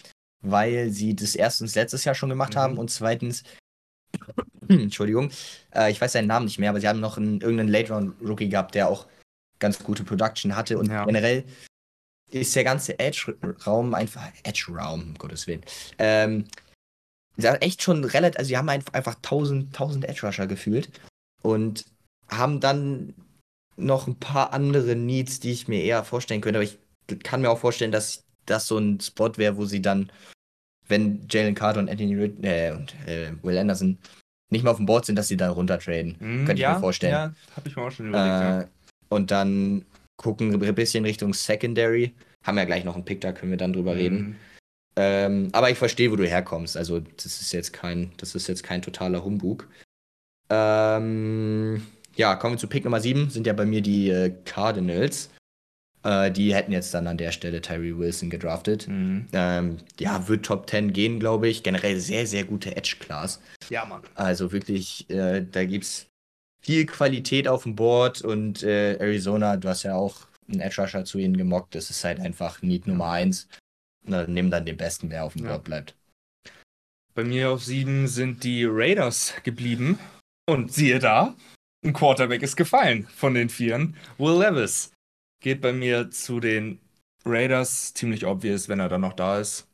weil 0.43 0.91
sie 0.91 1.15
das 1.15 1.35
erstens 1.35 1.75
letztes 1.75 2.05
Jahr 2.05 2.15
schon 2.15 2.29
gemacht 2.29 2.55
Mhm. 2.55 2.59
haben 2.59 2.79
und 2.79 2.91
zweitens, 2.91 3.43
Entschuldigung, 4.69 5.31
äh, 5.75 5.91
ich 5.91 6.01
weiß 6.01 6.13
seinen 6.13 6.29
Namen 6.29 6.47
nicht 6.47 6.59
mehr, 6.59 6.71
aber 6.71 6.81
sie 6.81 6.89
haben 6.89 7.01
noch 7.01 7.17
einen, 7.17 7.41
irgendeinen 7.41 7.69
Late-Round-Rookie 7.71 8.49
gehabt, 8.49 8.75
der 8.75 8.89
auch 8.89 9.07
ganz 9.59 9.79
gute 9.83 10.05
Production 10.05 10.57
hatte 10.57 10.79
und 10.79 10.89
Ja. 10.91 11.05
generell 11.05 11.45
ist 12.31 12.57
der 12.57 12.65
ganze 12.65 12.99
Edge-Raum 12.99 13.95
einfach, 13.95 14.27
Edge-Raum, 14.43 15.01
um 15.03 15.15
Gottes 15.19 15.47
Willen, 15.47 15.63
ähm, 15.99 16.47
ja, 17.37 17.55
echt 17.57 17.83
schon 17.83 18.05
relativ, 18.05 18.39
also 18.39 18.49
sie 18.49 18.57
haben 18.57 18.69
einfach, 18.69 18.93
einfach 18.93 19.15
1000, 19.17 19.73
1000 19.75 20.05
Edge-Rusher 20.09 20.47
gefühlt 20.47 20.91
und 21.43 21.85
haben 22.29 22.61
dann 22.61 23.15
noch 23.77 24.07
ein 24.07 24.17
paar 24.17 24.53
andere 24.53 24.97
Needs, 24.97 25.41
die 25.41 25.53
ich 25.53 25.69
mir 25.69 25.83
eher 25.83 26.05
vorstellen 26.05 26.41
könnte. 26.41 26.59
Aber 26.59 26.65
ich 26.65 26.79
kann 27.23 27.43
mir 27.43 27.51
auch 27.51 27.59
vorstellen, 27.59 27.93
dass 27.93 28.25
das 28.47 28.67
so 28.67 28.79
ein 28.79 29.01
Spot 29.01 29.37
wäre, 29.37 29.57
wo 29.57 29.65
sie 29.65 29.83
dann, 29.83 30.11
wenn 30.89 31.27
Jalen 31.31 31.55
Carter 31.55 31.81
und 31.81 31.89
Anthony 31.89 32.15
Rid 32.17 32.45
äh, 32.45 32.73
und 32.73 32.95
äh, 33.07 33.33
Will 33.43 33.59
Anderson 33.59 33.99
nicht 34.51 34.63
mehr 34.63 34.73
auf 34.73 34.77
dem 34.79 34.87
Board 34.87 35.07
sind, 35.07 35.17
dass 35.17 35.29
sie 35.29 35.37
dann 35.37 35.51
runtertraden. 35.51 36.17
Hm, 36.19 36.45
Könnte 36.45 36.63
ich 36.63 36.69
mir 36.69 36.79
vorstellen. 36.79 37.13
Ja, 37.13 37.35
habe 37.57 37.69
ich 37.69 37.77
mir 37.77 37.83
auch 37.83 37.91
schon 37.91 38.09
überlegt. 38.09 38.67
Äh, 38.67 38.69
und 39.09 39.31
dann 39.31 39.85
gucken 40.17 40.63
ein 40.63 40.75
bisschen 40.75 41.05
Richtung 41.05 41.33
Secondary. 41.33 42.13
Haben 42.45 42.59
ja 42.59 42.65
gleich 42.65 42.85
noch 42.85 42.95
einen 42.95 43.05
Pick, 43.05 43.21
da 43.21 43.33
können 43.33 43.53
wir 43.53 43.59
dann 43.59 43.73
drüber 43.73 43.93
ja. 43.93 43.99
reden. 43.99 44.19
Hm, 44.19 44.37
Ähm, 44.95 45.49
aber 45.53 45.71
ich 45.71 45.79
verstehe, 45.79 46.11
wo 46.11 46.17
du 46.17 46.29
herkommst. 46.29 46.77
Also, 46.77 47.01
das 47.01 47.41
ist 47.41 47.53
jetzt 47.53 47.73
kein, 47.73 48.13
das 48.19 48.35
ist 48.35 48.47
jetzt 48.47 48.63
kein 48.63 48.83
totaler 48.83 49.25
Humbug. 49.25 49.67
Ähm, 50.51 51.87
ja, 52.17 52.35
kommen 52.37 52.55
wir 52.55 52.59
zu 52.59 52.69
Pick 52.69 52.85
Nummer 52.85 53.01
7. 53.01 53.31
Sind 53.31 53.47
ja 53.47 53.53
bei 53.53 53.65
mir 53.65 53.81
die 53.81 54.11
äh, 54.11 54.33
Cardinals. 54.45 55.31
Äh, 56.05 56.31
die 56.31 56.55
hätten 56.55 56.73
jetzt 56.73 56.93
dann 56.95 57.07
an 57.07 57.17
der 57.17 57.33
Stelle 57.33 57.61
Tyree 57.61 57.97
Wilson 57.97 58.29
gedraftet. 58.31 58.87
hm. 58.87 59.27
Ähm, 59.33 59.77
ja, 60.01 60.27
wird 60.29 60.45
Top 60.45 60.69
10 60.69 60.93
gehen, 60.93 61.21
glaube 61.21 61.49
ich. 61.49 61.63
Generell 61.63 61.99
sehr, 62.01 62.27
sehr 62.27 62.45
gute 62.45 62.77
Edge-Class. 62.77 63.41
Ja, 63.71 63.85
Mann. 63.85 64.03
Also 64.15 64.53
wirklich, 64.53 65.09
äh, 65.11 65.45
da 65.49 65.65
gibt's 65.65 66.07
viel 66.61 66.87
Qualität 66.87 67.49
auf 67.49 67.65
dem 67.65 67.75
Board 67.77 68.23
und 68.23 68.63
äh, 68.63 68.95
Arizona, 68.99 69.57
du 69.57 69.69
hast 69.69 69.83
ja 69.83 69.95
auch 69.95 70.27
einen 70.49 70.61
Edge 70.61 70.81
Rusher 70.83 71.05
zu 71.05 71.19
ihnen 71.19 71.37
gemockt. 71.37 71.75
Das 71.75 71.91
ist 71.91 72.05
halt 72.05 72.21
einfach 72.21 72.63
Need 72.63 72.87
Nummer 72.87 73.11
1. 73.11 73.49
Na, 74.05 74.27
nimm 74.27 74.51
dann 74.51 74.67
den 74.67 74.77
besten, 74.77 75.09
der 75.11 75.25
auf 75.25 75.35
dem 75.35 75.45
Ja. 75.45 75.51
Board 75.53 75.65
bleibt. 75.65 75.97
Bei 77.15 77.25
mir 77.25 77.51
auf 77.51 77.63
sieben 77.65 78.09
sind 78.09 78.43
die 78.43 78.65
Raiders 78.65 79.35
geblieben. 79.45 79.99
Und 80.49 80.73
siehe 80.73 80.99
da, 80.99 81.37
ein 81.85 81.93
Quarterback 81.93 82.43
ist 82.43 82.57
gefallen 82.57 83.07
von 83.07 83.35
den 83.35 83.49
Vieren. 83.49 83.97
Will 84.19 84.39
Levis 84.39 84.93
geht 85.41 85.61
bei 85.61 85.73
mir 85.73 86.11
zu 86.11 86.41
den 86.41 86.81
Raiders. 87.25 87.95
Ziemlich 87.95 88.25
obvious, 88.27 88.69
wenn 88.69 88.81
er 88.81 88.89
dann 88.89 89.01
noch 89.01 89.15
da 89.15 89.39
ist. 89.39 89.69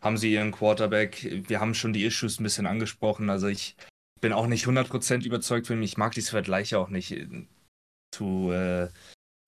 Haben 0.00 0.18
sie 0.18 0.32
ihren 0.32 0.52
Quarterback. 0.52 1.48
Wir 1.48 1.60
haben 1.60 1.74
schon 1.74 1.92
die 1.92 2.04
Issues 2.04 2.38
ein 2.38 2.44
bisschen 2.44 2.66
angesprochen. 2.66 3.30
Also 3.30 3.46
ich 3.46 3.76
bin 4.20 4.32
auch 4.32 4.46
nicht 4.46 4.66
100% 4.66 5.24
überzeugt 5.24 5.66
von 5.66 5.76
ihm. 5.76 5.82
Ich 5.82 5.96
mag 5.96 6.12
diese 6.12 6.30
Vergleiche 6.30 6.78
auch 6.78 6.88
nicht 6.88 7.12
äh, 7.12 7.46
zu 8.12 8.50
äh, 8.52 8.88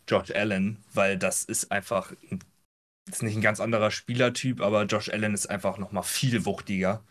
Josh 0.06 0.30
Allen, 0.30 0.82
weil 0.94 1.18
das 1.18 1.44
ist 1.44 1.70
einfach 1.70 2.12
ein 2.30 2.40
ist 3.10 3.22
nicht 3.22 3.36
ein 3.36 3.42
ganz 3.42 3.60
anderer 3.60 3.90
Spielertyp, 3.90 4.60
aber 4.60 4.84
Josh 4.84 5.08
Allen 5.08 5.34
ist 5.34 5.46
einfach 5.46 5.78
noch 5.78 5.92
mal 5.92 6.02
viel 6.02 6.44
wuchtiger. 6.44 7.02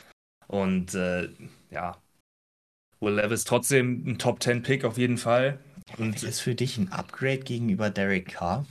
Und 0.48 0.94
äh, 0.94 1.30
ja, 1.72 1.98
Will 3.00 3.14
Levis 3.16 3.44
trotzdem 3.44 4.04
ein 4.08 4.18
Top 4.18 4.42
10 4.42 4.64
Pick 4.64 4.84
auf 4.84 4.98
jeden 4.98 5.18
Fall. 5.18 5.60
Und 5.98 6.22
Ist 6.24 6.42
für 6.42 6.56
dich 6.56 6.78
ein 6.78 6.92
Upgrade 6.92 7.40
gegenüber 7.40 7.90
Derek 7.90 8.28
Carr? 8.30 8.66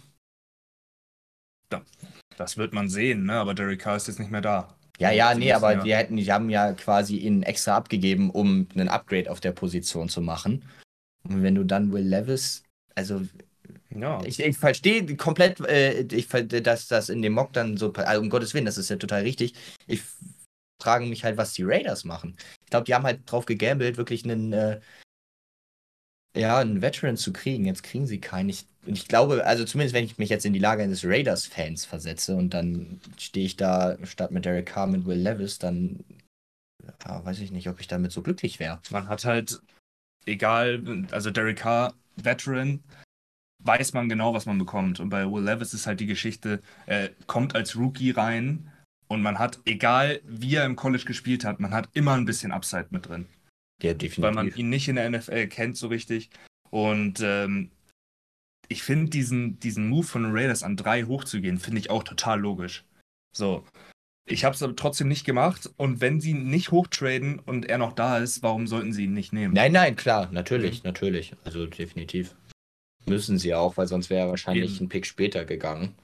das 2.37 2.59
wird 2.59 2.74
man 2.74 2.89
sehen, 2.91 3.24
ne? 3.24 3.35
Aber 3.35 3.55
Derek 3.55 3.81
Carr 3.81 3.97
ist 3.97 4.09
jetzt 4.09 4.18
nicht 4.18 4.31
mehr 4.31 4.43
da. 4.43 4.77
Ja, 4.99 5.11
ja, 5.11 5.33
Sie 5.35 5.41
nee, 5.41 5.53
aber 5.53 5.72
ja- 5.72 5.83
die 5.83 5.95
hätten, 5.95 6.16
die 6.16 6.31
haben 6.31 6.51
ja 6.51 6.72
quasi 6.72 7.16
ihn 7.16 7.43
extra 7.43 7.77
abgegeben, 7.77 8.31
um 8.31 8.66
einen 8.74 8.89
Upgrade 8.89 9.31
auf 9.31 9.41
der 9.41 9.53
Position 9.53 10.09
zu 10.09 10.20
machen. 10.20 10.62
Und 11.24 11.43
wenn 11.43 11.55
du 11.55 11.64
dann 11.64 11.93
Will 11.93 12.07
Levis, 12.07 12.62
also 12.95 13.22
Ja, 13.91 14.22
Ich, 14.24 14.39
ich 14.39 14.57
verstehe 14.59 15.16
komplett, 15.16 15.61
äh, 15.61 16.03
ich, 16.12 16.29
dass 16.29 16.89
das 16.89 17.09
in 17.09 17.22
dem 17.22 17.33
Mock 17.33 17.53
dann 17.55 17.77
so, 17.79 17.93
also 17.95 18.20
um 18.20 18.29
Gottes 18.29 18.53
Willen, 18.53 18.66
das 18.66 18.77
ist 18.79 18.91
ja 18.91 18.97
total 18.97 19.22
richtig. 19.22 19.55
Ich 19.87 20.03
frage 20.81 21.07
mich 21.07 21.24
halt, 21.24 21.37
was 21.37 21.53
die 21.53 21.64
Raiders 21.64 22.05
machen. 22.05 22.37
Ich 22.64 22.70
glaube, 22.70 22.85
die 22.85 22.95
haben 22.95 23.05
halt 23.05 23.31
drauf 23.31 23.47
gegambelt, 23.47 23.97
wirklich 23.97 24.24
einen, 24.24 24.53
äh, 24.53 24.81
ja, 26.37 26.59
einen 26.59 26.83
Veteran 26.83 27.16
zu 27.16 27.33
kriegen. 27.33 27.64
Jetzt 27.64 27.83
kriegen 27.83 28.07
sie 28.07 28.20
keinen. 28.20 28.51
Ich, 28.51 28.66
ich 28.85 29.09
glaube, 29.09 29.47
also 29.47 29.64
zumindest 29.64 29.95
wenn 29.95 30.05
ich 30.05 30.18
mich 30.18 30.29
jetzt 30.29 30.45
in 30.45 30.53
die 30.53 30.59
Lage 30.59 30.83
eines 30.83 31.05
Raiders-Fans 31.05 31.85
versetze 31.87 32.37
und 32.37 32.51
dann 32.51 33.01
stehe 33.18 33.47
ich 33.47 33.57
da 33.57 33.97
statt 34.05 34.31
mit 34.31 34.45
Derek 34.45 34.66
Carr 34.66 34.87
mit 34.87 35.07
Will 35.07 35.18
Levis, 35.18 35.59
dann 35.59 36.05
ja, 37.05 37.24
weiß 37.24 37.41
ich 37.41 37.51
nicht, 37.51 37.68
ob 37.68 37.81
ich 37.81 37.89
damit 37.89 38.12
so 38.12 38.22
glücklich 38.22 38.61
wäre. 38.61 38.81
Man 38.91 39.09
hat 39.09 39.24
halt, 39.24 39.61
egal, 40.27 41.07
also 41.11 41.31
Derek 41.31 41.59
Carr, 41.59 41.95
Veteran, 42.16 42.83
weiß 43.64 43.93
man 43.95 44.09
genau, 44.09 44.35
was 44.35 44.47
man 44.47 44.59
bekommt. 44.59 45.01
Und 45.01 45.09
bei 45.09 45.24
Will 45.31 45.45
Levis 45.45 45.74
ist 45.74 45.87
halt 45.87 46.01
die 46.01 46.07
Geschichte, 46.07 46.61
er 46.87 47.11
kommt 47.27 47.55
als 47.55 47.77
Rookie 47.77 48.11
rein 48.11 48.70
und 49.09 49.23
man 49.23 49.39
hat, 49.39 49.61
egal 49.65 50.21
wie 50.25 50.57
er 50.57 50.65
im 50.65 50.77
College 50.77 51.05
gespielt 51.05 51.45
hat, 51.45 51.61
man 51.61 51.73
hat 51.73 51.89
immer 51.95 52.15
ein 52.15 52.25
bisschen 52.25 52.53
Upside 52.53 52.89
mit 52.91 53.09
drin. 53.09 53.27
Ja, 53.83 53.93
definitiv. 53.93 54.23
Weil 54.23 54.33
man 54.33 54.55
ihn 54.55 54.69
nicht 54.69 54.89
in 54.89 54.97
der 54.97 55.11
NFL 55.11 55.49
kennt 55.49 55.77
so 55.77 55.89
richtig. 55.89 56.31
Und 56.71 57.21
ähm, 57.21 57.71
ich 58.69 58.83
finde 58.83 59.11
diesen, 59.11 59.61
diesen 59.61 59.89
Move 59.89 60.07
von 60.07 60.33
Raiders 60.33 60.63
an 60.63 60.77
drei 60.77 61.05
hochzugehen, 61.05 61.59
finde 61.59 61.81
ich 61.81 61.91
auch 61.91 62.03
total 62.03 62.41
logisch. 62.41 62.85
So. 63.37 63.65
Ich 64.29 64.45
habe 64.45 64.57
es 64.57 64.63
aber 64.63 64.75
trotzdem 64.75 65.09
nicht 65.09 65.25
gemacht. 65.25 65.71
Und 65.77 66.01
wenn 66.01 66.21
sie 66.21 66.35
nicht 66.35 66.73
hochtraden 66.73 67.39
und 67.39 67.67
er 67.67 67.79
noch 67.79 67.93
da 67.93 68.19
ist, 68.19 68.43
warum 68.43 68.67
sollten 68.67 68.93
sie 68.93 69.05
ihn 69.05 69.13
nicht 69.13 69.33
nehmen? 69.33 69.55
Nein, 69.55 69.73
nein, 69.73 69.95
klar, 69.95 70.31
natürlich, 70.33 70.83
mhm. 70.83 70.89
natürlich. 70.89 71.35
Also 71.45 71.67
definitiv. 71.67 72.35
Müssen 73.05 73.39
sie 73.39 73.55
auch, 73.55 73.77
weil 73.77 73.87
sonst 73.87 74.11
wäre 74.11 74.27
er 74.27 74.31
wahrscheinlich 74.31 74.77
Eben. 74.77 74.87
ein 74.87 74.89
Pick 74.89 75.07
später 75.07 75.45
gegangen. 75.45 75.95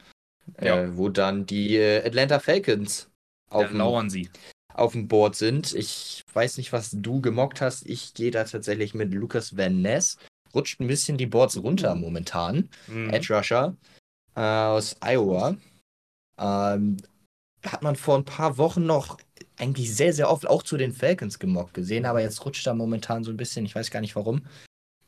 Ja. 0.61 0.83
Äh, 0.83 0.97
wo 0.97 1.09
dann 1.09 1.47
die 1.47 1.77
äh, 1.77 2.07
Atlanta 2.07 2.39
Falcons 2.39 3.11
auf 3.49 3.71
ja, 3.71 3.77
lauern 3.77 4.11
sie. 4.11 4.31
auf 4.75 4.93
dem 4.93 5.09
Board 5.09 5.37
sind. 5.37 5.75
Ich 5.75 6.25
weiß 6.33 6.57
nicht, 6.57 6.73
was 6.73 6.91
du 6.93 7.21
gemockt 7.21 7.61
hast. 7.61 7.87
Ich 7.87 8.15
gehe 8.15 8.31
da 8.31 8.45
tatsächlich 8.45 8.95
mit 8.95 9.13
Lucas 9.13 9.57
Van 9.57 9.83
Ness. 9.83 10.19
Rutscht 10.55 10.81
ein 10.81 10.87
bisschen 10.87 11.17
die 11.17 11.27
Boards 11.27 11.63
runter 11.63 11.95
momentan. 11.95 12.69
Mhm. 12.87 13.11
Edge 13.11 13.35
Rusher 13.35 13.77
äh, 14.35 14.41
aus 14.41 14.97
Iowa. 15.01 15.57
Ähm, 16.39 16.97
hat 17.65 17.83
man 17.83 17.97
vor 17.97 18.17
ein 18.17 18.25
paar 18.25 18.59
Wochen 18.59 18.85
noch 18.85 19.19
eigentlich 19.59 19.95
sehr, 19.95 20.13
sehr 20.13 20.31
oft 20.31 20.47
auch 20.47 20.63
zu 20.63 20.77
den 20.77 20.93
Falcons 20.93 21.39
gemockt 21.39 21.75
gesehen, 21.75 22.07
aber 22.07 22.21
jetzt 22.21 22.45
rutscht 22.45 22.67
er 22.67 22.75
momentan 22.75 23.23
so 23.23 23.31
ein 23.31 23.37
bisschen, 23.37 23.65
ich 23.65 23.75
weiß 23.75 23.91
gar 23.91 24.01
nicht 24.01 24.17
warum. 24.17 24.43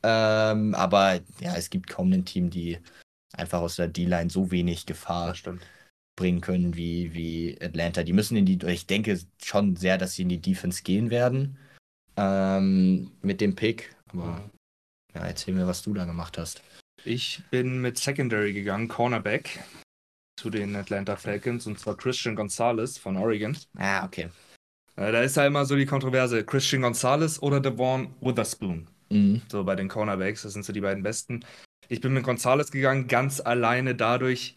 Ähm, 0.03 0.75
aber 0.75 1.15
ja, 1.39 1.55
es 1.55 1.69
gibt 1.69 1.89
kaum 1.89 2.13
ein 2.13 2.25
Team, 2.25 2.49
die 2.49 2.79
einfach 3.37 3.61
aus 3.61 3.75
der 3.75 3.87
D-Line 3.87 4.29
so 4.29 4.51
wenig 4.51 4.85
Gefahr 4.85 5.35
bringen 6.15 6.41
können 6.41 6.75
wie, 6.75 7.13
wie 7.13 7.57
Atlanta. 7.61 8.03
Die 8.03 8.13
müssen 8.13 8.37
in 8.37 8.45
die, 8.45 8.59
ich 8.67 8.87
denke 8.87 9.19
schon 9.43 9.75
sehr, 9.75 9.97
dass 9.97 10.13
sie 10.13 10.23
in 10.23 10.29
die 10.29 10.41
Defense 10.41 10.83
gehen 10.83 11.09
werden 11.09 11.57
ähm, 12.17 13.11
mit 13.21 13.41
dem 13.41 13.55
Pick. 13.55 13.95
Aber 14.07 14.49
ja, 15.13 15.25
erzähl 15.25 15.53
mir, 15.53 15.67
was 15.67 15.81
du 15.81 15.93
da 15.93 16.05
gemacht 16.05 16.37
hast. 16.37 16.61
Ich 17.03 17.43
bin 17.51 17.81
mit 17.81 17.97
Secondary 17.97 18.53
gegangen, 18.53 18.87
Cornerback 18.87 19.59
zu 20.39 20.49
den 20.49 20.75
Atlanta 20.75 21.15
Falcons 21.15 21.67
und 21.67 21.79
zwar 21.79 21.95
Christian 21.95 22.35
Gonzalez 22.35 22.97
von 22.97 23.17
Oregon. 23.17 23.57
Ah, 23.77 24.05
okay. 24.05 24.29
Äh, 24.95 25.11
da 25.11 25.21
ist 25.21 25.37
ja 25.37 25.45
immer 25.45 25.65
so 25.65 25.75
die 25.75 25.85
Kontroverse, 25.85 26.43
Christian 26.43 26.81
Gonzalez 26.81 27.39
oder 27.41 27.59
Devon 27.59 28.13
Witherspoon. 28.21 28.87
Mhm. 29.09 29.41
So 29.49 29.63
bei 29.63 29.75
den 29.75 29.87
Cornerbacks, 29.87 30.43
das 30.43 30.53
sind 30.53 30.65
so 30.65 30.73
die 30.73 30.81
beiden 30.81 31.03
besten. 31.03 31.45
Ich 31.89 32.01
bin 32.01 32.13
mit 32.13 32.23
Gonzalez 32.23 32.71
gegangen, 32.71 33.07
ganz 33.07 33.39
alleine 33.39 33.95
dadurch, 33.95 34.55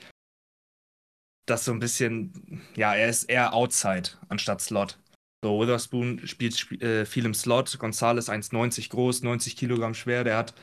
dass 1.46 1.64
so 1.64 1.72
ein 1.72 1.78
bisschen, 1.78 2.62
ja, 2.76 2.94
er 2.94 3.08
ist 3.08 3.24
eher 3.24 3.54
Outside 3.54 4.10
anstatt 4.28 4.60
Slot. 4.60 4.98
So, 5.42 5.60
Witherspoon 5.60 6.26
spielt 6.26 6.54
sp 6.58 6.82
äh, 6.82 7.04
viel 7.04 7.24
im 7.24 7.34
Slot, 7.34 7.78
Gonzalez 7.78 8.28
1,90 8.28 8.90
groß, 8.90 9.22
90 9.22 9.56
Kilogramm 9.56 9.94
schwer, 9.94 10.24
der 10.24 10.36
hat 10.36 10.54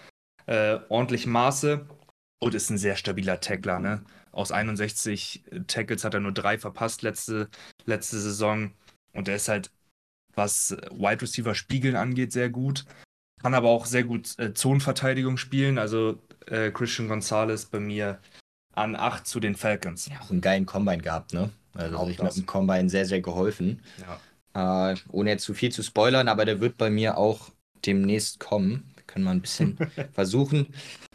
äh, 0.48 0.80
ordentlich 0.90 1.26
Maße 1.28 1.88
und 2.40 2.54
ist 2.54 2.70
ein 2.70 2.78
sehr 2.78 2.96
stabiler 2.96 3.40
Tackler, 3.40 3.80
ne? 3.80 4.04
Aus 4.32 4.52
61 4.52 5.46
Tackles 5.68 6.04
hat 6.04 6.14
er 6.14 6.20
nur 6.20 6.34
drei 6.34 6.58
verpasst 6.58 7.04
letzte, 7.04 7.50
letzte 7.86 8.20
Saison. 8.20 8.74
Und 9.14 9.30
er 9.30 9.38
ist 9.38 9.48
halt, 9.48 9.72
was 10.36 10.76
Wide 10.92 11.22
Receiver 11.22 11.56
Spiegeln 11.56 11.96
angeht, 11.96 12.34
sehr 12.34 12.50
gut. 12.50 12.86
Kann 13.42 13.54
aber 13.54 13.70
auch 13.70 13.86
sehr 13.86 14.04
gut 14.04 14.38
äh, 14.38 14.54
Zonenverteidigung 14.54 15.38
spielen. 15.38 15.78
Also 15.78 16.22
äh, 16.48 16.72
Christian 16.72 17.08
Gonzalez 17.08 17.66
bei 17.66 17.80
mir 17.80 18.20
an 18.74 18.96
8 18.96 19.26
zu 19.26 19.40
den 19.40 19.56
Falcons. 19.56 20.08
Ja, 20.08 20.20
auch 20.22 20.32
einen 20.32 20.42
geilen 20.42 20.66
Combine 20.66 21.02
gehabt, 21.02 21.34
ne? 21.34 21.50
Also 21.74 21.98
auch 21.98 22.10
ich 22.10 22.22
mit 22.22 22.36
dem 22.36 22.46
Combine 22.46 22.90
sehr, 22.90 23.06
sehr 23.06 23.22
geholfen. 23.22 23.82
Ja. 24.54 24.92
Äh, 24.92 24.96
ohne 25.10 25.32
jetzt 25.32 25.44
zu 25.44 25.54
viel 25.54 25.72
zu 25.72 25.84
spoilern, 25.84 26.28
aber 26.28 26.46
der 26.46 26.62
wird 26.62 26.78
bei 26.78 26.90
mir 26.90 27.18
auch 27.18 27.52
demnächst 27.86 28.40
kommen. 28.40 28.95
Wir 29.16 29.20
können 29.22 29.26
mal 29.26 29.32
ein 29.32 29.42
bisschen 29.42 29.78
versuchen 30.14 30.68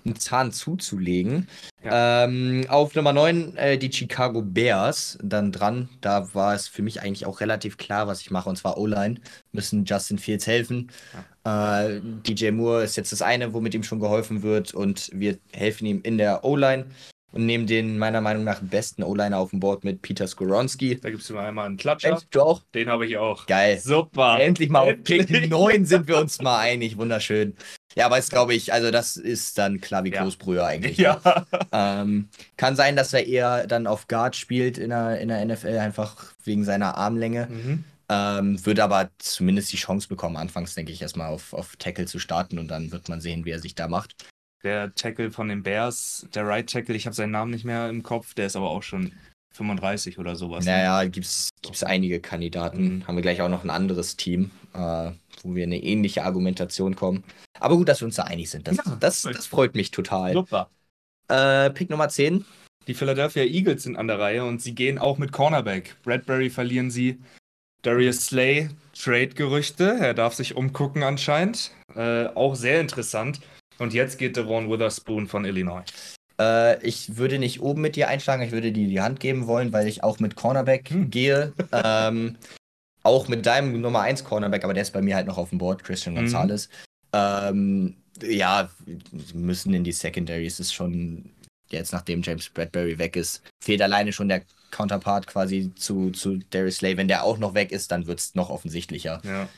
einen 0.06 0.16
Zahn 0.16 0.52
zuzulegen. 0.52 1.48
Ja. 1.84 2.24
Ähm, 2.24 2.64
auf 2.68 2.94
Nummer 2.94 3.12
9 3.12 3.56
äh, 3.56 3.76
die 3.76 3.92
Chicago 3.92 4.40
Bears 4.40 5.18
dann 5.22 5.52
dran. 5.52 5.90
Da 6.00 6.34
war 6.34 6.54
es 6.54 6.66
für 6.66 6.80
mich 6.80 7.02
eigentlich 7.02 7.26
auch 7.26 7.40
relativ 7.40 7.76
klar, 7.76 8.06
was 8.06 8.22
ich 8.22 8.30
mache, 8.30 8.48
und 8.48 8.56
zwar 8.56 8.78
O-Line. 8.78 9.16
Müssen 9.52 9.84
Justin 9.84 10.18
Fields 10.18 10.46
helfen. 10.46 10.90
Ja. 11.44 11.84
Äh, 11.84 12.00
DJ 12.26 12.50
Moore 12.50 12.84
ist 12.84 12.96
jetzt 12.96 13.12
das 13.12 13.20
eine, 13.20 13.52
womit 13.52 13.74
ihm 13.74 13.82
schon 13.82 14.00
geholfen 14.00 14.42
wird, 14.42 14.72
und 14.72 15.10
wir 15.12 15.38
helfen 15.52 15.86
ihm 15.86 16.00
in 16.02 16.16
der 16.16 16.44
O-Line 16.44 16.86
und 17.32 17.46
nehmen 17.46 17.66
den 17.66 17.98
meiner 17.98 18.20
Meinung 18.20 18.44
nach 18.44 18.60
besten 18.60 19.02
O-Liner 19.02 19.38
auf 19.38 19.50
dem 19.50 19.60
Board 19.60 19.84
mit 19.84 20.02
Peter 20.02 20.26
Skoronski. 20.26 20.98
Da 21.00 21.10
gibst 21.10 21.30
du 21.30 21.34
mal 21.34 21.46
einmal 21.46 21.66
einen 21.66 21.76
Klatscher. 21.76 22.08
Endlich, 22.08 22.28
du 22.30 22.42
auch? 22.42 22.62
Den 22.74 22.88
habe 22.88 23.06
ich 23.06 23.16
auch. 23.16 23.46
Geil. 23.46 23.78
Super. 23.78 24.38
Endlich 24.40 24.68
mal 24.68 24.80
auf 24.80 25.02
Pick 25.04 25.50
9 25.50 25.84
sind 25.84 26.08
wir 26.08 26.18
uns 26.18 26.40
mal 26.42 26.58
einig. 26.58 26.96
Wunderschön. 26.96 27.56
Ja, 27.96 28.06
aber 28.06 28.18
es 28.18 28.28
glaube 28.28 28.54
ich, 28.54 28.72
also 28.72 28.90
das 28.90 29.16
ist 29.16 29.58
dann 29.58 29.80
klar 29.80 30.04
wie 30.04 30.10
Kloßbrühe 30.10 30.58
ja. 30.58 30.66
eigentlich. 30.66 30.98
Ne? 30.98 31.04
Ja. 31.04 31.46
Ähm, 31.72 32.28
kann 32.56 32.76
sein, 32.76 32.96
dass 32.96 33.12
er 33.12 33.26
eher 33.26 33.66
dann 33.66 33.86
auf 33.86 34.06
Guard 34.06 34.36
spielt 34.36 34.78
in 34.78 34.90
der, 34.90 35.20
in 35.20 35.28
der 35.28 35.44
NFL, 35.44 35.78
einfach 35.78 36.32
wegen 36.44 36.64
seiner 36.64 36.96
Armlänge. 36.96 37.48
Mhm. 37.50 37.84
Ähm, 38.08 38.66
wird 38.66 38.80
aber 38.80 39.10
zumindest 39.18 39.72
die 39.72 39.76
Chance 39.76 40.08
bekommen, 40.08 40.36
anfangs, 40.36 40.74
denke 40.74 40.90
ich, 40.90 41.00
erstmal 41.00 41.32
auf, 41.32 41.52
auf 41.52 41.76
Tackle 41.76 42.06
zu 42.06 42.18
starten 42.18 42.58
und 42.58 42.68
dann 42.68 42.90
wird 42.90 43.08
man 43.08 43.20
sehen, 43.20 43.44
wie 43.44 43.50
er 43.50 43.60
sich 43.60 43.76
da 43.76 43.86
macht. 43.86 44.16
Der 44.62 44.94
Tackle 44.94 45.30
von 45.30 45.48
den 45.48 45.62
Bears, 45.62 46.26
der 46.34 46.46
Right 46.46 46.68
Tackle, 46.68 46.94
ich 46.94 47.06
habe 47.06 47.16
seinen 47.16 47.30
Namen 47.30 47.50
nicht 47.50 47.64
mehr 47.64 47.88
im 47.88 48.02
Kopf, 48.02 48.34
der 48.34 48.46
ist 48.46 48.56
aber 48.56 48.70
auch 48.70 48.82
schon 48.82 49.12
35 49.52 50.18
oder 50.18 50.36
sowas. 50.36 50.64
Naja, 50.64 51.02
ne? 51.02 51.10
gibt 51.10 51.26
es 51.26 51.82
einige 51.82 52.20
Kandidaten. 52.20 52.96
Mhm. 52.96 53.06
Haben 53.06 53.16
wir 53.16 53.22
gleich 53.22 53.42
auch 53.42 53.48
noch 53.48 53.64
ein 53.64 53.70
anderes 53.70 54.16
Team, 54.16 54.50
äh, 54.74 55.10
wo 55.42 55.54
wir 55.54 55.64
eine 55.64 55.82
ähnliche 55.82 56.24
Argumentation 56.24 56.94
kommen. 56.94 57.24
Aber 57.58 57.76
gut, 57.76 57.88
dass 57.88 58.00
wir 58.00 58.06
uns 58.06 58.16
da 58.16 58.24
einig 58.24 58.50
sind. 58.50 58.68
Das, 58.68 58.76
ja, 58.76 58.96
das, 59.00 59.22
das 59.22 59.46
freut 59.46 59.74
mich 59.74 59.90
total. 59.90 60.32
Super. 60.32 60.70
Äh, 61.28 61.70
Pick 61.70 61.90
Nummer 61.90 62.08
10. 62.08 62.44
Die 62.86 62.94
Philadelphia 62.94 63.44
Eagles 63.44 63.82
sind 63.82 63.96
an 63.96 64.08
der 64.08 64.18
Reihe 64.18 64.44
und 64.44 64.60
sie 64.62 64.74
gehen 64.74 64.98
auch 64.98 65.18
mit 65.18 65.32
Cornerback. 65.32 65.96
Bradbury 66.02 66.50
verlieren 66.50 66.90
sie. 66.90 67.18
Darius 67.82 68.26
Slay, 68.26 68.70
Trade-Gerüchte. 68.94 69.96
Er 70.00 70.14
darf 70.14 70.34
sich 70.34 70.56
umgucken 70.56 71.02
anscheinend. 71.02 71.72
Äh, 71.94 72.26
auch 72.26 72.54
sehr 72.54 72.80
interessant. 72.80 73.40
Und 73.80 73.94
jetzt 73.94 74.18
geht 74.18 74.36
Devon 74.36 74.70
Witherspoon 74.70 75.26
von 75.26 75.46
Illinois. 75.46 75.84
Äh, 76.38 76.86
ich 76.86 77.16
würde 77.16 77.38
nicht 77.38 77.62
oben 77.62 77.80
mit 77.80 77.96
dir 77.96 78.08
einschlagen, 78.08 78.42
ich 78.42 78.52
würde 78.52 78.72
dir 78.72 78.86
die 78.86 79.00
Hand 79.00 79.20
geben 79.20 79.46
wollen, 79.46 79.72
weil 79.72 79.88
ich 79.88 80.04
auch 80.04 80.20
mit 80.20 80.36
Cornerback 80.36 80.90
hm. 80.90 81.10
gehe. 81.10 81.54
ähm, 81.72 82.36
auch 83.02 83.28
mit 83.28 83.46
deinem 83.46 83.80
Nummer 83.80 84.00
1 84.00 84.24
Cornerback, 84.24 84.64
aber 84.64 84.74
der 84.74 84.82
ist 84.82 84.92
bei 84.92 85.00
mir 85.00 85.16
halt 85.16 85.26
noch 85.26 85.38
auf 85.38 85.48
dem 85.48 85.58
Board, 85.58 85.82
Christian 85.82 86.14
mhm. 86.14 86.18
Gonzalez. 86.18 86.68
Mhm. 86.68 86.76
Ähm, 87.14 87.96
ja, 88.22 88.70
müssen 89.32 89.72
in 89.72 89.84
die 89.84 89.92
Secondaries. 89.92 90.60
Ist 90.60 90.74
schon 90.74 91.30
jetzt, 91.70 91.92
nachdem 91.92 92.20
James 92.20 92.50
Bradbury 92.50 92.98
weg 92.98 93.16
ist, 93.16 93.42
fehlt 93.64 93.80
alleine 93.80 94.12
schon 94.12 94.28
der 94.28 94.42
Counterpart 94.70 95.26
quasi 95.26 95.72
zu, 95.74 96.10
zu 96.10 96.38
Darius 96.50 96.76
Slay. 96.76 96.98
Wenn 96.98 97.08
der 97.08 97.24
auch 97.24 97.38
noch 97.38 97.54
weg 97.54 97.72
ist, 97.72 97.90
dann 97.90 98.06
wird 98.06 98.20
es 98.20 98.34
noch 98.34 98.50
offensichtlicher. 98.50 99.22
Ja. 99.24 99.48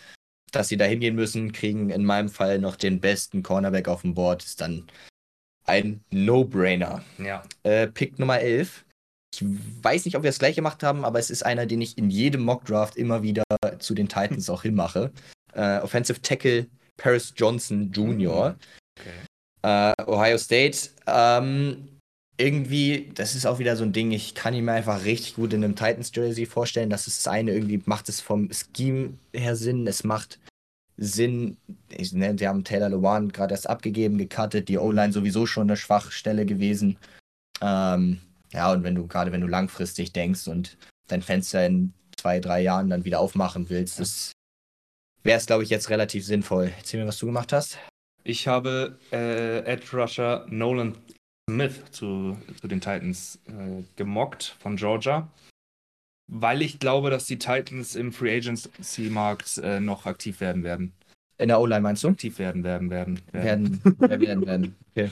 Dass 0.53 0.69
sie 0.69 0.77
da 0.77 0.85
hingehen 0.85 1.17
müssen, 1.17 1.53
kriegen 1.53 1.91
in 1.91 2.05
meinem 2.05 2.29
Fall 2.29 2.59
noch 2.59 2.77
den 2.77 3.01
besten 3.01 3.43
Cornerback 3.43 3.89
auf 3.89 4.03
dem 4.03 4.15
Board, 4.15 4.45
ist 4.45 4.61
dann 4.61 4.87
ein 5.65 6.05
No-Brainer. 6.11 7.03
Ja. 7.19 7.43
Äh, 7.63 7.89
Pick 7.89 8.19
Nummer 8.19 8.41
11. 8.41 8.85
Ich 9.35 9.45
weiß 9.83 10.05
nicht, 10.05 10.17
ob 10.17 10.23
wir 10.23 10.29
das 10.29 10.39
gleiche 10.39 10.57
gemacht 10.57 10.83
haben, 10.83 11.05
aber 11.05 11.19
es 11.19 11.31
ist 11.31 11.45
einer, 11.45 11.67
den 11.67 11.81
ich 11.81 11.97
in 11.97 12.11
jedem 12.11 12.43
Mock-Draft 12.43 12.97
immer 12.97 13.23
wieder 13.23 13.45
zu 13.79 13.95
den 13.95 14.09
Titans 14.09 14.51
auch 14.51 14.63
hinmache. 14.63 15.11
Äh, 15.55 15.79
Offensive 15.79 16.21
Tackle 16.21 16.67
Paris 16.99 17.33
Johnson 17.35 17.91
Jr. 17.91 18.57
Okay. 18.99 19.11
Äh, 19.63 20.03
Ohio 20.07 20.37
State. 20.37 20.91
Ähm, 21.07 21.89
irgendwie, 22.43 23.11
das 23.15 23.37
ist 23.37 23.47
auch 23.47 23.61
wieder 23.61 23.77
so 23.77 23.85
ein 23.85 23.93
Ding, 23.93 24.11
ich 24.11 24.35
kann 24.35 24.53
ihn 24.53 24.65
mir 24.65 24.73
einfach 24.73 25.05
richtig 25.05 25.37
gut 25.37 25.53
in 25.53 25.63
einem 25.63 25.77
Titans-Jersey 25.77 26.47
vorstellen. 26.47 26.91
Das 26.91 27.07
ist 27.07 27.19
das 27.19 27.33
eine, 27.33 27.53
irgendwie 27.53 27.81
macht 27.85 28.09
es 28.09 28.21
vom 28.21 28.51
Scheme 28.53 29.15
her 29.33 29.55
Sinn. 29.55 29.87
Es 29.87 30.03
macht 30.03 30.41
Sinn, 30.97 31.57
ich, 31.89 32.13
ne, 32.13 32.35
sie 32.37 32.49
haben 32.49 32.65
Taylor 32.65 32.89
Lewan 32.89 33.31
gerade 33.31 33.55
erst 33.55 33.71
abgegeben, 33.71 34.19
gecuttet, 34.19 34.69
die 34.69 34.79
O-Line 34.79 35.13
sowieso 35.13 35.47
schon 35.47 35.69
eine 35.69 35.77
Schwachstelle 35.77 36.45
gewesen. 36.45 36.99
Ähm, 37.61 38.21
ja, 38.53 38.73
und 38.73 38.83
wenn 38.83 38.97
du, 38.97 39.07
gerade 39.07 39.31
wenn 39.31 39.41
du 39.41 39.47
langfristig 39.47 40.13
denkst 40.13 40.49
und 40.49 40.77
dein 41.07 41.23
Fenster 41.23 41.65
in 41.65 41.95
zwei, 42.17 42.41
drei 42.41 42.61
Jahren 42.61 42.91
dann 42.91 43.05
wieder 43.05 43.21
aufmachen 43.21 43.71
willst, 43.71 44.01
das 44.01 44.33
wäre 45.23 45.39
es, 45.39 45.47
glaube 45.47 45.63
ich, 45.63 45.71
jetzt 45.71 45.91
relativ 45.91 46.27
sinnvoll. 46.27 46.73
Erzähl 46.77 47.01
mir, 47.01 47.07
was 47.07 47.19
du 47.19 47.27
gemacht 47.27 47.53
hast. 47.53 47.79
Ich 48.25 48.49
habe 48.49 48.99
äh, 49.13 49.61
Edge 49.61 49.97
Rusher 49.97 50.47
Nolan 50.49 50.97
Smith 51.53 51.83
zu, 51.91 52.39
zu 52.61 52.67
den 52.67 52.81
Titans 52.81 53.39
äh, 53.47 53.83
gemockt 53.97 54.57
von 54.59 54.77
Georgia, 54.77 55.29
weil 56.29 56.63
ich 56.63 56.79
glaube, 56.79 57.11
dass 57.11 57.27
die 57.27 57.39
Titans 57.39 57.95
im 57.95 58.13
Free 58.13 58.37
Agency 58.37 59.11
Markt 59.11 59.59
äh, 59.59 59.81
noch 59.81 60.07
aktiv 60.07 60.41
werden 60.41 60.65
werden. 60.65 60.93
In 61.39 61.49
der 61.49 61.61
O-Line 61.61 61.83
meinst 61.83 62.05
du? 62.05 62.09
Aktiv 62.09 62.39
werden 62.39 62.65
werden 62.65 62.89
werden. 62.91 63.21
Werden, 63.33 63.83
werden, 63.99 64.21
werden. 64.21 64.47
werden. 64.47 64.77
Okay. 64.91 65.11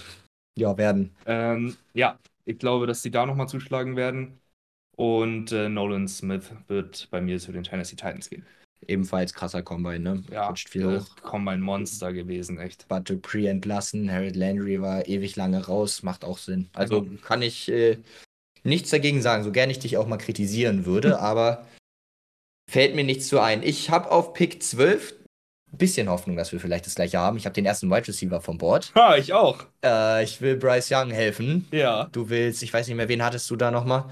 Ja, 0.57 0.77
werden. 0.79 1.11
Ähm, 1.27 1.77
ja, 1.95 2.19
ich 2.45 2.59
glaube, 2.59 2.87
dass 2.87 3.03
sie 3.03 3.11
da 3.11 3.27
nochmal 3.27 3.49
zuschlagen 3.49 3.97
werden. 3.97 4.39
Und 4.97 5.53
äh, 5.53 5.69
Nolan 5.69 6.09
Smith 6.09 6.53
wird 6.69 7.09
bei 7.11 7.21
mir 7.21 7.39
zu 7.39 7.53
den 7.53 7.65
Tennessee 7.65 7.97
Titans 7.97 8.29
gehen. 8.29 8.45
Ebenfalls 8.86 9.35
krasser 9.35 9.62
Combine, 9.62 9.98
ne? 10.01 10.23
Ja, 10.31 10.48
Rutscht 10.48 10.69
viel 10.70 10.82
äh, 10.82 10.98
hoch. 11.01 11.16
Combine 11.23 11.59
Monster 11.59 12.12
gewesen, 12.12 12.59
echt. 12.59 12.89
Bud 12.89 13.09
Dupree 13.09 13.47
entlassen, 13.47 14.11
Harold 14.11 14.36
Landry 14.36 14.81
war 14.81 15.07
ewig 15.07 15.36
lange 15.36 15.65
raus, 15.66 16.02
macht 16.02 16.24
auch 16.24 16.39
Sinn. 16.39 16.69
Also 16.73 17.02
Genau. 17.02 17.20
kann 17.23 17.43
ich 17.43 17.69
äh, 17.70 17.98
nichts 18.65 18.90
dagegen 18.90 19.20
sagen, 19.23 19.44
so 19.44 19.52
gern 19.52 19.70
ich 19.70 19.78
dich 19.78 19.97
auch 19.97 20.07
mal 20.07 20.16
kritisieren 20.16 20.86
würde, 20.86 21.19
aber 21.20 21.66
fällt 22.70 22.94
mir 22.94 23.05
nichts 23.05 23.28
zu 23.28 23.39
ein. 23.40 23.62
Ich 23.62 23.90
habe 23.90 24.11
auf 24.11 24.32
Pick 24.32 24.62
12 24.62 25.15
ein 25.73 25.78
bisschen 25.78 26.09
Hoffnung, 26.09 26.36
dass 26.36 26.51
wir 26.51 26.59
vielleicht 26.59 26.86
das 26.86 26.94
gleiche 26.97 27.19
haben. 27.19 27.36
Ich 27.36 27.44
habe 27.44 27.55
den 27.55 27.66
ersten 27.66 27.90
Wide 27.90 28.09
Receiver 28.09 28.40
vom 28.40 28.59
Board. 28.59 28.93
Ha, 28.97 29.16
ich 29.16 29.32
auch. 29.32 29.66
Äh, 29.85 30.24
ich 30.24 30.40
will 30.40 30.57
Bryce 30.57 30.90
Young 30.90 31.11
helfen. 31.11 31.69
Ja. 31.70 32.05
Du 32.12 32.28
willst, 32.28 32.62
ich 32.62 32.73
weiß 32.73 32.89
nicht 32.89 32.97
mehr, 32.97 33.09
wen 33.09 33.23
hattest 33.23 33.48
du 33.51 33.57
da 33.57 33.70
nochmal? 33.70 34.07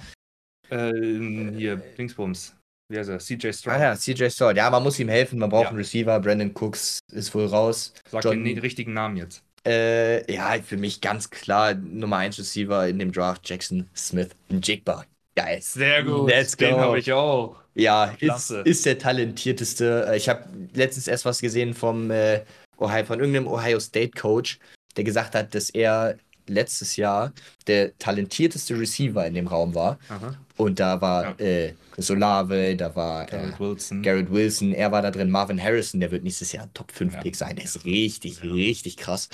Ähm, 0.71 1.55
hier, 1.57 1.77
Dingsbums. 1.77 2.55
Wie 2.91 2.99
heißt 2.99 3.11
er? 3.11 3.19
CJ 3.19 3.53
Stroud. 3.53 3.75
Ah 3.75 3.81
ja, 3.81 3.97
CJ 3.97 4.31
Stroud. 4.31 4.57
Ja, 4.57 4.71
man 4.71 4.83
muss 4.83 4.99
ihm 4.99 5.09
helfen, 5.09 5.39
man 5.39 5.51
braucht 5.51 5.65
Ja. 5.65 5.69
einen 5.71 5.79
Receiver. 5.79 6.19
Brandon 6.21 6.53
Cooks 6.55 7.01
ist 7.13 7.35
wohl 7.35 7.47
raus. 7.47 7.93
Sag 8.11 8.25
John- 8.25 8.43
den 8.45 8.59
richtigen 8.59 8.95
Namen 8.95 9.17
jetzt. 9.19 9.43
Äh, 9.67 10.33
ja, 10.33 10.57
für 10.65 10.79
mich 10.79 11.01
ganz 11.03 11.29
klar 11.29 11.75
Nummer 11.75 12.17
1 12.19 12.39
Receiver 12.39 12.89
in 12.89 12.99
dem 12.99 13.13
Draft, 13.13 13.49
Jackson 13.49 13.89
Smith 13.95 14.31
Jigba. 14.51 15.05
Geil. 15.37 15.59
Sehr 15.61 16.03
gut. 16.03 16.31
Let's 16.31 16.57
Den 16.57 16.75
go. 16.75 16.81
habe 16.81 16.99
ich 16.99 17.13
auch. 17.13 17.57
Ja, 17.75 18.07
ist, 18.07 18.19
Klasse. 18.21 18.61
ist 18.63 18.87
der 18.87 18.99
talentierteste. 18.99 20.07
Äh, 20.09 20.17
Ich 20.17 20.29
habe 20.29 20.45
letztens 20.73 21.07
erst 21.09 21.27
was 21.27 21.41
gesehen 21.41 21.75
vom 21.75 22.11
äh, 22.11 22.41
Ohio, 22.79 23.05
von 23.05 23.19
irgendeinem 23.21 23.47
Ohio 23.49 23.79
State 23.79 24.13
Coach, 24.19 24.59
der 24.97 25.05
gesagt 25.05 25.35
hat, 25.35 25.55
dass 25.55 25.69
er 25.71 26.17
letztes 26.49 26.97
Jahr 26.97 27.33
der 27.67 27.97
talentierteste 27.99 28.79
Receiver 28.81 29.27
in 29.27 29.35
dem 29.35 29.47
Raum 29.47 29.75
war. 29.75 29.99
Aha. 30.09 30.35
Und 30.59 30.79
da 30.81 31.01
war 31.01 31.39
Ja. 31.41 31.45
äh, 31.47 31.75
Solave, 31.97 32.77
da 32.77 32.95
war 32.95 33.25
äh, 33.25 33.31
Garrett 33.31 33.59
Wilson. 33.61 34.03
Garrett 34.03 34.31
Wilson, 34.31 34.73
er 34.73 34.93
war 34.93 35.03
da 35.03 35.11
drin, 35.11 35.31
Marvin 35.31 35.63
Harrison, 35.63 36.01
der 36.01 36.11
wird 36.11 36.23
nächstes 36.25 36.53
Jahr 36.53 36.69
Top 36.75 36.93
5 36.93 37.15
Ja. 37.15 37.21
Pick 37.23 37.35
sein. 37.37 37.57
Der 37.57 37.65
ist 37.65 37.85
richtig, 37.85 38.43
richtig 38.43 38.97
krass. 38.97 39.29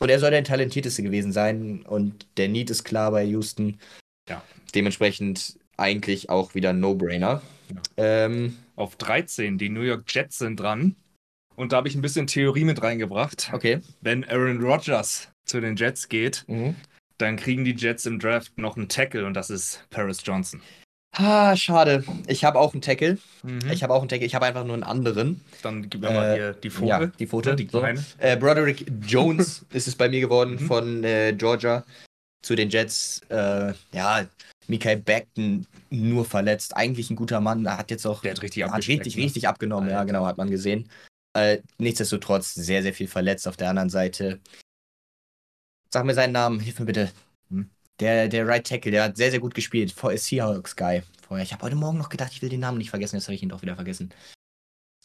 Und 0.00 0.08
er 0.10 0.18
soll 0.18 0.30
der 0.32 0.42
talentierteste 0.44 1.02
gewesen 1.02 1.32
sein 1.32 1.82
und 1.86 2.26
der 2.36 2.48
Need 2.48 2.68
ist 2.70 2.84
klar 2.84 3.10
bei 3.12 3.24
Houston. 3.24 3.78
Ja. 4.28 4.42
Dementsprechend 4.74 5.58
eigentlich 5.76 6.28
auch 6.30 6.54
wieder 6.54 6.70
ein 6.70 6.80
No-Brainer. 6.80 7.40
Ja. 7.70 7.82
Ähm, 7.96 8.56
Auf 8.76 8.96
13. 8.96 9.56
Die 9.58 9.68
New 9.68 9.82
York 9.82 10.04
Jets 10.08 10.38
sind 10.38 10.58
dran. 10.60 10.96
Und 11.56 11.72
da 11.72 11.76
habe 11.76 11.88
ich 11.88 11.94
ein 11.94 12.02
bisschen 12.02 12.26
Theorie 12.26 12.64
mit 12.64 12.82
reingebracht. 12.82 13.50
okay. 13.52 13.80
Wenn 14.00 14.24
Aaron 14.24 14.60
Rodgers 14.62 15.28
zu 15.46 15.60
den 15.60 15.76
Jets 15.76 16.08
geht, 16.08 16.44
Mhm. 16.48 16.74
Dann 17.18 17.36
kriegen 17.36 17.64
die 17.64 17.74
Jets 17.74 18.06
im 18.06 18.18
Draft 18.18 18.56
noch 18.58 18.76
einen 18.76 18.88
Tackle 18.88 19.26
und 19.26 19.34
das 19.34 19.50
ist 19.50 19.84
Paris 19.90 20.18
Johnson. 20.24 20.60
Ah, 21.16 21.54
schade. 21.54 22.02
Ich 22.26 22.44
habe 22.44 22.58
auch 22.58 22.72
einen 22.72 22.82
Tackle. 22.82 23.18
Mhm. 23.44 23.70
Ich 23.70 23.84
habe 23.84 23.94
auch 23.94 24.00
einen 24.00 24.08
Tackle. 24.08 24.26
Ich 24.26 24.34
habe 24.34 24.46
einfach 24.46 24.64
nur 24.64 24.74
einen 24.74 24.82
anderen. 24.82 25.40
Dann 25.62 25.88
gib 25.88 26.00
mir 26.00 26.10
mal 26.10 26.32
Äh, 26.32 26.34
hier 26.34 26.52
die 26.54 26.70
Foto. 26.70 26.86
Ja, 26.88 27.06
die 27.06 27.26
Foto. 27.28 27.54
Die 27.54 27.68
So. 27.70 27.84
Äh, 28.18 28.36
Broderick 28.36 28.84
Jones 29.06 29.64
ist 29.72 29.86
es 29.86 29.94
bei 29.94 30.08
mir 30.08 30.20
geworden 30.20 30.54
Mhm. 30.60 30.66
von 30.66 31.04
äh, 31.04 31.32
Georgia 31.36 31.84
zu 32.42 32.56
den 32.56 32.68
Jets. 32.68 33.20
Äh, 33.28 33.74
ja, 33.92 34.26
Mikael 34.66 34.96
Beckton 34.96 35.66
nur 35.90 36.24
verletzt. 36.24 36.76
Eigentlich 36.76 37.10
ein 37.10 37.16
guter 37.16 37.40
Mann. 37.40 37.64
Er 37.64 37.78
hat 37.78 37.92
jetzt 37.92 38.06
auch 38.06 38.20
Der 38.22 38.32
hat 38.32 38.42
richtig 38.42 38.64
hat 38.64 38.76
richtig, 38.88 39.16
ne? 39.16 39.22
richtig 39.22 39.46
abgenommen. 39.46 39.90
Ja, 39.90 39.98
Alter. 39.98 40.06
genau, 40.06 40.26
hat 40.26 40.36
man 40.36 40.50
gesehen. 40.50 40.88
Äh, 41.36 41.58
nichtsdestotrotz 41.78 42.54
sehr, 42.54 42.82
sehr 42.82 42.92
viel 42.94 43.06
verletzt. 43.08 43.46
Auf 43.46 43.56
der 43.56 43.70
anderen 43.70 43.90
Seite. 43.90 44.40
Sag 45.94 46.04
mir 46.06 46.14
seinen 46.14 46.32
Namen, 46.32 46.58
hilf 46.58 46.80
mir 46.80 46.86
bitte. 46.86 47.12
Hm? 47.50 47.70
Der, 48.00 48.26
der 48.26 48.48
Right 48.48 48.66
Tackle, 48.66 48.90
der 48.90 49.04
hat 49.04 49.16
sehr, 49.16 49.30
sehr 49.30 49.38
gut 49.38 49.54
gespielt. 49.54 49.92
Vor 49.92 50.16
Seahawks 50.16 50.74
Guy. 50.74 51.04
Vorher. 51.22 51.44
Ich 51.44 51.52
habe 51.52 51.62
heute 51.62 51.76
Morgen 51.76 51.98
noch 51.98 52.08
gedacht, 52.08 52.32
ich 52.32 52.42
will 52.42 52.48
den 52.48 52.58
Namen 52.58 52.78
nicht 52.78 52.90
vergessen. 52.90 53.14
Jetzt 53.14 53.26
habe 53.28 53.36
ich 53.36 53.44
ihn 53.44 53.50
doch 53.50 53.62
wieder 53.62 53.76
vergessen. 53.76 54.10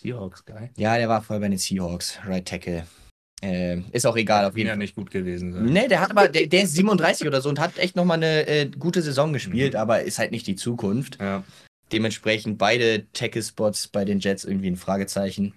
Seahawks, 0.02 0.46
geil. 0.46 0.72
Ja, 0.78 0.98
der 0.98 1.08
war 1.08 1.22
vorher 1.22 1.42
bei 1.42 1.50
den 1.50 1.60
Seahawks. 1.60 2.18
Right 2.26 2.48
Tackle. 2.48 2.88
Äh, 3.44 3.82
ist 3.92 4.08
auch 4.08 4.18
egal, 4.18 4.46
auf 4.46 4.58
jeden 4.58 4.66
ja 4.66 4.72
Fall. 4.74 4.80
nicht 4.80 4.96
gut 4.96 5.12
gewesen 5.12 5.54
sein. 5.54 5.66
Nee, 5.66 5.88
der 5.90 6.02
hat 6.02 6.10
aber, 6.10 6.28
der, 6.28 6.48
der 6.48 6.64
ist 6.64 6.74
37 6.74 7.28
oder 7.28 7.40
so 7.42 7.50
und 7.50 7.60
hat 7.60 7.78
echt 7.78 7.96
nochmal 7.96 8.18
eine 8.18 8.48
äh, 8.48 8.66
gute 8.68 9.04
Saison 9.04 9.32
gespielt, 9.32 9.74
Mhm. 9.74 9.80
aber 9.80 10.02
ist 10.02 10.18
halt 10.18 10.32
nicht 10.32 10.48
die 10.48 10.56
Zukunft. 10.56 11.20
Ja. 11.22 11.44
Dementsprechend 11.92 12.58
beide 12.58 13.06
Tackle-Spots 13.14 13.90
bei 13.90 14.06
den 14.06 14.22
Jets 14.22 14.44
irgendwie 14.44 14.72
ein 14.72 14.76
Fragezeichen. 14.76 15.54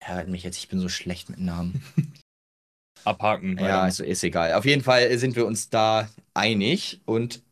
Ja, 0.00 0.10
halt 0.14 0.28
mich 0.28 0.44
jetzt, 0.44 0.58
ich 0.58 0.68
bin 0.68 0.78
so 0.78 0.88
schlecht 0.88 1.28
mit 1.28 1.40
Namen. 1.40 1.82
Abhaken. 3.04 3.58
ja, 3.58 3.82
also 3.82 4.04
ist 4.04 4.24
egal. 4.24 4.54
Auf 4.54 4.64
jeden 4.64 4.82
Fall 4.82 5.16
sind 5.18 5.36
wir 5.36 5.46
uns 5.46 5.70
da 5.70 6.08
einig 6.34 7.00
und 7.04 7.42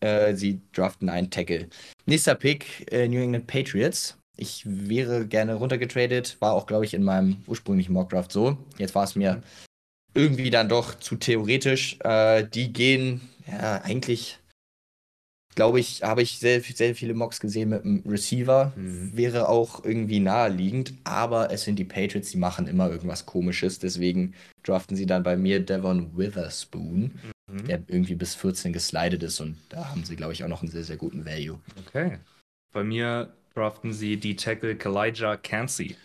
äh, 0.00 0.34
sie 0.34 0.60
draften 0.72 1.08
einen 1.08 1.30
Tackle. 1.30 1.68
Nächster 2.04 2.34
Pick, 2.34 2.90
äh, 2.92 3.08
New 3.08 3.20
England 3.20 3.46
Patriots. 3.46 4.18
Ich 4.36 4.62
wäre 4.66 5.26
gerne 5.26 5.54
runtergetradet, 5.54 6.36
war 6.40 6.52
auch, 6.52 6.66
glaube 6.66 6.84
ich, 6.84 6.92
in 6.92 7.02
meinem 7.02 7.38
ursprünglichen 7.46 7.92
Mockdraft 7.92 8.30
so. 8.30 8.58
Jetzt 8.76 8.94
war 8.94 9.04
es 9.04 9.16
mir 9.16 9.42
irgendwie 10.14 10.50
dann 10.50 10.68
doch 10.68 10.94
zu 10.98 11.16
theoretisch. 11.16 11.96
Äh, 12.00 12.44
die 12.44 12.72
gehen, 12.72 13.22
ja, 13.46 13.80
eigentlich, 13.82 14.38
glaube 15.56 15.80
ich, 15.80 16.02
habe 16.04 16.22
ich 16.22 16.38
sehr, 16.38 16.60
sehr 16.60 16.94
viele 16.94 17.14
Mocks 17.14 17.40
gesehen 17.40 17.70
mit 17.70 17.82
einem 17.84 18.02
Receiver. 18.06 18.72
Mhm. 18.76 19.10
Wäre 19.16 19.48
auch 19.48 19.84
irgendwie 19.84 20.20
naheliegend, 20.20 20.94
aber 21.02 21.50
es 21.50 21.64
sind 21.64 21.78
die 21.80 21.84
Patriots, 21.84 22.30
die 22.30 22.36
machen 22.38 22.68
immer 22.68 22.88
irgendwas 22.88 23.26
komisches. 23.26 23.80
Deswegen 23.80 24.34
draften 24.62 24.96
sie 24.96 25.06
dann 25.06 25.24
bei 25.24 25.36
mir 25.36 25.58
Devon 25.58 26.16
Witherspoon, 26.16 27.18
Mhm. 27.48 27.66
der 27.66 27.82
irgendwie 27.88 28.14
bis 28.14 28.34
14 28.34 28.72
geslidet 28.72 29.22
ist 29.22 29.40
und 29.40 29.56
da 29.70 29.90
haben 29.90 30.04
sie, 30.04 30.16
glaube 30.16 30.32
ich, 30.32 30.44
auch 30.44 30.48
noch 30.48 30.62
einen 30.62 30.70
sehr, 30.70 30.84
sehr 30.84 30.96
guten 30.96 31.24
Value. 31.24 31.58
Okay. 31.86 32.18
Bei 32.72 32.84
mir 32.84 33.32
draften 33.54 33.92
sie 33.92 34.16
die 34.18 34.36
Tackle 34.36 34.76
Kalijah 34.76 35.36
Cansey. 35.36 35.96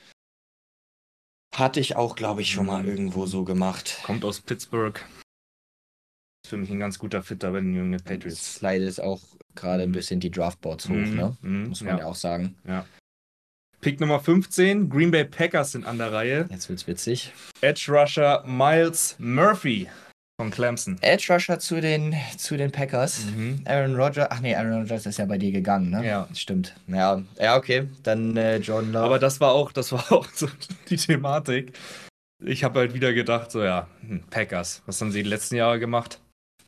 Hatte 1.54 1.82
ich 1.82 1.98
auch, 1.98 2.16
glaube 2.16 2.42
ich, 2.42 2.52
schon 2.52 2.68
mal 2.68 2.84
Mhm. 2.84 2.90
irgendwo 2.90 3.26
so 3.26 3.44
gemacht. 3.44 4.00
Kommt 4.04 4.24
aus 4.24 4.40
Pittsburgh. 4.40 5.04
Ist 6.44 6.50
für 6.50 6.58
mich 6.58 6.70
ein 6.72 6.80
ganz 6.80 6.98
guter 6.98 7.22
Fit 7.22 7.44
da 7.44 7.52
bei 7.52 7.60
den 7.60 7.72
New 7.74 7.82
England 7.84 8.04
Patriots. 8.04 8.56
Slidet 8.56 9.00
auch 9.00 9.22
gerade 9.56 9.84
ein 9.84 9.90
Mhm. 9.90 9.94
bisschen 9.94 10.20
die 10.20 10.32
Draftboards 10.32 10.90
hoch, 10.90 10.96
Mhm, 10.96 11.16
ne? 11.16 11.38
mhm, 11.42 11.68
Muss 11.70 11.82
man 11.82 11.98
ja. 11.98 12.00
ja. 12.04 12.06
auch 12.08 12.16
sagen. 12.16 12.56
Pick 13.82 14.00
Nummer 14.00 14.20
15, 14.20 14.90
Green 14.90 15.12
Bay 15.12 15.26
Packers 15.26 15.72
sind 15.72 15.86
an 15.86 15.98
der 15.98 16.12
Reihe. 16.14 16.48
Jetzt 16.52 16.70
wird's 16.70 16.88
witzig. 16.88 17.32
Edge 17.62 17.86
Rusher 17.92 18.44
Miles 18.46 19.16
Murphy 19.18 19.88
von 20.40 20.52
Clemson. 20.52 20.98
Edge 21.02 21.32
Rusher 21.34 21.60
zu 21.60 21.82
den, 21.82 22.16
zu 22.38 22.58
den 22.58 22.72
Packers. 22.72 23.26
Mhm. 23.26 23.62
Aaron 23.66 23.96
Rodgers, 23.96 24.28
ach 24.30 24.40
nee, 24.40 24.56
Aaron 24.56 24.82
Rodgers 24.82 25.06
ist 25.08 25.18
ja 25.18 25.26
bei 25.26 25.38
dir 25.40 25.52
gegangen, 25.52 25.90
ne? 25.92 26.06
Ja. 26.06 26.28
Stimmt. 26.34 26.76
Ja, 26.88 27.22
ja 27.40 27.56
okay. 27.58 27.88
Dann 28.04 28.36
äh, 28.38 28.58
Jordan 28.58 28.92
Love. 28.94 29.06
Aber 29.06 29.20
das 29.20 29.40
war 29.40 29.52
auch, 29.52 29.72
das 29.72 29.92
war 29.92 30.12
auch 30.12 30.28
so 30.34 30.48
die 30.90 30.98
Thematik. 30.98 31.74
Ich 32.44 32.64
habe 32.64 32.80
halt 32.80 32.94
wieder 32.96 33.14
gedacht, 33.14 33.52
so 33.52 33.64
ja, 33.64 33.88
hm, 34.02 34.24
Packers, 34.30 34.82
was 34.88 35.00
haben 35.02 35.12
sie 35.12 35.22
die 35.24 35.30
letzten 35.30 35.56
Jahre 35.56 35.80
gemacht? 35.80 36.20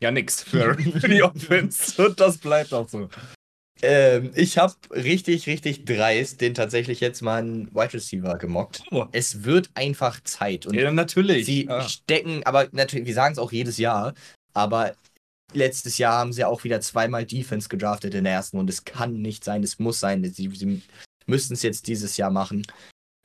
Ja, 0.04 0.12
nix 0.12 0.44
für, 0.44 0.76
für 0.76 1.08
die 1.08 1.24
Offense. 1.24 2.04
Und 2.06 2.20
das 2.20 2.38
bleibt 2.38 2.74
auch 2.74 2.90
so. 2.90 3.10
Ähm, 3.82 4.32
ich 4.36 4.58
habe 4.58 4.74
richtig, 4.92 5.48
richtig 5.48 5.86
dreist 5.86 6.42
den 6.42 6.54
tatsächlich 6.54 7.00
jetzt 7.00 7.22
mal 7.22 7.40
einen 7.42 7.68
Wide 7.74 7.94
Receiver 7.94 8.38
gemockt. 8.38 8.84
Oh. 8.92 9.06
Es 9.12 9.44
wird 9.44 9.70
einfach 9.74 10.22
Zeit. 10.24 10.66
Und 10.66 10.76
Ja, 10.76 10.92
natürlich. 10.92 11.46
sie 11.46 11.66
ja. 11.66 11.82
stecken, 11.88 12.44
aber 12.46 12.68
natürlich, 12.72 13.08
wir 13.08 13.14
sagen 13.14 13.34
es 13.34 13.40
auch 13.40 13.52
jedes 13.52 13.78
Jahr, 13.78 14.14
aber 14.54 14.94
letztes 15.54 15.98
Jahr 15.98 16.18
haben 16.20 16.34
sie 16.34 16.46
auch 16.46 16.64
wieder 16.64 16.82
zweimal 16.82 17.26
Defense 17.26 17.70
gedraftet 17.70 18.14
in 18.14 18.24
der 18.26 18.34
ersten 18.34 18.58
und 18.58 18.70
es 18.70 18.86
kann 18.86 19.22
nicht 19.22 19.44
sein, 19.44 19.64
es 19.64 19.80
muss 19.80 20.00
sein. 20.00 20.24
Sie, 20.24 20.50
sie 20.54 20.82
müssten 21.26 21.54
es 21.54 21.62
jetzt 21.64 21.88
dieses 21.88 22.18
Jahr 22.18 22.32
machen. 22.32 22.66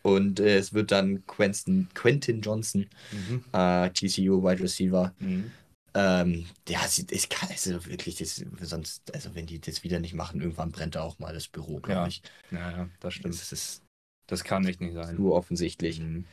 Und 0.03 0.39
äh, 0.41 0.57
es 0.59 0.73
wird 0.73 0.91
dann 0.93 1.25
Quentin, 1.27 1.89
Quentin 1.95 2.41
Johnson, 2.41 2.87
Mhm. 3.13 3.45
äh, 3.53 3.91
TCU 3.91 4.43
Wide 4.43 4.63
Receiver. 4.63 5.13
Mhm. 5.19 5.51
Ähm, 5.95 6.47
ja, 6.69 6.87
sie, 6.87 7.07
ich 7.11 7.29
kann 7.29 7.49
also 7.51 7.85
wirklich, 7.87 8.17
das, 8.17 8.45
sonst, 8.61 9.13
also 9.15 9.35
wenn 9.35 9.47
die 9.47 9.61
das 9.61 9.83
wieder 9.85 9.99
nicht 10.01 10.15
machen, 10.15 10.41
irgendwann 10.41 10.71
brennt 10.73 10.95
da 10.95 11.03
auch 11.03 11.19
mal 11.19 11.33
das 11.35 11.49
Büro, 11.49 11.81
glaube 11.81 12.01
Ja. 12.03 12.07
ich. 12.07 12.23
Ja, 12.51 12.71
ja, 12.71 12.89
das 13.01 13.15
stimmt. 13.15 13.35
Das 13.35 13.53
ist 13.53 13.83
Das 14.27 14.45
kann 14.45 14.67
echt 14.67 14.81
nicht 14.81 14.95
sein. 14.95 15.17
nur 15.17 15.35
offensichtlich. 15.35 16.01
Mhm. 16.01 16.27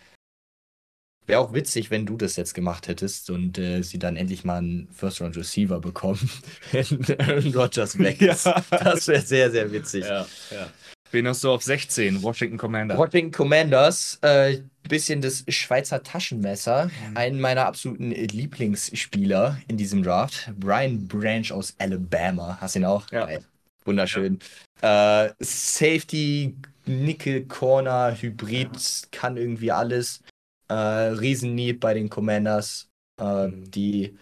Wäre 1.27 1.39
auch 1.39 1.53
witzig, 1.53 1.89
wenn 1.89 2.05
du 2.05 2.17
das 2.17 2.35
jetzt 2.35 2.53
gemacht 2.53 2.87
hättest 2.87 3.31
und 3.31 3.57
äh, 3.57 3.81
sie 3.81 3.97
dann 3.97 4.15
endlich 4.15 4.43
mal 4.43 4.57
einen 4.59 4.87
First-Round-Receiver 4.91 5.79
bekommen, 5.79 6.29
wenn 6.71 7.03
Aaron 7.19 7.55
Rodgers 7.55 7.97
weg 7.97 8.21
ist. 8.21 8.45
Ja. 8.45 8.63
Das 8.69 9.07
wäre 9.07 9.21
sehr, 9.23 9.49
sehr 9.49 9.71
witzig. 9.71 10.05
Ja, 10.05 10.27
ja. 10.51 10.71
Wen 11.11 11.27
hast 11.27 11.43
du 11.43 11.51
auf 11.51 11.63
16? 11.63 12.23
Washington 12.23 12.57
Commander. 12.57 12.97
Washington 12.97 13.31
Commanders, 13.31 14.17
äh, 14.21 14.59
bisschen 14.87 15.21
das 15.21 15.43
Schweizer 15.47 16.03
Taschenmesser. 16.03 16.85
Mhm. 16.85 17.17
Einen 17.17 17.39
meiner 17.39 17.65
absoluten 17.65 18.11
Lieblingsspieler 18.11 19.57
in 19.67 19.77
diesem 19.77 20.03
Draft. 20.03 20.51
Brian 20.59 21.07
Branch 21.07 21.51
aus 21.51 21.75
Alabama. 21.77 22.57
Hast 22.59 22.75
du 22.75 22.79
ihn 22.79 22.85
auch? 22.85 23.09
Ja. 23.11 23.27
Wunderschön. 23.85 24.39
Ja. 24.81 25.25
Äh, 25.25 25.33
Safety, 25.39 26.55
Nickel, 26.85 27.45
Corner, 27.45 28.15
Hybrid, 28.19 29.07
kann 29.11 29.37
irgendwie 29.37 29.71
alles. 29.71 30.21
Äh, 30.67 30.73
Riesen-Need 30.73 31.79
bei 31.79 31.93
den 31.93 32.09
Commanders, 32.09 32.89
äh, 33.21 33.47
mhm. 33.47 33.69
die 33.69 34.17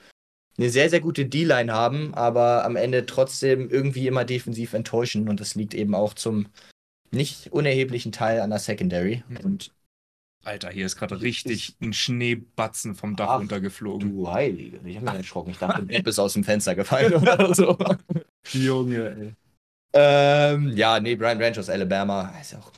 eine 0.57 0.69
sehr, 0.69 0.89
sehr 0.89 0.99
gute 0.99 1.25
D-Line 1.25 1.73
haben, 1.73 2.13
aber 2.13 2.63
am 2.65 2.75
Ende 2.75 3.05
trotzdem 3.05 3.69
irgendwie 3.69 4.07
immer 4.07 4.25
defensiv 4.25 4.73
enttäuschen. 4.73 5.27
Und 5.27 5.39
das 5.39 5.55
liegt 5.55 5.73
eben 5.73 5.95
auch 5.95 6.13
zum 6.13 6.47
nicht 7.13 7.51
unerheblichen 7.51 8.11
Teil 8.11 8.41
an 8.41 8.49
der 8.49 8.59
Secondary. 8.59 9.23
Mhm. 9.27 9.37
Und 9.37 9.71
Alter, 10.43 10.69
hier 10.69 10.85
ist 10.85 10.97
gerade 10.97 11.21
richtig 11.21 11.75
ein 11.81 11.93
Schneebatzen 11.93 12.95
vom 12.95 13.15
Dach 13.15 13.29
Ach, 13.29 13.39
runtergeflogen. 13.39 14.09
Du 14.09 14.31
Heilige, 14.31 14.79
ich 14.83 14.97
hab 14.97 15.03
mich 15.03 15.13
erschrocken. 15.13 15.51
Ich 15.51 15.57
dachte, 15.57 15.83
du 15.87 16.03
bist 16.03 16.19
aus 16.19 16.33
dem 16.33 16.43
Fenster 16.43 16.75
gefallen 16.75 17.13
oder 17.13 17.55
so. 17.55 17.77
Junge, 18.51 19.15
ey. 19.17 19.33
Ähm, 19.95 20.75
ja, 20.75 20.99
nee, 20.99 21.15
Brian 21.15 21.41
Ranch 21.41 21.59
aus 21.59 21.69
Alabama 21.69 22.33
ist 22.41 22.55
auch 22.55 22.71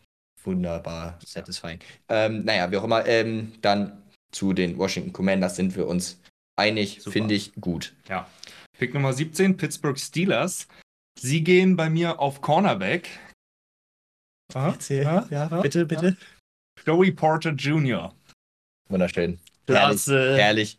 wunderbar 0.44 1.18
satisfying. 1.26 1.80
Ähm, 2.10 2.44
naja, 2.44 2.70
wie 2.70 2.78
auch 2.78 2.84
immer. 2.84 3.06
Ähm, 3.06 3.54
dann 3.62 4.04
zu 4.32 4.54
den 4.54 4.78
Washington 4.78 5.14
Commanders 5.14 5.56
sind 5.56 5.76
wir 5.76 5.88
uns 5.88 6.20
einig, 6.56 7.02
finde 7.02 7.34
ich 7.34 7.54
gut. 7.56 7.94
Ja. 8.10 8.28
Pick 8.78 8.94
Nummer 8.94 9.14
17, 9.14 9.58
Pittsburgh 9.58 9.98
Steelers. 9.98 10.68
Sie 11.18 11.44
gehen 11.44 11.78
bei 11.78 11.90
mir 11.90 12.20
auf 12.20 12.42
Cornerback. 12.42 13.10
Aha, 14.54 14.70
Erzähl. 14.70 15.04
Ja, 15.04 15.26
ja, 15.30 15.46
bitte, 15.62 15.86
bitte. 15.86 16.16
Joey 16.86 17.12
Porter 17.12 17.52
Jr. 17.52 18.14
Wunderschön. 18.90 19.40
Herrlich, 19.68 20.08
herrlich. 20.08 20.78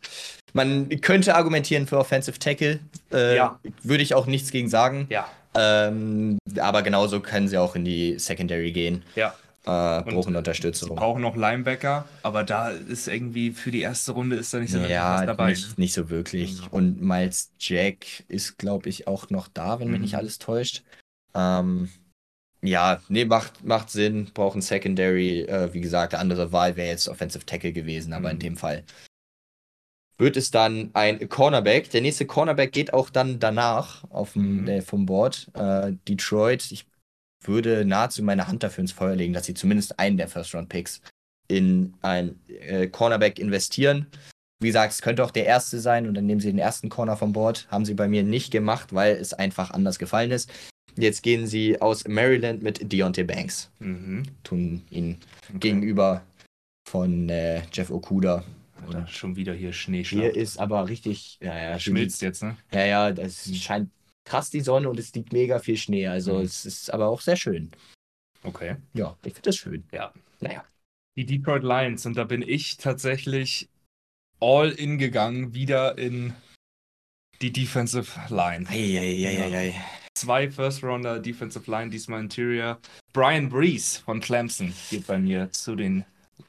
Man 0.53 0.89
könnte 1.01 1.35
argumentieren 1.35 1.87
für 1.87 1.97
Offensive 1.97 2.39
Tackle. 2.39 2.79
Äh, 3.11 3.35
ja. 3.35 3.59
Würde 3.83 4.03
ich 4.03 4.13
auch 4.13 4.27
nichts 4.27 4.51
gegen 4.51 4.69
sagen. 4.69 5.07
Ja. 5.09 5.29
Ähm, 5.55 6.37
aber 6.59 6.83
genauso 6.83 7.19
können 7.19 7.47
sie 7.47 7.57
auch 7.57 7.75
in 7.75 7.83
die 7.83 8.17
Secondary 8.19 8.71
gehen. 8.71 9.03
Ja. 9.15 9.33
Äh, 9.65 10.03
brauchen 10.03 10.35
Unterstützung. 10.35 10.89
Sie 10.89 10.95
brauchen 10.95 11.21
noch 11.21 11.35
Linebacker, 11.35 12.05
aber 12.23 12.45
da 12.45 12.69
ist 12.69 13.09
irgendwie 13.09 13.51
für 13.51 13.69
die 13.69 13.81
erste 13.81 14.13
Runde 14.13 14.37
ist 14.37 14.53
da 14.53 14.59
nicht 14.59 14.71
so 14.71 14.79
ja, 14.79 15.17
was 15.19 15.25
dabei. 15.25 15.49
Nicht, 15.49 15.67
ne? 15.67 15.73
nicht 15.77 15.93
so 15.93 16.09
wirklich. 16.09 16.59
Ja. 16.59 16.67
Und 16.71 17.01
Miles 17.01 17.51
Jack 17.59 18.05
ist, 18.29 18.57
glaube 18.57 18.87
ich, 18.87 19.07
auch 19.07 19.29
noch 19.29 19.49
da, 19.49 19.79
wenn 19.79 19.87
mhm. 19.87 19.93
mich 19.93 20.01
nicht 20.01 20.15
alles 20.15 20.39
täuscht. 20.39 20.83
Ähm, 21.35 21.89
ja, 22.67 23.01
nee, 23.09 23.25
macht, 23.25 23.63
macht 23.63 23.89
Sinn, 23.89 24.29
brauchen 24.33 24.61
Secondary. 24.61 25.41
Äh, 25.41 25.73
wie 25.73 25.81
gesagt, 25.81 26.13
der 26.13 26.19
andere 26.19 26.51
Wahl 26.51 26.75
wäre 26.75 26.89
jetzt 26.89 27.07
Offensive 27.07 27.45
Tackle 27.45 27.73
gewesen, 27.73 28.13
aber 28.13 28.29
mhm. 28.29 28.33
in 28.33 28.39
dem 28.39 28.57
Fall 28.57 28.83
wird 30.17 30.37
es 30.37 30.51
dann 30.51 30.89
ein 30.93 31.29
Cornerback. 31.29 31.89
Der 31.91 32.01
nächste 32.01 32.25
Cornerback 32.25 32.71
geht 32.71 32.93
auch 32.93 33.09
dann 33.09 33.39
danach 33.39 34.03
auf 34.09 34.33
dem, 34.33 34.61
mhm. 34.61 34.67
äh, 34.67 34.81
vom 34.81 35.05
Board. 35.05 35.49
Äh, 35.53 35.93
Detroit. 36.07 36.71
Ich 36.71 36.87
würde 37.43 37.85
nahezu 37.85 38.23
meine 38.23 38.47
Hand 38.47 38.63
dafür 38.63 38.81
ins 38.81 38.91
Feuer 38.91 39.15
legen, 39.15 39.33
dass 39.33 39.45
sie 39.45 39.53
zumindest 39.53 39.99
einen 39.99 40.17
der 40.17 40.27
First-Round-Picks 40.27 41.01
in 41.47 41.93
ein 42.01 42.39
äh, 42.47 42.87
Cornerback 42.87 43.39
investieren. 43.39 44.07
Wie 44.59 44.67
gesagt, 44.67 44.93
es 44.93 45.01
könnte 45.01 45.23
auch 45.23 45.31
der 45.31 45.45
erste 45.45 45.79
sein 45.79 46.07
und 46.07 46.15
dann 46.15 46.25
nehmen 46.25 46.41
sie 46.41 46.47
den 46.47 46.57
ersten 46.57 46.89
Corner 46.89 47.15
vom 47.15 47.31
Board. 47.31 47.67
Haben 47.69 47.85
sie 47.85 47.93
bei 47.93 48.07
mir 48.07 48.23
nicht 48.23 48.51
gemacht, 48.51 48.93
weil 48.93 49.15
es 49.15 49.33
einfach 49.33 49.69
anders 49.69 49.99
gefallen 49.99 50.31
ist. 50.31 50.49
Jetzt 50.97 51.21
gehen 51.21 51.45
sie 51.45 51.79
aus 51.79 52.07
Maryland 52.07 52.63
mit 52.63 52.91
Deontay 52.91 53.23
Banks. 53.23 53.69
Mhm. 53.79 54.23
Tun 54.43 54.83
ihn 54.89 55.17
okay. 55.49 55.59
gegenüber 55.59 56.23
von 56.89 57.29
äh, 57.29 57.61
Jeff 57.71 57.91
Okuda. 57.91 58.43
Oder 58.87 59.07
schon 59.07 59.35
wieder 59.35 59.53
hier 59.53 59.73
Schnee. 59.73 60.03
Hier 60.03 60.35
ist 60.35 60.57
aber 60.57 60.87
richtig. 60.87 61.37
Ja, 61.41 61.57
ja, 61.57 61.79
Schmilzt 61.79 62.21
jetzt, 62.21 62.43
ne? 62.43 62.57
Ja, 62.71 62.85
ja, 62.85 63.09
es 63.09 63.55
scheint 63.57 63.89
krass 64.25 64.49
die 64.49 64.61
Sonne 64.61 64.89
und 64.89 64.99
es 64.99 65.13
liegt 65.13 65.33
mega 65.33 65.59
viel 65.59 65.77
Schnee. 65.77 66.07
Also 66.07 66.35
mhm. 66.35 66.41
es 66.41 66.65
ist 66.65 66.93
aber 66.93 67.07
auch 67.07 67.21
sehr 67.21 67.35
schön. 67.35 67.71
Okay. 68.43 68.75
Ja, 68.93 69.15
ich 69.23 69.33
finde 69.33 69.49
das 69.49 69.57
schön. 69.57 69.83
Ja. 69.91 70.13
Naja. 70.39 70.63
Die 71.15 71.25
Detroit 71.25 71.63
Lions 71.63 72.05
und 72.05 72.15
da 72.15 72.23
bin 72.23 72.41
ich 72.41 72.77
tatsächlich 72.77 73.69
all 74.39 74.69
in 74.69 74.97
gegangen, 74.97 75.53
wieder 75.53 75.97
in 75.97 76.33
die 77.41 77.51
Defensive 77.51 78.19
Line. 78.29 78.67
Eieieiei. 78.69 79.73
Zwei 80.17 80.49
First 80.49 80.83
Rounder 80.83 81.19
Defensive 81.19 81.69
Line, 81.69 81.91
diesmal 81.91 82.21
Interior. 82.21 82.79
Brian 83.13 83.49
Breeze 83.49 84.01
von 84.03 84.19
Clemson 84.19 84.73
geht 84.89 85.05
bei 85.05 85.19
mir 85.19 85.51
zu 85.51 85.75
den 85.75 86.05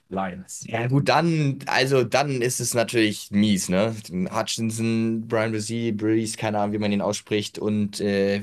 Lions. 0.09 0.65
Ja, 0.66 0.86
gut, 0.86 1.11
dann, 1.11 1.59
also 1.66 2.03
dann 2.03 2.40
ist 2.40 2.61
es 2.61 2.73
natürlich 2.73 3.31
mies, 3.31 3.69
ne? 3.69 3.95
Hutchinson, 4.32 5.28
Brian 5.28 5.51
Breeze, 5.51 5.93
Breeze, 5.93 6.39
keine 6.39 6.61
Ahnung, 6.61 6.73
wie 6.73 6.78
man 6.78 6.93
ihn 6.93 7.03
ausspricht. 7.03 7.59
Und 7.59 8.01
äh, 8.01 8.40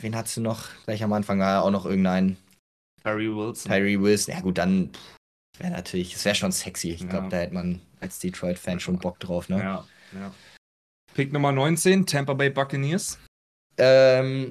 wen 0.00 0.16
hast 0.16 0.36
du 0.36 0.40
noch? 0.40 0.70
Gleich 0.86 1.04
am 1.04 1.12
Anfang 1.12 1.38
war 1.38 1.62
auch 1.62 1.70
noch 1.70 1.86
irgendein. 1.86 2.36
Tyree 3.04 3.28
Wilson. 3.28 3.70
Tyree 3.70 4.00
Wilson, 4.00 4.34
ja 4.34 4.40
gut, 4.40 4.58
dann 4.58 4.90
wäre 5.58 5.70
natürlich, 5.70 6.16
es 6.16 6.24
wäre 6.24 6.34
schon 6.34 6.50
sexy. 6.50 6.90
Ich 6.90 7.08
glaube, 7.08 7.26
ja. 7.26 7.30
da 7.30 7.36
hätte 7.36 7.54
man 7.54 7.80
als 8.00 8.18
Detroit-Fan 8.18 8.80
schon 8.80 8.98
Bock 8.98 9.20
drauf, 9.20 9.48
ne? 9.48 9.58
Ja, 9.58 9.86
ja. 10.14 10.34
Pick 11.14 11.32
Nummer 11.32 11.52
19, 11.52 12.06
Tampa 12.06 12.34
Bay 12.34 12.50
Buccaneers. 12.50 13.20
Ähm, 13.78 14.50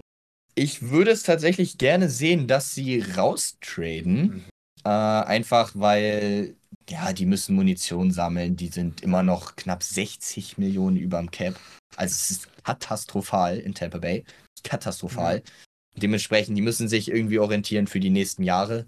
ich 0.55 0.89
würde 0.89 1.11
es 1.11 1.23
tatsächlich 1.23 1.77
gerne 1.77 2.09
sehen, 2.09 2.47
dass 2.47 2.71
sie 2.71 2.99
raustraden. 2.99 4.21
Mhm. 4.21 4.43
Äh, 4.85 4.89
einfach 4.89 5.71
weil, 5.75 6.55
ja, 6.89 7.13
die 7.13 7.25
müssen 7.25 7.55
Munition 7.55 8.11
sammeln. 8.11 8.55
Die 8.55 8.67
sind 8.67 9.01
immer 9.01 9.23
noch 9.23 9.55
knapp 9.55 9.83
60 9.83 10.57
Millionen 10.57 10.97
über 10.97 11.17
dem 11.17 11.31
Cap. 11.31 11.55
Also 11.95 12.13
es 12.13 12.31
ist 12.31 12.63
katastrophal 12.63 13.57
in 13.57 13.73
Tampa 13.73 13.99
Bay. 13.99 14.23
Katastrophal. 14.63 15.39
Mhm. 15.39 15.99
Dementsprechend, 16.01 16.57
die 16.57 16.61
müssen 16.61 16.87
sich 16.87 17.09
irgendwie 17.09 17.39
orientieren 17.39 17.87
für 17.87 17.99
die 17.99 18.09
nächsten 18.09 18.43
Jahre. 18.43 18.85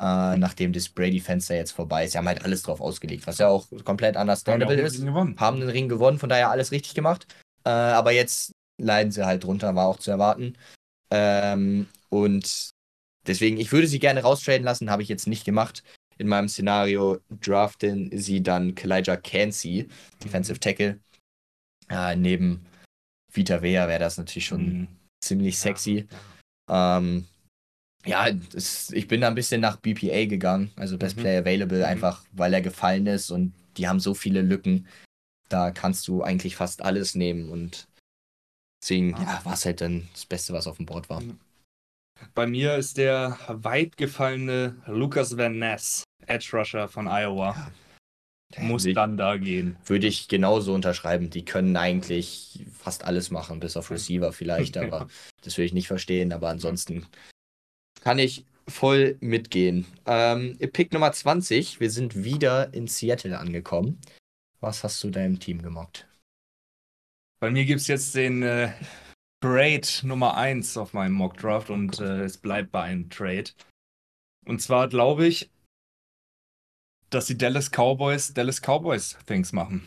Äh, 0.00 0.36
nachdem 0.36 0.72
das 0.72 0.88
Brady-Fenster 0.88 1.56
jetzt 1.56 1.72
vorbei 1.72 2.04
ist. 2.04 2.12
Sie 2.12 2.18
haben 2.18 2.28
halt 2.28 2.44
alles 2.44 2.62
drauf 2.62 2.80
ausgelegt, 2.80 3.26
was 3.26 3.38
ja 3.38 3.48
auch 3.48 3.66
komplett 3.84 4.16
understandable 4.16 4.76
haben 4.76 4.86
ist. 4.86 5.40
Haben 5.40 5.60
den 5.60 5.68
Ring 5.68 5.88
gewonnen, 5.88 6.20
von 6.20 6.28
daher 6.28 6.50
alles 6.50 6.70
richtig 6.70 6.94
gemacht. 6.94 7.26
Äh, 7.64 7.70
aber 7.70 8.12
jetzt 8.12 8.52
leiden 8.80 9.10
sie 9.10 9.26
halt 9.26 9.42
drunter, 9.42 9.74
war 9.74 9.88
auch 9.88 9.98
zu 9.98 10.12
erwarten. 10.12 10.56
Ähm, 11.10 11.86
und 12.10 12.70
deswegen, 13.26 13.58
ich 13.58 13.72
würde 13.72 13.86
sie 13.86 13.98
gerne 13.98 14.22
raustraden 14.22 14.64
lassen, 14.64 14.90
habe 14.90 15.02
ich 15.02 15.08
jetzt 15.08 15.26
nicht 15.26 15.44
gemacht. 15.44 15.82
In 16.18 16.28
meinem 16.28 16.48
Szenario 16.48 17.18
draften 17.40 18.10
sie 18.18 18.42
dann 18.42 18.74
Kalijah 18.74 19.16
Cansey, 19.16 19.88
Defensive 20.22 20.58
Tackle. 20.58 20.98
Äh, 21.88 22.16
neben 22.16 22.66
Vita 23.32 23.62
Vea 23.62 23.86
wäre 23.88 24.00
das 24.00 24.18
natürlich 24.18 24.46
schon 24.46 24.80
mhm. 24.80 24.88
ziemlich 25.22 25.58
sexy. 25.58 26.06
Ja, 26.68 26.98
ähm, 26.98 27.26
ja 28.04 28.30
das, 28.32 28.90
ich 28.90 29.06
bin 29.06 29.20
da 29.20 29.28
ein 29.28 29.34
bisschen 29.34 29.60
nach 29.60 29.76
BPA 29.76 30.26
gegangen, 30.26 30.72
also 30.76 30.98
Best 30.98 31.16
mhm. 31.16 31.20
Player 31.20 31.40
Available, 31.40 31.78
mhm. 31.78 31.84
einfach 31.84 32.24
weil 32.32 32.52
er 32.52 32.62
gefallen 32.62 33.06
ist 33.06 33.30
und 33.30 33.52
die 33.76 33.86
haben 33.86 34.00
so 34.00 34.14
viele 34.14 34.42
Lücken. 34.42 34.88
Da 35.48 35.70
kannst 35.70 36.08
du 36.08 36.22
eigentlich 36.22 36.56
fast 36.56 36.82
alles 36.82 37.14
nehmen 37.14 37.48
und 37.48 37.86
deswegen 38.82 39.10
ja, 39.12 39.40
war 39.44 39.54
es 39.54 39.64
halt 39.64 39.80
dann 39.80 40.08
das 40.12 40.26
Beste, 40.26 40.52
was 40.52 40.66
auf 40.66 40.76
dem 40.76 40.86
Board 40.86 41.08
war. 41.08 41.20
Mhm. 41.20 41.38
Bei 42.34 42.46
mir 42.46 42.76
ist 42.76 42.96
der 42.98 43.38
weit 43.48 43.96
gefallene 43.96 44.76
Lucas 44.86 45.36
Van 45.36 45.58
Ness, 45.58 46.04
Edge 46.26 46.50
Rusher 46.52 46.88
von 46.88 47.06
Iowa. 47.06 47.54
Ja. 48.54 48.62
Muss 48.62 48.86
ich, 48.86 48.94
dann 48.94 49.18
da 49.18 49.36
gehen. 49.36 49.76
Würde 49.84 50.06
ich 50.06 50.26
genauso 50.26 50.72
unterschreiben. 50.74 51.28
Die 51.28 51.44
können 51.44 51.76
eigentlich 51.76 52.64
fast 52.72 53.04
alles 53.04 53.30
machen, 53.30 53.60
bis 53.60 53.76
auf 53.76 53.90
Receiver 53.90 54.32
vielleicht, 54.32 54.76
aber 54.78 55.08
das 55.42 55.58
würde 55.58 55.66
ich 55.66 55.74
nicht 55.74 55.86
verstehen. 55.86 56.32
Aber 56.32 56.48
ansonsten 56.48 57.06
kann 58.02 58.18
ich 58.18 58.46
voll 58.66 59.16
mitgehen. 59.20 59.86
Ähm, 60.06 60.56
Pick 60.72 60.92
Nummer 60.92 61.12
20. 61.12 61.78
Wir 61.78 61.90
sind 61.90 62.24
wieder 62.24 62.72
in 62.72 62.86
Seattle 62.86 63.38
angekommen. 63.38 64.00
Was 64.60 64.82
hast 64.82 65.02
du 65.04 65.10
deinem 65.10 65.38
Team 65.38 65.62
gemockt? 65.62 66.07
Bei 67.40 67.50
mir 67.50 67.64
gibt 67.64 67.80
es 67.80 67.86
jetzt 67.86 68.14
den 68.14 68.42
äh, 68.42 68.72
Trade 69.40 69.86
Nummer 70.02 70.36
1 70.36 70.76
auf 70.76 70.92
meinem 70.92 71.12
Mock 71.12 71.36
Draft 71.36 71.70
und 71.70 72.00
äh, 72.00 72.24
es 72.24 72.38
bleibt 72.38 72.72
bei 72.72 72.82
einem 72.82 73.08
Trade. 73.10 73.50
Und 74.44 74.60
zwar 74.60 74.88
glaube 74.88 75.26
ich, 75.26 75.48
dass 77.10 77.26
die 77.26 77.38
Dallas 77.38 77.70
Cowboys 77.70 78.34
Dallas 78.34 78.60
Cowboys 78.60 79.16
Things 79.26 79.52
machen. 79.52 79.86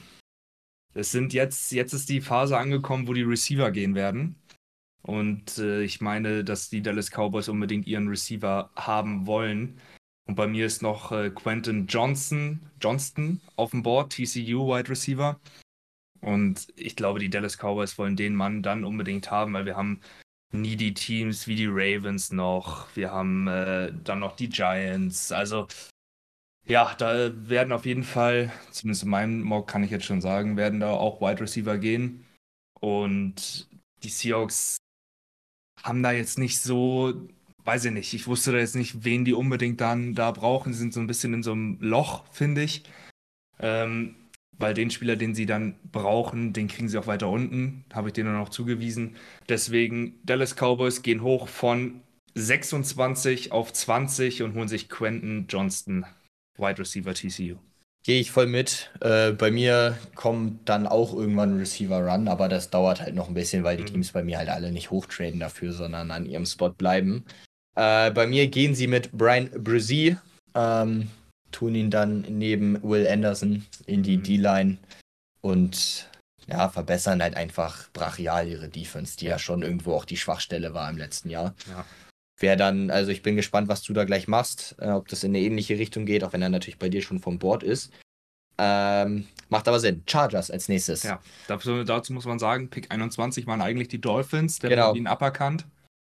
Es 0.93 1.11
sind 1.11 1.33
jetzt, 1.33 1.71
jetzt 1.71 1.93
ist 1.93 2.09
die 2.09 2.21
Phase 2.21 2.57
angekommen, 2.57 3.07
wo 3.07 3.13
die 3.13 3.23
Receiver 3.23 3.71
gehen 3.71 3.95
werden. 3.95 4.35
Und 5.03 5.57
äh, 5.57 5.81
ich 5.81 5.99
meine, 5.99 6.43
dass 6.43 6.69
die 6.69 6.81
Dallas 6.81 7.11
Cowboys 7.11 7.49
unbedingt 7.49 7.87
ihren 7.87 8.07
Receiver 8.07 8.71
haben 8.75 9.25
wollen. 9.25 9.79
Und 10.27 10.35
bei 10.35 10.47
mir 10.47 10.65
ist 10.65 10.81
noch 10.81 11.11
äh, 11.11 11.31
Quentin 11.31 11.87
Johnson, 11.87 12.61
Johnston 12.79 13.41
auf 13.55 13.71
dem 13.71 13.83
Board, 13.83 14.13
TCU 14.13 14.67
Wide 14.67 14.89
Receiver. 14.89 15.39
Und 16.21 16.67
ich 16.75 16.95
glaube, 16.95 17.19
die 17.19 17.29
Dallas 17.29 17.57
Cowboys 17.57 17.97
wollen 17.97 18.15
den 18.15 18.35
Mann 18.35 18.61
dann 18.61 18.85
unbedingt 18.85 19.31
haben, 19.31 19.53
weil 19.53 19.65
wir 19.65 19.75
haben 19.75 20.01
needy 20.53 20.93
Teams 20.93 21.47
wie 21.47 21.55
die 21.55 21.67
Ravens 21.67 22.31
noch. 22.31 22.87
Wir 22.95 23.11
haben 23.11 23.47
äh, 23.47 23.91
dann 24.03 24.19
noch 24.19 24.35
die 24.35 24.49
Giants. 24.49 25.31
Also 25.31 25.67
ja, 26.67 26.93
da 26.97 27.31
werden 27.49 27.73
auf 27.73 27.85
jeden 27.85 28.03
Fall, 28.03 28.51
zumindest 28.71 29.03
in 29.03 29.09
meinem 29.09 29.41
Mock 29.41 29.67
kann 29.67 29.83
ich 29.83 29.91
jetzt 29.91 30.05
schon 30.05 30.21
sagen, 30.21 30.57
werden 30.57 30.79
da 30.79 30.91
auch 30.91 31.21
Wide 31.21 31.41
Receiver 31.41 31.77
gehen. 31.77 32.25
Und 32.79 33.67
die 34.03 34.09
Seahawks 34.09 34.77
haben 35.83 36.03
da 36.03 36.11
jetzt 36.11 36.37
nicht 36.37 36.59
so, 36.59 37.27
weiß 37.63 37.85
ich 37.85 37.91
nicht, 37.91 38.13
ich 38.13 38.27
wusste 38.27 38.51
da 38.51 38.59
jetzt 38.59 38.75
nicht, 38.75 39.03
wen 39.03 39.25
die 39.25 39.33
unbedingt 39.33 39.81
dann 39.81 40.13
da 40.13 40.31
brauchen. 40.31 40.73
Sie 40.73 40.79
sind 40.79 40.93
so 40.93 40.99
ein 40.99 41.07
bisschen 41.07 41.33
in 41.33 41.43
so 41.43 41.53
einem 41.53 41.77
Loch, 41.79 42.25
finde 42.31 42.63
ich. 42.63 42.83
Ähm, 43.59 44.15
weil 44.61 44.73
den 44.73 44.91
Spieler, 44.91 45.15
den 45.15 45.35
sie 45.35 45.45
dann 45.45 45.75
brauchen, 45.91 46.53
den 46.53 46.67
kriegen 46.67 46.89
sie 46.89 46.97
auch 46.97 47.07
weiter 47.07 47.29
unten. 47.29 47.83
Habe 47.93 48.09
ich 48.09 48.13
denen 48.13 48.33
noch 48.33 48.49
zugewiesen. 48.49 49.15
Deswegen 49.49 50.19
Dallas 50.23 50.55
Cowboys 50.55 51.01
gehen 51.01 51.21
hoch 51.21 51.47
von 51.47 52.01
26 52.35 53.51
auf 53.51 53.73
20 53.73 54.43
und 54.43 54.55
holen 54.55 54.67
sich 54.67 54.89
Quentin 54.89 55.47
Johnston, 55.49 56.05
Wide 56.57 56.79
Receiver 56.79 57.13
TCU. 57.13 57.57
Gehe 58.03 58.19
ich 58.19 58.31
voll 58.31 58.47
mit. 58.47 58.89
Äh, 58.99 59.31
bei 59.31 59.51
mir 59.51 59.97
kommt 60.15 60.67
dann 60.67 60.87
auch 60.87 61.13
irgendwann 61.13 61.55
ein 61.55 61.59
Receiver-Run, 61.59 62.27
aber 62.27 62.49
das 62.49 62.71
dauert 62.71 62.99
halt 62.99 63.13
noch 63.13 63.27
ein 63.27 63.35
bisschen, 63.35 63.63
weil 63.63 63.77
die 63.77 63.83
mhm. 63.83 63.87
Teams 63.87 64.11
bei 64.11 64.23
mir 64.23 64.39
halt 64.39 64.49
alle 64.49 64.71
nicht 64.71 64.89
hochtraden 64.89 65.39
dafür, 65.39 65.71
sondern 65.71 66.09
an 66.09 66.25
ihrem 66.25 66.45
Spot 66.47 66.69
bleiben. 66.69 67.25
Äh, 67.75 68.09
bei 68.11 68.25
mir 68.25 68.47
gehen 68.47 68.73
sie 68.73 68.87
mit 68.87 69.11
Brian 69.11 69.51
Brzee. 69.51 70.17
Ähm, 70.55 71.09
tun 71.51 71.75
ihn 71.75 71.89
dann 71.91 72.21
neben 72.21 72.81
Will 72.83 73.07
Anderson 73.07 73.65
in 73.85 74.03
die 74.03 74.17
mhm. 74.17 74.23
D-Line 74.23 74.77
und 75.41 76.09
ja, 76.47 76.69
verbessern 76.69 77.21
halt 77.21 77.35
einfach 77.35 77.89
brachial 77.93 78.47
ihre 78.47 78.69
Defense, 78.69 79.17
die 79.17 79.25
ja 79.25 79.39
schon 79.39 79.61
irgendwo 79.61 79.93
auch 79.93 80.05
die 80.05 80.17
Schwachstelle 80.17 80.73
war 80.73 80.89
im 80.89 80.97
letzten 80.97 81.29
Jahr. 81.29 81.55
Ja. 81.69 81.85
Wer 82.39 82.55
dann, 82.55 82.89
also 82.89 83.11
ich 83.11 83.21
bin 83.21 83.35
gespannt, 83.35 83.67
was 83.67 83.83
du 83.83 83.93
da 83.93 84.03
gleich 84.03 84.27
machst, 84.27 84.75
äh, 84.79 84.89
ob 84.89 85.07
das 85.07 85.23
in 85.23 85.31
eine 85.31 85.39
ähnliche 85.39 85.77
Richtung 85.77 86.05
geht, 86.05 86.23
auch 86.23 86.33
wenn 86.33 86.41
er 86.41 86.49
natürlich 86.49 86.79
bei 86.79 86.89
dir 86.89 87.01
schon 87.01 87.19
vom 87.19 87.37
Board 87.37 87.63
ist. 87.63 87.91
Ähm, 88.57 89.27
macht 89.49 89.67
aber 89.67 89.79
Sinn. 89.79 90.03
Chargers 90.07 90.51
als 90.51 90.67
nächstes. 90.67 91.03
Ja, 91.03 91.21
dazu, 91.47 91.83
dazu 91.83 92.13
muss 92.13 92.25
man 92.25 92.39
sagen, 92.39 92.69
Pick 92.69 92.91
21 92.91 93.47
waren 93.47 93.61
eigentlich 93.61 93.87
die 93.87 94.01
Dolphins, 94.01 94.59
der 94.59 94.71
genau. 94.71 94.93
ihn 94.93 95.07
aberkannt. 95.07 95.65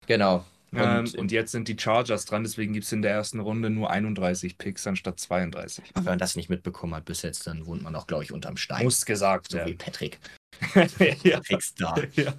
Genau. 0.06 0.44
Und, 0.70 0.80
ähm, 0.80 1.20
und, 1.20 1.32
jetzt 1.32 1.52
sind 1.52 1.66
die 1.68 1.78
Chargers 1.78 2.26
dran, 2.26 2.42
deswegen 2.42 2.74
gibt 2.74 2.84
es 2.84 2.92
in 2.92 3.00
der 3.00 3.12
ersten 3.12 3.40
Runde 3.40 3.70
nur 3.70 3.90
31 3.90 4.58
Picks 4.58 4.86
anstatt 4.86 5.18
32. 5.18 5.92
Wenn 5.94 6.04
man 6.04 6.18
das 6.18 6.36
nicht 6.36 6.50
mitbekommen 6.50 6.94
hat 6.94 7.06
bis 7.06 7.22
jetzt, 7.22 7.46
dann 7.46 7.64
wohnt 7.66 7.82
man 7.82 7.94
auch, 7.96 8.06
glaube 8.06 8.24
ich, 8.24 8.32
unterm 8.32 8.58
Stein. 8.58 8.84
Muss 8.84 9.06
gesagt, 9.06 9.50
so 9.50 9.58
ja. 9.58 9.66
wie 9.66 9.74
Patrick. 9.74 10.18
ja. 11.22 11.40
da. 11.78 11.94
Ja. 12.14 12.34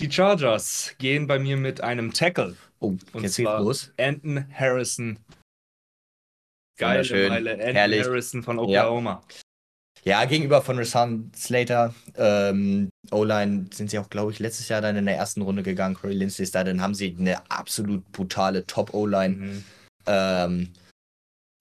Die 0.00 0.10
Chargers 0.10 0.94
gehen 0.98 1.26
bei 1.26 1.38
mir 1.38 1.56
mit 1.56 1.80
einem 1.80 2.12
Tackle. 2.12 2.56
Oh, 2.80 2.96
und 3.12 3.22
jetzt 3.22 3.34
zwar 3.34 3.60
los. 3.60 3.92
Anton 3.98 4.46
Harrison. 4.52 5.18
Geile 6.78 7.28
Meile. 7.28 7.52
Anton 7.52 7.74
Herrlich. 7.74 8.04
Harrison 8.04 8.42
von 8.42 8.58
Oklahoma. 8.58 9.22
Ja. 9.28 9.36
Ja, 10.04 10.24
gegenüber 10.24 10.62
von 10.62 10.78
Rashan 10.78 11.30
Slater, 11.34 11.94
ähm, 12.16 12.90
O-Line 13.12 13.66
sind 13.72 13.90
sie 13.90 13.98
auch, 14.00 14.10
glaube 14.10 14.32
ich, 14.32 14.40
letztes 14.40 14.68
Jahr 14.68 14.80
dann 14.80 14.96
in 14.96 15.06
der 15.06 15.16
ersten 15.16 15.42
Runde 15.42 15.62
gegangen. 15.62 15.94
Corey 15.94 16.14
Lindsay 16.14 16.42
ist 16.42 16.54
da, 16.56 16.64
dann 16.64 16.80
haben 16.80 16.94
sie 16.94 17.16
eine 17.18 17.48
absolut 17.50 18.10
brutale 18.10 18.66
Top-O-Line. 18.66 19.36
Mhm. 19.36 19.64
Ähm, 20.06 20.72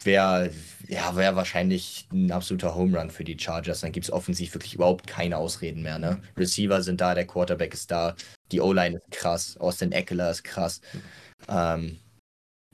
Wäre 0.03 0.51
ja, 0.87 1.15
wär 1.15 1.35
wahrscheinlich 1.35 2.07
ein 2.11 2.31
absoluter 2.31 2.73
Home 2.73 2.97
Run 2.99 3.11
für 3.11 3.23
die 3.23 3.37
Chargers. 3.37 3.81
Dann 3.81 3.91
gibt 3.91 4.05
es 4.07 4.11
offensiv 4.11 4.55
wirklich 4.55 4.73
überhaupt 4.73 5.05
keine 5.05 5.37
Ausreden 5.37 5.83
mehr. 5.83 5.99
Ne? 5.99 6.19
Receiver 6.35 6.81
sind 6.81 6.99
da, 6.99 7.13
der 7.13 7.27
Quarterback 7.27 7.75
ist 7.75 7.91
da, 7.91 8.15
die 8.51 8.61
O-Line 8.61 8.97
ist 8.97 9.11
krass, 9.11 9.57
Austin 9.57 9.91
Eckler 9.91 10.31
ist 10.31 10.43
krass. 10.43 10.81
Mhm. 10.93 11.01
Ähm, 11.47 11.99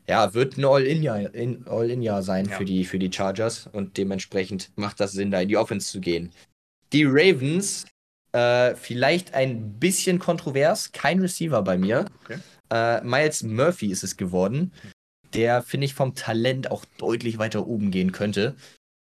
ja, 0.10 0.34
wird 0.34 0.58
ein 0.58 0.66
All-In-Jahr 0.66 1.34
in, 1.34 1.68
All 1.68 2.24
sein 2.24 2.46
ja. 2.46 2.58
für, 2.58 2.66
die, 2.66 2.86
für 2.86 3.00
die 3.00 3.12
Chargers 3.12 3.68
und 3.72 3.98
dementsprechend 3.98 4.72
macht 4.76 5.00
das 5.00 5.12
Sinn, 5.12 5.32
da 5.32 5.42
in 5.42 5.50
die 5.50 5.58
Offense 5.58 5.92
zu 5.92 6.00
gehen. 6.00 6.32
Die 6.94 7.04
Ravens, 7.04 7.86
äh, 8.32 8.76
vielleicht 8.76 9.34
ein 9.34 9.80
bisschen 9.80 10.20
kontrovers, 10.20 10.92
kein 10.94 11.20
Receiver 11.20 11.62
bei 11.62 11.78
mir. 11.78 12.06
Okay. 12.24 12.40
Äh, 12.70 13.04
Miles 13.04 13.44
Murphy 13.44 13.92
ist 13.92 14.04
es 14.04 14.16
geworden, 14.16 14.72
der, 15.34 15.62
finde 15.62 15.86
ich, 15.86 15.94
vom 15.94 16.16
Talent 16.16 16.72
auch 16.72 16.86
deutlich 16.98 17.38
weiter 17.38 17.68
oben 17.68 17.92
gehen 17.92 18.14
könnte. 18.14 18.56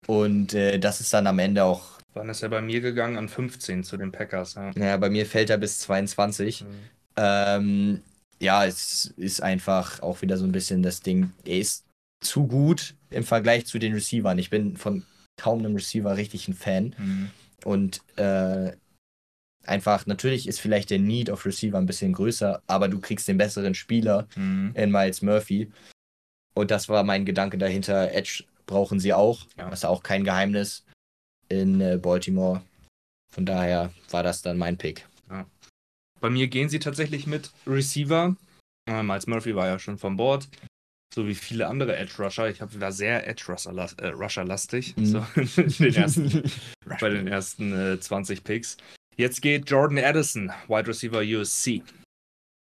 Und 0.06 0.54
äh, 0.54 0.78
das 0.78 1.00
ist 1.00 1.12
dann 1.12 1.26
am 1.26 1.38
Ende 1.38 1.64
auch. 1.64 1.98
Wann 2.14 2.28
ist 2.28 2.42
er 2.42 2.48
bei 2.48 2.60
mir 2.60 2.80
gegangen? 2.80 3.16
An 3.16 3.28
15 3.28 3.84
zu 3.84 3.96
den 3.96 4.10
Packers. 4.10 4.54
Ja, 4.54 4.70
ja 4.72 4.96
bei 4.96 5.10
mir 5.10 5.26
fällt 5.26 5.50
er 5.50 5.58
bis 5.58 5.78
22. 5.80 6.62
Mhm. 6.62 6.66
Ähm, 7.16 8.02
ja, 8.40 8.64
es 8.64 9.06
ist 9.16 9.42
einfach 9.42 10.00
auch 10.00 10.22
wieder 10.22 10.36
so 10.36 10.44
ein 10.44 10.52
bisschen 10.52 10.82
das 10.82 11.00
Ding, 11.00 11.32
er 11.44 11.58
ist 11.58 11.84
zu 12.20 12.46
gut 12.46 12.94
im 13.10 13.24
Vergleich 13.24 13.66
zu 13.66 13.78
den 13.78 13.94
Receivern. 13.94 14.38
Ich 14.38 14.50
bin 14.50 14.76
von 14.76 15.04
kaum 15.36 15.60
einem 15.60 15.74
Receiver 15.74 16.16
richtig 16.16 16.48
ein 16.48 16.54
Fan. 16.54 16.94
Mhm. 16.98 17.30
Und 17.64 18.00
äh, 18.16 18.72
einfach, 19.64 20.06
natürlich 20.06 20.48
ist 20.48 20.60
vielleicht 20.60 20.90
der 20.90 20.98
Need 20.98 21.30
of 21.30 21.46
Receiver 21.46 21.78
ein 21.78 21.86
bisschen 21.86 22.12
größer, 22.12 22.62
aber 22.66 22.88
du 22.88 23.00
kriegst 23.00 23.28
den 23.28 23.38
besseren 23.38 23.74
Spieler 23.74 24.28
mhm. 24.36 24.72
in 24.74 24.90
Miles 24.90 25.22
Murphy. 25.22 25.70
Und 26.54 26.70
das 26.70 26.88
war 26.88 27.04
mein 27.04 27.24
Gedanke 27.24 27.58
dahinter. 27.58 28.12
Edge 28.12 28.44
brauchen 28.66 29.00
sie 29.00 29.14
auch. 29.14 29.46
Ja. 29.56 29.70
Das 29.70 29.80
ist 29.80 29.84
auch 29.84 30.02
kein 30.02 30.24
Geheimnis 30.24 30.84
in 31.48 31.80
äh, 31.80 31.98
Baltimore. 32.00 32.62
Von 33.30 33.46
daher 33.46 33.92
war 34.10 34.22
das 34.22 34.42
dann 34.42 34.58
mein 34.58 34.76
Pick. 34.76 35.06
Bei 36.20 36.30
mir 36.30 36.48
gehen 36.48 36.68
sie 36.68 36.78
tatsächlich 36.78 37.26
mit 37.26 37.50
Receiver. 37.66 38.36
Ähm, 38.88 39.06
Miles 39.06 39.26
Murphy 39.26 39.54
war 39.54 39.66
ja 39.66 39.78
schon 39.78 39.98
vom 39.98 40.16
Board. 40.16 40.48
So 41.14 41.26
wie 41.26 41.34
viele 41.34 41.68
andere 41.68 41.96
Edge 41.96 42.14
Rusher. 42.18 42.48
Ich 42.48 42.60
war 42.60 42.92
sehr 42.92 43.26
Edge 43.26 43.44
äh, 43.48 44.08
Rusher 44.08 44.44
lastig. 44.44 44.96
Mhm. 44.96 45.06
So, 45.06 45.26
den 45.36 45.94
ersten, 45.94 46.42
bei 47.00 47.08
den 47.08 47.26
ersten 47.26 47.72
äh, 47.72 48.00
20 48.00 48.44
Picks. 48.44 48.76
Jetzt 49.16 49.42
geht 49.42 49.68
Jordan 49.68 49.98
Addison, 49.98 50.52
Wide 50.68 50.86
Receiver 50.86 51.20
USC. 51.20 51.82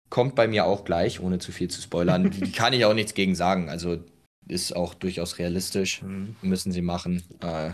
Kommt 0.09 0.35
bei 0.35 0.47
mir 0.47 0.65
auch 0.65 0.85
gleich, 0.85 1.19
ohne 1.19 1.37
zu 1.37 1.51
viel 1.51 1.69
zu 1.69 1.81
spoilern. 1.81 2.31
Die 2.31 2.51
kann 2.51 2.73
ich 2.73 2.85
auch 2.85 2.95
nichts 2.95 3.13
gegen 3.13 3.35
sagen. 3.35 3.69
Also 3.69 4.03
ist 4.47 4.75
auch 4.75 4.95
durchaus 4.95 5.37
realistisch. 5.37 6.01
Mhm. 6.01 6.35
Müssen 6.41 6.71
sie 6.71 6.81
machen. 6.81 7.23
Äh, 7.41 7.71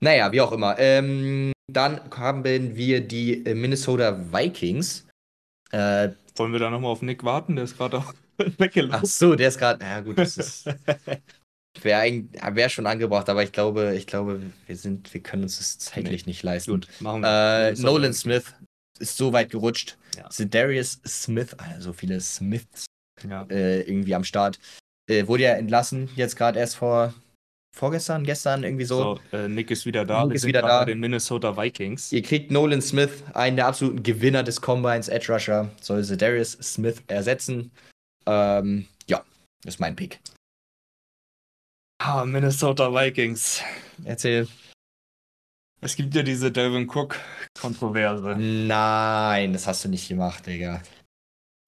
naja, 0.00 0.32
wie 0.32 0.40
auch 0.40 0.52
immer. 0.52 0.78
Ähm, 0.78 1.52
dann 1.72 2.00
haben 2.10 2.44
wir 2.44 3.00
die 3.00 3.44
äh, 3.44 3.54
Minnesota 3.54 4.32
Vikings. 4.32 5.06
Äh, 5.72 6.10
Wollen 6.36 6.52
wir 6.52 6.60
da 6.60 6.70
nochmal 6.70 6.92
auf 6.92 7.02
Nick 7.02 7.24
warten? 7.24 7.56
Der 7.56 7.64
ist 7.64 7.76
gerade 7.76 7.98
auch 7.98 8.14
weggelaufen. 8.58 9.00
Ach 9.02 9.06
so, 9.06 9.34
der 9.34 9.48
ist 9.48 9.58
gerade. 9.58 9.84
Ja, 9.84 10.00
gut, 10.00 10.18
das 10.18 10.36
ist. 10.36 10.66
Wäre 11.82 12.24
wär 12.52 12.68
schon 12.70 12.86
angebracht, 12.86 13.28
aber 13.28 13.42
ich 13.42 13.52
glaube, 13.52 13.94
ich 13.96 14.06
glaube, 14.06 14.40
wir 14.66 14.76
sind, 14.76 15.12
wir 15.12 15.22
können 15.22 15.42
uns 15.42 15.58
das 15.58 15.78
zeitlich 15.78 16.24
nee. 16.24 16.30
nicht 16.30 16.42
leisten. 16.42 16.70
Gut, 16.70 16.88
machen 17.00 17.22
wir. 17.22 17.68
Äh, 17.68 17.74
Nolan 17.74 18.14
Smith 18.14 18.54
ist 18.98 19.16
so 19.16 19.32
weit 19.32 19.50
gerutscht. 19.50 19.98
Ja. 20.16 20.46
Darius 20.46 21.00
Smith, 21.06 21.54
also 21.58 21.90
so 21.90 21.92
viele 21.92 22.18
Smiths 22.20 22.86
ja. 23.28 23.46
äh, 23.50 23.82
irgendwie 23.82 24.14
am 24.14 24.24
Start. 24.24 24.58
Äh, 25.08 25.26
wurde 25.26 25.44
ja 25.44 25.52
entlassen, 25.52 26.08
jetzt 26.16 26.36
gerade 26.36 26.58
erst 26.58 26.76
vor 26.76 27.14
vorgestern, 27.76 28.24
gestern 28.24 28.64
irgendwie 28.64 28.84
so. 28.84 29.20
so 29.32 29.36
äh, 29.36 29.48
Nick 29.48 29.70
ist 29.70 29.86
wieder 29.86 30.04
da. 30.04 30.22
Nick 30.22 30.30
Wir 30.30 30.36
ist 30.36 30.46
wieder 30.46 30.62
da. 30.62 30.80
Bei 30.80 30.86
den 30.86 30.98
Minnesota 30.98 31.56
Vikings. 31.56 32.10
Ihr 32.10 32.22
kriegt 32.22 32.50
Nolan 32.50 32.80
Smith, 32.80 33.22
einen 33.34 33.56
der 33.56 33.66
absoluten 33.66 34.02
Gewinner 34.02 34.42
des 34.42 34.60
Combines, 34.60 35.08
Edge 35.08 35.32
Rusher, 35.32 35.70
soll 35.80 36.04
Darius 36.04 36.52
Smith 36.52 37.02
ersetzen. 37.06 37.70
Ähm, 38.26 38.86
ja, 39.06 39.22
ist 39.64 39.78
mein 39.78 39.94
Pick. 39.94 40.18
Ah, 41.98 42.24
Minnesota 42.24 42.92
Vikings. 42.92 43.62
Erzähl. 44.04 44.48
Es 45.80 45.94
gibt 45.94 46.14
ja 46.14 46.22
diese 46.22 46.50
Delvin 46.50 46.88
Cook-Kontroverse. 46.88 48.36
Nein, 48.38 49.52
das 49.52 49.66
hast 49.66 49.84
du 49.84 49.88
nicht 49.88 50.08
gemacht, 50.08 50.46
Digga. 50.46 50.82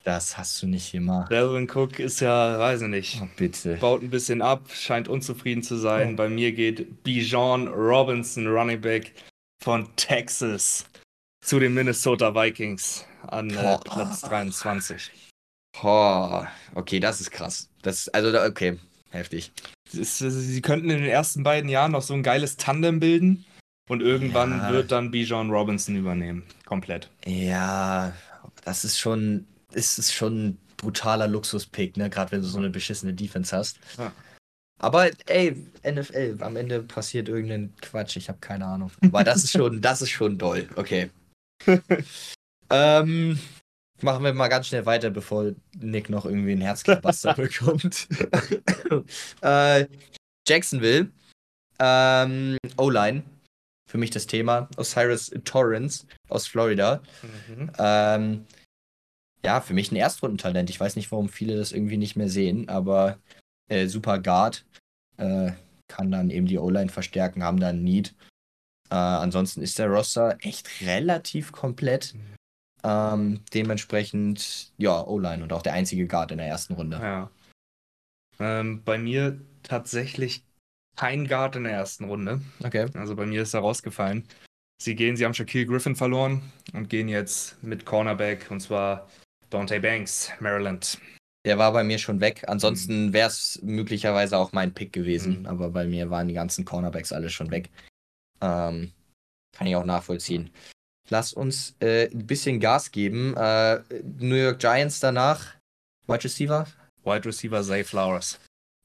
Das 0.04 0.38
hast 0.38 0.62
du 0.62 0.66
nicht 0.66 0.92
gemacht. 0.92 1.30
Delvin 1.30 1.68
Cook 1.68 1.98
ist 1.98 2.20
ja, 2.20 2.58
weiß 2.58 2.82
ich 2.82 2.88
nicht. 2.88 3.20
Oh, 3.22 3.28
bitte. 3.36 3.76
Baut 3.76 4.02
ein 4.02 4.10
bisschen 4.10 4.42
ab, 4.42 4.70
scheint 4.72 5.08
unzufrieden 5.08 5.62
zu 5.62 5.76
sein. 5.76 6.12
Oh. 6.12 6.16
Bei 6.16 6.28
mir 6.28 6.52
geht 6.52 7.02
Bijan 7.02 7.68
Robinson, 7.68 8.46
Running 8.46 8.80
Back 8.80 9.12
von 9.62 9.88
Texas, 9.96 10.86
zu 11.44 11.58
den 11.58 11.74
Minnesota 11.74 12.34
Vikings 12.34 13.04
an 13.26 13.50
äh, 13.50 13.78
Platz 13.84 14.20
23. 14.22 15.10
Oh, 15.82 16.44
okay, 16.74 17.00
das 17.00 17.20
ist 17.20 17.30
krass. 17.30 17.68
Das, 17.82 18.08
also, 18.08 18.36
okay, 18.40 18.78
heftig. 19.10 19.52
Ist, 19.92 20.18
sie 20.18 20.62
könnten 20.62 20.90
in 20.90 20.98
den 20.98 21.10
ersten 21.10 21.42
beiden 21.42 21.68
Jahren 21.68 21.92
noch 21.92 22.02
so 22.02 22.14
ein 22.14 22.22
geiles 22.22 22.56
Tandem 22.56 23.00
bilden 23.00 23.44
und 23.88 24.02
irgendwann 24.02 24.58
ja. 24.58 24.72
wird 24.72 24.92
dann 24.92 25.10
Bijan 25.10 25.50
Robinson 25.50 25.96
übernehmen. 25.96 26.44
Komplett. 26.66 27.10
Ja, 27.24 28.12
das 28.64 28.84
ist 28.84 28.98
schon 28.98 29.46
ist 29.72 29.98
es 29.98 30.12
schon 30.12 30.48
ein 30.48 30.58
brutaler 30.76 31.28
Luxuspick, 31.28 31.96
ne? 31.96 32.10
Gerade 32.10 32.32
wenn 32.32 32.42
du 32.42 32.46
so 32.46 32.58
eine 32.58 32.70
beschissene 32.70 33.14
Defense 33.14 33.56
hast. 33.56 33.78
Ja. 33.98 34.12
Aber 34.80 35.10
ey, 35.26 35.66
NFL, 35.84 36.36
am 36.40 36.56
Ende 36.56 36.82
passiert 36.82 37.28
irgendein 37.28 37.74
Quatsch, 37.80 38.16
ich 38.16 38.28
habe 38.28 38.38
keine 38.38 38.64
Ahnung. 38.66 38.92
Aber 39.02 39.24
das 39.24 39.44
ist 39.44 39.52
schon, 39.52 39.80
das 39.82 40.02
ist 40.02 40.10
schon 40.10 40.38
doll. 40.38 40.68
Okay. 40.76 41.10
ähm, 42.70 43.38
machen 44.00 44.24
wir 44.24 44.32
mal 44.32 44.48
ganz 44.48 44.68
schnell 44.68 44.86
weiter, 44.86 45.10
bevor 45.10 45.52
Nick 45.76 46.08
noch 46.08 46.24
irgendwie 46.24 46.52
einen 46.52 46.60
Herzklabaster 46.60 47.34
bekommt. 47.34 48.06
äh, 49.42 49.86
Jacksonville. 50.46 51.10
Ähm, 51.80 52.56
O-Line. 52.76 53.22
Für 53.90 53.98
mich 53.98 54.10
das 54.10 54.26
Thema. 54.26 54.68
Osiris 54.76 55.32
Torrance 55.44 56.06
aus 56.28 56.46
Florida. 56.46 57.02
Mhm. 57.48 57.70
Ähm, 57.78 58.46
ja, 59.44 59.60
für 59.60 59.74
mich 59.74 59.92
ein 59.92 59.96
Erstrundentalent. 59.96 60.70
Ich 60.70 60.80
weiß 60.80 60.96
nicht, 60.96 61.10
warum 61.12 61.28
viele 61.28 61.56
das 61.56 61.72
irgendwie 61.72 61.96
nicht 61.96 62.16
mehr 62.16 62.28
sehen, 62.28 62.68
aber 62.68 63.18
äh, 63.68 63.86
super 63.86 64.18
Guard. 64.18 64.64
Äh, 65.16 65.52
kann 65.88 66.10
dann 66.10 66.30
eben 66.30 66.46
die 66.46 66.58
O-Line 66.58 66.90
verstärken, 66.90 67.42
haben 67.42 67.60
dann 67.60 67.82
Need. 67.82 68.14
Äh, 68.90 68.94
ansonsten 68.94 69.62
ist 69.62 69.78
der 69.78 69.88
Roster 69.88 70.36
echt 70.40 70.82
relativ 70.82 71.52
komplett. 71.52 72.14
Ähm, 72.84 73.40
dementsprechend, 73.52 74.72
ja, 74.76 75.04
O-Line 75.04 75.42
und 75.42 75.52
auch 75.52 75.62
der 75.62 75.72
einzige 75.72 76.06
Guard 76.06 76.30
in 76.30 76.38
der 76.38 76.46
ersten 76.46 76.74
Runde. 76.74 76.98
Ja. 76.98 77.30
Ähm, 78.38 78.82
bei 78.84 78.98
mir 78.98 79.40
tatsächlich 79.62 80.44
kein 80.96 81.26
Guard 81.26 81.56
in 81.56 81.64
der 81.64 81.72
ersten 81.72 82.04
Runde. 82.04 82.40
Okay. 82.62 82.86
Also 82.94 83.16
bei 83.16 83.26
mir 83.26 83.42
ist 83.42 83.54
er 83.54 83.60
rausgefallen. 83.60 84.26
Sie 84.80 84.94
gehen, 84.94 85.16
sie 85.16 85.24
haben 85.24 85.34
Shaquille 85.34 85.66
Griffin 85.66 85.96
verloren 85.96 86.52
und 86.72 86.88
gehen 86.88 87.08
jetzt 87.08 87.62
mit 87.62 87.84
Cornerback 87.84 88.50
und 88.50 88.60
zwar 88.60 89.08
Dante 89.50 89.80
Banks, 89.80 90.30
Maryland. 90.40 90.98
Der 91.44 91.58
war 91.58 91.72
bei 91.72 91.84
mir 91.84 91.98
schon 91.98 92.20
weg. 92.20 92.44
Ansonsten 92.46 93.06
mhm. 93.06 93.12
wäre 93.12 93.28
es 93.28 93.60
möglicherweise 93.62 94.36
auch 94.36 94.52
mein 94.52 94.74
Pick 94.74 94.92
gewesen, 94.92 95.40
mhm. 95.40 95.46
aber 95.46 95.70
bei 95.70 95.86
mir 95.86 96.10
waren 96.10 96.28
die 96.28 96.34
ganzen 96.34 96.64
Cornerbacks 96.64 97.12
alle 97.12 97.30
schon 97.30 97.50
weg. 97.50 97.70
Ähm, 98.40 98.92
kann 99.52 99.66
ich 99.66 99.76
auch 99.76 99.84
nachvollziehen. 99.84 100.50
Lass 101.10 101.32
uns 101.32 101.74
äh, 101.80 102.10
ein 102.10 102.26
bisschen 102.26 102.60
Gas 102.60 102.90
geben. 102.90 103.34
Äh, 103.36 103.80
New 104.18 104.34
York 104.34 104.58
Giants 104.58 105.00
danach. 105.00 105.54
Wide 106.06 106.24
Receiver? 106.24 106.66
Wide 107.04 107.24
Receiver 107.24 107.62
Zay 107.62 107.82
Flowers. 107.84 108.38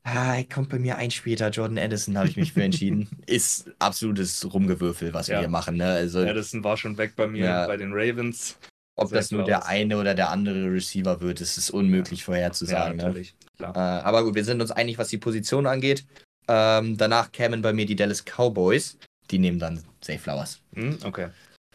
Ah, 0.05 0.41
kommt 0.43 0.69
bei 0.69 0.79
mir 0.79 0.97
ein 0.97 1.11
später. 1.11 1.49
Jordan 1.49 1.77
Addison 1.77 2.17
habe 2.17 2.27
ich 2.27 2.35
mich 2.35 2.53
für 2.53 2.63
entschieden. 2.63 3.09
Ist 3.25 3.71
absolutes 3.79 4.53
Rumgewürfel, 4.53 5.13
was 5.13 5.27
ja. 5.27 5.35
wir 5.35 5.39
hier 5.41 5.49
machen. 5.49 5.77
Ne? 5.77 5.85
Also, 5.85 6.19
Addison 6.19 6.63
war 6.63 6.75
schon 6.75 6.97
weg 6.97 7.13
bei 7.15 7.27
mir 7.27 7.45
ja. 7.45 7.67
bei 7.67 7.77
den 7.77 7.91
Ravens. 7.93 8.57
Ob 8.95 9.09
Zay 9.09 9.15
das 9.15 9.31
nur 9.31 9.43
der 9.43 9.65
eine 9.65 9.97
oder 9.97 10.13
der 10.13 10.29
andere 10.29 10.71
Receiver 10.71 11.21
wird, 11.21 11.41
ist 11.41 11.57
es 11.57 11.69
unmöglich 11.69 12.19
ja. 12.19 12.25
vorherzusagen. 12.25 12.99
Ja, 12.99 13.03
ne? 13.03 13.09
natürlich. 13.09 13.35
Ne? 13.59 13.67
Äh, 13.67 13.79
aber 13.79 14.23
gut, 14.23 14.35
wir 14.35 14.45
sind 14.45 14.61
uns 14.61 14.71
einig, 14.71 14.97
was 14.97 15.07
die 15.07 15.17
Position 15.17 15.65
angeht. 15.65 16.05
Ähm, 16.47 16.97
danach 16.97 17.31
kämen 17.31 17.61
bei 17.61 17.73
mir 17.73 17.85
die 17.85 17.95
Dallas 17.95 18.23
Cowboys. 18.23 18.97
Die 19.31 19.39
nehmen 19.39 19.59
dann 19.59 19.83
Zay 20.01 20.17
Flowers. 20.17 20.61
Hm, 20.75 20.97
okay. 21.03 21.29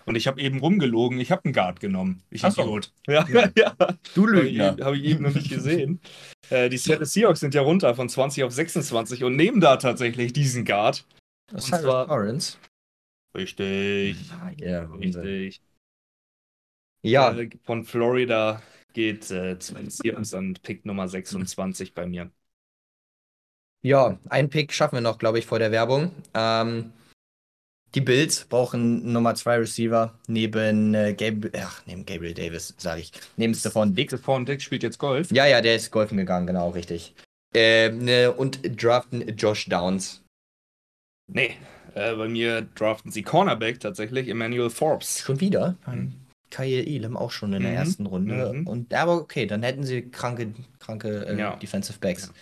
Und 0.09 0.15
ich 0.15 0.27
habe 0.27 0.41
eben 0.41 0.61
rumgelogen. 0.61 1.21
Ich 1.21 1.31
habe 1.31 1.45
einen 1.45 1.53
Guard 1.53 1.81
genommen. 1.81 2.23
Ich 2.31 2.43
Ach 2.43 2.57
Idiot. 2.57 2.93
Ja, 3.07 3.27
ja. 3.33 3.51
ja. 3.57 3.75
Du 4.15 4.27
Lügner. 4.27 4.77
Habe 4.81 4.97
ich 4.97 5.05
eben 5.05 5.25
noch 5.25 5.35
nicht 5.35 5.51
gesehen. 5.51 6.01
äh, 6.51 6.71
die 6.71 6.79
Seattle 6.79 7.05
Seahawks 7.05 7.41
sind 7.41 7.55
ja 7.55 7.61
runter 7.61 7.95
von 7.95 8.09
20 8.09 8.45
auf 8.45 8.53
26 8.53 9.25
und 9.25 9.37
nehmen 9.37 9.61
da 9.61 9.77
tatsächlich 9.77 10.33
diesen 10.33 10.65
Guard. 10.65 11.05
Das 11.53 11.65
ist 11.65 11.83
zwar 11.83 12.07
Lawrence. 12.07 12.57
Richtig. 13.37 14.17
Ah, 14.33 14.51
ja, 14.57 14.85
richtig. 14.85 15.61
Ja. 17.03 17.37
Äh, 17.37 17.51
von 17.65 17.85
Florida 17.85 18.63
geht 18.93 19.31
äh, 19.31 19.57
Seahawks 19.59 20.35
an 20.35 20.55
Pick 20.63 20.85
Nummer 20.85 21.09
26 21.09 21.95
bei 21.95 22.07
mir. 22.07 22.31
Ja, 23.83 24.19
einen 24.29 24.51
Pick 24.51 24.73
schaffen 24.73 24.97
wir 24.97 25.01
noch, 25.01 25.19
glaube 25.19 25.39
ich, 25.39 25.47
vor 25.47 25.59
der 25.59 25.71
Werbung. 25.71 26.11
Ähm, 26.35 26.93
die 27.95 28.01
Bills 28.01 28.45
brauchen 28.45 29.13
Nummer 29.13 29.35
2 29.35 29.59
Receiver 29.59 30.19
neben 30.27 30.95
äh, 30.95 31.15
Gabriel, 31.15 31.53
ach, 31.63 31.83
neben 31.87 32.05
Gabriel 32.05 32.35
Davis, 32.35 32.75
sage 32.77 33.01
ich. 33.01 33.13
Neben 33.37 33.55
Stephon 33.55 33.95
Dick. 33.95 34.11
Stephon 34.11 34.45
Dick 34.45 34.61
spielt 34.61 34.83
jetzt 34.83 34.99
Golf? 34.99 35.31
Ja, 35.31 35.47
ja, 35.47 35.61
der 35.61 35.77
ist 35.77 35.91
golfen 35.91 36.19
gegangen, 36.19 36.47
genau, 36.47 36.71
richtig. 36.71 37.15
Äh, 37.55 37.91
ne, 37.91 38.33
und 38.33 38.61
draften 38.83 39.37
Josh 39.37 39.67
Downs. 39.67 40.23
Nee, 41.33 41.57
äh, 41.95 42.15
bei 42.15 42.29
mir 42.29 42.63
draften 42.75 43.11
sie 43.11 43.23
Cornerback 43.23 43.81
tatsächlich, 43.81 44.29
Emmanuel 44.29 44.71
Forbes. 44.71 45.21
Schon 45.21 45.41
wieder? 45.41 45.77
Mhm. 45.87 46.13
Kyle 46.51 46.85
Elam 46.85 47.17
auch 47.17 47.31
schon 47.31 47.53
in 47.53 47.63
der 47.63 47.73
mhm. 47.73 47.77
ersten 47.77 48.07
Runde. 48.07 48.53
Mhm. 48.53 48.67
Und 48.67 48.95
aber 48.95 49.17
okay, 49.17 49.47
dann 49.47 49.63
hätten 49.63 49.85
sie 49.85 50.03
kranke, 50.03 50.55
kranke 50.79 51.27
äh, 51.27 51.39
ja. 51.39 51.57
Defensive 51.57 51.99
Backs. 51.99 52.27
Ja. 52.27 52.33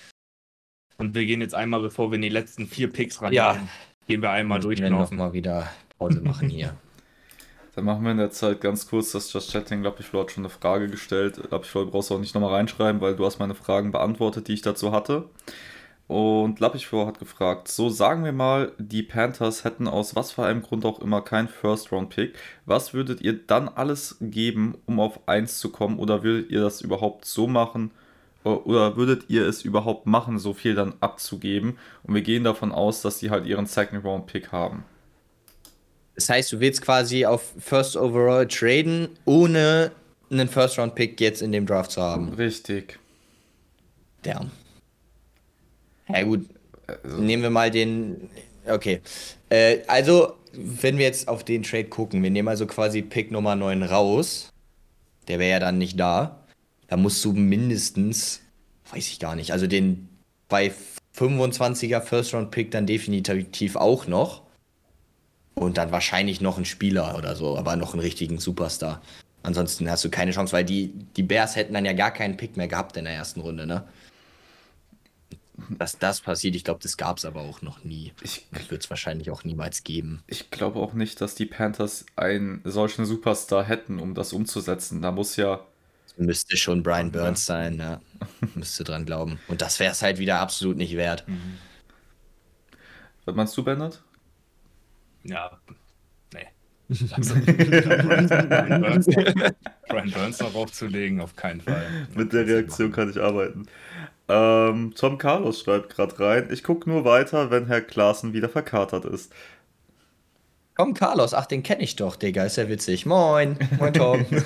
Und 0.98 1.14
wir 1.14 1.26
gehen 1.26 1.40
jetzt 1.40 1.54
einmal, 1.54 1.80
bevor 1.80 2.10
wir 2.10 2.16
in 2.16 2.22
die 2.22 2.28
letzten 2.28 2.66
vier 2.66 2.90
Picks 2.90 3.20
ran. 3.20 3.32
Ja. 3.32 3.60
Gehen 4.06 4.22
wir 4.22 4.30
einmal 4.30 4.60
durch. 4.60 4.80
Wir 4.80 4.88
noch 4.90 5.10
mal 5.10 5.32
wieder 5.32 5.68
Pause 5.98 6.20
machen 6.20 6.48
hier. 6.48 6.76
Dann 7.74 7.84
machen 7.84 8.04
wir 8.04 8.12
in 8.12 8.16
der 8.16 8.30
Zeit 8.30 8.62
ganz 8.62 8.88
kurz 8.88 9.12
das 9.12 9.30
Just 9.30 9.52
Chatting. 9.52 9.82
Glaube 9.82 9.98
ich, 10.00 10.10
hat 10.10 10.30
schon 10.30 10.44
eine 10.44 10.48
Frage 10.48 10.88
gestellt. 10.88 11.38
Glaube 11.48 11.66
ich, 11.66 11.72
brauchst 11.72 12.08
du 12.08 12.14
auch 12.14 12.18
nicht 12.18 12.34
nochmal 12.34 12.54
reinschreiben, 12.54 13.02
weil 13.02 13.16
du 13.16 13.26
hast 13.26 13.38
meine 13.38 13.54
Fragen 13.54 13.92
beantwortet, 13.92 14.48
die 14.48 14.54
ich 14.54 14.62
dazu 14.62 14.92
hatte. 14.92 15.28
Und 16.08 16.60
Lappichflor 16.60 17.06
hat 17.08 17.18
gefragt, 17.18 17.66
so 17.66 17.88
sagen 17.88 18.24
wir 18.24 18.30
mal, 18.30 18.70
die 18.78 19.02
Panthers 19.02 19.64
hätten 19.64 19.88
aus 19.88 20.14
was 20.14 20.30
für 20.30 20.44
einem 20.44 20.62
Grund 20.62 20.84
auch 20.84 21.00
immer 21.00 21.20
keinen 21.20 21.48
First-Round-Pick. 21.48 22.36
Was 22.64 22.94
würdet 22.94 23.22
ihr 23.22 23.32
dann 23.32 23.68
alles 23.68 24.16
geben, 24.20 24.78
um 24.86 25.00
auf 25.00 25.28
1 25.28 25.58
zu 25.58 25.70
kommen? 25.70 25.98
Oder 25.98 26.22
würdet 26.22 26.50
ihr 26.52 26.60
das 26.60 26.80
überhaupt 26.80 27.24
so 27.24 27.48
machen, 27.48 27.90
oder 28.44 28.96
würdet 28.96 29.24
ihr 29.26 29.44
es 29.46 29.62
überhaupt 29.64 30.06
machen, 30.06 30.38
so 30.38 30.54
viel 30.54 30.76
dann 30.76 30.94
abzugeben? 31.00 31.76
Und 32.04 32.14
wir 32.14 32.22
gehen 32.22 32.44
davon 32.44 32.70
aus, 32.70 33.02
dass 33.02 33.18
die 33.18 33.30
halt 33.30 33.44
ihren 33.44 33.66
Second 33.66 34.04
Round 34.04 34.26
Pick 34.26 34.52
haben. 34.52 34.84
Das 36.14 36.28
heißt, 36.28 36.52
du 36.52 36.60
willst 36.60 36.82
quasi 36.82 37.26
auf 37.26 37.52
First 37.58 37.96
Overall 37.96 38.46
traden, 38.46 39.08
ohne 39.24 39.90
einen 40.30 40.48
First 40.48 40.78
Round 40.78 40.94
Pick 40.94 41.20
jetzt 41.20 41.42
in 41.42 41.50
dem 41.50 41.66
Draft 41.66 41.90
zu 41.90 42.00
haben. 42.00 42.32
Richtig. 42.34 43.00
Damn. 44.22 44.52
Ja 46.08 46.22
gut, 46.22 46.46
also. 46.86 47.18
nehmen 47.18 47.42
wir 47.42 47.50
mal 47.50 47.70
den. 47.70 48.30
Okay. 48.66 49.00
Äh, 49.48 49.78
also, 49.86 50.34
wenn 50.52 50.98
wir 50.98 51.04
jetzt 51.04 51.28
auf 51.28 51.44
den 51.44 51.62
Trade 51.62 51.84
gucken, 51.86 52.22
wir 52.22 52.30
nehmen 52.30 52.48
also 52.48 52.66
quasi 52.66 53.02
Pick 53.02 53.30
Nummer 53.30 53.56
9 53.56 53.82
raus. 53.82 54.52
Der 55.28 55.38
wäre 55.38 55.50
ja 55.50 55.60
dann 55.60 55.78
nicht 55.78 55.98
da 55.98 56.46
da 56.88 56.96
musst 56.96 57.24
du 57.24 57.32
mindestens, 57.32 58.42
weiß 58.90 59.08
ich 59.08 59.18
gar 59.18 59.34
nicht, 59.34 59.52
also 59.52 59.66
den 59.66 60.08
bei 60.48 60.72
25er 61.16 62.00
First-Round-Pick 62.00 62.70
dann 62.70 62.86
definitiv 62.86 63.76
auch 63.76 64.06
noch. 64.06 64.42
Und 65.54 65.78
dann 65.78 65.90
wahrscheinlich 65.90 66.42
noch 66.42 66.58
ein 66.58 66.66
Spieler 66.66 67.16
oder 67.16 67.34
so, 67.34 67.56
aber 67.56 67.76
noch 67.76 67.94
einen 67.94 68.02
richtigen 68.02 68.38
Superstar. 68.38 69.00
Ansonsten 69.42 69.90
hast 69.90 70.04
du 70.04 70.10
keine 70.10 70.32
Chance, 70.32 70.52
weil 70.52 70.64
die, 70.64 70.92
die 71.16 71.22
Bears 71.22 71.56
hätten 71.56 71.72
dann 71.72 71.86
ja 71.86 71.94
gar 71.94 72.10
keinen 72.10 72.36
Pick 72.36 72.58
mehr 72.58 72.68
gehabt 72.68 72.96
in 72.98 73.04
der 73.04 73.14
ersten 73.14 73.40
Runde, 73.40 73.66
ne? 73.66 73.84
Dass 75.70 75.98
das 75.98 76.20
passiert, 76.20 76.54
ich 76.54 76.64
glaube, 76.64 76.80
das 76.82 76.96
gab 76.96 77.18
es 77.18 77.24
aber 77.24 77.40
auch 77.40 77.62
noch 77.62 77.84
nie. 77.84 78.12
Ich, 78.22 78.46
das 78.52 78.70
wird 78.70 78.84
es 78.84 78.90
wahrscheinlich 78.90 79.30
auch 79.30 79.44
niemals 79.44 79.84
geben. 79.84 80.22
Ich 80.26 80.50
glaube 80.50 80.78
auch 80.80 80.92
nicht, 80.92 81.20
dass 81.20 81.34
die 81.34 81.46
Panthers 81.46 82.06
einen 82.16 82.60
solchen 82.64 83.04
Superstar 83.06 83.64
hätten, 83.64 83.98
um 83.98 84.14
das 84.14 84.32
umzusetzen. 84.32 85.02
Da 85.02 85.12
muss 85.12 85.36
ja 85.36 85.66
Müsste 86.18 86.56
schon 86.56 86.82
Brian 86.82 87.12
Burns 87.12 87.44
sein, 87.44 87.78
ja. 87.78 88.00
Müsste 88.54 88.84
dran 88.84 89.04
glauben. 89.04 89.38
Und 89.48 89.60
das 89.60 89.78
wäre 89.80 89.92
es 89.92 90.00
halt 90.00 90.18
wieder 90.18 90.40
absolut 90.40 90.76
nicht 90.76 90.96
wert. 90.96 91.28
Mhm. 91.28 91.58
Was 93.26 93.34
meinst 93.34 93.56
du, 93.56 93.64
Bernhard? 93.64 94.02
Ja, 95.24 95.58
nee. 96.32 96.46
Brian, 96.88 98.80
Burns, 98.80 99.06
Brian 99.88 100.10
Burns 100.10 100.38
noch 100.38 100.54
aufzulegen, 100.54 101.20
auf 101.20 101.36
keinen 101.36 101.60
Fall. 101.60 101.86
Mit 102.14 102.32
der 102.32 102.46
Reaktion 102.46 102.92
kann 102.92 103.10
ich 103.10 103.20
arbeiten. 103.20 103.66
Ähm, 104.28 104.92
Tom 104.96 105.18
Carlos 105.18 105.60
schreibt 105.60 105.94
gerade 105.94 106.18
rein, 106.18 106.48
ich 106.50 106.64
gucke 106.64 106.88
nur 106.88 107.04
weiter, 107.04 107.50
wenn 107.50 107.66
Herr 107.66 107.80
Klaassen 107.80 108.32
wieder 108.32 108.48
verkatert 108.48 109.04
ist. 109.04 109.32
Tom 110.76 110.94
Carlos, 110.94 111.32
ach, 111.32 111.46
den 111.46 111.62
kenne 111.62 111.82
ich 111.82 111.96
doch, 111.96 112.16
Digga, 112.16 112.44
ist 112.44 112.56
ja 112.56 112.68
witzig. 112.68 113.06
Moin, 113.06 113.58
moin 113.78 113.94
Tom. 113.94 114.26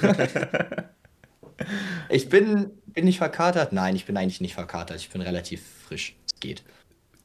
Ich 2.08 2.28
bin, 2.28 2.70
bin 2.86 3.06
ich 3.06 3.18
verkatert? 3.18 3.72
Nein, 3.72 3.96
ich 3.96 4.06
bin 4.06 4.16
eigentlich 4.16 4.40
nicht 4.40 4.54
verkatert. 4.54 4.98
Ich 4.98 5.10
bin 5.10 5.20
relativ 5.20 5.62
frisch. 5.86 6.16
Es 6.26 6.40
geht. 6.40 6.62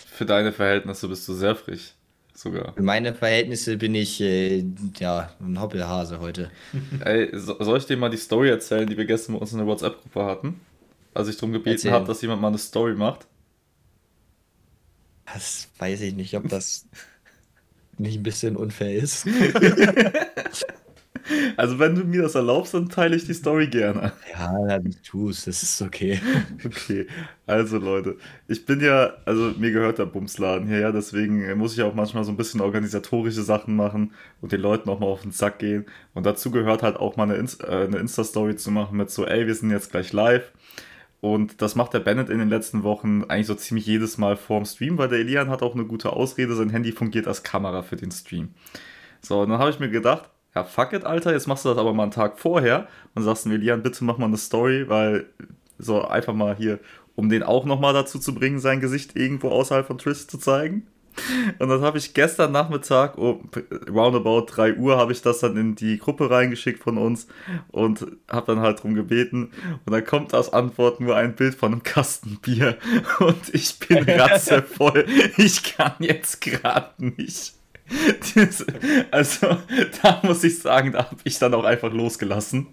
Für 0.06 0.26
deine 0.26 0.52
Verhältnisse 0.52 1.08
bist 1.08 1.28
du 1.28 1.34
sehr 1.34 1.56
frisch. 1.56 1.94
Sogar. 2.34 2.74
Für 2.74 2.84
meine 2.84 3.16
Verhältnisse 3.16 3.78
bin 3.78 3.96
ich 3.96 4.20
äh, 4.20 4.66
ja 5.00 5.32
ein 5.40 5.60
Hoppelhase 5.60 6.20
heute. 6.20 6.52
Ey, 7.00 7.30
soll 7.34 7.78
ich 7.78 7.86
dir 7.86 7.96
mal 7.96 8.10
die 8.10 8.18
Story 8.18 8.50
erzählen, 8.50 8.88
die 8.88 8.98
wir 8.98 9.06
gestern 9.06 9.36
bei 9.36 9.40
uns 9.40 9.54
in 9.54 9.60
der 9.60 9.68
WhatsApp-Gruppe 9.68 10.26
hatten? 10.26 10.60
Als 11.16 11.30
ich 11.30 11.38
darum 11.38 11.54
gebeten 11.54 11.90
habe, 11.92 12.06
dass 12.06 12.22
jemand 12.22 12.42
mal 12.42 12.50
eine 12.50 12.58
Story 12.58 12.94
macht. 12.94 13.26
Das 15.26 15.70
weiß 15.80 16.02
ich 16.02 16.14
nicht, 16.14 16.36
ob 16.36 16.48
das 16.50 16.88
nicht 17.98 18.18
ein 18.18 18.24
bisschen 18.24 18.56
unfair 18.56 18.96
ist. 18.96 19.26
Also, 21.58 21.80
wenn 21.80 21.96
du 21.96 22.04
mir 22.04 22.22
das 22.22 22.36
erlaubst, 22.36 22.76
dann 22.76 22.88
teile 22.88 23.16
ich 23.16 23.26
die 23.26 23.34
Story 23.34 23.66
gerne. 23.66 24.14
Ja, 24.32 24.54
dann 24.68 24.96
tu's, 25.04 25.46
das 25.46 25.64
ist 25.64 25.82
okay. 25.82 26.20
Okay, 26.64 27.08
also 27.48 27.80
Leute, 27.80 28.18
ich 28.48 28.66
bin 28.66 28.80
ja, 28.80 29.14
also 29.26 29.54
mir 29.58 29.72
gehört 29.72 29.98
der 29.98 30.06
Bumsladen 30.06 30.68
hier, 30.68 30.80
ja, 30.80 30.92
deswegen 30.92 31.58
muss 31.58 31.74
ich 31.74 31.82
auch 31.82 31.96
manchmal 31.96 32.24
so 32.24 32.32
ein 32.32 32.38
bisschen 32.38 32.62
organisatorische 32.62 33.42
Sachen 33.42 33.76
machen 33.76 34.14
und 34.42 34.52
den 34.52 34.62
Leuten 34.62 34.90
auch 34.90 35.00
mal 35.00 35.08
auf 35.08 35.24
den 35.24 35.32
Sack 35.32 35.60
gehen. 35.60 35.86
Und 36.14 36.26
dazu 36.28 36.52
gehört 36.52 36.84
halt 36.84 36.98
auch 36.98 37.16
mal 37.16 37.24
eine, 37.24 37.36
äh, 37.36 37.86
eine 37.86 37.98
Insta-Story 37.98 38.56
zu 38.56 38.70
machen 38.70 38.98
mit 38.98 39.10
so, 39.10 39.26
ey, 39.26 39.48
wir 39.48 39.56
sind 39.56 39.72
jetzt 39.72 39.90
gleich 39.90 40.14
live. 40.14 40.52
Und 41.26 41.64
das 41.64 41.74
macht 41.74 41.92
der 41.96 42.02
Bennett 42.02 42.30
in 42.30 42.38
den 42.38 42.50
letzten 42.50 42.84
Wochen 42.84 43.24
eigentlich 43.24 43.48
so 43.48 43.56
ziemlich 43.56 43.88
jedes 43.88 44.20
Mal 44.20 44.38
vorm 44.38 44.64
Stream, 44.64 45.00
weil 45.00 45.08
der 45.08 45.18
Elian 45.18 45.50
hat 45.50 45.64
auch 45.64 45.74
eine 45.74 45.86
gute 45.86 46.14
Ausrede, 46.14 46.54
sein 46.54 46.70
Handy 46.70 46.92
fungiert 46.92 47.28
als 47.28 47.42
Kamera 47.42 47.82
für 47.82 47.96
den 47.96 48.12
Stream. 48.12 48.50
So, 49.22 49.42
und 49.42 49.50
dann 49.50 49.58
habe 49.58 49.72
ich 49.72 49.80
mir 49.80 49.90
gedacht, 49.90 50.30
ja, 50.54 50.64
fuck 50.64 50.94
it, 50.94 51.04
Alter, 51.04 51.32
jetzt 51.34 51.48
machst 51.48 51.66
du 51.66 51.70
das 51.70 51.80
aber 51.80 51.96
mal 51.96 52.04
einen 52.04 52.12
Tag 52.12 52.38
vorher 52.38 52.88
und 53.16 53.24
sagst 53.24 53.48
mir, 53.48 53.56
Elian, 53.56 53.82
bitte 53.82 54.04
mach 54.04 54.20
mal 54.20 54.28
eine 54.28 54.38
Story, 54.38 54.88
weil 54.88 55.26
so 55.80 56.08
einfach 56.08 56.36
mal 56.36 56.56
hier, 56.56 56.80
um 57.16 57.28
den 57.28 57.42
auch 57.42 57.66
nochmal 57.66 57.96
dazu 57.96 58.20
zu 58.20 58.36
bringen, 58.36 58.60
sein 58.60 58.80
Gesicht 58.80 59.16
irgendwo 59.16 59.50
außerhalb 59.50 59.88
von 59.88 59.98
Trish 59.98 60.28
zu 60.28 60.38
zeigen. 60.38 60.86
Und 61.60 61.70
das 61.70 61.82
habe 61.82 61.98
ich 61.98 62.14
gestern 62.14 62.52
Nachmittag, 62.52 63.18
um 63.18 63.50
roundabout 63.90 64.46
3 64.50 64.76
Uhr, 64.76 64.98
habe 64.98 65.12
ich 65.12 65.22
das 65.22 65.40
dann 65.40 65.58
in 65.58 65.76
die 65.76 65.98
Gruppe 65.98 66.30
reingeschickt 66.30 66.84
von 66.84 66.98
uns 66.98 67.28
und 67.70 68.06
habe 68.30 68.54
dann 68.54 68.62
halt 68.62 68.84
drum 68.84 68.94
gebeten. 68.96 69.52
Und 69.86 69.94
dann 69.94 70.06
kommt 70.06 70.34
als 70.34 70.52
Antwort 70.52 71.00
nur 71.00 71.16
ein 71.16 71.36
Bild 71.36 71.56
von 71.56 71.72
einem 71.72 71.84
Kasten 71.84 72.38
Bier. 72.42 72.78
Und 73.20 73.54
ich 73.54 73.80
bin 73.80 74.04
ratzevoll. 74.10 75.06
Ich 75.38 75.64
kann 75.76 75.94
jetzt 76.00 76.42
gerade 76.42 76.92
nicht. 76.98 77.54
Das, 78.34 78.66
also, 79.12 79.58
da 80.02 80.22
muss 80.24 80.44
ich 80.44 80.60
sagen, 80.60 80.94
da 80.94 81.06
habe 81.06 81.18
ich 81.24 81.38
dann 81.38 81.54
auch 81.54 81.66
einfach 81.66 81.94
losgelassen 81.94 82.68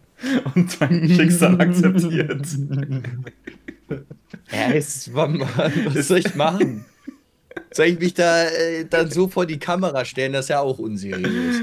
und 0.55 0.81
mein 0.81 1.09
Schicksal 1.09 1.61
akzeptiert. 1.61 2.47
Ja, 4.51 4.71
ist, 4.71 5.13
was 5.15 6.09
soll 6.09 6.19
ich 6.19 6.35
machen? 6.35 6.85
Soll 7.73 7.87
ich 7.87 7.99
mich 7.99 8.15
da 8.15 8.45
äh, 8.45 8.85
dann 8.85 9.11
so 9.11 9.29
vor 9.29 9.47
die 9.47 9.59
Kamera 9.59 10.05
stellen? 10.05 10.33
Das 10.33 10.47
ist 10.47 10.51
ja 10.51 10.61
auch 10.61 10.79
unseriös. 10.79 11.63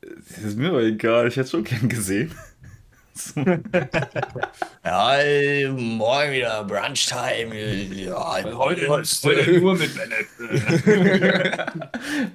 Das 0.00 0.44
ist 0.44 0.56
mir 0.58 0.68
aber 0.68 0.82
egal, 0.82 1.28
ich 1.28 1.36
hätte 1.36 1.44
es 1.44 1.50
schon 1.50 1.64
gern 1.64 1.88
gesehen. 1.88 2.32
Ja, 4.84 5.18
äh, 5.18 5.68
morgen 5.68 6.32
wieder 6.32 6.64
Brunchtime. 6.64 7.84
Ja, 7.94 8.44
heute, 8.44 8.88
heute 8.88 9.60
nur 9.60 9.74
mit 9.78 9.90
Bennett. 9.94 10.26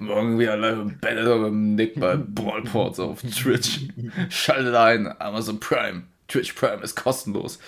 morgen 0.00 0.38
wieder 0.38 0.56
live 0.56 0.84
mit 0.84 1.00
Bennett 1.00 1.26
und 1.26 1.42
mit 1.42 1.52
Nick 1.52 2.00
bei 2.00 2.16
Ballports 2.16 2.98
auf 2.98 3.22
Twitch. 3.22 3.88
Schaltet 4.28 4.74
ein, 4.74 5.14
Amazon 5.20 5.60
Prime. 5.60 6.02
Twitch 6.28 6.52
Prime 6.54 6.82
ist 6.82 6.96
kostenlos. 6.96 7.58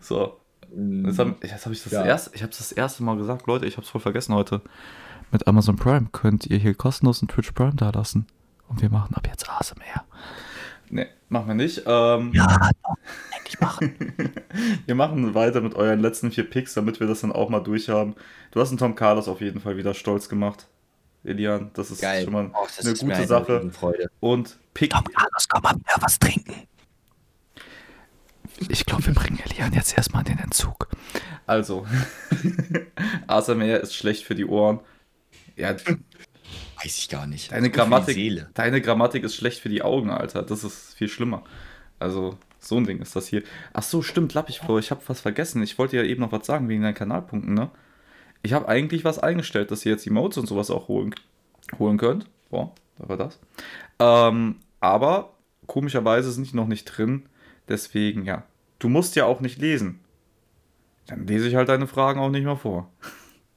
So. 0.00 0.38
Jetzt 0.74 1.18
habe 1.18 1.36
hab 1.42 1.72
ich, 1.72 1.82
das 1.82 1.92
ja. 1.92 2.04
erst, 2.04 2.34
ich 2.34 2.42
habe 2.42 2.52
das 2.56 2.72
erste 2.72 3.02
Mal 3.02 3.16
gesagt, 3.16 3.46
Leute, 3.46 3.66
ich 3.66 3.76
habe 3.76 3.84
es 3.84 3.90
voll 3.90 4.00
vergessen 4.00 4.34
heute. 4.34 4.62
Mit 5.30 5.46
Amazon 5.46 5.76
Prime 5.76 6.08
könnt 6.12 6.46
ihr 6.46 6.58
hier 6.58 6.74
kostenlos 6.74 7.22
einen 7.22 7.28
Twitch 7.28 7.52
Prime 7.52 7.74
da 7.74 7.90
lassen. 7.90 8.26
Und 8.68 8.80
wir 8.80 8.90
machen 8.90 9.14
ab 9.14 9.26
jetzt 9.26 9.48
ASMR. 9.48 10.04
Ne, 10.88 11.08
machen 11.28 11.48
wir 11.48 11.54
nicht. 11.54 11.82
Ähm, 11.86 12.32
ja, 12.34 12.70
endlich 13.36 13.60
machen. 13.60 13.94
wir 14.86 14.94
machen 14.94 15.34
weiter 15.34 15.60
mit 15.60 15.74
euren 15.74 16.00
letzten 16.00 16.30
vier 16.30 16.48
Picks, 16.48 16.74
damit 16.74 17.00
wir 17.00 17.06
das 17.06 17.22
dann 17.22 17.32
auch 17.32 17.48
mal 17.48 17.60
durchhaben. 17.60 18.14
Du 18.50 18.60
hast 18.60 18.70
einen 18.70 18.78
Tom 18.78 18.94
Carlos 18.94 19.28
auf 19.28 19.40
jeden 19.40 19.60
Fall 19.60 19.76
wieder 19.76 19.94
stolz 19.94 20.28
gemacht. 20.28 20.68
Elian, 21.24 21.70
das 21.74 21.90
ist 21.90 22.00
Geil. 22.00 22.24
schon 22.24 22.32
mal 22.32 22.50
oh, 22.52 22.66
eine 22.80 22.94
gute 22.94 23.26
Sache. 23.26 23.70
Und 24.20 24.58
Pick. 24.74 24.90
Tom 24.90 25.04
Carlos, 25.04 25.48
komm 25.48 25.62
mal 25.62 25.74
wieder 25.74 25.96
was 26.00 26.18
trinken. 26.18 26.66
Ich 28.68 28.86
glaube, 28.86 29.06
wir 29.06 29.14
bringen 29.14 29.40
Elian 29.44 29.72
jetzt 29.72 29.96
erstmal 29.96 30.26
in 30.26 30.36
den 30.36 30.44
Entzug. 30.44 30.88
Also, 31.46 31.86
ASMR 33.26 33.80
ist 33.80 33.94
schlecht 33.94 34.24
für 34.24 34.34
die 34.34 34.46
Ohren. 34.46 34.80
Ja, 35.56 35.74
Weiß 36.82 36.98
ich 36.98 37.08
gar 37.08 37.26
nicht. 37.26 37.52
Deine 37.52 37.70
Grammatik, 37.70 38.46
deine 38.54 38.80
Grammatik 38.80 39.22
ist 39.22 39.36
schlecht 39.36 39.60
für 39.60 39.68
die 39.68 39.82
Augen, 39.82 40.10
Alter. 40.10 40.42
Das 40.42 40.64
ist 40.64 40.94
viel 40.94 41.08
schlimmer. 41.08 41.44
Also, 42.00 42.36
so 42.58 42.76
ein 42.76 42.84
Ding 42.84 43.00
ist 43.00 43.14
das 43.14 43.28
hier. 43.28 43.42
Ach 43.72 43.82
so, 43.82 44.02
stimmt, 44.02 44.34
Lappigflo, 44.34 44.78
ich 44.78 44.90
habe 44.90 45.02
was 45.06 45.20
vergessen. 45.20 45.62
Ich 45.62 45.78
wollte 45.78 45.96
ja 45.96 46.02
eben 46.02 46.20
noch 46.20 46.32
was 46.32 46.46
sagen 46.46 46.68
wegen 46.68 46.82
deinen 46.82 46.94
Kanalpunkten, 46.94 47.54
ne? 47.54 47.70
Ich 48.42 48.52
habe 48.52 48.66
eigentlich 48.68 49.04
was 49.04 49.20
eingestellt, 49.20 49.70
dass 49.70 49.86
ihr 49.86 49.92
jetzt 49.92 50.06
Emotes 50.06 50.38
und 50.38 50.46
sowas 50.46 50.70
auch 50.70 50.88
holen, 50.88 51.14
holen 51.78 51.98
könnt. 51.98 52.26
Boah, 52.50 52.74
da 52.98 53.08
war 53.08 53.16
das. 53.16 53.38
Ähm, 54.00 54.56
aber 54.80 55.34
komischerweise 55.66 56.32
sind 56.32 56.50
die 56.50 56.56
noch 56.56 56.66
nicht 56.66 56.84
drin. 56.86 57.26
Deswegen, 57.68 58.24
ja. 58.24 58.42
Du 58.82 58.88
musst 58.88 59.14
ja 59.14 59.26
auch 59.26 59.40
nicht 59.40 59.60
lesen. 59.60 60.00
Dann 61.06 61.24
lese 61.24 61.46
ich 61.46 61.54
halt 61.54 61.68
deine 61.68 61.86
Fragen 61.86 62.18
auch 62.18 62.30
nicht 62.30 62.42
mehr 62.42 62.56
vor. 62.56 62.90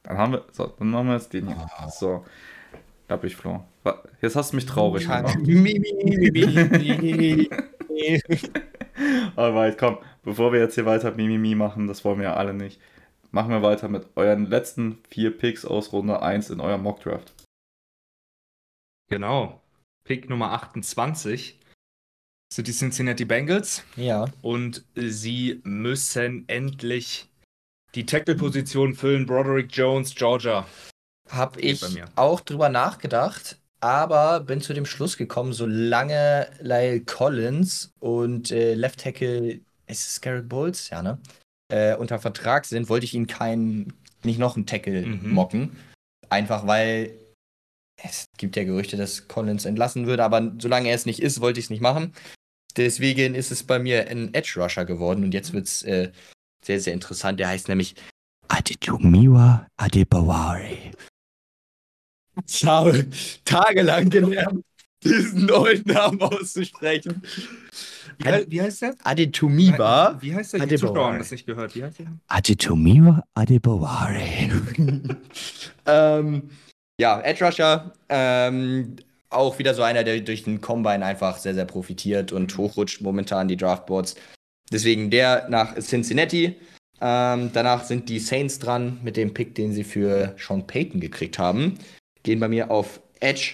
Dann 0.04 0.20
haben 0.20 0.34
wir, 0.34 0.46
so, 0.52 0.68
dann 0.68 0.92
machen 0.92 1.08
wir 1.08 1.16
jetzt 1.16 1.34
den 1.34 1.48
hier. 1.48 1.68
So. 1.90 2.24
Hab 3.10 3.24
ich, 3.24 3.36
Flo. 3.36 3.64
Jetzt 4.22 4.36
hast 4.36 4.52
du 4.52 4.58
mich 4.58 4.68
traurig 4.68 5.08
gemacht. 5.08 5.36
Alright, 9.36 9.80
komm. 9.80 9.98
Bevor 10.22 10.54
wir 10.54 10.60
jetzt 10.60 10.76
hier 10.76 10.86
weiter 10.86 11.16
Mimimi 11.16 11.56
machen, 11.56 11.88
das 11.88 12.06
wollen 12.06 12.20
wir 12.20 12.26
ja 12.26 12.36
alle 12.36 12.54
nicht, 12.54 12.80
machen 13.32 13.50
wir 13.50 13.64
weiter 13.64 13.88
mit 13.88 14.06
euren 14.16 14.46
letzten 14.46 15.00
vier 15.10 15.36
Picks 15.36 15.66
aus 15.66 15.92
Runde 15.92 16.22
1 16.22 16.52
in 16.52 16.60
eurem 16.60 16.84
Mockdraft. 16.84 17.34
Genau. 19.10 19.60
Pick 20.04 20.30
Nummer 20.30 20.52
28 20.52 21.60
sind 22.56 22.68
die 22.68 22.74
Cincinnati 22.74 23.26
Bengals. 23.26 23.84
Ja. 23.96 24.26
Und 24.42 24.86
sie 24.96 25.60
müssen 25.64 26.46
endlich 26.48 27.28
die 27.94 28.06
Tackle-Position 28.06 28.94
füllen. 28.94 29.26
Broderick 29.26 29.76
Jones, 29.76 30.16
Georgia. 30.16 30.66
Hab 31.30 31.58
ich 31.58 31.84
auch 32.16 32.42
drüber 32.42 32.70
nachgedacht, 32.70 33.58
aber 33.80 34.42
bin 34.42 34.62
zu 34.62 34.74
dem 34.74 34.86
Schluss 34.86 35.18
gekommen, 35.18 35.54
solange 35.54 36.48
Lyle 36.62 37.02
Collins 37.02 37.92
und 38.00 38.52
äh, 38.52 38.76
Left 38.76 39.00
Tackle, 39.00 39.60
ist 39.88 40.08
es 40.08 40.22
Garrett 40.22 40.48
Bowles? 40.48 40.90
Ja, 40.90 41.02
ne? 41.02 41.18
Äh, 41.72 41.96
unter 41.96 42.20
Vertrag 42.20 42.66
sind, 42.66 42.90
wollte 42.90 43.06
ich 43.06 43.16
ihn 43.16 43.28
keinen, 43.28 43.94
nicht 44.24 44.40
noch 44.40 44.56
einen 44.56 44.68
Tackle 44.68 45.06
mhm. 45.06 45.34
mocken. 45.34 45.76
Einfach 46.30 46.68
weil 46.68 47.12
es 48.04 48.26
gibt 48.38 48.56
ja 48.56 48.64
Gerüchte, 48.64 48.98
dass 48.98 49.28
Collins 49.28 49.66
entlassen 49.66 50.06
würde, 50.06 50.24
aber 50.24 50.54
solange 50.60 50.90
er 50.90 50.96
es 50.96 51.06
nicht 51.06 51.22
ist, 51.22 51.42
wollte 51.42 51.60
ich 51.60 51.68
es 51.68 51.70
nicht 51.70 51.82
machen. 51.82 52.14
Deswegen 52.78 53.36
ist 53.36 53.52
es 53.52 53.64
bei 53.64 53.80
mir 53.80 54.10
ein 54.10 54.34
Edge 54.34 54.60
Rusher 54.62 54.86
geworden 54.86 55.24
und 55.24 55.34
jetzt 55.34 55.54
wird 55.54 55.68
es 55.68 55.84
äh, 55.84 56.12
sehr, 56.64 56.80
sehr 56.80 56.94
interessant. 56.94 57.40
Der 57.40 57.48
heißt 57.48 57.70
nämlich 57.70 57.96
Adetumiwa 58.48 59.68
Adebawari. 59.78 60.92
Ich 62.48 62.66
habe 62.66 63.08
tagelang 63.46 64.10
gelernt, 64.10 64.64
diesen 65.04 65.46
neuen 65.46 65.84
Namen 65.86 66.22
auszusprechen. 66.22 67.22
Wie, 68.18 68.52
wie 68.52 68.62
heißt 68.62 68.82
der? 68.82 68.96
Adetumiwa. 69.04 70.18
Wie 70.22 70.36
heißt 70.36 70.54
der? 70.54 70.66
Die 70.66 70.76
Zuschauer 70.76 71.08
haben 71.08 71.20
das 71.20 71.32
nicht 71.32 71.46
gehört. 71.46 71.76
Wie 71.76 71.84
heißt 71.84 72.00
der? 72.00 72.08
Adetumiwa 72.28 73.24
Adebawari. 73.34 74.52
ähm, 75.86 76.50
ja, 77.00 77.22
Edge 77.22 77.46
Rusher. 77.46 77.94
Ähm, 78.10 78.96
auch 79.36 79.60
wieder 79.60 79.74
so 79.74 79.84
einer, 79.84 80.04
der 80.04 80.20
durch 80.22 80.44
den 80.44 80.62
Combine 80.62 81.06
einfach 81.06 81.38
sehr, 81.38 81.54
sehr 81.54 81.66
profitiert 81.66 82.32
und 82.32 82.56
hochrutscht 82.58 83.02
momentan 83.02 83.48
die 83.48 83.58
Draftboards. 83.58 84.16
Deswegen 84.72 85.10
der 85.10 85.48
nach 85.50 85.76
Cincinnati. 85.76 86.56
Ähm, 87.02 87.52
danach 87.54 87.84
sind 87.84 88.08
die 88.08 88.20
Saints 88.20 88.58
dran 88.58 89.00
mit 89.04 89.18
dem 89.18 89.34
Pick, 89.34 89.54
den 89.54 89.74
sie 89.74 89.84
für 89.84 90.34
Sean 90.38 90.66
Payton 90.66 91.02
gekriegt 91.02 91.38
haben 91.38 91.78
gehen 92.26 92.42
bei 92.42 92.50
mir 92.50 92.70
auf 92.70 93.00
Edge. 93.22 93.54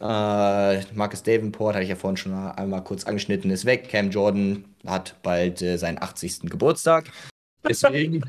Äh, 0.00 0.84
Marcus 0.94 1.22
Davenport, 1.22 1.74
hatte 1.74 1.84
ich 1.84 1.90
ja 1.90 1.96
vorhin 1.96 2.16
schon 2.16 2.34
einmal 2.34 2.82
kurz 2.82 3.04
angeschnitten, 3.04 3.50
ist 3.50 3.64
weg. 3.64 3.88
Cam 3.88 4.10
Jordan 4.10 4.64
hat 4.84 5.22
bald 5.22 5.62
äh, 5.62 5.76
seinen 5.76 6.02
80. 6.02 6.50
Geburtstag. 6.50 7.12
Deswegen 7.68 8.24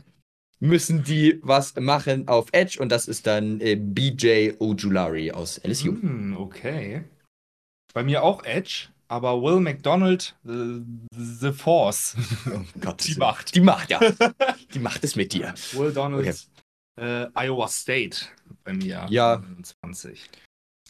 müssen 0.59 1.03
die 1.03 1.39
was 1.41 1.75
machen 1.75 2.27
auf 2.27 2.47
Edge 2.51 2.79
und 2.79 2.89
das 2.89 3.07
ist 3.07 3.27
dann 3.27 3.61
äh, 3.61 3.75
BJ 3.75 4.51
Ojulari 4.59 5.31
aus 5.31 5.59
LSU. 5.63 5.93
Mm, 5.93 6.37
okay. 6.37 7.03
Bei 7.93 8.03
mir 8.03 8.23
auch 8.23 8.43
Edge, 8.43 8.89
aber 9.07 9.41
Will 9.41 9.59
McDonald, 9.59 10.35
the, 10.43 10.81
the 11.15 11.51
Force. 11.51 12.15
Oh 12.53 12.61
Gott, 12.81 13.07
die 13.07 13.15
Macht. 13.15 13.55
Die 13.55 13.61
Macht, 13.61 13.89
ja. 13.89 13.99
die 14.73 14.79
Macht 14.79 15.03
ist 15.03 15.15
mit 15.15 15.33
dir. 15.33 15.53
Will 15.73 15.91
Donald, 15.91 16.27
okay. 16.27 16.35
Äh, 16.99 17.27
Iowa 17.33 17.67
State 17.67 18.25
bei 18.63 18.73
mir. 18.73 19.07
Ja. 19.09 19.41
20. 19.81 20.29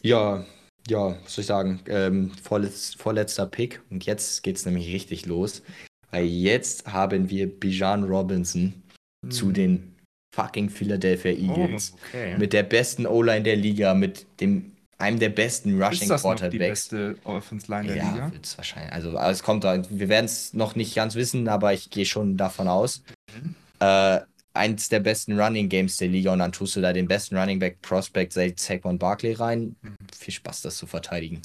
Ja, 0.02 0.44
ja, 0.88 1.16
was 1.22 1.34
soll 1.34 1.42
ich 1.42 1.46
sagen? 1.46 1.80
Ähm, 1.86 2.32
vorletz, 2.42 2.94
vorletzter 2.94 3.46
Pick. 3.46 3.80
Und 3.90 4.06
jetzt 4.06 4.42
geht 4.42 4.56
es 4.56 4.66
nämlich 4.66 4.92
richtig 4.92 5.26
los. 5.26 5.62
Weil 6.10 6.24
jetzt 6.24 6.92
haben 6.92 7.30
wir 7.30 7.46
Bijan 7.46 8.04
Robinson 8.04 8.79
hm. 9.24 9.30
zu 9.30 9.52
den 9.52 9.96
fucking 10.34 10.70
Philadelphia 10.70 11.32
oh, 11.32 11.56
Eagles. 11.56 11.92
Oh, 11.94 11.98
okay. 12.08 12.38
Mit 12.38 12.52
der 12.52 12.62
besten 12.62 13.06
O-Line 13.06 13.42
der 13.42 13.56
Liga, 13.56 13.94
mit 13.94 14.26
dem 14.40 14.72
einem 14.98 15.18
der 15.18 15.30
besten 15.30 15.82
Rushing 15.82 16.02
ist 16.02 16.10
das 16.10 16.24
noch 16.24 16.34
die 16.34 16.40
Quarterbacks. 16.40 16.88
beste 16.88 17.16
Offense 17.24 17.70
Line 17.70 17.86
der 17.86 17.96
Ja, 17.96 18.12
Liga? 18.12 18.32
wird's 18.32 18.56
wahrscheinlich. 18.58 18.92
Also, 18.92 19.16
es 19.16 19.42
kommt 19.42 19.64
da, 19.64 19.82
wir 19.88 20.08
werden 20.08 20.26
es 20.26 20.52
noch 20.52 20.76
nicht 20.76 20.94
ganz 20.94 21.14
wissen, 21.14 21.48
aber 21.48 21.72
ich 21.72 21.88
gehe 21.88 22.04
schon 22.04 22.36
davon 22.36 22.68
aus. 22.68 23.02
Mhm. 23.34 23.54
Äh, 23.80 24.20
eins 24.52 24.88
der 24.88 25.00
besten 25.00 25.40
Running 25.40 25.68
Games 25.68 25.96
der 25.96 26.08
Liga 26.08 26.32
und 26.32 26.40
dann 26.40 26.52
tust 26.52 26.76
du 26.76 26.80
da 26.80 26.92
den 26.92 27.08
besten 27.08 27.36
Running 27.36 27.58
Back 27.58 27.80
Prospect 27.80 28.32
seit 28.32 28.60
Saquon 28.60 28.98
Barkley 28.98 29.32
rein. 29.32 29.76
Mhm. 29.80 29.96
Viel 30.14 30.34
Spaß, 30.34 30.62
das 30.62 30.76
zu 30.76 30.86
verteidigen. 30.86 31.40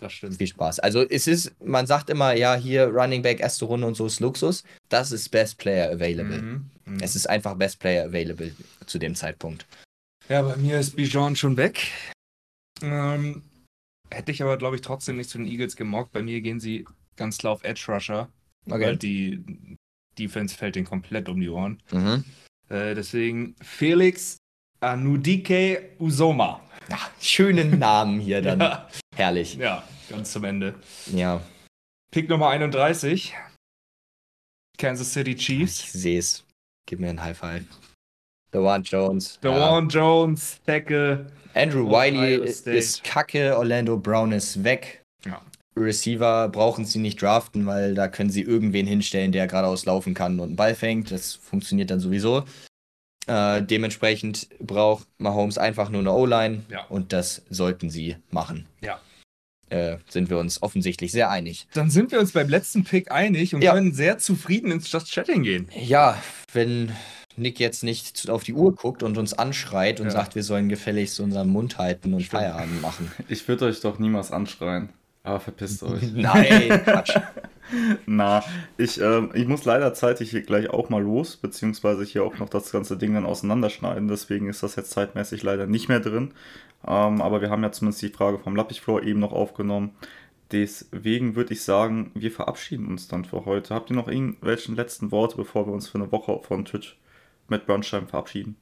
Das 0.00 0.12
stimmt. 0.12 0.36
Viel 0.36 0.46
Spaß. 0.46 0.80
Also 0.80 1.02
es 1.02 1.26
ist, 1.26 1.52
man 1.64 1.86
sagt 1.86 2.10
immer, 2.10 2.34
ja, 2.34 2.54
hier 2.54 2.88
Running 2.88 3.22
Back 3.22 3.40
erste 3.40 3.64
Runde 3.64 3.86
und 3.86 3.94
so 3.94 4.06
ist 4.06 4.20
Luxus. 4.20 4.64
Das 4.88 5.12
ist 5.12 5.30
Best 5.30 5.58
Player 5.58 5.90
Available. 5.90 6.42
Mhm. 6.42 6.70
Mhm. 6.84 6.98
Es 7.00 7.16
ist 7.16 7.28
einfach 7.28 7.54
Best 7.56 7.78
Player 7.80 8.06
Available 8.06 8.54
zu 8.86 8.98
dem 8.98 9.14
Zeitpunkt. 9.14 9.66
Ja, 10.28 10.42
bei 10.42 10.56
mir 10.56 10.78
ist 10.78 10.96
Bijan 10.96 11.36
schon 11.36 11.56
weg. 11.56 11.88
Ähm, 12.82 13.42
hätte 14.10 14.32
ich 14.32 14.42
aber, 14.42 14.56
glaube 14.56 14.76
ich, 14.76 14.82
trotzdem 14.82 15.16
nicht 15.16 15.30
zu 15.30 15.38
den 15.38 15.46
Eagles 15.46 15.76
gemockt. 15.76 16.12
Bei 16.12 16.22
mir 16.22 16.40
gehen 16.40 16.60
sie 16.60 16.84
ganz 17.16 17.38
klar 17.38 17.54
auf 17.54 17.64
Edge 17.64 17.84
Rusher. 17.88 18.28
Weil 18.66 18.96
die 18.96 19.44
Defense 20.18 20.56
fällt 20.56 20.74
denen 20.74 20.86
komplett 20.86 21.28
um 21.28 21.40
die 21.40 21.48
Ohren. 21.48 21.80
Mhm. 21.92 22.24
Äh, 22.68 22.94
deswegen 22.94 23.54
Felix 23.62 24.38
Anudike 24.80 25.90
Usoma. 25.98 26.60
Ja, 26.90 26.98
schönen 27.20 27.78
Namen 27.78 28.20
hier 28.20 28.42
dann. 28.42 28.60
Ja, 28.60 28.88
Herrlich. 29.16 29.54
ja, 29.56 29.82
ganz 30.08 30.32
zum 30.32 30.44
Ende. 30.44 30.74
Ja, 31.12 31.40
Pick 32.12 32.28
Nummer 32.28 32.48
31. 32.50 33.34
Kansas 34.78 35.12
City 35.12 35.32
ich 35.32 35.44
Chiefs. 35.44 35.92
sehe 35.92 36.18
es. 36.18 36.44
Gib 36.86 37.00
mir 37.00 37.08
ein 37.10 37.22
High 37.22 37.36
Five. 37.36 37.64
Dewan 38.52 38.82
Jones. 38.82 39.38
ja. 39.42 39.50
Dewan 39.50 39.88
Jones, 39.88 40.60
Tackle. 40.66 41.26
Andrew 41.54 41.88
Wiley 41.90 42.34
ist 42.76 43.02
kacke, 43.02 43.56
Orlando 43.56 43.96
Brown 43.96 44.32
ist 44.32 44.62
weg. 44.62 45.02
Ja. 45.24 45.40
Receiver 45.76 46.48
brauchen 46.48 46.84
sie 46.84 46.98
nicht 46.98 47.20
draften, 47.20 47.66
weil 47.66 47.94
da 47.94 48.08
können 48.08 48.30
sie 48.30 48.42
irgendwen 48.42 48.86
hinstellen, 48.86 49.32
der 49.32 49.46
geradeaus 49.46 49.84
laufen 49.86 50.14
kann 50.14 50.38
und 50.38 50.48
einen 50.48 50.56
Ball 50.56 50.74
fängt. 50.74 51.10
Das 51.10 51.34
funktioniert 51.34 51.90
dann 51.90 52.00
sowieso. 52.00 52.44
Äh, 53.26 53.62
dementsprechend 53.62 54.48
braucht 54.60 55.08
Mahomes 55.18 55.58
einfach 55.58 55.88
nur 55.90 56.00
eine 56.00 56.12
O-Line 56.12 56.62
Ja. 56.70 56.84
und 56.88 57.12
das 57.12 57.42
sollten 57.50 57.90
sie 57.90 58.16
machen. 58.30 58.66
Ja. 58.80 59.00
Äh, 59.68 59.96
sind 60.08 60.30
wir 60.30 60.38
uns 60.38 60.62
offensichtlich 60.62 61.10
sehr 61.12 61.28
einig. 61.30 61.66
Dann 61.74 61.90
sind 61.90 62.12
wir 62.12 62.20
uns 62.20 62.32
beim 62.32 62.48
letzten 62.48 62.84
Pick 62.84 63.10
einig 63.10 63.54
und 63.54 63.62
Ja. 63.62 63.74
können 63.74 63.92
sehr 63.92 64.18
zufrieden 64.18 64.70
ins 64.70 64.90
Just 64.92 65.10
Chatting 65.12 65.42
gehen. 65.42 65.68
Ja, 65.74 66.16
wenn 66.52 66.92
Nick 67.36 67.58
jetzt 67.58 67.82
nicht 67.82 68.30
auf 68.30 68.44
die 68.44 68.54
Uhr 68.54 68.74
guckt 68.74 69.02
und 69.02 69.18
uns 69.18 69.34
anschreit 69.34 69.98
und 70.00 70.06
Ja. 70.06 70.12
sagt, 70.12 70.36
wir 70.36 70.42
sollen 70.44 70.68
gefälligst 70.68 71.18
unseren 71.20 71.48
Mund 71.48 71.78
halten 71.78 72.14
und 72.14 72.20
Stimmt. 72.22 72.42
Feierabend 72.42 72.80
machen. 72.80 73.10
Ich 73.28 73.46
würde 73.48 73.64
euch 73.66 73.80
doch 73.80 73.98
niemals 73.98 74.30
anschreien. 74.30 74.90
Aber 75.24 75.40
verpisst 75.40 75.82
euch. 75.82 76.02
Nein, 76.14 76.82
Quatsch. 76.84 77.16
Na, 78.06 78.44
ich, 78.78 79.00
ähm, 79.00 79.30
ich 79.34 79.48
muss 79.48 79.64
leider 79.64 79.92
zeitig 79.92 80.30
hier 80.30 80.42
gleich 80.42 80.70
auch 80.70 80.88
mal 80.88 81.02
los, 81.02 81.36
beziehungsweise 81.36 82.04
hier 82.04 82.22
auch 82.22 82.38
noch 82.38 82.48
das 82.48 82.70
ganze 82.70 82.96
Ding 82.96 83.14
dann 83.14 83.26
auseinanderschneiden. 83.26 84.06
Deswegen 84.06 84.48
ist 84.48 84.62
das 84.62 84.76
jetzt 84.76 84.92
zeitmäßig 84.92 85.42
leider 85.42 85.66
nicht 85.66 85.88
mehr 85.88 85.98
drin. 85.98 86.30
Ähm, 86.86 87.20
aber 87.20 87.40
wir 87.40 87.50
haben 87.50 87.62
ja 87.62 87.72
zumindest 87.72 88.02
die 88.02 88.08
Frage 88.08 88.38
vom 88.38 88.56
Lappichfloor 88.56 89.02
eben 89.02 89.20
noch 89.20 89.32
aufgenommen. 89.32 89.96
Deswegen 90.52 91.34
würde 91.34 91.54
ich 91.54 91.62
sagen, 91.62 92.12
wir 92.14 92.30
verabschieden 92.30 92.86
uns 92.86 93.08
dann 93.08 93.24
für 93.24 93.44
heute. 93.44 93.74
Habt 93.74 93.90
ihr 93.90 93.96
noch 93.96 94.08
irgendwelche 94.08 94.72
letzten 94.72 95.10
Worte, 95.10 95.36
bevor 95.36 95.66
wir 95.66 95.72
uns 95.72 95.88
für 95.88 95.98
eine 95.98 96.12
Woche 96.12 96.40
von 96.42 96.64
Twitch 96.64 96.96
mit 97.48 97.66
Brunchtime 97.66 98.06
verabschieden? 98.06 98.56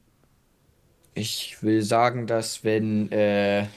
Ich 1.13 1.61
will 1.61 1.83
sagen, 1.83 2.25
dass 2.27 2.63
wenn 2.63 3.11
äh, 3.11 3.67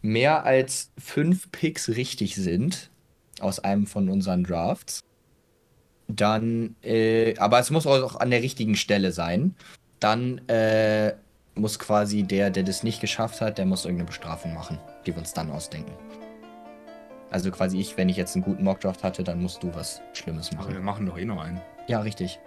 mehr 0.00 0.44
als 0.44 0.92
fünf 0.96 1.50
Picks 1.50 1.88
richtig 1.90 2.36
sind 2.36 2.90
aus 3.40 3.58
einem 3.58 3.86
von 3.86 4.08
unseren 4.08 4.44
Drafts, 4.44 5.00
dann, 6.06 6.76
äh, 6.82 7.36
aber 7.38 7.58
es 7.58 7.70
muss 7.70 7.86
auch 7.86 8.16
an 8.16 8.30
der 8.30 8.42
richtigen 8.42 8.76
Stelle 8.76 9.12
sein, 9.12 9.54
dann 10.00 10.38
äh, 10.48 11.14
muss 11.58 11.78
quasi 11.78 12.22
der, 12.22 12.50
der 12.50 12.62
das 12.62 12.82
nicht 12.82 13.00
geschafft 13.00 13.40
hat, 13.40 13.58
der 13.58 13.66
muss 13.66 13.84
irgendeine 13.84 14.06
Bestrafung 14.06 14.54
machen, 14.54 14.78
die 15.06 15.12
wir 15.12 15.18
uns 15.18 15.32
dann 15.32 15.50
ausdenken. 15.50 15.92
Also 17.30 17.50
quasi 17.50 17.78
ich, 17.78 17.96
wenn 17.96 18.08
ich 18.08 18.16
jetzt 18.16 18.34
einen 18.34 18.44
guten 18.44 18.64
Mockdraft 18.64 19.04
hatte, 19.04 19.22
dann 19.22 19.42
musst 19.42 19.62
du 19.62 19.74
was 19.74 20.00
Schlimmes 20.14 20.50
Aber 20.52 20.68
wir 20.68 20.74
machen. 20.74 20.84
machen 20.84 21.06
doch 21.06 21.18
eh 21.18 21.24
noch 21.24 21.42
einen. 21.42 21.60
Ja, 21.86 22.00
richtig. 22.00 22.40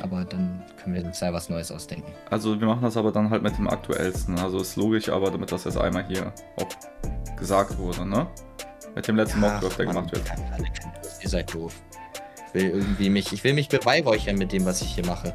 Aber 0.00 0.24
dann 0.24 0.64
können 0.82 0.96
wir 0.96 1.04
uns 1.04 1.20
ja 1.20 1.32
was 1.32 1.48
Neues 1.48 1.70
ausdenken. 1.70 2.10
Also 2.30 2.58
wir 2.58 2.66
machen 2.66 2.82
das 2.82 2.96
aber 2.96 3.12
dann 3.12 3.30
halt 3.30 3.42
mit 3.42 3.56
dem 3.56 3.68
aktuellsten. 3.68 4.36
Also 4.40 4.58
ist 4.58 4.74
logisch, 4.74 5.08
aber 5.08 5.30
damit 5.30 5.52
das 5.52 5.64
jetzt 5.64 5.78
einmal 5.78 6.04
hier 6.06 6.32
auch 6.56 7.36
gesagt 7.36 7.78
wurde, 7.78 8.04
ne? 8.04 8.26
Mit 8.96 9.06
dem 9.06 9.16
letzten 9.16 9.40
Mockdraft, 9.40 9.78
der 9.78 9.86
Mann, 9.86 9.94
gemacht 10.08 10.12
wird. 10.12 10.32
Ihr 11.22 11.28
seid 11.28 11.52
doof. 11.54 11.74
Ich 12.48 12.54
will 12.54 12.70
irgendwie 12.70 13.10
mich, 13.10 13.32
ich 13.32 13.44
will 13.44 13.54
mich 13.54 13.68
beweihräuchern 13.68 14.36
mit 14.36 14.52
dem, 14.52 14.64
was 14.64 14.82
ich 14.82 14.94
hier 14.94 15.06
mache. 15.06 15.34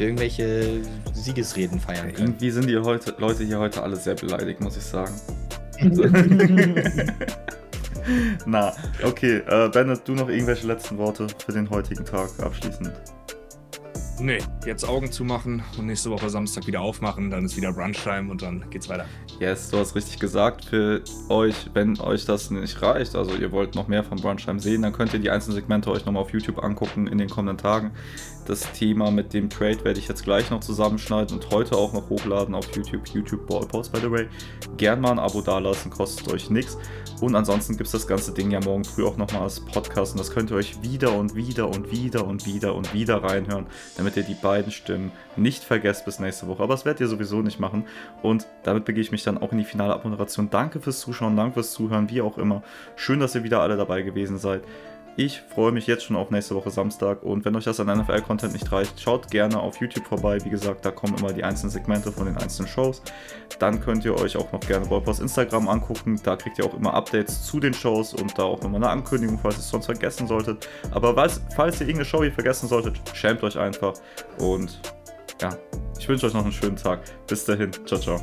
Will 0.00 0.06
irgendwelche 0.06 0.80
Siegesreden 1.12 1.78
feiern 1.78 2.12
können. 2.12 2.28
Irgendwie 2.28 2.50
sind 2.50 2.66
die 2.66 2.78
heute, 2.78 3.14
Leute 3.18 3.44
hier 3.44 3.58
heute 3.58 3.82
alle 3.82 3.96
sehr 3.96 4.14
beleidigt, 4.14 4.60
muss 4.60 4.76
ich 4.78 4.82
sagen. 4.82 5.12
Na, 8.46 8.72
okay. 9.04 9.42
Äh, 9.46 9.68
Bennett, 9.68 10.08
du 10.08 10.14
noch 10.14 10.30
irgendwelche 10.30 10.66
letzten 10.66 10.96
Worte 10.96 11.26
für 11.44 11.52
den 11.52 11.68
heutigen 11.68 12.04
Tag 12.04 12.30
abschließend? 12.40 12.90
Nee, 14.20 14.38
jetzt 14.66 14.86
Augen 14.86 15.10
zumachen 15.10 15.62
und 15.78 15.86
nächste 15.86 16.10
Woche 16.10 16.28
Samstag 16.28 16.66
wieder 16.66 16.82
aufmachen, 16.82 17.30
dann 17.30 17.44
ist 17.44 17.56
wieder 17.56 17.72
Brunchtime 17.72 18.30
und 18.30 18.42
dann 18.42 18.68
geht's 18.68 18.88
weiter. 18.88 19.06
Yes, 19.38 19.70
du 19.70 19.78
hast 19.78 19.94
richtig 19.94 20.18
gesagt. 20.18 20.66
Für 20.66 21.02
euch, 21.30 21.70
wenn 21.72 21.98
euch 22.00 22.26
das 22.26 22.50
nicht 22.50 22.82
reicht, 22.82 23.16
also 23.16 23.34
ihr 23.34 23.50
wollt 23.50 23.74
noch 23.74 23.88
mehr 23.88 24.04
von 24.04 24.18
Brunchtime 24.18 24.60
sehen, 24.60 24.82
dann 24.82 24.92
könnt 24.92 25.14
ihr 25.14 25.20
die 25.20 25.30
einzelnen 25.30 25.56
Segmente 25.56 25.90
euch 25.90 26.04
nochmal 26.04 26.22
auf 26.22 26.32
YouTube 26.34 26.62
angucken 26.62 27.06
in 27.06 27.16
den 27.16 27.30
kommenden 27.30 27.56
Tagen. 27.56 27.92
Das 28.46 28.70
Thema 28.72 29.10
mit 29.10 29.32
dem 29.32 29.48
Trade 29.48 29.84
werde 29.84 30.00
ich 30.00 30.08
jetzt 30.08 30.24
gleich 30.24 30.50
noch 30.50 30.60
zusammenschneiden 30.60 31.36
und 31.36 31.50
heute 31.50 31.76
auch 31.76 31.92
noch 31.92 32.08
hochladen 32.08 32.54
auf 32.54 32.74
YouTube. 32.74 33.06
YouTube 33.08 33.46
Ballpost, 33.46 33.92
by 33.92 34.00
the 34.00 34.10
way. 34.10 34.26
Gern 34.76 35.00
mal 35.00 35.12
ein 35.12 35.18
Abo 35.18 35.40
dalassen, 35.40 35.90
kostet 35.90 36.32
euch 36.32 36.50
nichts. 36.50 36.76
Und 37.20 37.34
ansonsten 37.34 37.76
gibt 37.76 37.86
es 37.86 37.92
das 37.92 38.06
ganze 38.06 38.32
Ding 38.32 38.50
ja 38.50 38.60
morgen 38.60 38.84
früh 38.84 39.04
auch 39.04 39.16
nochmal 39.16 39.42
als 39.42 39.60
Podcast 39.60 40.12
und 40.12 40.20
das 40.20 40.30
könnt 40.30 40.50
ihr 40.50 40.56
euch 40.56 40.82
wieder 40.82 41.12
und 41.14 41.34
wieder 41.34 41.68
und 41.68 41.92
wieder 41.92 42.26
und 42.26 42.46
wieder 42.46 42.74
und 42.74 42.94
wieder 42.94 43.22
reinhören, 43.22 43.66
damit 43.96 44.16
ihr 44.16 44.22
die 44.22 44.34
beiden 44.34 44.72
Stimmen 44.72 45.12
nicht 45.36 45.62
vergesst 45.62 46.04
bis 46.06 46.18
nächste 46.18 46.48
Woche. 46.48 46.62
Aber 46.62 46.74
das 46.74 46.84
werdet 46.84 47.00
ihr 47.00 47.08
sowieso 47.08 47.42
nicht 47.42 47.60
machen. 47.60 47.84
Und 48.22 48.46
damit 48.62 48.84
begebe 48.84 49.02
ich 49.02 49.12
mich 49.12 49.22
dann 49.22 49.38
auch 49.38 49.52
in 49.52 49.58
die 49.58 49.64
finale 49.64 49.92
Abmoderation. 49.92 50.48
Danke 50.50 50.80
fürs 50.80 51.00
Zuschauen, 51.00 51.36
danke 51.36 51.54
fürs 51.54 51.72
Zuhören, 51.72 52.08
wie 52.10 52.22
auch 52.22 52.38
immer. 52.38 52.62
Schön, 52.96 53.20
dass 53.20 53.34
ihr 53.34 53.44
wieder 53.44 53.60
alle 53.60 53.76
dabei 53.76 54.02
gewesen 54.02 54.38
seid. 54.38 54.62
Ich 55.22 55.42
freue 55.42 55.70
mich 55.70 55.86
jetzt 55.86 56.04
schon 56.04 56.16
auf 56.16 56.30
nächste 56.30 56.54
Woche 56.54 56.70
Samstag 56.70 57.22
und 57.22 57.44
wenn 57.44 57.54
euch 57.54 57.64
das 57.64 57.78
an 57.78 57.88
NFL-Content 57.88 58.54
nicht 58.54 58.72
reicht, 58.72 58.98
schaut 58.98 59.30
gerne 59.30 59.60
auf 59.60 59.78
YouTube 59.78 60.06
vorbei. 60.06 60.38
Wie 60.42 60.48
gesagt, 60.48 60.82
da 60.86 60.90
kommen 60.90 61.14
immer 61.18 61.30
die 61.30 61.44
einzelnen 61.44 61.70
Segmente 61.70 62.10
von 62.10 62.24
den 62.24 62.38
einzelnen 62.38 62.68
Shows. 62.68 63.02
Dann 63.58 63.82
könnt 63.82 64.02
ihr 64.06 64.14
euch 64.14 64.34
auch 64.38 64.50
noch 64.50 64.60
gerne 64.60 64.86
Ballpost 64.86 65.20
Instagram 65.20 65.68
angucken. 65.68 66.18
Da 66.24 66.36
kriegt 66.36 66.58
ihr 66.58 66.64
auch 66.64 66.72
immer 66.72 66.94
Updates 66.94 67.44
zu 67.44 67.60
den 67.60 67.74
Shows 67.74 68.14
und 68.14 68.38
da 68.38 68.44
auch 68.44 68.62
nochmal 68.62 68.82
eine 68.82 68.88
Ankündigung, 68.88 69.38
falls 69.38 69.56
ihr 69.56 69.60
es 69.60 69.68
sonst 69.68 69.84
vergessen 69.84 70.26
solltet. 70.26 70.66
Aber 70.90 71.12
falls, 71.12 71.42
falls 71.54 71.82
ihr 71.82 71.88
irgendeine 71.88 72.06
Show 72.06 72.22
hier 72.22 72.32
vergessen 72.32 72.66
solltet, 72.66 72.98
schämt 73.12 73.42
euch 73.42 73.58
einfach. 73.58 73.92
Und 74.38 74.80
ja, 75.42 75.50
ich 75.98 76.08
wünsche 76.08 76.28
euch 76.28 76.32
noch 76.32 76.44
einen 76.44 76.52
schönen 76.52 76.76
Tag. 76.76 77.00
Bis 77.26 77.44
dahin. 77.44 77.72
Ciao, 77.84 78.00
ciao. 78.00 78.22